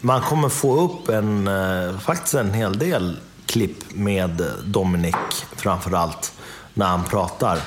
Man 0.00 0.20
kommer 0.20 0.48
få 0.48 0.80
upp 0.80 1.08
en, 1.08 1.48
eh, 1.48 1.98
faktiskt 1.98 2.34
en 2.34 2.54
hel 2.54 2.78
del 2.78 3.16
klipp 3.46 3.94
med 3.94 4.42
Dominic 4.64 5.16
framförallt 5.56 6.32
när 6.74 6.86
han 6.86 7.04
pratar. 7.04 7.58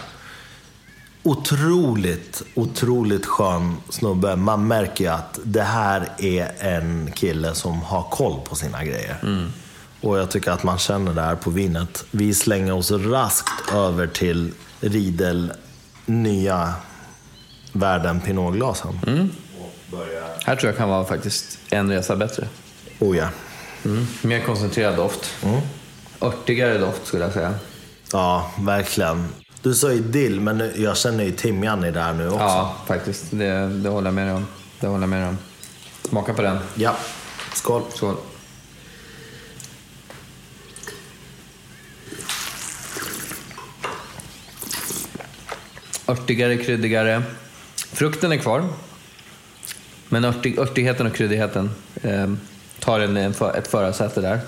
Otroligt, 1.24 2.42
otroligt 2.56 3.26
skön 3.26 3.78
snubbe. 3.90 4.36
Man 4.36 4.68
märker 4.68 5.04
ju 5.04 5.10
att 5.10 5.40
det 5.44 5.62
här 5.62 6.10
är 6.18 6.52
en 6.60 7.12
kille 7.16 7.56
som 7.56 7.82
har 7.82 8.04
koll 8.04 8.40
på 8.44 8.56
sina 8.56 8.84
grejer. 8.86 9.18
Och 10.02 10.20
jag 10.20 10.32
tycker 10.32 10.52
att 10.52 10.64
man 10.64 10.78
känner 10.78 11.14
det 11.14 11.22
här 11.22 11.36
på 11.36 11.50
vinet. 11.50 12.06
Vi 12.12 12.34
slänger 12.34 12.74
oss 12.74 12.92
raskt 12.92 13.74
över 13.74 14.08
till 14.08 14.52
Riedel 14.80 15.54
nya 16.06 16.74
världen 17.72 18.22
Pinotglasen. 18.22 19.00
Här 20.46 20.56
tror 20.56 20.70
jag 20.70 20.78
kan 20.78 20.90
vara 20.90 21.06
faktiskt 21.06 21.60
en 21.70 21.90
resa 21.90 22.16
bättre. 22.16 22.48
Oh 23.00 23.18
ja. 23.18 23.28
Mer 24.22 24.40
koncentrerad 24.40 24.96
doft. 24.96 25.36
Örtigare 26.22 26.78
doft 26.78 27.08
skulle 27.08 27.24
jag 27.24 27.34
säga. 27.34 27.54
Ja, 28.12 28.52
verkligen. 28.60 29.28
Du 29.64 29.74
sa 29.74 29.92
ju 29.92 30.00
dill, 30.00 30.40
men 30.40 30.72
jag 30.76 30.98
känner 30.98 31.24
ju 31.24 31.32
timjan 31.32 31.84
i 31.86 31.92
det 31.92 32.00
här 32.02 32.14
nu 32.14 32.28
också. 32.30 32.40
Ja, 32.44 32.76
faktiskt. 32.88 33.26
Det, 33.32 33.68
det 33.68 33.90
håller 33.90 34.08
jag 34.08 34.14
med 34.14 34.28
dig 34.28 34.34
om. 34.36 34.48
Det 34.80 34.88
håller 34.88 35.02
jag 35.04 35.10
med 35.10 35.28
om. 35.30 35.38
Smaka 36.04 36.34
på 36.34 36.42
den. 36.42 36.60
ja. 36.76 36.96
Skål. 37.54 37.82
Skål. 37.96 38.16
Örtigare, 46.08 46.58
kryddigare. 46.58 47.24
Frukten 47.92 48.32
är 48.32 48.38
kvar. 48.38 48.68
Men 50.10 50.26
örtig, 50.26 50.60
örtigheten 50.60 51.08
och 51.08 51.16
kryddigheten 51.16 51.72
eh, 52.02 52.34
tar 52.80 53.00
en, 53.00 53.18
en, 53.18 53.34
för- 53.34 53.58
ett 53.58 53.68
förarsäte 53.68 54.22
där. 54.22 54.40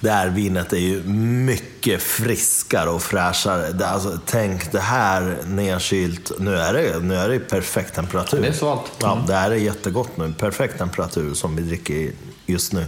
Det 0.00 0.10
här 0.10 0.28
vinet 0.28 0.72
är 0.72 0.76
ju 0.76 1.02
mycket 1.04 2.02
friskare 2.02 2.90
och 2.90 3.02
fräschare. 3.02 3.72
Det, 3.72 3.86
alltså, 3.86 4.18
tänk 4.26 4.72
det 4.72 4.80
här 4.80 5.36
nedkylt. 5.46 6.32
Nu 6.38 6.56
är 6.56 6.72
det, 6.72 6.98
nu 7.00 7.14
är 7.14 7.28
det 7.28 7.38
perfekt 7.38 7.94
temperatur. 7.94 8.42
Det 8.42 8.48
är 8.48 8.52
svalt. 8.52 8.92
Ja, 9.00 9.24
det 9.26 9.34
här 9.34 9.50
är 9.50 9.54
jättegott 9.54 10.16
nu. 10.16 10.34
Perfekt 10.38 10.78
temperatur 10.78 11.34
som 11.34 11.56
vi 11.56 11.62
dricker 11.62 12.10
just 12.46 12.72
nu. 12.72 12.86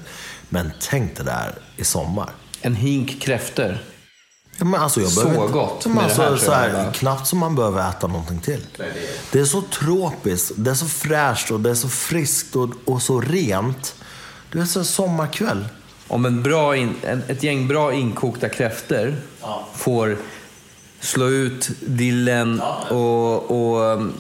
Men 0.49 0.71
tänk 0.81 1.17
det 1.17 1.23
där 1.23 1.55
i 1.77 1.85
sommar. 1.85 2.31
En 2.61 2.75
hink 2.75 3.23
kräftor. 3.23 3.79
Ja, 4.59 4.65
men 4.65 4.81
alltså, 4.81 5.01
jag 5.01 5.11
Så 5.11 5.29
inte- 5.29 5.53
gott 5.53 5.87
Men 5.87 5.99
alltså, 5.99 6.23
här, 6.23 6.37
så 6.37 6.53
här, 6.53 6.93
knappt 6.93 7.27
som 7.27 7.39
man 7.39 7.55
behöver 7.55 7.91
äta 7.91 8.07
någonting 8.07 8.41
till. 8.41 8.67
Det 9.33 9.41
är 9.41 9.45
så 9.45 9.63
tropiskt, 9.63 10.53
det 10.57 10.71
är 10.71 10.75
så 10.75 10.87
fräscht 10.87 11.51
och 11.51 11.61
det 11.61 11.71
är 11.71 11.75
så 11.75 11.89
friskt 11.89 12.57
och, 12.57 12.71
och 12.85 13.03
så 13.03 13.21
rent. 13.21 13.95
Du 14.53 14.59
vet, 14.61 14.71
så 14.71 14.79
en 14.79 14.85
sommarkväll. 14.85 15.65
Om 16.09 16.25
en 16.25 16.43
bra 16.43 16.77
in, 16.77 16.95
en, 17.03 17.23
ett 17.29 17.43
gäng 17.43 17.69
bra 17.69 17.93
inkokta 17.93 18.49
kräftor 18.49 19.17
får 19.75 20.17
slå 21.01 21.29
ut 21.29 21.71
dillen 21.81 22.63
och, 22.91 23.51
och 23.51 23.81
um, 23.81 24.13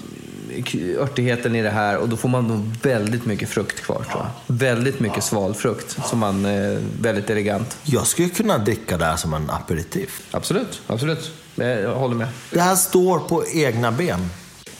örtigheten 0.98 1.56
i 1.56 1.62
det 1.62 1.70
här 1.70 1.96
och 1.96 2.08
då 2.08 2.16
får 2.16 2.28
man 2.28 2.48
nog 2.48 2.74
väldigt 2.82 3.26
mycket 3.26 3.48
frukt 3.48 3.80
kvar 3.80 4.04
tror 4.10 4.22
jag. 4.22 4.56
Väldigt 4.56 5.00
mycket 5.00 5.24
svalfrukt 5.24 5.98
som 6.06 6.18
man, 6.18 6.44
eh, 6.44 6.78
väldigt 7.00 7.30
elegant. 7.30 7.78
Jag 7.82 8.06
skulle 8.06 8.28
kunna 8.28 8.58
dricka 8.58 8.96
det 8.96 9.04
här 9.04 9.16
som 9.16 9.34
en 9.34 9.50
aperitif. 9.50 10.22
Absolut, 10.30 10.82
absolut. 10.86 11.32
Jag 11.54 11.94
håller 11.94 12.14
med. 12.14 12.28
Det 12.50 12.60
här 12.60 12.76
står 12.76 13.18
på 13.18 13.44
egna 13.54 13.92
ben. 13.92 14.30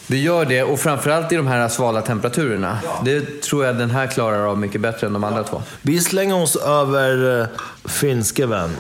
Det 0.09 0.19
gör 0.19 0.45
det 0.45 0.63
och 0.63 0.81
framförallt 0.81 1.33
i 1.33 1.37
de 1.37 1.47
här 1.47 1.69
svala 1.69 2.03
temperaturerna. 2.03 2.79
Det 3.05 3.43
tror 3.43 3.65
jag 3.65 3.77
den 3.79 3.91
här 3.91 4.07
klarar 4.07 4.51
av 4.51 4.59
mycket 4.59 4.81
bättre 4.81 5.07
än 5.07 5.13
de 5.13 5.25
andra 5.25 5.45
två. 5.45 5.63
Vi 5.83 6.01
slänger 6.01 6.43
oss 6.43 6.57
över 6.57 7.41
uh, 7.41 7.47
finske 7.85 8.47
vän. 8.47 8.77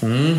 Mm. 0.00 0.38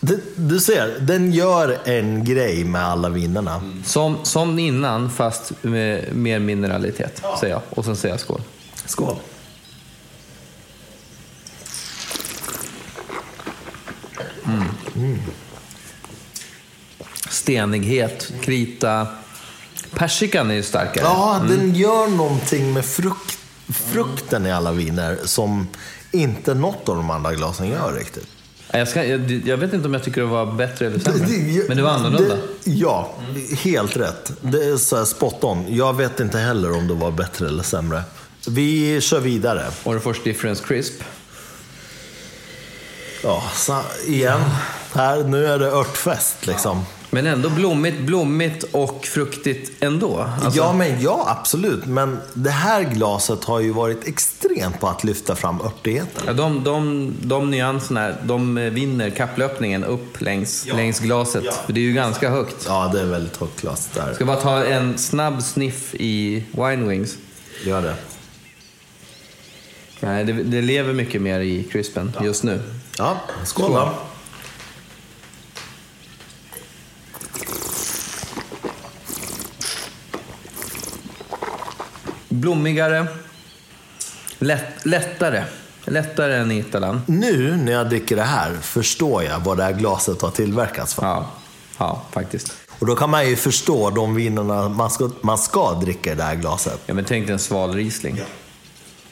Du, 0.00 0.22
du 0.36 0.60
ser, 0.60 0.98
den 1.00 1.32
gör 1.32 1.78
en 1.84 2.24
grej 2.24 2.64
med 2.64 2.84
alla 2.84 3.08
vinerna. 3.08 3.62
Som, 3.84 4.16
som 4.22 4.58
innan, 4.58 5.10
fast 5.10 5.52
med 5.62 6.16
mer 6.16 6.38
mineralitet, 6.38 7.22
säger 7.40 7.54
jag. 7.54 7.62
Och 7.70 7.84
sen 7.84 7.96
säger 7.96 8.14
jag 8.14 8.20
skål. 8.20 8.40
Skål. 8.86 9.16
Stenighet, 17.42 18.32
krita. 18.40 19.06
Persikan 19.90 20.50
är 20.50 20.54
ju 20.54 20.62
starkare. 20.62 21.04
Ja, 21.04 21.42
den 21.48 21.74
gör 21.74 22.08
någonting 22.08 22.72
med 22.72 22.84
frukt, 22.84 23.38
frukten 23.68 24.46
i 24.46 24.52
alla 24.52 24.72
viner 24.72 25.18
som 25.24 25.68
inte 26.10 26.54
något 26.54 26.88
av 26.88 26.96
de 26.96 27.10
andra 27.10 27.32
glasen 27.32 27.68
gör 27.68 27.92
riktigt. 27.92 28.26
Jag, 28.72 28.88
ska, 28.88 29.04
jag, 29.04 29.30
jag 29.30 29.56
vet 29.56 29.72
inte 29.72 29.86
om 29.86 29.94
jag 29.94 30.04
tycker 30.04 30.20
det 30.20 30.26
var 30.26 30.46
bättre 30.46 30.86
eller 30.86 30.98
sämre. 30.98 31.64
Men 31.68 31.76
det 31.76 31.82
var 31.82 31.90
annorlunda. 31.90 32.34
Det, 32.34 32.70
ja, 32.70 33.14
helt 33.56 33.96
rätt. 33.96 34.32
Det 34.40 34.64
är 34.64 34.76
så 34.76 34.96
här 34.96 35.04
spot 35.04 35.44
on. 35.44 35.64
Jag 35.68 35.96
vet 35.96 36.20
inte 36.20 36.38
heller 36.38 36.76
om 36.76 36.88
det 36.88 36.94
var 36.94 37.10
bättre 37.10 37.48
eller 37.48 37.62
sämre. 37.62 38.02
Vi 38.48 39.00
kör 39.00 39.20
vidare. 39.20 39.66
Orrefors 39.84 40.22
Difference 40.22 40.64
Crisp. 40.66 40.94
Ja, 43.22 43.42
så 43.54 43.80
igen. 44.06 44.40
Här, 44.94 45.24
nu 45.24 45.46
är 45.46 45.58
det 45.58 45.66
örtfest 45.66 46.46
liksom. 46.46 46.84
Men 47.14 47.26
ändå 47.26 47.50
blommigt, 47.50 48.00
blommigt 48.00 48.64
och 48.72 49.04
fruktigt 49.06 49.82
ändå. 49.82 50.26
Alltså, 50.42 50.60
Ja, 50.60 50.72
men 50.72 51.00
ja, 51.02 51.36
absolut. 51.40 51.86
Men 51.86 52.18
det 52.34 52.50
här 52.50 52.82
glaset 52.82 53.44
har 53.44 53.60
ju 53.60 53.72
varit 53.72 54.08
extremt 54.08 54.80
på 54.80 54.88
att 54.88 55.04
lyfta 55.04 55.34
fram 55.36 55.60
örtigheten. 55.60 56.22
ja, 56.26 56.32
de, 56.32 56.64
de, 56.64 57.12
de 57.22 57.50
nyanserna, 57.50 58.12
de 58.24 58.54
vinner 58.54 59.10
kapplöpningen 59.10 59.84
upp 59.84 60.20
längs, 60.20 60.66
längs 60.66 61.00
glaset. 61.00 61.44
För 61.66 61.72
det 61.72 61.80
är 61.80 61.82
ju 61.82 61.92
ganga 61.92 62.30
högt. 62.30 62.64
Ja, 62.68 62.90
det 62.94 63.00
är 63.00 63.06
väldigt 63.06 63.36
högt 63.36 63.60
glas 63.60 63.90
där. 63.94 64.14
Ska 64.14 64.24
bara 64.24 64.40
ta 64.40 64.64
en 64.64 64.98
snabb 64.98 65.42
sniff 65.42 65.94
i 65.94 66.44
Wine 66.52 66.88
Wings. 66.88 67.16
Gör 67.64 67.82
det. 67.82 67.94
Nej, 70.00 70.24
det, 70.24 70.32
det 70.32 70.62
lever 70.62 70.92
mycket 70.92 71.22
mer 71.22 71.40
i 71.40 71.64
crispen 71.64 72.12
just 72.22 72.42
nu. 72.42 72.60
Ja, 72.98 73.16
skål 73.44 73.64
Skål. 73.70 73.88
Blommigare, 82.42 83.06
lätt, 84.38 84.86
lättare. 84.86 85.44
Lättare 85.84 86.36
än 86.36 86.50
i 86.50 86.58
Italan. 86.58 87.02
Nu 87.06 87.56
när 87.56 87.72
jag 87.72 87.88
dricker 87.88 88.16
det 88.16 88.22
här 88.22 88.54
förstår 88.54 89.22
jag 89.22 89.40
vad 89.40 89.56
det 89.56 89.62
här 89.62 89.72
glaset 89.72 90.22
har 90.22 90.30
tillverkats 90.30 90.94
för. 90.94 91.02
Ja, 91.02 91.26
ja 91.78 92.02
faktiskt. 92.10 92.52
Och 92.78 92.86
då 92.86 92.94
kan 92.96 93.10
man 93.10 93.28
ju 93.28 93.36
förstå 93.36 93.90
de 93.90 94.14
vinerna 94.14 94.68
man 94.68 94.90
ska, 94.90 95.10
man 95.20 95.38
ska 95.38 95.72
dricka 95.72 96.12
i 96.12 96.14
det 96.14 96.22
här 96.22 96.34
glaset. 96.34 96.80
Ja, 96.86 96.94
men 96.94 97.04
tänk 97.04 97.26
dig 97.26 97.32
en 97.32 97.38
sval 97.38 97.74
Riesling. 97.74 98.20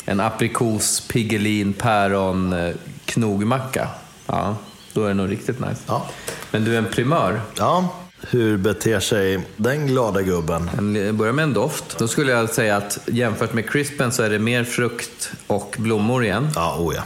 En 0.04 0.20
aprikos, 0.20 1.08
pigelin, 1.08 1.72
päron, 1.72 2.52
eh, 2.52 2.74
knogmacka. 3.04 3.88
Ja, 4.26 4.56
då 4.92 5.04
är 5.04 5.08
det 5.08 5.14
nog 5.14 5.30
riktigt 5.30 5.60
nice. 5.60 5.80
Ja. 5.86 6.06
Men 6.50 6.64
du, 6.64 6.76
en 6.76 6.86
primör. 6.86 7.40
Ja, 7.58 7.94
hur 8.28 8.56
beter 8.56 9.00
sig 9.00 9.40
den 9.56 9.86
glada 9.86 10.22
gubben? 10.22 10.70
En, 10.78 11.16
börjar 11.16 11.32
med 11.32 11.42
en 11.42 11.52
doft. 11.52 11.98
Då 11.98 12.08
skulle 12.08 12.32
jag 12.32 12.50
säga 12.50 12.76
att 12.76 12.98
jämfört 13.06 13.52
med 13.52 13.70
crispen 13.70 14.12
så 14.12 14.22
är 14.22 14.30
det 14.30 14.38
mer 14.38 14.64
frukt 14.64 15.32
och 15.46 15.76
blommor 15.78 16.24
igen. 16.24 16.48
Ja, 16.54 16.76
oh 16.78 16.94
ja. 16.94 17.02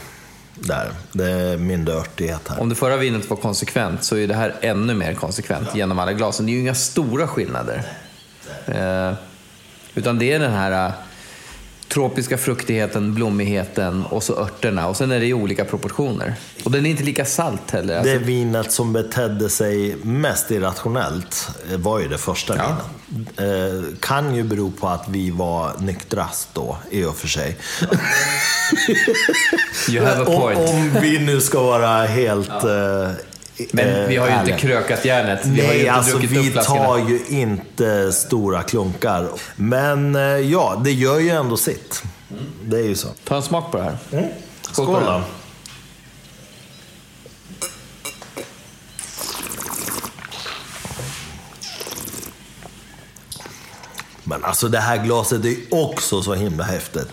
Där. 0.59 0.91
Det 1.11 1.31
är 1.31 1.57
mindre 1.57 1.95
örtighet 1.95 2.47
här. 2.47 2.61
Om 2.61 2.69
det 2.69 2.75
förra 2.75 2.97
vinet 2.97 3.29
var 3.29 3.37
konsekvent 3.37 4.03
så 4.03 4.17
är 4.17 4.27
det 4.27 4.33
här 4.33 4.55
ännu 4.61 4.93
mer 4.93 5.13
konsekvent 5.13 5.75
genom 5.75 5.99
alla 5.99 6.13
glasen. 6.13 6.45
Det 6.45 6.51
är 6.51 6.53
ju 6.53 6.59
inga 6.59 6.75
stora 6.75 7.27
skillnader. 7.27 7.83
Eh, 8.65 9.13
utan 9.95 10.19
det 10.19 10.33
är 10.33 10.39
den 10.39 10.53
här 10.53 10.91
tropiska 11.95 12.37
fruktigheten, 12.37 13.13
blommigheten 13.13 14.03
och 14.05 14.23
så 14.23 14.39
örterna. 14.39 14.87
Och 14.87 14.97
sen 14.97 15.11
är 15.11 15.19
det 15.19 15.25
i 15.25 15.33
olika 15.33 15.65
proportioner. 15.65 16.35
Och 16.63 16.71
den 16.71 16.85
är 16.85 16.89
inte 16.89 17.03
lika 17.03 17.25
salt 17.25 17.71
heller. 17.71 17.93
Det 18.03 18.11
Alltså, 18.11 18.25
vinet 18.25 18.71
som 18.71 18.93
betedde 18.93 19.49
sig 19.49 19.95
mest 20.03 20.51
irrationellt 20.51 21.47
eh, 21.71 21.77
var 21.77 21.99
ju 21.99 22.07
det 22.07 22.17
första 22.17 22.55
Ja. 22.57 22.77
vinet. 23.09 23.39
Eh, 23.39 23.97
kan 23.99 24.35
ju 24.35 24.43
bero 24.43 24.71
på 24.71 24.87
att 24.87 25.05
vi 25.09 25.29
var 25.31 25.71
nyktrast 25.79 26.49
då, 26.53 26.77
i 26.91 27.03
och 27.05 27.15
för 27.15 27.27
sig. 27.27 27.57
you 29.89 30.05
have 30.05 30.21
a 30.21 30.25
point. 30.25 30.69
Om, 30.69 30.75
om 30.75 30.97
vi 31.01 31.19
nu 31.19 31.41
ska 31.41 31.61
vara 31.63 32.05
helt 32.05 32.49
eh, 32.63 33.09
Men 33.71 34.09
vi 34.09 34.17
har 34.17 34.27
ju 34.27 34.33
eh, 34.33 34.39
inte 34.39 34.51
krökat 34.51 35.05
järnet. 35.05 35.45
Vi 35.45 35.65
har 35.65 35.67
ju 35.67 35.67
Nej, 35.67 35.79
inte 35.79 35.91
alltså 35.91 36.17
druckit 36.17 36.31
vi 36.31 36.51
tar 36.51 36.97
ju 36.97 37.19
inte 37.29 38.11
stora 38.11 38.63
klunkar. 38.63 39.29
Men 39.55 40.15
eh, 40.15 40.21
ja, 40.21 40.81
det 40.83 40.91
gör 40.91 41.19
ju 41.19 41.29
ändå 41.29 41.57
sitt. 41.57 42.03
Det 42.63 42.77
är 42.77 42.83
ju 42.83 42.95
så. 42.95 43.07
Ta 43.23 43.35
en 43.35 43.41
smak 43.41 43.71
på 43.71 43.77
det 43.77 43.83
här. 43.83 43.97
Mm. 44.11 44.25
Skål 44.61 44.85
Skål 44.85 45.03
då. 45.05 45.21
Men 54.23 54.43
alltså 54.43 54.67
det 54.67 54.79
här 54.79 55.03
glaset 55.03 55.45
är 55.45 55.55
också 55.71 56.21
så 56.21 56.33
himla 56.33 56.63
häftigt. 56.63 57.07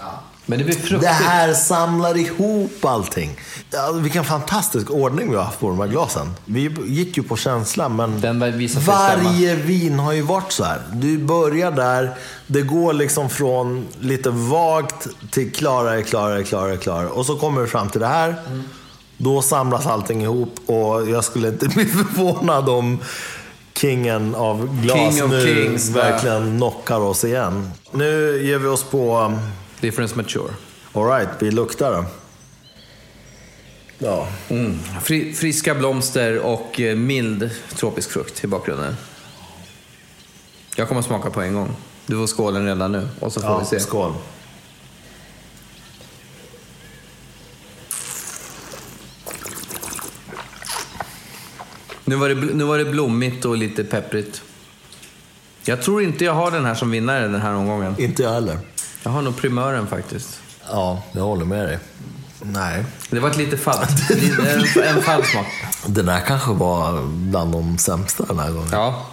Men 0.46 0.58
det 0.58 0.64
blir 0.64 0.74
fruktigt. 0.74 1.00
Det 1.00 1.08
här 1.08 1.54
samlar 1.54 2.16
ihop 2.16 2.84
allting. 2.84 3.38
Ja, 3.72 3.92
vilken 3.92 4.24
fantastisk 4.24 4.90
ordning 4.90 5.30
vi 5.30 5.36
har 5.36 5.44
haft 5.44 5.60
på 5.60 5.68
de 5.68 5.80
här 5.80 5.86
glasen. 5.86 6.30
Vi 6.44 6.76
gick 6.86 7.16
ju 7.16 7.22
på 7.22 7.36
känsla, 7.36 7.88
men 7.88 8.20
Den 8.20 8.38
varje 8.86 9.54
vin 9.54 9.98
har 9.98 10.12
ju 10.12 10.22
varit 10.22 10.52
så 10.52 10.64
här. 10.64 10.80
Du 10.92 11.18
börjar 11.18 11.70
där, 11.70 12.14
det 12.46 12.62
går 12.62 12.92
liksom 12.92 13.30
från 13.30 13.86
lite 14.00 14.30
vagt 14.30 15.08
till 15.30 15.52
klarare, 15.52 16.02
klarare, 16.02 16.44
klarare, 16.44 16.76
klarare. 16.76 17.08
Och 17.08 17.26
så 17.26 17.36
kommer 17.36 17.60
du 17.60 17.66
fram 17.66 17.88
till 17.88 18.00
det 18.00 18.06
här. 18.06 18.34
Då 19.16 19.42
samlas 19.42 19.86
allting 19.86 20.22
ihop 20.22 20.54
och 20.66 21.08
jag 21.10 21.24
skulle 21.24 21.48
inte 21.48 21.68
bli 21.74 21.84
förvånad 21.84 22.68
om 22.68 22.98
kingen 23.74 24.34
av 24.34 24.82
glas 24.82 25.16
King 25.18 25.28
nu 25.28 25.42
kings, 25.42 25.88
verkligen 25.90 26.56
knockar 26.58 27.00
oss 27.00 27.24
igen. 27.24 27.70
Nu 27.90 28.40
ger 28.42 28.58
vi 28.58 28.68
oss 28.68 28.82
på... 28.82 29.18
um, 29.18 29.38
Difference 29.80 30.16
mature. 30.16 30.52
Alright, 30.92 31.28
vi 31.38 31.50
luktar 31.50 31.92
då. 31.92 32.04
Ja. 34.02 34.28
Mm. 34.48 34.78
Fri, 35.02 35.32
friska 35.34 35.74
blomster 35.74 36.38
och 36.38 36.80
eh, 36.80 36.96
mild 36.96 37.50
tropisk 37.74 38.10
frukt 38.10 38.44
i 38.44 38.46
bakgrunden. 38.46 38.96
Jag 40.76 40.88
kommer 40.88 41.02
smaka 41.02 41.30
på 41.30 41.40
en 41.42 41.54
gång. 41.54 41.76
Du 42.06 42.16
får 42.16 42.26
skålen 42.26 42.64
redan 42.66 42.92
nu 42.92 43.08
och 43.20 43.32
så 43.32 43.40
får 43.40 43.50
ja 43.50 43.58
vi 43.58 43.64
se. 43.64 43.80
skål. 43.80 44.12
Nu 52.04 52.16
var, 52.16 52.28
det, 52.28 52.34
nu 52.34 52.64
var 52.64 52.78
det 52.78 52.84
blommigt 52.84 53.44
och 53.44 53.56
lite 53.56 53.84
pepprigt. 53.84 54.42
Jag 55.64 55.82
tror 55.82 56.02
inte 56.02 56.24
jag 56.24 56.34
har 56.34 56.50
den 56.50 56.64
här 56.64 56.74
som 56.74 56.90
vinnare 56.90 57.28
den 57.28 57.40
här 57.40 57.54
omgången. 57.54 57.94
Inte 57.98 58.22
jag 58.22 58.32
heller. 58.32 58.58
Jag 59.02 59.10
har 59.10 59.22
nog 59.22 59.36
primören 59.36 59.86
faktiskt. 59.86 60.40
Ja, 60.68 61.02
jag 61.12 61.22
håller 61.22 61.44
med 61.44 61.68
dig. 61.68 61.78
Nej. 62.42 62.84
Det 63.10 63.20
var 63.20 63.30
ett 63.30 63.36
lite 63.36 63.56
falskt. 63.56 64.10
en, 64.10 64.82
en 64.96 65.02
falsk 65.02 65.30
smak. 65.30 65.46
Den 65.86 66.08
här 66.08 66.20
kanske 66.20 66.50
var 66.52 67.02
bland 67.06 67.52
de 67.52 67.78
sämsta 67.78 68.24
den 68.24 68.38
här 68.38 68.50
gången. 68.50 68.68
Ja, 68.72 69.06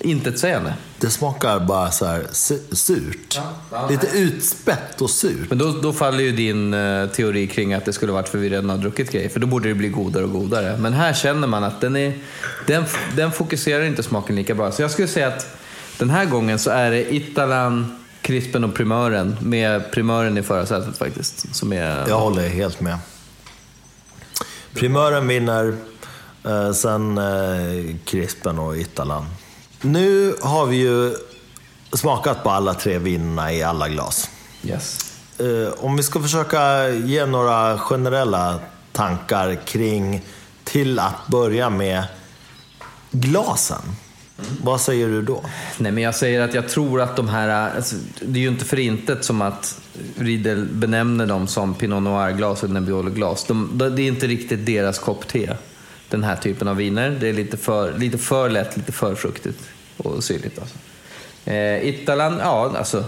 intetsägande. 0.00 0.74
Det 1.00 1.10
smakar 1.10 1.60
bara 1.60 1.90
så 1.90 2.06
här 2.06 2.22
su- 2.32 2.74
surt. 2.74 3.40
ja, 3.72 3.88
Lite 3.90 4.06
utspätt 4.18 5.00
och 5.02 5.10
surt. 5.10 5.48
Men 5.48 5.58
då, 5.58 5.72
då 5.72 5.92
faller 5.92 6.24
ju 6.24 6.32
din 6.32 6.74
eh, 6.74 7.06
teori 7.08 7.46
kring 7.46 7.74
att 7.74 7.84
det 7.84 7.92
skulle 7.92 8.12
varit 8.12 8.28
för 8.28 8.38
vi 8.38 8.50
redan 8.50 8.70
har 8.70 8.76
druckit 8.78 9.10
grejer. 9.12 9.28
För 9.28 9.40
då 9.40 9.46
borde 9.46 9.68
det 9.68 9.74
bli 9.74 9.88
godare 9.88 10.24
och 10.24 10.32
godare. 10.32 10.76
Men 10.78 10.92
här 10.92 11.12
känner 11.14 11.46
man 11.48 11.64
att 11.64 11.80
den, 11.80 11.96
är, 11.96 12.12
den, 12.66 12.84
den 13.16 13.32
fokuserar 13.32 13.84
inte 13.84 14.02
smaken 14.02 14.36
lika 14.36 14.54
bra. 14.54 14.72
Så 14.72 14.82
jag 14.82 14.90
skulle 14.90 15.08
säga 15.08 15.28
att 15.28 15.46
den 15.98 16.10
här 16.10 16.24
gången 16.24 16.58
så 16.58 16.70
är 16.70 16.90
det 16.90 17.14
Italan, 17.14 17.97
Crispen 18.28 18.64
och 18.64 18.74
Primören. 18.74 19.36
Med 19.40 19.90
Primören 19.92 20.38
i 20.38 20.42
förarsätet 20.42 20.98
faktiskt. 20.98 21.54
Som 21.56 21.72
är... 21.72 22.08
Jag 22.08 22.18
håller 22.18 22.48
helt 22.48 22.80
med. 22.80 22.98
Primören 24.74 25.28
vinner, 25.28 25.76
eh, 26.44 26.72
sen 26.72 27.18
eh, 27.18 27.96
Crispen 28.04 28.58
och 28.58 28.76
Italan. 28.76 29.26
Nu 29.80 30.34
har 30.42 30.66
vi 30.66 30.76
ju 30.76 31.14
smakat 31.92 32.42
på 32.42 32.50
alla 32.50 32.74
tre 32.74 32.98
vinerna 32.98 33.52
i 33.52 33.62
alla 33.62 33.88
glas. 33.88 34.30
Yes. 34.62 35.14
Eh, 35.38 35.84
om 35.84 35.96
vi 35.96 36.02
ska 36.02 36.20
försöka 36.20 36.88
ge 36.88 37.26
några 37.26 37.78
generella 37.78 38.60
tankar 38.92 39.54
kring, 39.66 40.24
till 40.64 40.98
att 40.98 41.26
börja 41.26 41.70
med, 41.70 42.04
glasen. 43.10 43.82
Vad 44.62 44.80
säger 44.80 45.08
du 45.08 45.22
då? 45.22 45.44
Nej, 45.78 45.92
men 45.92 46.04
jag 46.04 46.14
säger 46.14 46.40
att 46.40 46.54
jag 46.54 46.68
tror 46.68 47.00
att 47.00 47.16
de 47.16 47.28
här... 47.28 47.76
Alltså, 47.76 47.96
det 48.20 48.38
är 48.38 48.42
ju 48.42 48.48
inte 48.48 48.64
för 48.64 48.78
intet 48.78 49.24
som 49.24 49.42
att 49.42 49.80
Riedel 50.18 50.66
benämner 50.72 51.26
dem 51.26 51.46
som 51.46 51.74
Pinot 51.74 52.02
Noir-glas 52.02 52.62
och 52.62 52.70
Nebbiolo-glas. 52.70 53.44
De, 53.44 53.78
det 53.96 54.02
är 54.02 54.06
inte 54.06 54.26
riktigt 54.26 54.66
deras 54.66 54.98
kopp 54.98 55.28
te. 55.28 55.50
den 56.08 56.24
här 56.24 56.36
typen 56.36 56.68
av 56.68 56.76
viner. 56.76 57.16
Det 57.20 57.28
är 57.28 57.32
lite 57.32 57.56
för, 57.56 57.98
lite 57.98 58.18
för 58.18 58.50
lätt, 58.50 58.76
lite 58.76 58.92
för 58.92 59.14
fruktigt 59.14 59.60
och 59.96 60.24
syrligt. 60.24 60.58
Alltså. 60.58 60.76
Eh, 61.50 61.88
Italan, 61.88 62.38
ja 62.38 62.72
alltså 62.78 63.04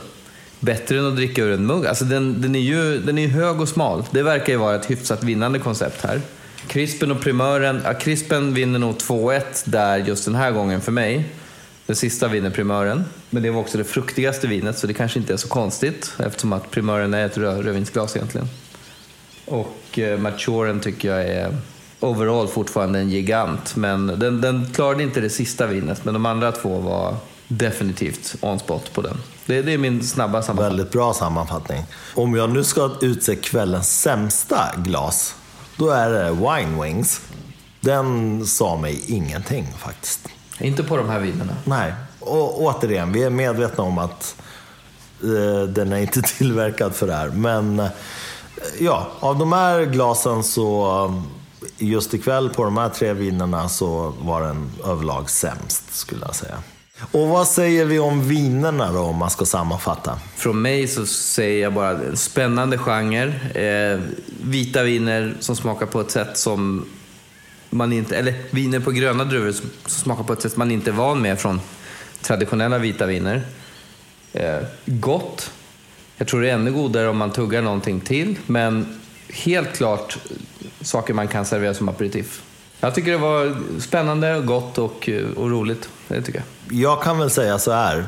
bättre 0.60 0.98
än 0.98 1.06
att 1.06 1.16
dricka 1.16 1.42
ur 1.42 1.52
en 1.52 1.66
mugg. 1.66 1.86
Alltså 1.86 2.04
den, 2.04 2.40
den 2.40 2.54
är 2.54 2.60
ju 2.60 2.98
den 2.98 3.18
är 3.18 3.28
hög 3.28 3.60
och 3.60 3.68
smal. 3.68 4.04
Det 4.10 4.22
verkar 4.22 4.52
ju 4.52 4.58
vara 4.58 4.76
ett 4.76 4.90
hyfsat 4.90 5.24
vinnande 5.24 5.58
koncept 5.58 6.04
här. 6.04 6.20
Crispen 6.66 7.10
och 7.10 7.20
primören, 7.20 7.80
ja, 7.84 7.94
Crispen 7.94 8.54
vinner 8.54 8.78
nog 8.78 8.96
2-1 8.96 9.42
där 9.64 9.98
just 9.98 10.24
den 10.24 10.34
här 10.34 10.52
gången 10.52 10.80
för 10.80 10.92
mig. 10.92 11.24
Den 11.86 11.96
sista 11.96 12.28
vinner 12.28 12.50
primören, 12.50 13.04
men 13.30 13.42
det 13.42 13.50
var 13.50 13.60
också 13.60 13.78
det 13.78 13.84
fruktigaste 13.84 14.46
vinet 14.46 14.78
så 14.78 14.86
det 14.86 14.94
kanske 14.94 15.18
inte 15.18 15.32
är 15.32 15.36
så 15.36 15.48
konstigt 15.48 16.12
eftersom 16.18 16.52
att 16.52 16.70
primören 16.70 17.14
är 17.14 17.26
ett 17.26 17.38
rödvinsglas 17.38 18.16
egentligen. 18.16 18.48
Och 19.44 19.98
eh, 19.98 20.18
maturen 20.18 20.80
tycker 20.80 21.08
jag 21.08 21.28
är 21.28 21.56
overall 22.00 22.48
fortfarande 22.48 22.98
en 22.98 23.10
gigant, 23.10 23.76
men 23.76 24.06
den, 24.06 24.40
den 24.40 24.72
klarade 24.72 25.02
inte 25.02 25.20
det 25.20 25.30
sista 25.30 25.66
vinet, 25.66 26.04
men 26.04 26.14
de 26.14 26.26
andra 26.26 26.52
två 26.52 26.78
var 26.78 27.16
definitivt 27.48 28.34
on 28.40 28.58
spot 28.58 28.92
på 28.92 29.02
den. 29.02 29.16
Det, 29.46 29.62
det 29.62 29.72
är 29.72 29.78
min 29.78 30.02
snabba 30.02 30.42
sammanfattning. 30.42 30.76
Väldigt 30.76 30.92
bra 30.92 31.14
sammanfattning. 31.14 31.82
Om 32.14 32.34
jag 32.34 32.50
nu 32.50 32.64
ska 32.64 32.90
utse 33.00 33.36
kvällens 33.36 34.00
sämsta 34.00 34.74
glas, 34.76 35.34
då 35.80 35.90
är 35.90 36.10
det 36.10 36.30
Wine 36.30 36.82
Wings. 36.82 37.20
Den 37.80 38.46
sa 38.46 38.76
mig 38.76 39.04
ingenting 39.06 39.66
faktiskt. 39.78 40.28
Inte 40.58 40.82
på 40.82 40.96
de 40.96 41.08
här 41.08 41.20
vinerna. 41.20 41.56
Nej, 41.64 41.94
och 42.20 42.62
återigen, 42.62 43.12
vi 43.12 43.22
är 43.22 43.30
medvetna 43.30 43.84
om 43.84 43.98
att 43.98 44.36
eh, 45.22 45.68
den 45.68 45.92
är 45.92 45.98
inte 45.98 46.22
tillverkad 46.38 46.94
för 46.94 47.06
det 47.06 47.14
här. 47.14 47.28
Men 47.28 47.80
eh, 47.80 47.90
ja, 48.78 49.08
av 49.20 49.38
de 49.38 49.52
här 49.52 49.84
glasen 49.84 50.44
så 50.44 51.22
just 51.78 52.14
ikväll 52.14 52.50
på 52.50 52.64
de 52.64 52.76
här 52.76 52.88
tre 52.88 53.12
vinerna 53.12 53.68
så 53.68 54.14
var 54.20 54.40
den 54.40 54.70
överlag 54.84 55.30
sämst 55.30 55.94
skulle 55.94 56.26
jag 56.26 56.34
säga. 56.34 56.58
Och 57.12 57.28
vad 57.28 57.48
säger 57.48 57.84
vi 57.84 57.98
om 57.98 58.28
vinerna 58.28 58.92
då 58.92 59.00
om 59.00 59.16
man 59.16 59.30
ska 59.30 59.44
sammanfatta? 59.44 60.18
Från 60.36 60.62
mig 60.62 60.88
så 60.88 61.06
säger 61.06 61.62
jag 61.62 61.74
bara 61.74 62.16
spännande 62.16 62.78
genre. 62.78 63.32
Eh, 63.54 64.00
vita 64.42 64.82
viner 64.82 65.34
som 65.40 65.56
smakar 65.56 65.86
på 65.86 66.00
ett 66.00 66.10
sätt 66.10 66.38
som 66.38 66.86
man 67.70 67.92
inte, 67.92 68.16
eller 68.16 68.34
viner 68.50 68.80
på 68.80 68.90
gröna 68.90 69.24
druvor 69.24 69.52
som 69.52 69.70
smakar 69.86 70.24
på 70.24 70.32
ett 70.32 70.42
sätt 70.42 70.56
man 70.56 70.70
inte 70.70 70.90
är 70.90 70.94
van 70.94 71.22
med 71.22 71.40
från 71.40 71.60
traditionella 72.20 72.78
vita 72.78 73.06
viner. 73.06 73.42
Eh, 74.32 74.58
gott. 74.86 75.50
Jag 76.16 76.28
tror 76.28 76.42
det 76.42 76.50
är 76.50 76.54
ännu 76.54 76.72
godare 76.72 77.08
om 77.08 77.16
man 77.16 77.32
tuggar 77.32 77.62
någonting 77.62 78.00
till, 78.00 78.38
men 78.46 79.00
helt 79.28 79.76
klart 79.76 80.18
saker 80.80 81.14
man 81.14 81.28
kan 81.28 81.44
servera 81.44 81.74
som 81.74 81.88
aperitif. 81.88 82.42
Jag 82.80 82.94
tycker 82.94 83.10
det 83.10 83.18
var 83.18 83.56
spännande, 83.80 84.40
gott 84.40 84.78
och, 84.78 85.08
eh, 85.08 85.30
och 85.36 85.50
roligt. 85.50 85.88
Det 86.08 86.22
tycker 86.22 86.44
jag. 86.68 86.78
Jag 86.78 87.02
kan 87.02 87.18
väl 87.18 87.30
säga 87.30 87.58
så 87.58 87.72
här. 87.72 88.04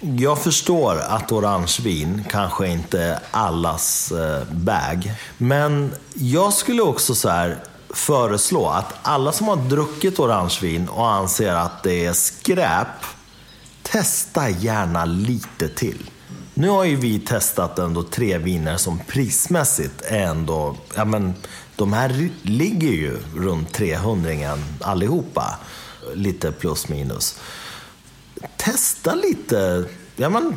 Jag 0.00 0.42
förstår 0.42 0.96
att 1.08 1.32
orangevin 1.32 2.24
kanske 2.30 2.68
inte 2.68 3.02
är 3.02 3.18
allas 3.30 4.12
eh, 4.12 4.44
bag. 4.50 5.12
Men 5.38 5.92
jag 6.14 6.52
skulle 6.52 6.82
också 6.82 7.14
så 7.14 7.28
här 7.28 7.58
föreslå 7.90 8.68
att 8.68 8.94
alla 9.02 9.32
som 9.32 9.48
har 9.48 9.56
druckit 9.56 10.18
orangevin 10.18 10.88
och 10.88 11.10
anser 11.10 11.54
att 11.54 11.82
det 11.82 12.06
är 12.06 12.12
skräp, 12.12 13.04
testa 13.82 14.50
gärna 14.50 15.04
lite 15.04 15.68
till. 15.68 16.10
Nu 16.54 16.68
har 16.68 16.84
ju 16.84 16.96
vi 16.96 17.18
testat 17.18 17.78
ändå 17.78 18.02
tre 18.02 18.38
viner 18.38 18.76
som 18.76 18.98
prismässigt 18.98 20.02
är 20.04 20.22
ändå, 20.22 20.76
ja 20.94 21.04
men 21.04 21.34
de 21.80 21.92
här 21.92 22.28
ligger 22.42 22.88
ju 22.88 23.18
runt 23.36 23.72
300 23.72 24.58
allihopa. 24.80 25.58
Lite 26.14 26.52
plus 26.52 26.88
minus. 26.88 27.38
Testa 28.56 29.14
lite, 29.14 29.84
ja 30.16 30.28
men 30.28 30.54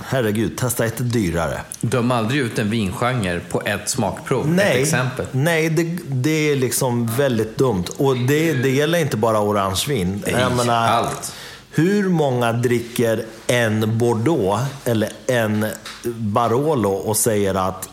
herregud, 0.00 0.56
testa 0.58 0.84
ett 0.84 1.12
dyrare. 1.12 1.60
Döm 1.80 2.10
aldrig 2.10 2.40
ut 2.40 2.58
en 2.58 2.70
vingenre 2.70 3.40
på 3.40 3.62
ett 3.64 3.88
smakprov. 3.88 4.48
Nej, 4.48 4.76
ett 4.76 4.82
exempel. 4.82 5.26
Nej, 5.32 5.70
det, 5.70 5.98
det 6.06 6.50
är 6.50 6.56
liksom 6.56 7.06
väldigt 7.06 7.58
dumt. 7.58 7.84
Och 7.96 8.16
det, 8.16 8.52
det 8.52 8.70
gäller 8.70 8.98
inte 8.98 9.16
bara 9.16 9.40
orangevin. 9.40 10.22
Nej, 10.26 10.34
Jag 10.40 10.56
menar, 10.56 10.88
allt. 10.88 11.32
Hur 11.76 12.08
många 12.08 12.52
dricker 12.52 13.24
en 13.46 13.98
Bordeaux 13.98 14.62
eller 14.84 15.10
en 15.26 15.66
Barolo 16.04 16.90
och 16.90 17.16
säger 17.16 17.68
att 17.68 17.88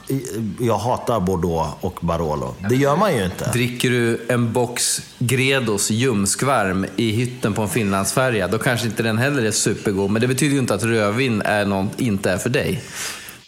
jag 0.60 0.78
hatar 0.78 1.20
Bordeaux 1.20 1.70
och 1.82 2.00
Barolo? 2.02 2.56
Det 2.70 2.76
gör 2.76 2.96
man 2.96 3.16
ju 3.18 3.26
inte. 3.26 3.52
Dricker 3.52 3.90
du 3.90 4.26
en 4.30 4.54
box 4.54 5.02
Gredos 5.20 5.92
ljumskvarm 5.92 6.86
i 6.96 7.12
hytten 7.12 7.54
på 7.54 7.62
en 7.62 7.70
finlandsfärja, 7.70 8.48
då 8.48 8.58
kanske 8.58 8.88
inte 8.88 9.04
den 9.04 9.18
heller 9.18 9.44
är 9.44 9.52
supergod. 9.52 10.12
Men 10.12 10.22
det 10.22 10.28
betyder 10.28 10.54
ju 10.54 10.60
inte 10.60 10.74
att 10.74 10.84
rödvin 10.84 11.42
är 11.42 11.66
något, 11.66 12.02
inte 12.02 12.32
är 12.32 12.38
för 12.38 12.50
dig. 12.50 12.84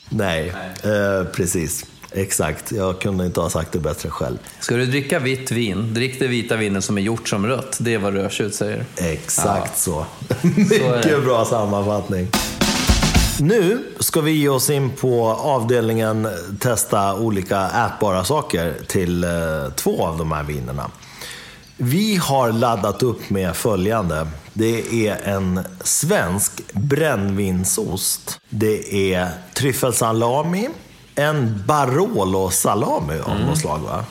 Nej, 0.09 0.53
eh, 0.83 1.27
precis. 1.33 1.85
Exakt, 2.11 2.71
jag 2.71 3.01
kunde 3.01 3.25
inte 3.25 3.39
ha 3.39 3.49
sagt 3.49 3.71
det 3.71 3.79
bättre 3.79 4.09
själv. 4.09 4.37
Ska 4.59 4.75
du 4.75 4.85
dricka 4.85 5.19
vitt 5.19 5.51
vin, 5.51 5.93
drick 5.93 6.19
det 6.19 6.27
vita 6.27 6.55
vinet 6.55 6.83
som 6.83 6.97
är 6.97 7.01
gjort 7.01 7.29
som 7.29 7.47
rött. 7.47 7.77
Det 7.79 7.93
är 7.93 7.97
vad 7.97 8.13
rödtjut 8.13 8.55
säger. 8.55 8.85
Exakt 8.97 9.71
ja. 9.87 10.05
så. 10.05 10.05
Mycket 10.47 11.23
bra 11.23 11.45
sammanfattning. 11.45 12.27
Nu 13.39 13.79
ska 13.99 14.21
vi 14.21 14.31
ge 14.31 14.49
oss 14.49 14.69
in 14.69 14.89
på 14.89 15.27
avdelningen 15.29 16.27
testa 16.59 17.15
olika 17.15 17.69
ätbara 17.69 18.23
saker 18.23 18.73
till 18.87 19.23
eh, 19.23 19.29
två 19.75 20.05
av 20.05 20.17
de 20.17 20.31
här 20.31 20.43
vinerna. 20.43 20.91
Vi 21.77 22.15
har 22.15 22.51
laddat 22.51 23.03
upp 23.03 23.29
med 23.29 23.55
följande. 23.55 24.27
Det 24.53 25.07
är 25.07 25.17
en 25.23 25.59
svensk 25.83 26.73
brännvinsost. 26.73 28.39
Det 28.49 29.13
är 29.13 29.29
tryffelsalami 29.53 30.69
en 31.15 31.63
Barolo 31.67 32.49
salami 32.49 33.19
av 33.19 33.31
mm. 33.31 33.47
något 33.47 33.57
slag 33.57 33.79
va? 33.79 34.05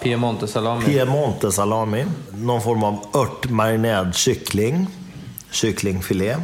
Piemonte 0.00 0.48
salami. 0.48 0.84
Piemonte 0.84 1.52
salami. 1.52 2.04
Någon 2.30 2.62
form 2.62 2.84
av 2.84 3.06
örtmarinerad 3.14 4.14
kyckling. 4.14 4.86
Kycklingfilé. 5.50 6.36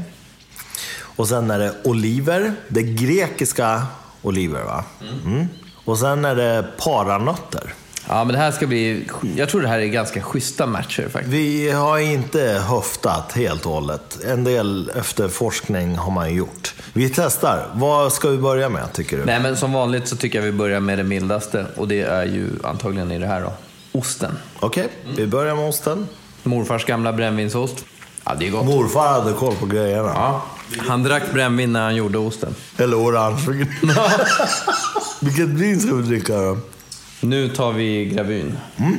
Och 1.16 1.28
sen 1.28 1.50
är 1.50 1.58
det 1.58 1.74
oliver. 1.84 2.54
Det 2.68 2.80
är 2.80 2.84
grekiska 2.84 3.82
oliver 4.22 4.62
va? 4.62 4.84
Mm. 5.00 5.34
Mm. 5.34 5.48
Och 5.84 5.98
sen 5.98 6.24
är 6.24 6.34
det 6.34 6.64
paranötter. 6.78 7.74
Ja, 8.12 8.24
men 8.24 8.32
det 8.32 8.38
här 8.38 8.50
ska 8.50 8.66
bli... 8.66 9.08
Jag 9.36 9.48
tror 9.48 9.62
det 9.62 9.68
här 9.68 9.78
är 9.78 9.86
ganska 9.86 10.22
schyssta 10.22 10.66
matcher 10.66 11.08
faktiskt. 11.08 11.34
Vi 11.34 11.70
har 11.70 11.98
inte 11.98 12.62
höftat 12.68 13.32
helt 13.32 13.66
och 13.66 13.72
hållet. 13.72 14.24
En 14.24 14.44
del 14.44 14.90
efterforskning 14.94 15.96
har 15.96 16.10
man 16.10 16.34
gjort. 16.34 16.74
Vi 16.92 17.08
testar. 17.08 17.66
Vad 17.74 18.12
ska 18.12 18.28
vi 18.28 18.38
börja 18.38 18.68
med, 18.68 18.92
tycker 18.92 19.16
du? 19.16 19.24
Nej, 19.24 19.40
men 19.40 19.56
som 19.56 19.72
vanligt 19.72 20.08
så 20.08 20.16
tycker 20.16 20.38
jag 20.38 20.46
vi 20.46 20.52
börjar 20.52 20.80
med 20.80 20.98
det 20.98 21.04
mildaste. 21.04 21.66
Och 21.76 21.88
det 21.88 22.00
är 22.00 22.24
ju 22.24 22.48
antagligen 22.64 23.12
i 23.12 23.18
det 23.18 23.26
här 23.26 23.40
då. 23.40 23.52
Osten. 23.92 24.38
Okej, 24.60 24.88
okay, 25.02 25.24
vi 25.24 25.26
börjar 25.26 25.54
med 25.56 25.68
osten. 25.68 26.08
Morfars 26.42 26.84
gamla 26.84 27.12
brännvinsost. 27.12 27.84
Ja, 28.24 28.34
det 28.38 28.46
är 28.46 28.50
gott. 28.50 28.64
Morfar 28.64 29.08
hade 29.08 29.32
koll 29.32 29.54
på 29.54 29.66
grejerna. 29.66 30.12
Ja. 30.14 30.44
Han 30.78 31.02
drack 31.02 31.22
brännvin 31.32 31.72
när 31.72 31.82
han 31.82 31.96
gjorde 31.96 32.18
osten. 32.18 32.54
Eller 32.76 32.98
orangevin. 32.98 33.68
Vilket 35.20 35.48
vin 35.48 35.80
ska 35.80 35.94
vi 35.94 36.02
dricka 36.02 36.36
då? 36.36 36.58
Nu 37.20 37.48
tar 37.48 37.72
vi 37.72 38.04
Gravyn. 38.04 38.58
Mm. 38.76 38.98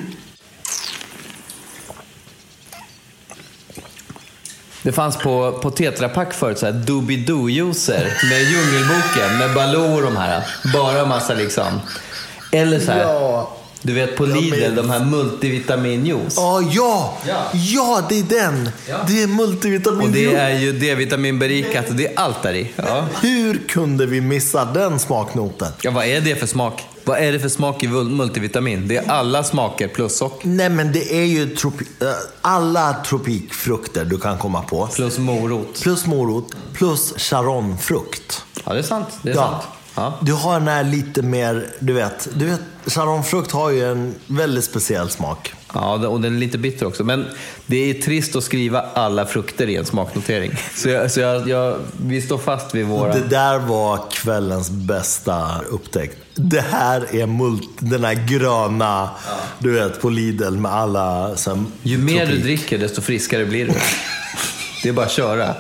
Det 4.84 4.92
fanns 4.92 5.18
på, 5.18 5.60
på 5.62 5.72
Tetra 5.72 6.10
Pak 6.10 6.34
förut 6.34 6.60
så 6.60 6.66
här 6.66 6.74
Doobie-Doo-juicer 6.74 8.30
med 8.30 8.42
Djungelboken, 8.42 9.38
med 9.38 9.54
Baloo 9.54 9.96
och 9.96 10.02
de 10.02 10.18
här. 10.18 10.44
Bara 10.74 11.06
massa 11.06 11.34
liksom. 11.34 11.82
Eller 12.52 12.80
så 12.80 12.92
här, 12.92 13.00
ja. 13.00 13.58
du 13.82 13.94
vet 13.94 14.16
på 14.16 14.26
Lidl, 14.26 14.76
de 14.76 14.90
här 14.90 15.06
multivitaminjuice. 15.06 16.38
Oh, 16.38 16.70
ja, 16.72 17.18
ja, 17.28 17.50
ja, 17.54 18.06
det 18.10 18.20
är 18.20 18.24
den. 18.24 18.70
Ja. 18.90 18.98
Det 19.08 19.24
är 19.24 19.28
multivitamin. 19.28 20.08
Och 20.08 20.10
det 20.10 20.34
är 20.34 20.60
ju 20.60 20.72
D-vitaminberikat 20.72 21.90
och 21.90 21.96
det 21.96 22.08
är 22.08 22.20
allt 22.20 22.44
där 22.44 22.54
i. 22.54 22.72
Ja. 22.76 23.06
Hur 23.22 23.68
kunde 23.68 24.06
vi 24.06 24.22
missa 24.22 24.66
den 24.66 25.00
smaknoten? 25.00 25.72
Ja, 25.82 25.92
vad 25.92 26.06
är 26.06 26.22
det 26.22 26.36
för 26.36 26.48
smak? 26.48 26.84
Vad 27.04 27.20
är 27.20 27.32
det 27.32 27.40
för 27.40 27.50
smak 27.50 27.84
i 27.84 27.88
multivitamin? 27.88 28.88
Det 28.88 28.98
är 28.98 29.10
alla 29.10 29.44
smaker 29.44 29.88
plus 29.88 30.18
socker. 30.18 30.48
Nej, 30.48 30.70
men 30.70 30.92
det 30.92 31.14
är 31.20 31.26
ju 31.26 31.56
tropi 31.56 31.86
eh, 32.02 32.08
alla 32.42 32.94
tropikfrukter 33.06 34.06
du 34.06 34.20
kan 34.20 34.38
komma 34.38 34.62
på. 34.62 34.88
Plus 34.88 35.18
morot. 35.18 35.82
Plus 35.82 36.06
morot, 36.06 36.56
plus 36.74 37.14
charonfrukt. 37.18 38.46
Ja, 38.66 38.74
det 38.74 38.80
är 38.80 38.84
sant. 38.84 39.08
Det 39.22 39.30
är 39.30 39.36
ja. 39.36 39.42
sant. 39.42 39.64
Ja. 39.96 40.14
Du 40.22 40.34
har 40.34 40.60
den 40.60 40.68
här 40.68 40.84
lite 40.84 41.22
mer, 41.22 41.68
du 41.80 41.94
vet, 41.94 42.30
du 42.34 42.46
vet, 42.46 42.62
chardonnayfrukt 42.86 43.52
har 43.52 43.70
ju 43.70 43.92
en 43.92 44.16
väldigt 44.28 44.64
speciell 44.64 45.10
smak. 45.10 45.54
Ja, 45.74 46.08
och 46.08 46.22
den 46.22 46.36
är 46.36 46.40
lite 46.40 46.58
bitter 46.58 46.86
också. 46.86 47.04
Men 47.04 47.26
det 47.66 47.90
är 47.90 47.94
trist 47.94 48.36
att 48.36 48.44
skriva 48.44 48.86
alla 48.94 49.26
frukter 49.26 49.70
i 49.70 49.76
en 49.76 49.86
smaknotering. 49.86 50.52
Så, 50.76 50.90
jag, 50.90 51.12
så 51.12 51.20
jag, 51.20 51.50
jag, 51.50 51.78
vi 52.06 52.22
står 52.22 52.38
fast 52.38 52.76
vid 52.76 52.86
våra... 52.86 53.14
Det 53.14 53.28
där 53.28 53.60
var 53.60 54.00
kvällens 54.12 54.70
bästa 54.70 55.62
upptäckt. 55.70 56.18
Det 56.44 56.62
här 56.62 57.16
är 57.16 57.26
mult, 57.28 57.70
den 57.80 58.04
här 58.04 58.14
gröna, 58.28 59.10
du 59.60 59.72
vet, 59.72 60.02
på 60.02 60.10
Lidl 60.10 60.58
med 60.58 60.72
alla... 60.74 61.36
Sen, 61.36 61.68
Ju 61.84 61.98
mer 61.98 62.20
du 62.20 62.26
tropik. 62.26 62.44
dricker, 62.44 62.78
desto 62.78 63.02
friskare 63.02 63.46
blir 63.46 63.66
du. 63.68 63.74
Det 64.84 64.90
är 64.90 64.94
bara 64.94 65.06
att 65.06 65.12
köra. 65.12 65.56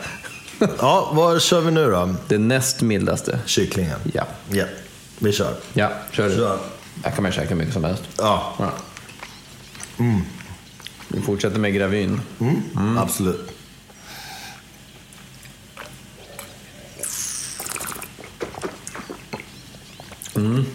Ja, 0.79 1.11
vad 1.13 1.41
kör 1.41 1.61
vi 1.61 1.71
nu 1.71 1.91
då? 1.91 2.15
Det 2.27 2.37
näst 2.37 2.81
mildaste. 2.81 3.39
Kycklingen. 3.45 3.99
Ja. 4.13 4.23
Ja, 4.51 4.65
vi 5.19 5.31
kör. 5.31 5.53
Ja, 5.73 5.91
kör 6.11 6.29
du. 6.29 6.35
Kör. 6.35 6.57
Här 7.03 7.11
kan 7.11 7.23
man 7.23 7.31
käka 7.31 7.55
mycket 7.55 7.73
som 7.73 7.83
helst. 7.83 8.03
Ja, 8.17 8.53
Ja. 8.59 8.71
Vi 11.07 11.21
fortsätter 11.21 11.59
med 11.59 11.73
gravyn. 11.73 12.21
mm. 12.39 12.97
absolut. 12.97 13.50
Nu, 20.33 20.65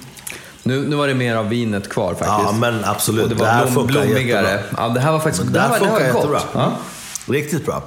nu 0.88 0.96
var 0.96 1.08
det 1.08 1.14
mer 1.14 1.36
av 1.36 1.48
vinet 1.48 1.88
kvar 1.88 2.08
faktiskt. 2.14 2.28
Ja, 2.28 2.52
men 2.52 2.84
absolut. 2.84 3.22
Och 3.24 3.28
det 3.30 3.34
det 3.34 3.46
här 3.46 3.64
var 3.64 3.70
blom, 3.72 3.86
blommigare. 3.86 4.50
jättebra. 4.50 4.84
Ja, 4.86 4.88
det 4.88 5.00
här 5.00 5.12
var 5.12 5.20
faktiskt 5.20 5.52
Det 5.52 5.60
här 5.60 5.68
var, 5.68 5.76
funkar 5.78 5.92
var 5.92 6.00
gott. 6.00 6.14
jättebra. 6.14 6.40
Ja. 6.54 6.72
Riktigt 7.32 7.66
bra. 7.66 7.82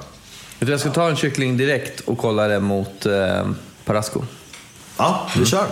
Jag 0.58 0.80
ska 0.80 0.90
ta 0.90 1.08
en 1.08 1.16
kyckling 1.16 1.56
direkt 1.56 2.00
och 2.00 2.18
kolla 2.18 2.48
det 2.48 2.60
mot 2.60 3.06
eh, 3.06 3.48
Parasco. 3.84 4.22
Ja, 4.96 5.26
vi 5.38 5.46
kör. 5.46 5.66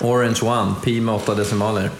Orange 0.00 0.40
One, 0.42 0.74
pi 0.84 1.00
med 1.00 1.14
åtta 1.14 1.34
decimaler. 1.34 1.90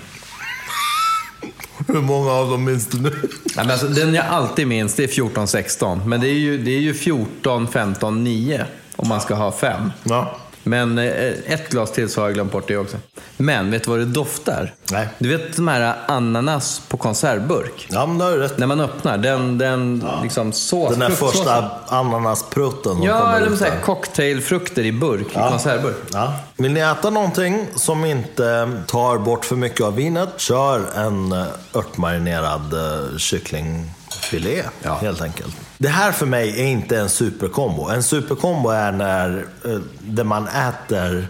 Hur 1.89 2.01
många 2.01 2.31
av 2.33 2.51
dem 2.51 2.65
minns 2.65 2.87
du 2.87 3.01
nu? 3.01 3.11
Nej, 3.11 3.31
men 3.57 3.71
alltså, 3.71 3.87
den 3.89 4.15
jag 4.15 4.27
alltid 4.27 4.67
minns 4.67 4.95
det 4.95 5.03
är 5.05 5.09
14-16. 5.09 6.05
Men 6.07 6.21
det 6.21 6.29
är 6.29 6.33
ju, 6.35 6.59
det 6.59 6.71
är 6.71 6.81
ju 6.81 6.93
14-15-9 6.93 8.65
om 8.97 9.09
man 9.09 9.21
ska 9.21 9.35
ha 9.35 9.53
fem. 9.53 9.93
Ja. 10.05 10.37
Men 10.63 10.99
eh, 10.99 11.05
ett 11.47 11.69
glas 11.71 11.93
till 11.93 12.09
så 12.09 12.21
har 12.21 12.29
jag 12.29 12.35
glömt 12.35 12.53
bort 12.53 12.69
det 12.69 12.77
också. 12.77 12.97
Men 13.37 13.71
vet 13.71 13.85
du 13.85 13.91
vad 13.91 13.99
det 13.99 14.05
doftar? 14.05 14.75
Nej. 14.93 15.09
Du 15.19 15.29
vet 15.29 15.57
de 15.57 15.69
här 15.69 15.97
ananas 16.07 16.83
på 16.89 16.97
konservburk? 16.97 17.87
Ja, 17.91 18.07
men 18.07 18.19
det 18.19 18.25
har 18.25 18.33
du 18.33 18.39
rätt. 18.39 18.59
När 18.59 18.67
man 18.67 18.81
öppnar, 18.81 19.19
den, 19.19 19.59
den 19.59 20.05
liksom 20.23 20.53
sås... 20.53 20.91
Den 20.91 20.99
där 20.99 21.11
första 21.11 21.71
ananasprutten 21.89 23.03
Ja, 23.03 23.37
eller 23.37 23.57
så 23.57 23.65
här 23.65 23.81
cocktailfrukter 23.81 24.85
i 24.85 24.93
burk, 24.93 25.27
i 25.31 25.35
konservburk. 25.35 25.97
Ja. 26.13 26.33
Vill 26.57 26.73
ni 26.73 26.81
äta 26.81 27.11
någonting 27.11 27.67
som 27.75 28.05
inte 28.05 28.73
tar 28.87 29.19
bort 29.19 29.45
för 29.45 29.57
mycket 29.57 29.81
av 29.87 29.95
vinet, 29.95 30.29
kör 30.37 30.81
en 30.97 31.33
eh, 31.33 31.45
örtmarinerad 31.75 32.73
eh, 32.75 33.17
kycklingfilé 33.19 34.63
Ja. 34.83 34.95
helt 34.95 35.23
enkelt. 35.23 35.57
Det 35.79 35.89
här 35.89 36.13
för 36.13 36.27
mig 36.27 36.61
är 36.61 36.67
inte 36.67 36.99
en 36.99 37.09
superkombo. 37.09 37.89
En 37.89 38.03
superkombo 38.03 38.71
är 38.71 38.93
när 38.93 39.47
eh, 39.65 39.79
det 40.01 40.25
man 40.25 40.49
äter 40.49 41.29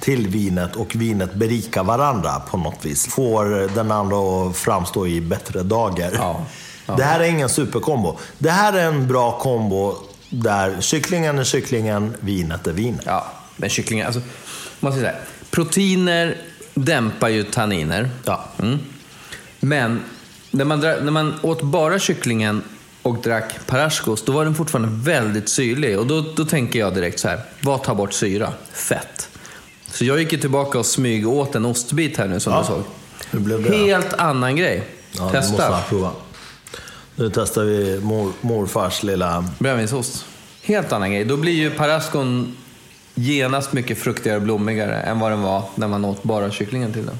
till 0.00 0.28
vinet 0.28 0.76
och 0.76 0.96
vinet 0.96 1.34
berikar 1.34 1.84
varandra 1.84 2.40
på 2.50 2.56
något 2.56 2.84
vis. 2.84 3.06
Får 3.06 3.74
den 3.74 3.90
andra 3.90 4.16
att 4.16 4.56
framstå 4.56 5.06
i 5.06 5.20
bättre 5.20 5.62
dagar. 5.62 6.10
Ja. 6.14 6.46
Ja. 6.86 6.96
Det 6.96 7.04
här 7.04 7.20
är 7.20 7.24
ingen 7.24 7.48
superkombo. 7.48 8.18
Det 8.38 8.50
här 8.50 8.72
är 8.72 8.86
en 8.86 9.08
bra 9.08 9.38
kombo 9.38 9.94
där 10.30 10.80
kycklingen 10.80 11.38
är 11.38 11.44
kycklingen, 11.44 12.14
vinet 12.20 12.66
är 12.66 12.72
vinet. 12.72 13.02
Ja, 13.04 13.26
men 13.56 13.70
kycklingen, 13.70 14.06
alltså, 14.06 14.20
måste 14.80 15.00
jag 15.00 15.10
säga. 15.10 15.22
Proteiner 15.50 16.36
dämpar 16.74 17.28
ju 17.28 17.44
tanniner. 17.44 18.10
Ja. 18.24 18.44
Mm. 18.58 18.78
Men 19.60 20.02
när 20.50 20.64
man, 20.64 20.80
när 20.80 21.10
man 21.10 21.34
åt 21.42 21.62
bara 21.62 21.98
kycklingen 21.98 22.62
och 23.06 23.22
drack 23.22 23.66
Parascos, 23.66 24.24
då 24.24 24.32
var 24.32 24.44
den 24.44 24.54
fortfarande 24.54 24.88
väldigt 25.10 25.48
syrlig. 25.48 25.98
Och 25.98 26.06
då, 26.06 26.24
då 26.36 26.44
tänker 26.44 26.78
jag 26.78 26.94
direkt 26.94 27.18
så 27.20 27.28
här, 27.28 27.40
vad 27.62 27.82
tar 27.82 27.94
bort 27.94 28.12
syra? 28.12 28.52
Fett. 28.72 29.28
Så 29.92 30.04
jag 30.04 30.18
gick 30.18 30.32
ju 30.32 30.38
tillbaka 30.38 30.78
och 30.78 30.86
smyg 30.86 31.28
åt 31.28 31.54
en 31.54 31.64
ostbit 31.66 32.16
här 32.16 32.26
nu 32.28 32.40
som 32.40 32.52
Ja. 32.52 32.60
du 32.60 32.66
såg. 32.66 32.82
Hur 33.30 33.40
blev 33.40 33.62
det? 33.62 33.76
Helt 33.76 34.12
annan 34.14 34.56
grej. 34.56 34.82
Ja, 35.12 35.18
det 35.32 35.38
måste 35.38 35.56
Testa. 35.56 35.70
jag 35.70 35.88
prova. 35.88 36.10
Nu 37.16 37.30
testar 37.34 37.62
vi 37.64 38.00
mor, 38.02 38.32
morfars 38.40 39.02
lilla... 39.02 39.44
Brännvinsost. 39.58 40.24
Helt 40.62 40.92
annan 40.92 41.12
grej. 41.12 41.24
Då 41.24 41.36
blir 41.36 41.52
ju 41.52 41.70
Parascon 41.70 42.56
genast 43.14 43.72
mycket 43.72 43.98
fruktigare 43.98 44.36
och 44.36 44.42
blommigare 44.42 45.00
än 45.00 45.18
vad 45.18 45.32
den 45.32 45.42
var 45.42 45.62
när 45.74 45.88
man 45.88 46.04
åt 46.04 46.22
bara 46.22 46.50
kycklingen 46.50 46.92
till 46.92 47.06
den. 47.06 47.18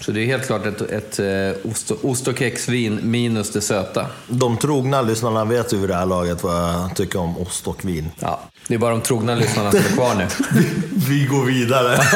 Så 0.00 0.12
det 0.12 0.20
är 0.22 0.26
helt 0.26 0.46
klart 0.46 0.66
ett, 0.66 0.80
ett 0.80 1.18
eh, 1.18 1.70
ost, 1.70 1.90
ost 2.02 2.28
och 2.28 2.38
kexvin 2.38 3.00
minus 3.02 3.50
det 3.50 3.60
söta. 3.60 4.06
De 4.28 4.56
trogna 4.56 5.02
lyssnarna 5.02 5.44
vet 5.44 5.72
ju 5.72 5.76
vid 5.78 5.88
det 5.88 5.94
här 5.94 6.06
laget 6.06 6.42
vad 6.42 6.54
jag 6.54 6.90
tycker 6.96 7.18
om 7.18 7.38
ost 7.38 7.66
och 7.66 7.84
vin. 7.84 8.10
Ja, 8.18 8.40
det 8.68 8.74
är 8.74 8.78
bara 8.78 8.90
de 8.90 9.00
trogna 9.00 9.34
lyssnarna 9.34 9.70
som 9.70 9.80
är 9.80 9.84
kvar 9.84 10.14
nu. 10.14 10.26
Vi 11.08 11.24
går 11.26 11.44
vidare. 11.44 11.98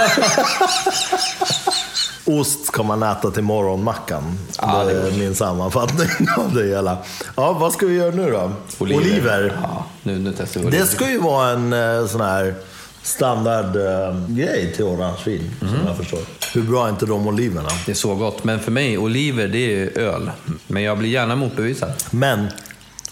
Ost 2.24 2.66
ska 2.66 2.82
man 2.82 3.02
äta 3.02 3.30
till 3.30 3.42
morgonmackan. 3.42 4.38
Ja, 4.58 4.84
det 4.84 4.94
det 5.02 5.08
är 5.08 5.12
min 5.18 5.34
sammanfattning 5.34 6.08
av 6.38 6.54
det 6.54 6.64
hela. 6.64 6.96
Ja, 7.36 7.52
vad 7.52 7.72
ska 7.72 7.86
vi 7.86 7.94
göra 7.94 8.10
nu 8.14 8.30
då? 8.30 8.52
Oliver. 8.78 9.58
Ja, 9.62 9.86
nu, 10.02 10.18
nu 10.18 10.34
testar 10.38 10.60
vi 10.60 10.66
Det 10.66 10.68
oliver. 10.68 10.84
ska 10.86 11.10
ju 11.10 11.18
vara 11.18 11.50
en 11.50 11.72
eh, 11.72 12.06
sån 12.06 12.20
här 12.20 12.54
standardgrej 13.02 14.72
till 14.76 14.84
orangevin, 14.84 15.50
Mm. 15.60 15.74
som 15.74 15.86
jag 15.86 15.96
förstår. 15.96 16.20
Hur 16.54 16.62
bra 16.62 16.86
är 16.86 16.90
inte 16.90 17.06
de 17.06 17.26
oliverna? 17.26 17.68
Det 17.86 17.92
är 17.92 17.96
så 17.96 18.14
gott. 18.14 18.44
Men 18.44 18.60
för 18.60 18.70
mig, 18.70 18.98
oliver 18.98 19.48
det 19.48 19.82
är 19.82 19.98
öl. 19.98 20.30
Men 20.66 20.82
jag 20.82 20.98
blir 20.98 21.08
gärna 21.08 21.36
motbevisad. 21.36 21.92
Men 22.10 22.46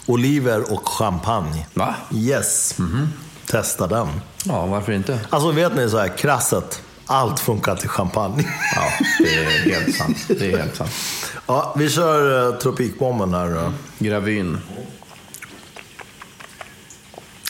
oliver 0.06 0.72
och 0.72 0.88
champagne. 0.88 1.66
Va? 1.74 1.94
Yes. 2.14 2.74
Testa 3.46 3.86
den. 3.86 4.08
Ja, 4.44 4.66
varför 4.66 4.92
inte? 4.92 5.18
Alltså 5.30 5.50
vet 5.50 5.76
ni 5.76 5.90
så 5.90 5.98
här, 5.98 6.08
krasset. 6.16 6.82
Allt 7.06 7.40
funkar 7.40 7.76
till 7.76 7.88
champagne. 7.88 8.44
Ja, 8.76 9.04
det 9.18 9.34
är 9.34 9.74
helt 9.74 9.94
sant. 9.96 10.16
Det 10.28 10.52
är 10.52 10.58
helt 10.58 10.76
sant. 10.76 10.90
Ja, 11.46 11.74
vi 11.78 11.90
kör 11.90 12.48
uh, 12.52 12.58
tropikbomben 12.58 13.34
här 13.34 13.48
då. 13.48 13.72
Gravyn. 13.98 14.58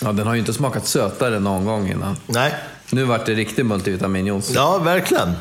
Ja, 0.02 0.12
den 0.12 0.26
har 0.26 0.34
ju 0.34 0.40
inte 0.40 0.52
smakat 0.52 0.86
sötare 0.86 1.38
någon 1.38 1.64
gång 1.64 1.88
innan. 1.90 2.16
Nej, 2.26 2.54
Nu 2.90 3.04
vart 3.04 3.26
det 3.26 3.34
riktig 3.34 3.64
multivitaminjuice. 3.66 4.50
ja 4.54 4.78
verkligen. 4.78 5.32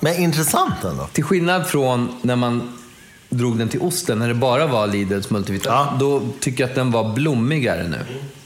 Men 0.00 0.14
intressant 0.16 0.84
ändå. 0.84 1.08
Till 1.12 1.24
skillnad 1.24 1.66
från 1.66 2.18
när 2.22 2.36
man 2.36 2.78
drog 3.28 3.58
den 3.58 3.68
till 3.68 3.80
osten, 3.80 4.18
när 4.18 4.28
det 4.28 4.34
bara 4.34 4.66
var 4.66 4.86
Lidls 4.86 5.30
multivitamin. 5.30 5.78
Ja. 5.90 5.96
Då 6.00 6.22
tycker 6.40 6.62
jag 6.64 6.68
att 6.68 6.74
den 6.76 6.90
var 6.90 7.12
blommigare 7.14 7.88
nu. 7.88 7.98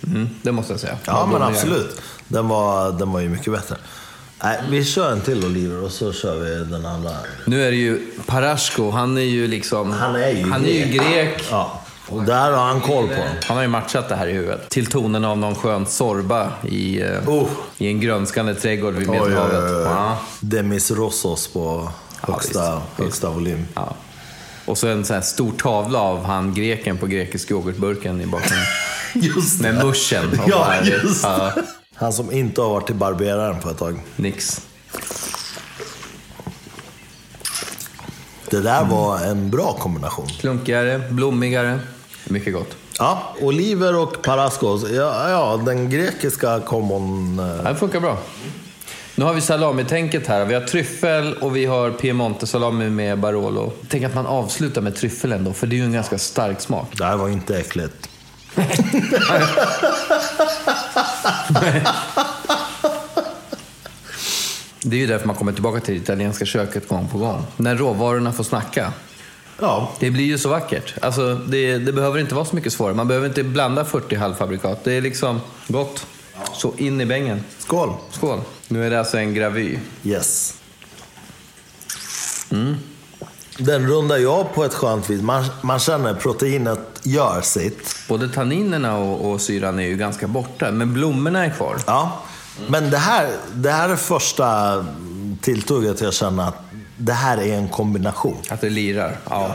Mm, 0.07 0.29
det 0.43 0.53
måste 0.53 0.73
jag 0.73 0.81
säga. 0.81 0.93
Den 0.93 1.15
Ja, 1.15 1.29
men 1.33 1.43
absolut. 1.43 2.01
Den 2.29 2.49
var, 2.49 2.93
den 2.93 3.13
var 3.13 3.21
ju 3.21 3.29
mycket 3.29 3.53
bättre. 3.53 3.77
Nej, 4.43 4.61
vi 4.71 4.85
kör 4.85 5.13
en 5.13 5.21
till 5.21 5.45
oliver 5.45 5.83
och 5.83 5.91
så 5.91 6.13
kör 6.13 6.37
vi 6.41 6.65
den 6.73 6.87
andra. 6.87 7.11
Nu 7.47 7.65
är 7.65 7.71
det 7.71 7.77
ju 7.77 8.07
Parasco, 8.27 8.91
han 8.91 9.19
är 9.19 9.23
ju 9.23 9.49
liksom... 9.49 9.91
Han 9.93 10.15
är 10.17 10.31
ju 10.31 10.51
han 10.51 10.65
är 10.65 10.71
ju 10.71 10.85
grek. 10.93 11.43
Ja, 11.51 11.81
och 12.09 12.23
där 12.23 12.53
har 12.53 12.65
han 12.67 12.81
koll 12.81 13.09
på. 13.09 13.23
Han 13.47 13.57
har 13.57 13.63
ju 13.63 13.69
matchat 13.69 14.09
det 14.09 14.17
här 14.17 14.27
i 14.27 14.33
huvudet. 14.33 14.69
Till 14.69 14.87
tonen 14.87 15.25
av 15.25 15.39
någon 15.39 15.55
skön 15.55 15.87
sorba 15.87 16.53
i, 16.65 17.03
eh, 17.03 17.29
Oh. 17.29 17.49
i 17.79 17.87
en 17.87 18.01
grönskande 18.01 18.55
trädgård 18.55 18.95
vid 18.95 19.09
Oj, 19.11 19.19
oj, 19.21 19.29
Medelhavet. 19.29 19.65
oj, 19.65 19.77
oj. 19.77 19.83
Ja. 19.83 20.19
Demis 20.41 20.91
Rossos 20.91 21.49
på 21.49 21.89
högsta, 22.21 22.75
visst, 22.75 22.99
högsta 22.99 23.31
volym. 23.31 23.67
Ja. 23.75 23.95
Och 24.67 24.79
så 24.79 24.89
en 24.89 25.05
sån 25.05 25.15
här 25.15 25.21
stor 25.23 25.53
tavla 25.53 25.99
av 26.01 26.25
han 26.25 26.55
greken 26.55 26.97
på 26.97 27.07
grekisk 27.07 27.51
yoghurtburken 27.51 28.21
i 28.21 28.27
bakgrunden. 28.27 28.67
Just 29.15 29.61
Med 29.61 29.85
muschen. 29.85 30.41
Ja, 30.47 30.75
just 30.83 31.23
Ja, 31.25 31.53
Han 31.95 32.13
som 32.13 32.33
inte 32.33 32.61
har 32.61 32.69
varit 32.69 32.87
till 32.87 32.95
barberaren 32.95 33.61
på 33.61 33.71
ett 33.71 33.79
tag. 33.79 34.01
nix. 34.17 34.61
Det 38.51 38.61
där 38.61 38.85
var 38.85 39.19
en 39.21 39.51
bra 39.51 39.73
kombination. 39.73 40.27
Klunkigare, 40.27 40.99
blommigare. 41.11 41.79
Mycket 42.29 42.53
gott. 42.55 42.77
Ja, 42.99 43.35
oliver 43.41 43.97
och 43.99 44.23
parascos. 44.23 44.91
Ja, 44.91 45.31
ja 45.31 45.61
den 45.67 45.91
grekiska 45.91 46.61
kombon. 46.61 47.39
eh, 47.39 47.71
Det 47.71 47.75
funkar 47.77 48.01
bra. 48.01 48.19
Nu 49.15 49.25
har 49.25 49.35
vi 49.35 49.41
salamitänket 49.41 50.27
här. 50.27 50.45
Vi 50.45 50.55
har 50.55 50.61
tryffel 50.61 51.35
och 51.35 51.57
vi 51.57 51.65
har 51.67 51.91
piemonte 51.91 52.47
salami 52.47 52.91
med 52.91 53.19
Barolo. 53.19 53.73
Tänk 53.89 54.05
att 54.05 54.15
man 54.15 54.27
avslutar 54.27 54.81
med 54.83 54.97
tryffel 54.97 55.33
ändå, 55.33 55.53
för 55.53 55.67
det 55.67 55.77
är 55.77 55.79
ju 55.79 55.85
en 55.85 55.93
ganska 55.93 56.19
stark 56.19 56.61
smak. 56.61 56.89
Det 56.99 57.05
här 57.05 57.17
var 57.17 57.29
inte 57.29 57.59
äckligt. 57.59 58.09
Det 64.83 64.97
är 64.97 65.01
ju 65.01 65.07
därför 65.07 65.27
man 65.27 65.37
kommer 65.37 65.53
tillbaka 65.53 65.81
till 65.81 65.95
det 65.95 66.01
italienska 66.01 66.45
köket 66.45 66.89
gång 66.89 67.09
på 67.09 67.19
gång. 67.19 67.47
När 67.57 67.77
råvarorna 67.77 68.33
får 68.33 68.45
snacka. 68.45 68.93
Ja, 69.61 69.93
Det 69.99 70.11
blir 70.11 70.25
ju 70.25 70.39
så 70.39 70.49
vackert. 70.49 70.95
Alltså, 71.03 71.35
det, 71.35 71.79
det 71.79 71.93
behöver 71.93 72.19
inte 72.19 72.35
vara 72.35 72.45
så 72.45 72.57
mycket 72.57 72.73
svårare. 72.73 72.95
Man 72.95 73.09
behöver 73.09 73.29
inte 73.29 73.45
blanda 73.45 73.85
40 73.85 74.17
halvfabrikat. 74.17 74.85
Det 74.85 74.93
är 74.93 75.01
liksom 75.01 75.41
gott. 75.69 76.07
Så 76.55 76.75
in 76.77 77.01
i 77.01 77.07
bängen. 77.07 77.45
Skål! 77.59 77.93
Skål. 78.11 78.41
Nu 78.69 78.87
är 78.87 78.91
det 78.91 78.99
alltså 78.99 79.19
en 79.19 79.35
gravy. 79.35 79.79
Yes. 80.05 80.55
Den 83.59 83.89
rundar 83.89 84.17
jag 84.17 84.55
på 84.55 84.65
ett 84.65 84.75
skönt 84.75 85.11
vis. 85.11 85.23
Man, 85.23 85.45
man 85.63 85.79
känner 85.79 86.15
proteinet 86.15 87.01
gör 87.03 87.41
sitt. 87.41 87.97
Både 88.09 88.29
tanninerna 88.29 88.99
och, 88.99 89.31
och 89.31 89.41
syran 89.41 89.79
är 89.79 89.87
ju 89.87 89.97
ganska 89.97 90.27
borta, 90.27 90.71
men 90.71 90.95
blommorna 90.95 91.45
är 91.47 91.51
kvar. 91.51 91.77
Ja. 91.87 92.23
Men 92.69 92.91
det 92.91 92.99
här, 92.99 93.31
det 93.55 93.71
här 93.71 93.89
är 93.89 93.97
första 93.97 94.85
tilltugget 95.41 96.01
jag 96.01 96.15
känner 96.15 96.49
att 96.49 96.66
det 96.97 97.13
här 97.13 97.39
är 97.39 97.55
en 97.55 97.69
kombination. 97.69 98.37
Att 98.51 98.61
det 98.61 98.71
lirar. 98.71 99.17
Ja. 99.31 99.55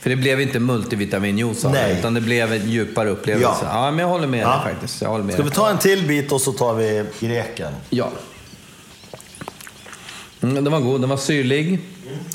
För 0.00 0.10
det 0.10 0.16
blev 0.16 0.40
inte 0.40 0.60
multivitaminjuice 0.60 1.64
av 1.64 1.72
det, 1.72 1.80
Nej. 1.82 1.98
utan 1.98 2.14
det 2.14 2.20
blev 2.20 2.52
en 2.52 2.70
djupare 2.70 3.08
upplevelse. 3.08 3.48
Ja. 3.62 3.84
Ja, 3.84 3.90
men 3.90 3.98
jag 3.98 4.08
håller 4.08 4.26
med 4.26 4.40
Ja. 4.40 4.48
dig 4.64 4.72
faktiskt. 4.72 5.02
Jag 5.02 5.08
håller 5.08 5.24
med 5.24 5.34
Ska 5.34 5.42
vi 5.42 5.50
ta 5.50 5.70
en 5.70 5.78
till 5.78 6.06
bit 6.06 6.32
och 6.32 6.40
så 6.40 6.52
tar 6.52 6.74
vi 6.74 7.04
greken? 7.20 7.72
Ja. 7.90 8.08
Mm, 10.40 10.64
den 10.64 10.72
var 10.72 10.80
god. 10.80 11.00
Den 11.00 11.10
var 11.10 11.16
syrlig 11.16 11.78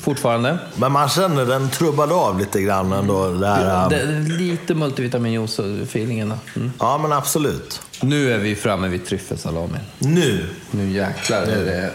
fortfarande. 0.02 0.58
Men 0.76 0.92
man 0.92 1.08
känner 1.08 1.46
den 1.46 1.70
trubbade 1.70 2.14
av 2.14 2.38
lite 2.38 2.62
grann 2.62 2.92
ändå. 2.92 3.28
Det 3.30 3.46
här, 3.46 3.90
Det, 3.90 4.06
det 4.06 4.32
lite 4.32 4.74
multivitaminjuice-feelingen. 4.74 6.32
Mm. 6.56 6.72
Ja, 6.78 6.98
men 6.98 7.12
absolut. 7.12 7.82
Nu 8.00 8.32
är 8.32 8.38
vi 8.38 8.54
framme 8.54 8.88
vid 8.88 9.06
tryffelsalamin. 9.06 9.80
Nu. 9.98 10.46
Nu 10.70 10.90
jäklar 10.90 11.42
är 11.42 11.64
det... 11.64 11.90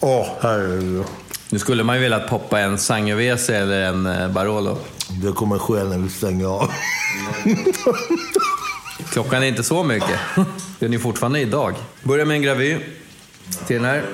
Åh, 0.00 0.26
herregud. 0.40 1.04
Nu 1.50 1.58
skulle 1.58 1.82
man 1.82 1.96
ju 1.96 2.02
vilja 2.02 2.18
poppa 2.18 2.60
en 2.60 2.78
Sangiovese 2.78 3.56
eller 3.56 3.80
en 3.80 4.06
eh, 4.06 4.28
Barolo. 4.28 4.78
Det 5.22 5.32
kommer 5.32 5.58
ske 5.58 5.84
när 5.84 5.98
vi 5.98 6.08
stänger 6.08 6.46
av. 6.46 6.72
Klockan 9.12 9.42
är 9.42 9.46
inte 9.46 9.62
så 9.62 9.84
mycket. 9.84 10.20
Den 10.78 10.94
är 10.94 10.98
fortfarande 10.98 11.40
idag. 11.40 11.74
Börjar 12.02 12.26
med 12.26 12.34
en 12.34 12.42
gravy 12.42 12.78
till 13.66 13.76
den 13.76 13.84
här. 13.84 14.04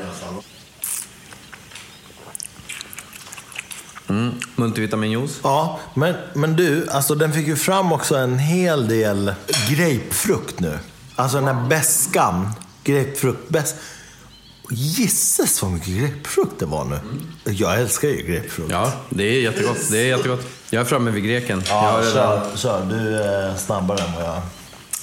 Mm, 4.09 4.35
multivitaminjuice. 4.57 5.41
Ja, 5.43 5.81
men, 5.95 6.15
men 6.35 6.57
du, 6.57 6.89
alltså 6.89 7.15
den 7.15 7.33
fick 7.33 7.47
ju 7.47 7.57
fram 7.57 7.93
också 7.93 8.17
en 8.17 8.39
hel 8.39 8.89
del 8.89 9.35
grapefrukt 9.69 10.61
nu. 10.61 10.79
Alltså 11.15 11.37
den 11.37 11.57
här 11.57 11.69
beskan. 11.69 12.51
Grapefruktbäsk. 12.85 13.75
Gisses 14.71 15.63
vad 15.63 15.73
mycket 15.73 15.89
grapefrukt 15.89 16.59
det 16.59 16.67
var 16.67 16.85
nu. 16.85 16.99
Jag 17.53 17.81
älskar 17.81 18.09
ju 18.09 18.17
grapefrukt. 18.23 18.71
Ja, 18.73 18.93
det 19.11 19.23
är 19.25 19.41
jättegott. 19.41 19.89
Det 19.91 19.99
är 19.99 20.07
jättegott. 20.07 20.47
Jag 20.71 20.81
är 20.81 20.85
framme 20.85 21.11
vid 21.11 21.25
greken. 21.25 21.63
jag 21.69 21.79
Ja, 21.79 22.01
redan... 22.03 22.13
kör, 22.13 22.57
kör. 22.57 22.87
Du 22.91 23.19
är 23.19 23.57
snabbare 23.57 23.99
än 24.05 24.13
vad 24.15 24.23
jag 24.23 24.37
är. 24.37 24.43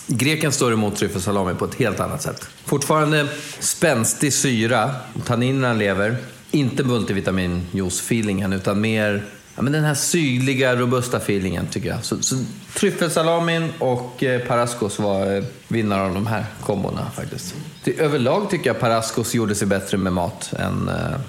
Greken 0.08 0.52
står 0.52 0.74
emot 0.74 0.96
tryffelsalami 0.96 1.54
på 1.54 1.66
ett 1.66 1.76
helt 1.76 2.00
annat 2.00 2.22
sätt. 2.22 2.48
Fortfarande 2.66 3.28
spänstig 3.60 4.34
syra, 4.34 4.96
tanninerna 5.26 5.74
lever. 5.74 6.18
Inte 6.52 6.84
multivitaminjuice-feelingen, 6.84 8.54
utan 8.56 8.82
mer 8.82 9.24
ja, 9.62 9.64
men 9.64 9.74
den 9.74 9.84
här 9.84 9.94
syrliga, 9.94 10.76
robusta 10.76 11.18
feelingen 11.18 11.68
tycker 11.68 11.90
jag. 11.90 12.06
Så, 12.06 12.22
så 12.22 12.36
tryffelsalamin 12.74 13.74
och 13.80 14.24
eh, 14.24 14.48
parascos 14.48 15.00
var 15.00 15.36
eh, 15.36 15.44
vinnare 15.68 16.02
av 16.02 16.14
de 16.14 16.28
här 16.28 16.46
kombona 16.62 17.12
faktiskt. 17.16 17.56
Till, 17.84 18.00
överlag 18.00 18.50
tycker 18.50 18.70
jag 18.70 18.80
parascos 18.80 19.34
gjorde 19.34 19.56
sig 19.56 19.68
bättre 19.68 19.98
med 19.98 20.14
mat 20.14 20.54
än 20.60 20.90
eh, 20.90 21.20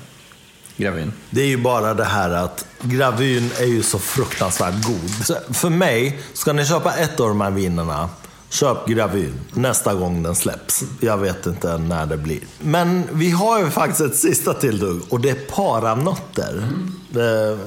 gravin. 0.77 1.13
Det 1.31 1.43
är 1.43 1.47
ju 1.47 1.57
bara 1.57 1.95
det 1.95 2.05
här 2.05 2.31
att 2.31 2.67
gravyn 2.83 3.51
är 3.61 3.67
ju 3.67 3.83
så 3.83 3.99
fruktansvärt 3.99 4.85
god. 4.87 5.11
Så 5.25 5.35
för 5.51 5.71
mig, 5.71 6.19
ska 6.33 6.53
ni 6.53 6.67
köpa 6.67 6.93
ett 6.93 7.21
av 7.21 7.29
de 7.29 7.41
här 7.41 7.51
vinerna, 7.51 8.09
köp 8.49 8.87
gravyn 8.87 9.41
nästa 9.55 9.95
gång 9.95 10.23
den 10.23 10.35
släpps. 10.35 10.85
Jag 11.01 11.19
vet 11.19 11.47
inte 11.47 11.79
när 11.79 12.07
det 12.07 12.17
blir. 12.17 12.41
Men 12.61 13.03
vi 13.13 13.31
har 13.31 13.59
ju 13.59 13.71
faktiskt 13.71 14.01
ett 14.01 14.17
sista 14.17 14.55
tilltugg 14.55 15.03
och 15.09 15.21
det 15.21 15.31
är 15.31 15.55
paranötter. 15.55 16.69
Eh, 17.15 17.59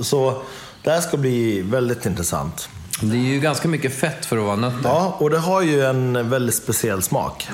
Så 0.00 0.42
det 0.82 0.90
här 0.90 1.00
ska 1.00 1.16
bli 1.16 1.62
väldigt 1.62 2.06
intressant. 2.06 2.68
Det 3.00 3.16
är 3.16 3.20
ju 3.20 3.40
ganska 3.40 3.68
mycket 3.68 3.94
fett 3.94 4.26
för 4.26 4.38
att 4.38 4.44
vara 4.44 4.56
nötter. 4.56 4.88
Ja, 4.88 5.16
och 5.18 5.30
det 5.30 5.38
har 5.38 5.62
ju 5.62 5.84
en 5.84 6.30
väldigt 6.30 6.54
speciell 6.54 7.02
smak. 7.02 7.48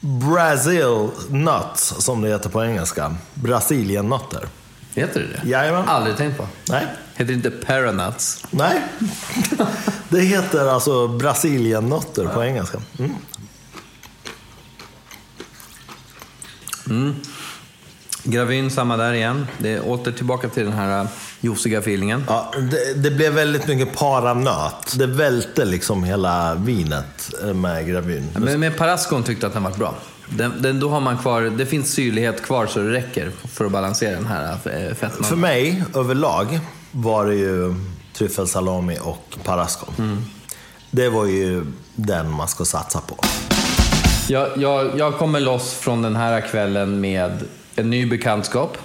Brazil 0.00 1.08
nuts, 1.28 1.94
som 1.98 2.20
det 2.22 2.28
heter 2.28 2.48
på 2.50 2.64
engelska. 2.64 3.14
Brasiliennötter. 3.34 4.48
Heter 4.94 5.20
det 5.20 5.26
det? 5.26 5.48
Jajamän. 5.48 5.88
Aldrig 5.88 6.16
tänkt 6.16 6.36
på. 6.36 6.46
Nej, 6.68 6.86
Heter 7.14 7.24
det 7.24 7.32
inte 7.32 7.50
paranuts? 7.50 8.44
Nej. 8.50 8.82
Det 10.08 10.20
heter 10.20 10.68
alltså 10.68 11.08
brasiliennötter 11.08 12.26
på 12.26 12.44
engelska. 12.44 12.82
Mm. 16.88 17.14
Gravin, 18.24 18.70
samma 18.70 18.96
där 18.96 19.12
igen. 19.12 19.46
Det 19.58 19.72
är 19.72 19.88
åter 19.88 20.12
tillbaka 20.12 20.48
till 20.48 20.64
den 20.64 20.72
här 20.72 21.06
juiciga 21.42 21.78
feelingen. 21.78 22.24
Ja, 22.28 22.52
det, 22.70 23.02
det 23.02 23.10
blev 23.10 23.32
väldigt 23.32 23.66
mycket 23.66 23.96
paranöt. 23.96 24.98
Det 24.98 25.06
välte 25.06 25.64
liksom 25.64 26.04
hela 26.04 26.54
vinet 26.54 27.34
eh, 27.42 27.54
med 27.54 27.86
gravyn. 27.86 28.28
Men 28.34 28.60
med 28.60 28.76
Parascon 28.76 29.22
tyckte 29.22 29.46
att 29.46 29.52
den 29.52 29.62
var 29.62 29.70
bra. 29.70 29.94
Den, 30.28 30.62
den, 30.62 30.80
då 30.80 30.88
har 30.88 31.00
man 31.00 31.18
kvar, 31.18 31.42
det 31.42 31.66
finns 31.66 31.92
syrlighet 31.92 32.42
kvar 32.42 32.66
så 32.66 32.78
det 32.78 32.92
räcker 32.92 33.30
för 33.48 33.64
att 33.64 33.72
balansera 33.72 34.14
den 34.14 34.26
här 34.26 34.52
äh, 34.52 34.94
fetman. 34.94 35.24
För 35.24 35.36
mig, 35.36 35.84
överlag, 35.94 36.60
var 36.90 37.26
det 37.26 37.34
ju 37.34 37.74
tryffelsalami 38.12 38.98
och 39.02 39.38
parascon. 39.44 40.24
Det 40.90 41.08
var 41.08 41.26
ju 41.26 41.64
den 41.94 42.30
man 42.30 42.48
ska 42.48 42.64
satsa 42.64 43.00
på. 43.00 43.16
Jag, 44.28 44.48
jag, 44.56 44.98
jag 44.98 45.18
kommer 45.18 45.40
loss 45.40 45.74
från 45.74 46.02
den 46.02 46.16
här 46.16 46.40
kvällen 46.40 47.00
med 47.00 47.44
en 47.76 47.90
ny 47.90 48.06
bekantskap. 48.06 48.78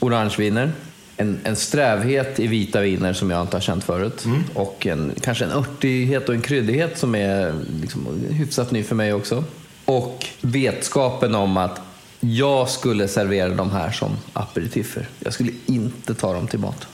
Orangeviner. 0.00 0.72
En, 1.16 1.40
en 1.44 1.56
strävhet 1.56 2.40
i 2.40 2.46
vita 2.46 2.80
viner 2.80 3.12
som 3.12 3.30
jag 3.30 3.40
inte 3.42 3.56
har 3.56 3.60
känt 3.60 3.84
förut. 3.84 4.24
Och 4.54 4.86
en, 4.86 5.12
kanske 5.20 5.44
en 5.44 5.50
örtighet 5.50 6.28
och 6.28 6.34
en 6.34 6.40
kryddighet 6.40 6.98
som 6.98 7.14
är 7.14 7.54
liksom 7.80 8.24
hyfsat 8.30 8.70
ny 8.70 8.82
för 8.82 8.94
mig 8.94 9.12
också. 9.12 9.44
Och 9.84 10.26
vetskapen 10.40 11.34
om 11.34 11.56
att 11.56 11.80
jag 12.20 12.68
skulle 12.68 13.08
servera 13.08 13.48
de 13.48 13.70
här 13.70 13.90
som 13.90 14.10
aperitiffer. 14.32 15.08
Jag 15.18 15.32
skulle 15.32 15.52
inte 15.66 16.14
ta 16.14 16.32
dem 16.32 16.46
till 16.46 16.58
mat. 16.58 16.86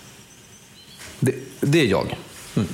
Det, 1.20 1.34
det 1.60 1.80
är 1.80 1.86
jag. 1.86 2.16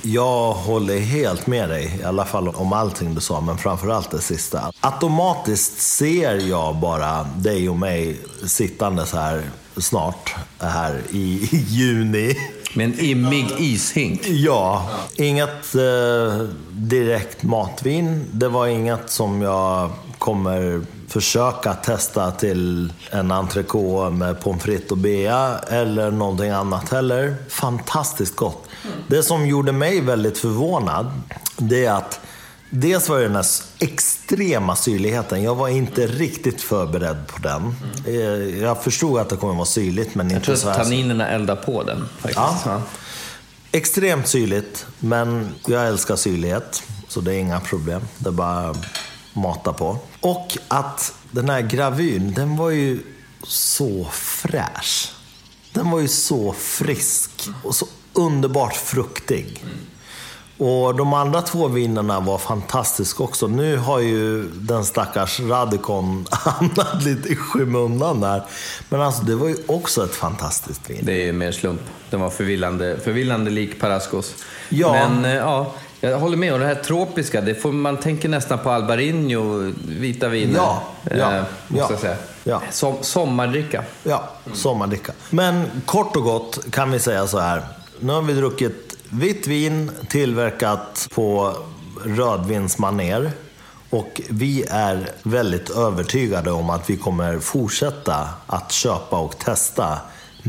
Jag 0.01 0.53
håller 0.53 0.99
helt 0.99 1.47
med 1.47 1.69
dig, 1.69 1.99
i 2.01 2.03
alla 2.03 2.25
fall 2.25 2.47
om 2.47 2.73
allting 2.73 3.15
du 3.15 3.21
sa, 3.21 3.41
men 3.41 3.57
framförallt 3.57 4.11
det 4.11 4.21
sista. 4.21 4.71
Automatiskt 4.79 5.81
ser 5.81 6.49
jag 6.49 6.75
bara 6.75 7.23
dig 7.23 7.69
och 7.69 7.77
mig 7.77 8.19
sittandes 8.45 9.13
här 9.13 9.43
snart, 9.81 10.35
här 10.59 11.01
i 11.11 11.49
juni. 11.51 12.35
Med 12.73 12.85
en 12.85 12.99
immig 12.99 13.47
ishink. 13.57 14.21
Ja, 14.27 14.89
inget 15.15 15.75
eh, 15.75 16.47
direkt 16.71 17.43
matvin. 17.43 18.25
Det 18.31 18.47
var 18.47 18.67
inget 18.67 19.09
som 19.09 19.41
jag 19.41 19.89
kommer 20.17 20.81
försöka 21.09 21.73
testa 21.73 22.31
till 22.31 22.93
en 23.11 23.31
entrecote 23.31 24.09
med 24.09 24.41
pommes 24.41 24.63
frites 24.63 24.91
och 24.91 24.97
bea 24.97 25.59
eller 25.69 26.11
någonting 26.11 26.49
annat 26.49 26.89
heller. 26.89 27.35
Fantastiskt 27.49 28.35
gott. 28.35 28.67
Det 29.07 29.23
som 29.23 29.47
gjorde 29.47 29.71
mig 29.71 30.01
väldigt 30.01 30.37
förvånad, 30.37 31.11
det 31.57 31.85
är 31.85 31.93
att 31.93 32.19
Dels 32.69 33.09
var 33.09 33.17
det 33.17 33.23
den 33.23 33.35
här 33.35 33.45
extrema 33.79 34.75
syrligheten. 34.75 35.43
Jag 35.43 35.55
var 35.55 35.67
inte 35.67 36.07
riktigt 36.07 36.61
förberedd 36.61 37.27
på 37.27 37.39
den. 37.41 37.75
Eh, 38.05 38.59
Jag 38.61 38.83
förstod 38.83 39.19
att 39.19 39.29
det 39.29 39.35
kommer 39.35 39.53
vara 39.53 39.65
syrligt, 39.65 40.15
men 40.15 40.29
Jag 40.29 40.35
inte 40.37 40.45
tror 40.45 40.55
så 40.55 40.69
att 40.69 40.77
här 40.77 40.83
tanninerna 40.83 41.27
eldar 41.29 41.55
på 41.55 41.83
den. 41.83 42.05
Faktiskt. 42.17 42.35
Ja. 42.37 42.59
Ja. 42.65 42.81
Extremt 43.71 44.27
syrligt, 44.27 44.85
men 44.99 45.49
jag 45.67 45.87
älskar 45.87 46.15
syrlighet. 46.15 46.83
Så 47.07 47.21
det 47.21 47.33
är 47.33 47.39
inga 47.39 47.59
problem. 47.59 48.01
Det 48.17 48.29
är 48.29 48.31
bara 48.31 48.69
att 48.69 48.77
mata 49.33 49.73
på. 49.73 49.97
Och 50.21 50.57
att 50.67 51.13
den 51.31 51.49
här 51.49 51.61
gravyn, 51.61 52.33
den 52.33 52.57
var 52.57 52.69
ju 52.69 52.99
så 53.43 54.07
fräsch. 54.11 55.11
Den 55.73 55.91
var 55.91 55.99
ju 55.99 56.07
så 56.07 56.53
frisk 56.53 57.31
och 57.63 57.75
så 57.75 57.85
underbart 58.13 58.75
fruktig. 58.75 59.63
Och 60.59 60.95
de 60.95 61.13
andra 61.13 61.41
två 61.41 61.67
vinerna 61.67 62.19
var 62.19 62.37
fantastiska 62.37 63.23
också. 63.23 63.47
Nu 63.47 63.77
har 63.77 63.99
ju 63.99 64.43
den 64.43 64.85
stackars 64.85 65.39
Radikon 65.39 66.25
hamnat 66.31 67.03
lite 67.03 67.29
i 67.29 67.35
skymundan 67.35 68.21
där. 68.21 68.43
Men 68.89 69.01
alltså 69.01 69.23
det 69.23 69.35
var 69.35 69.47
ju 69.47 69.55
också 69.67 70.03
ett 70.03 70.15
fantastiskt 70.15 70.89
vin. 70.89 70.99
Det 71.01 71.27
är 71.27 71.33
mer 71.33 71.51
slump. 71.51 71.81
Den 72.09 72.19
var 72.19 72.29
förvillande, 72.29 72.97
förvillande 73.03 73.51
lik 73.51 73.79
Parascos. 73.79 74.35
Ja. 74.69 74.91
Men 74.93 75.25
eh, 75.25 75.33
ja, 75.33 75.73
jag 76.01 76.19
håller 76.19 76.37
med. 76.37 76.53
Och 76.53 76.59
det 76.59 76.65
här 76.65 76.75
tropiska, 76.75 77.41
det 77.41 77.55
får, 77.55 77.71
man 77.71 77.97
tänker 77.97 78.29
nästan 78.29 78.59
på 78.59 78.69
Albarino, 78.69 79.73
vita 79.87 80.27
viner. 80.27 80.55
Ja, 80.55 80.83
ja, 81.11 81.35
eh, 81.35 81.43
måste 81.67 81.93
ja, 81.93 81.99
säga. 81.99 82.15
ja. 82.43 82.61
Som, 82.71 82.95
sommardricka. 83.01 83.83
Ja, 84.03 84.29
sommardricka. 84.53 85.13
Men 85.29 85.65
kort 85.85 86.15
och 86.15 86.23
gott 86.23 86.71
kan 86.71 86.91
vi 86.91 86.99
säga 86.99 87.27
så 87.27 87.39
här. 87.39 87.61
Nu 87.99 88.13
har 88.13 88.21
vi 88.21 88.33
druckit 88.33 88.88
vitt 89.09 89.47
vin 89.47 89.91
tillverkat 90.09 91.07
på 91.15 91.57
rödvinsmaner. 92.05 93.31
Och 93.89 94.21
vi 94.29 94.63
är 94.69 95.09
väldigt 95.23 95.69
övertygade 95.69 96.51
om 96.51 96.69
att 96.69 96.89
vi 96.89 96.97
kommer 96.97 97.39
fortsätta 97.39 98.29
att 98.47 98.71
köpa 98.71 99.19
och 99.19 99.37
testa 99.37 99.99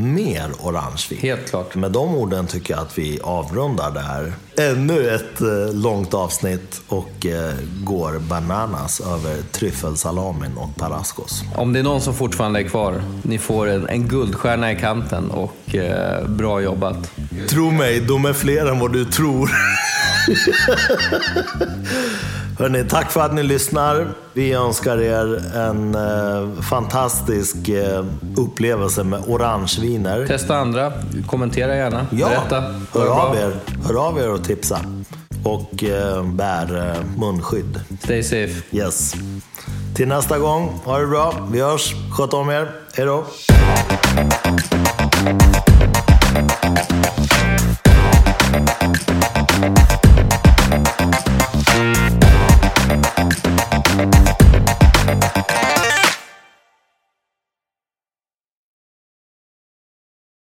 mer 0.01 0.51
orangevin. 0.59 1.19
Helt 1.21 1.49
klart. 1.49 1.75
Med 1.75 1.91
de 1.91 2.15
orden 2.15 2.47
tycker 2.47 2.73
jag 2.73 2.81
att 2.81 2.97
vi 2.97 3.19
avrundar 3.23 3.91
det 3.91 3.99
här. 3.99 4.33
Ännu 4.57 5.09
ett 5.09 5.41
eh, 5.41 5.73
långt 5.73 6.13
avsnitt 6.13 6.81
och 6.87 7.25
eh, 7.25 7.53
går 7.83 8.19
bananas 8.19 8.99
över 8.99 9.41
tryffelsalamin 9.51 10.57
och 10.57 10.75
parascos. 10.75 11.43
Om 11.55 11.73
det 11.73 11.79
är 11.79 11.83
någon 11.83 12.01
som 12.01 12.13
fortfarande 12.13 12.59
är 12.59 12.63
kvar, 12.63 13.01
ni 13.21 13.37
får 13.37 13.67
en, 13.67 13.89
en 13.89 14.07
guldstjärna 14.07 14.71
i 14.71 14.75
kanten 14.75 15.31
och 15.31 15.75
eh, 15.75 16.27
bra 16.27 16.61
jobbat. 16.61 17.11
Tro 17.49 17.71
mig, 17.71 17.99
de 17.99 18.25
är 18.25 18.33
fler 18.33 18.65
än 18.65 18.79
vad 18.79 18.93
du 18.93 19.05
tror. 19.05 19.51
Hörrni, 22.59 22.83
tack 22.89 23.11
för 23.11 23.21
att 23.21 23.33
ni 23.33 23.43
lyssnar. 23.43 24.07
Vi 24.33 24.53
önskar 24.53 24.97
er 24.97 25.55
en 25.55 25.95
eh, 25.95 26.61
fantastisk 26.61 27.69
eh, 27.69 28.05
upplevelse 28.37 29.03
med 29.03 29.23
orangeviner. 29.27 30.27
Testa 30.27 30.57
andra, 30.57 30.93
kommentera 31.27 31.75
gärna, 31.75 32.07
ja. 32.11 32.29
berätta. 32.29 32.63
Hör 32.93 33.07
av, 33.07 33.35
er. 33.35 33.53
Hör 33.85 34.07
av 34.07 34.19
er 34.19 34.33
och 34.33 34.43
tipsa. 34.43 34.79
Och 35.43 35.83
eh, 35.83 36.23
bär 36.23 36.87
eh, 36.89 37.19
munskydd. 37.19 37.79
Stay 38.03 38.23
safe. 38.23 38.61
Yes. 38.71 39.15
Till 39.95 40.07
nästa 40.07 40.39
gång, 40.39 40.79
ha 40.83 40.99
det 40.99 41.07
bra. 41.07 41.33
Vi 41.51 41.61
hörs. 41.61 41.93
Sköt 42.17 42.33
om 42.33 42.49
er. 42.49 42.71
Hej 42.93 43.05
då. 43.05 43.25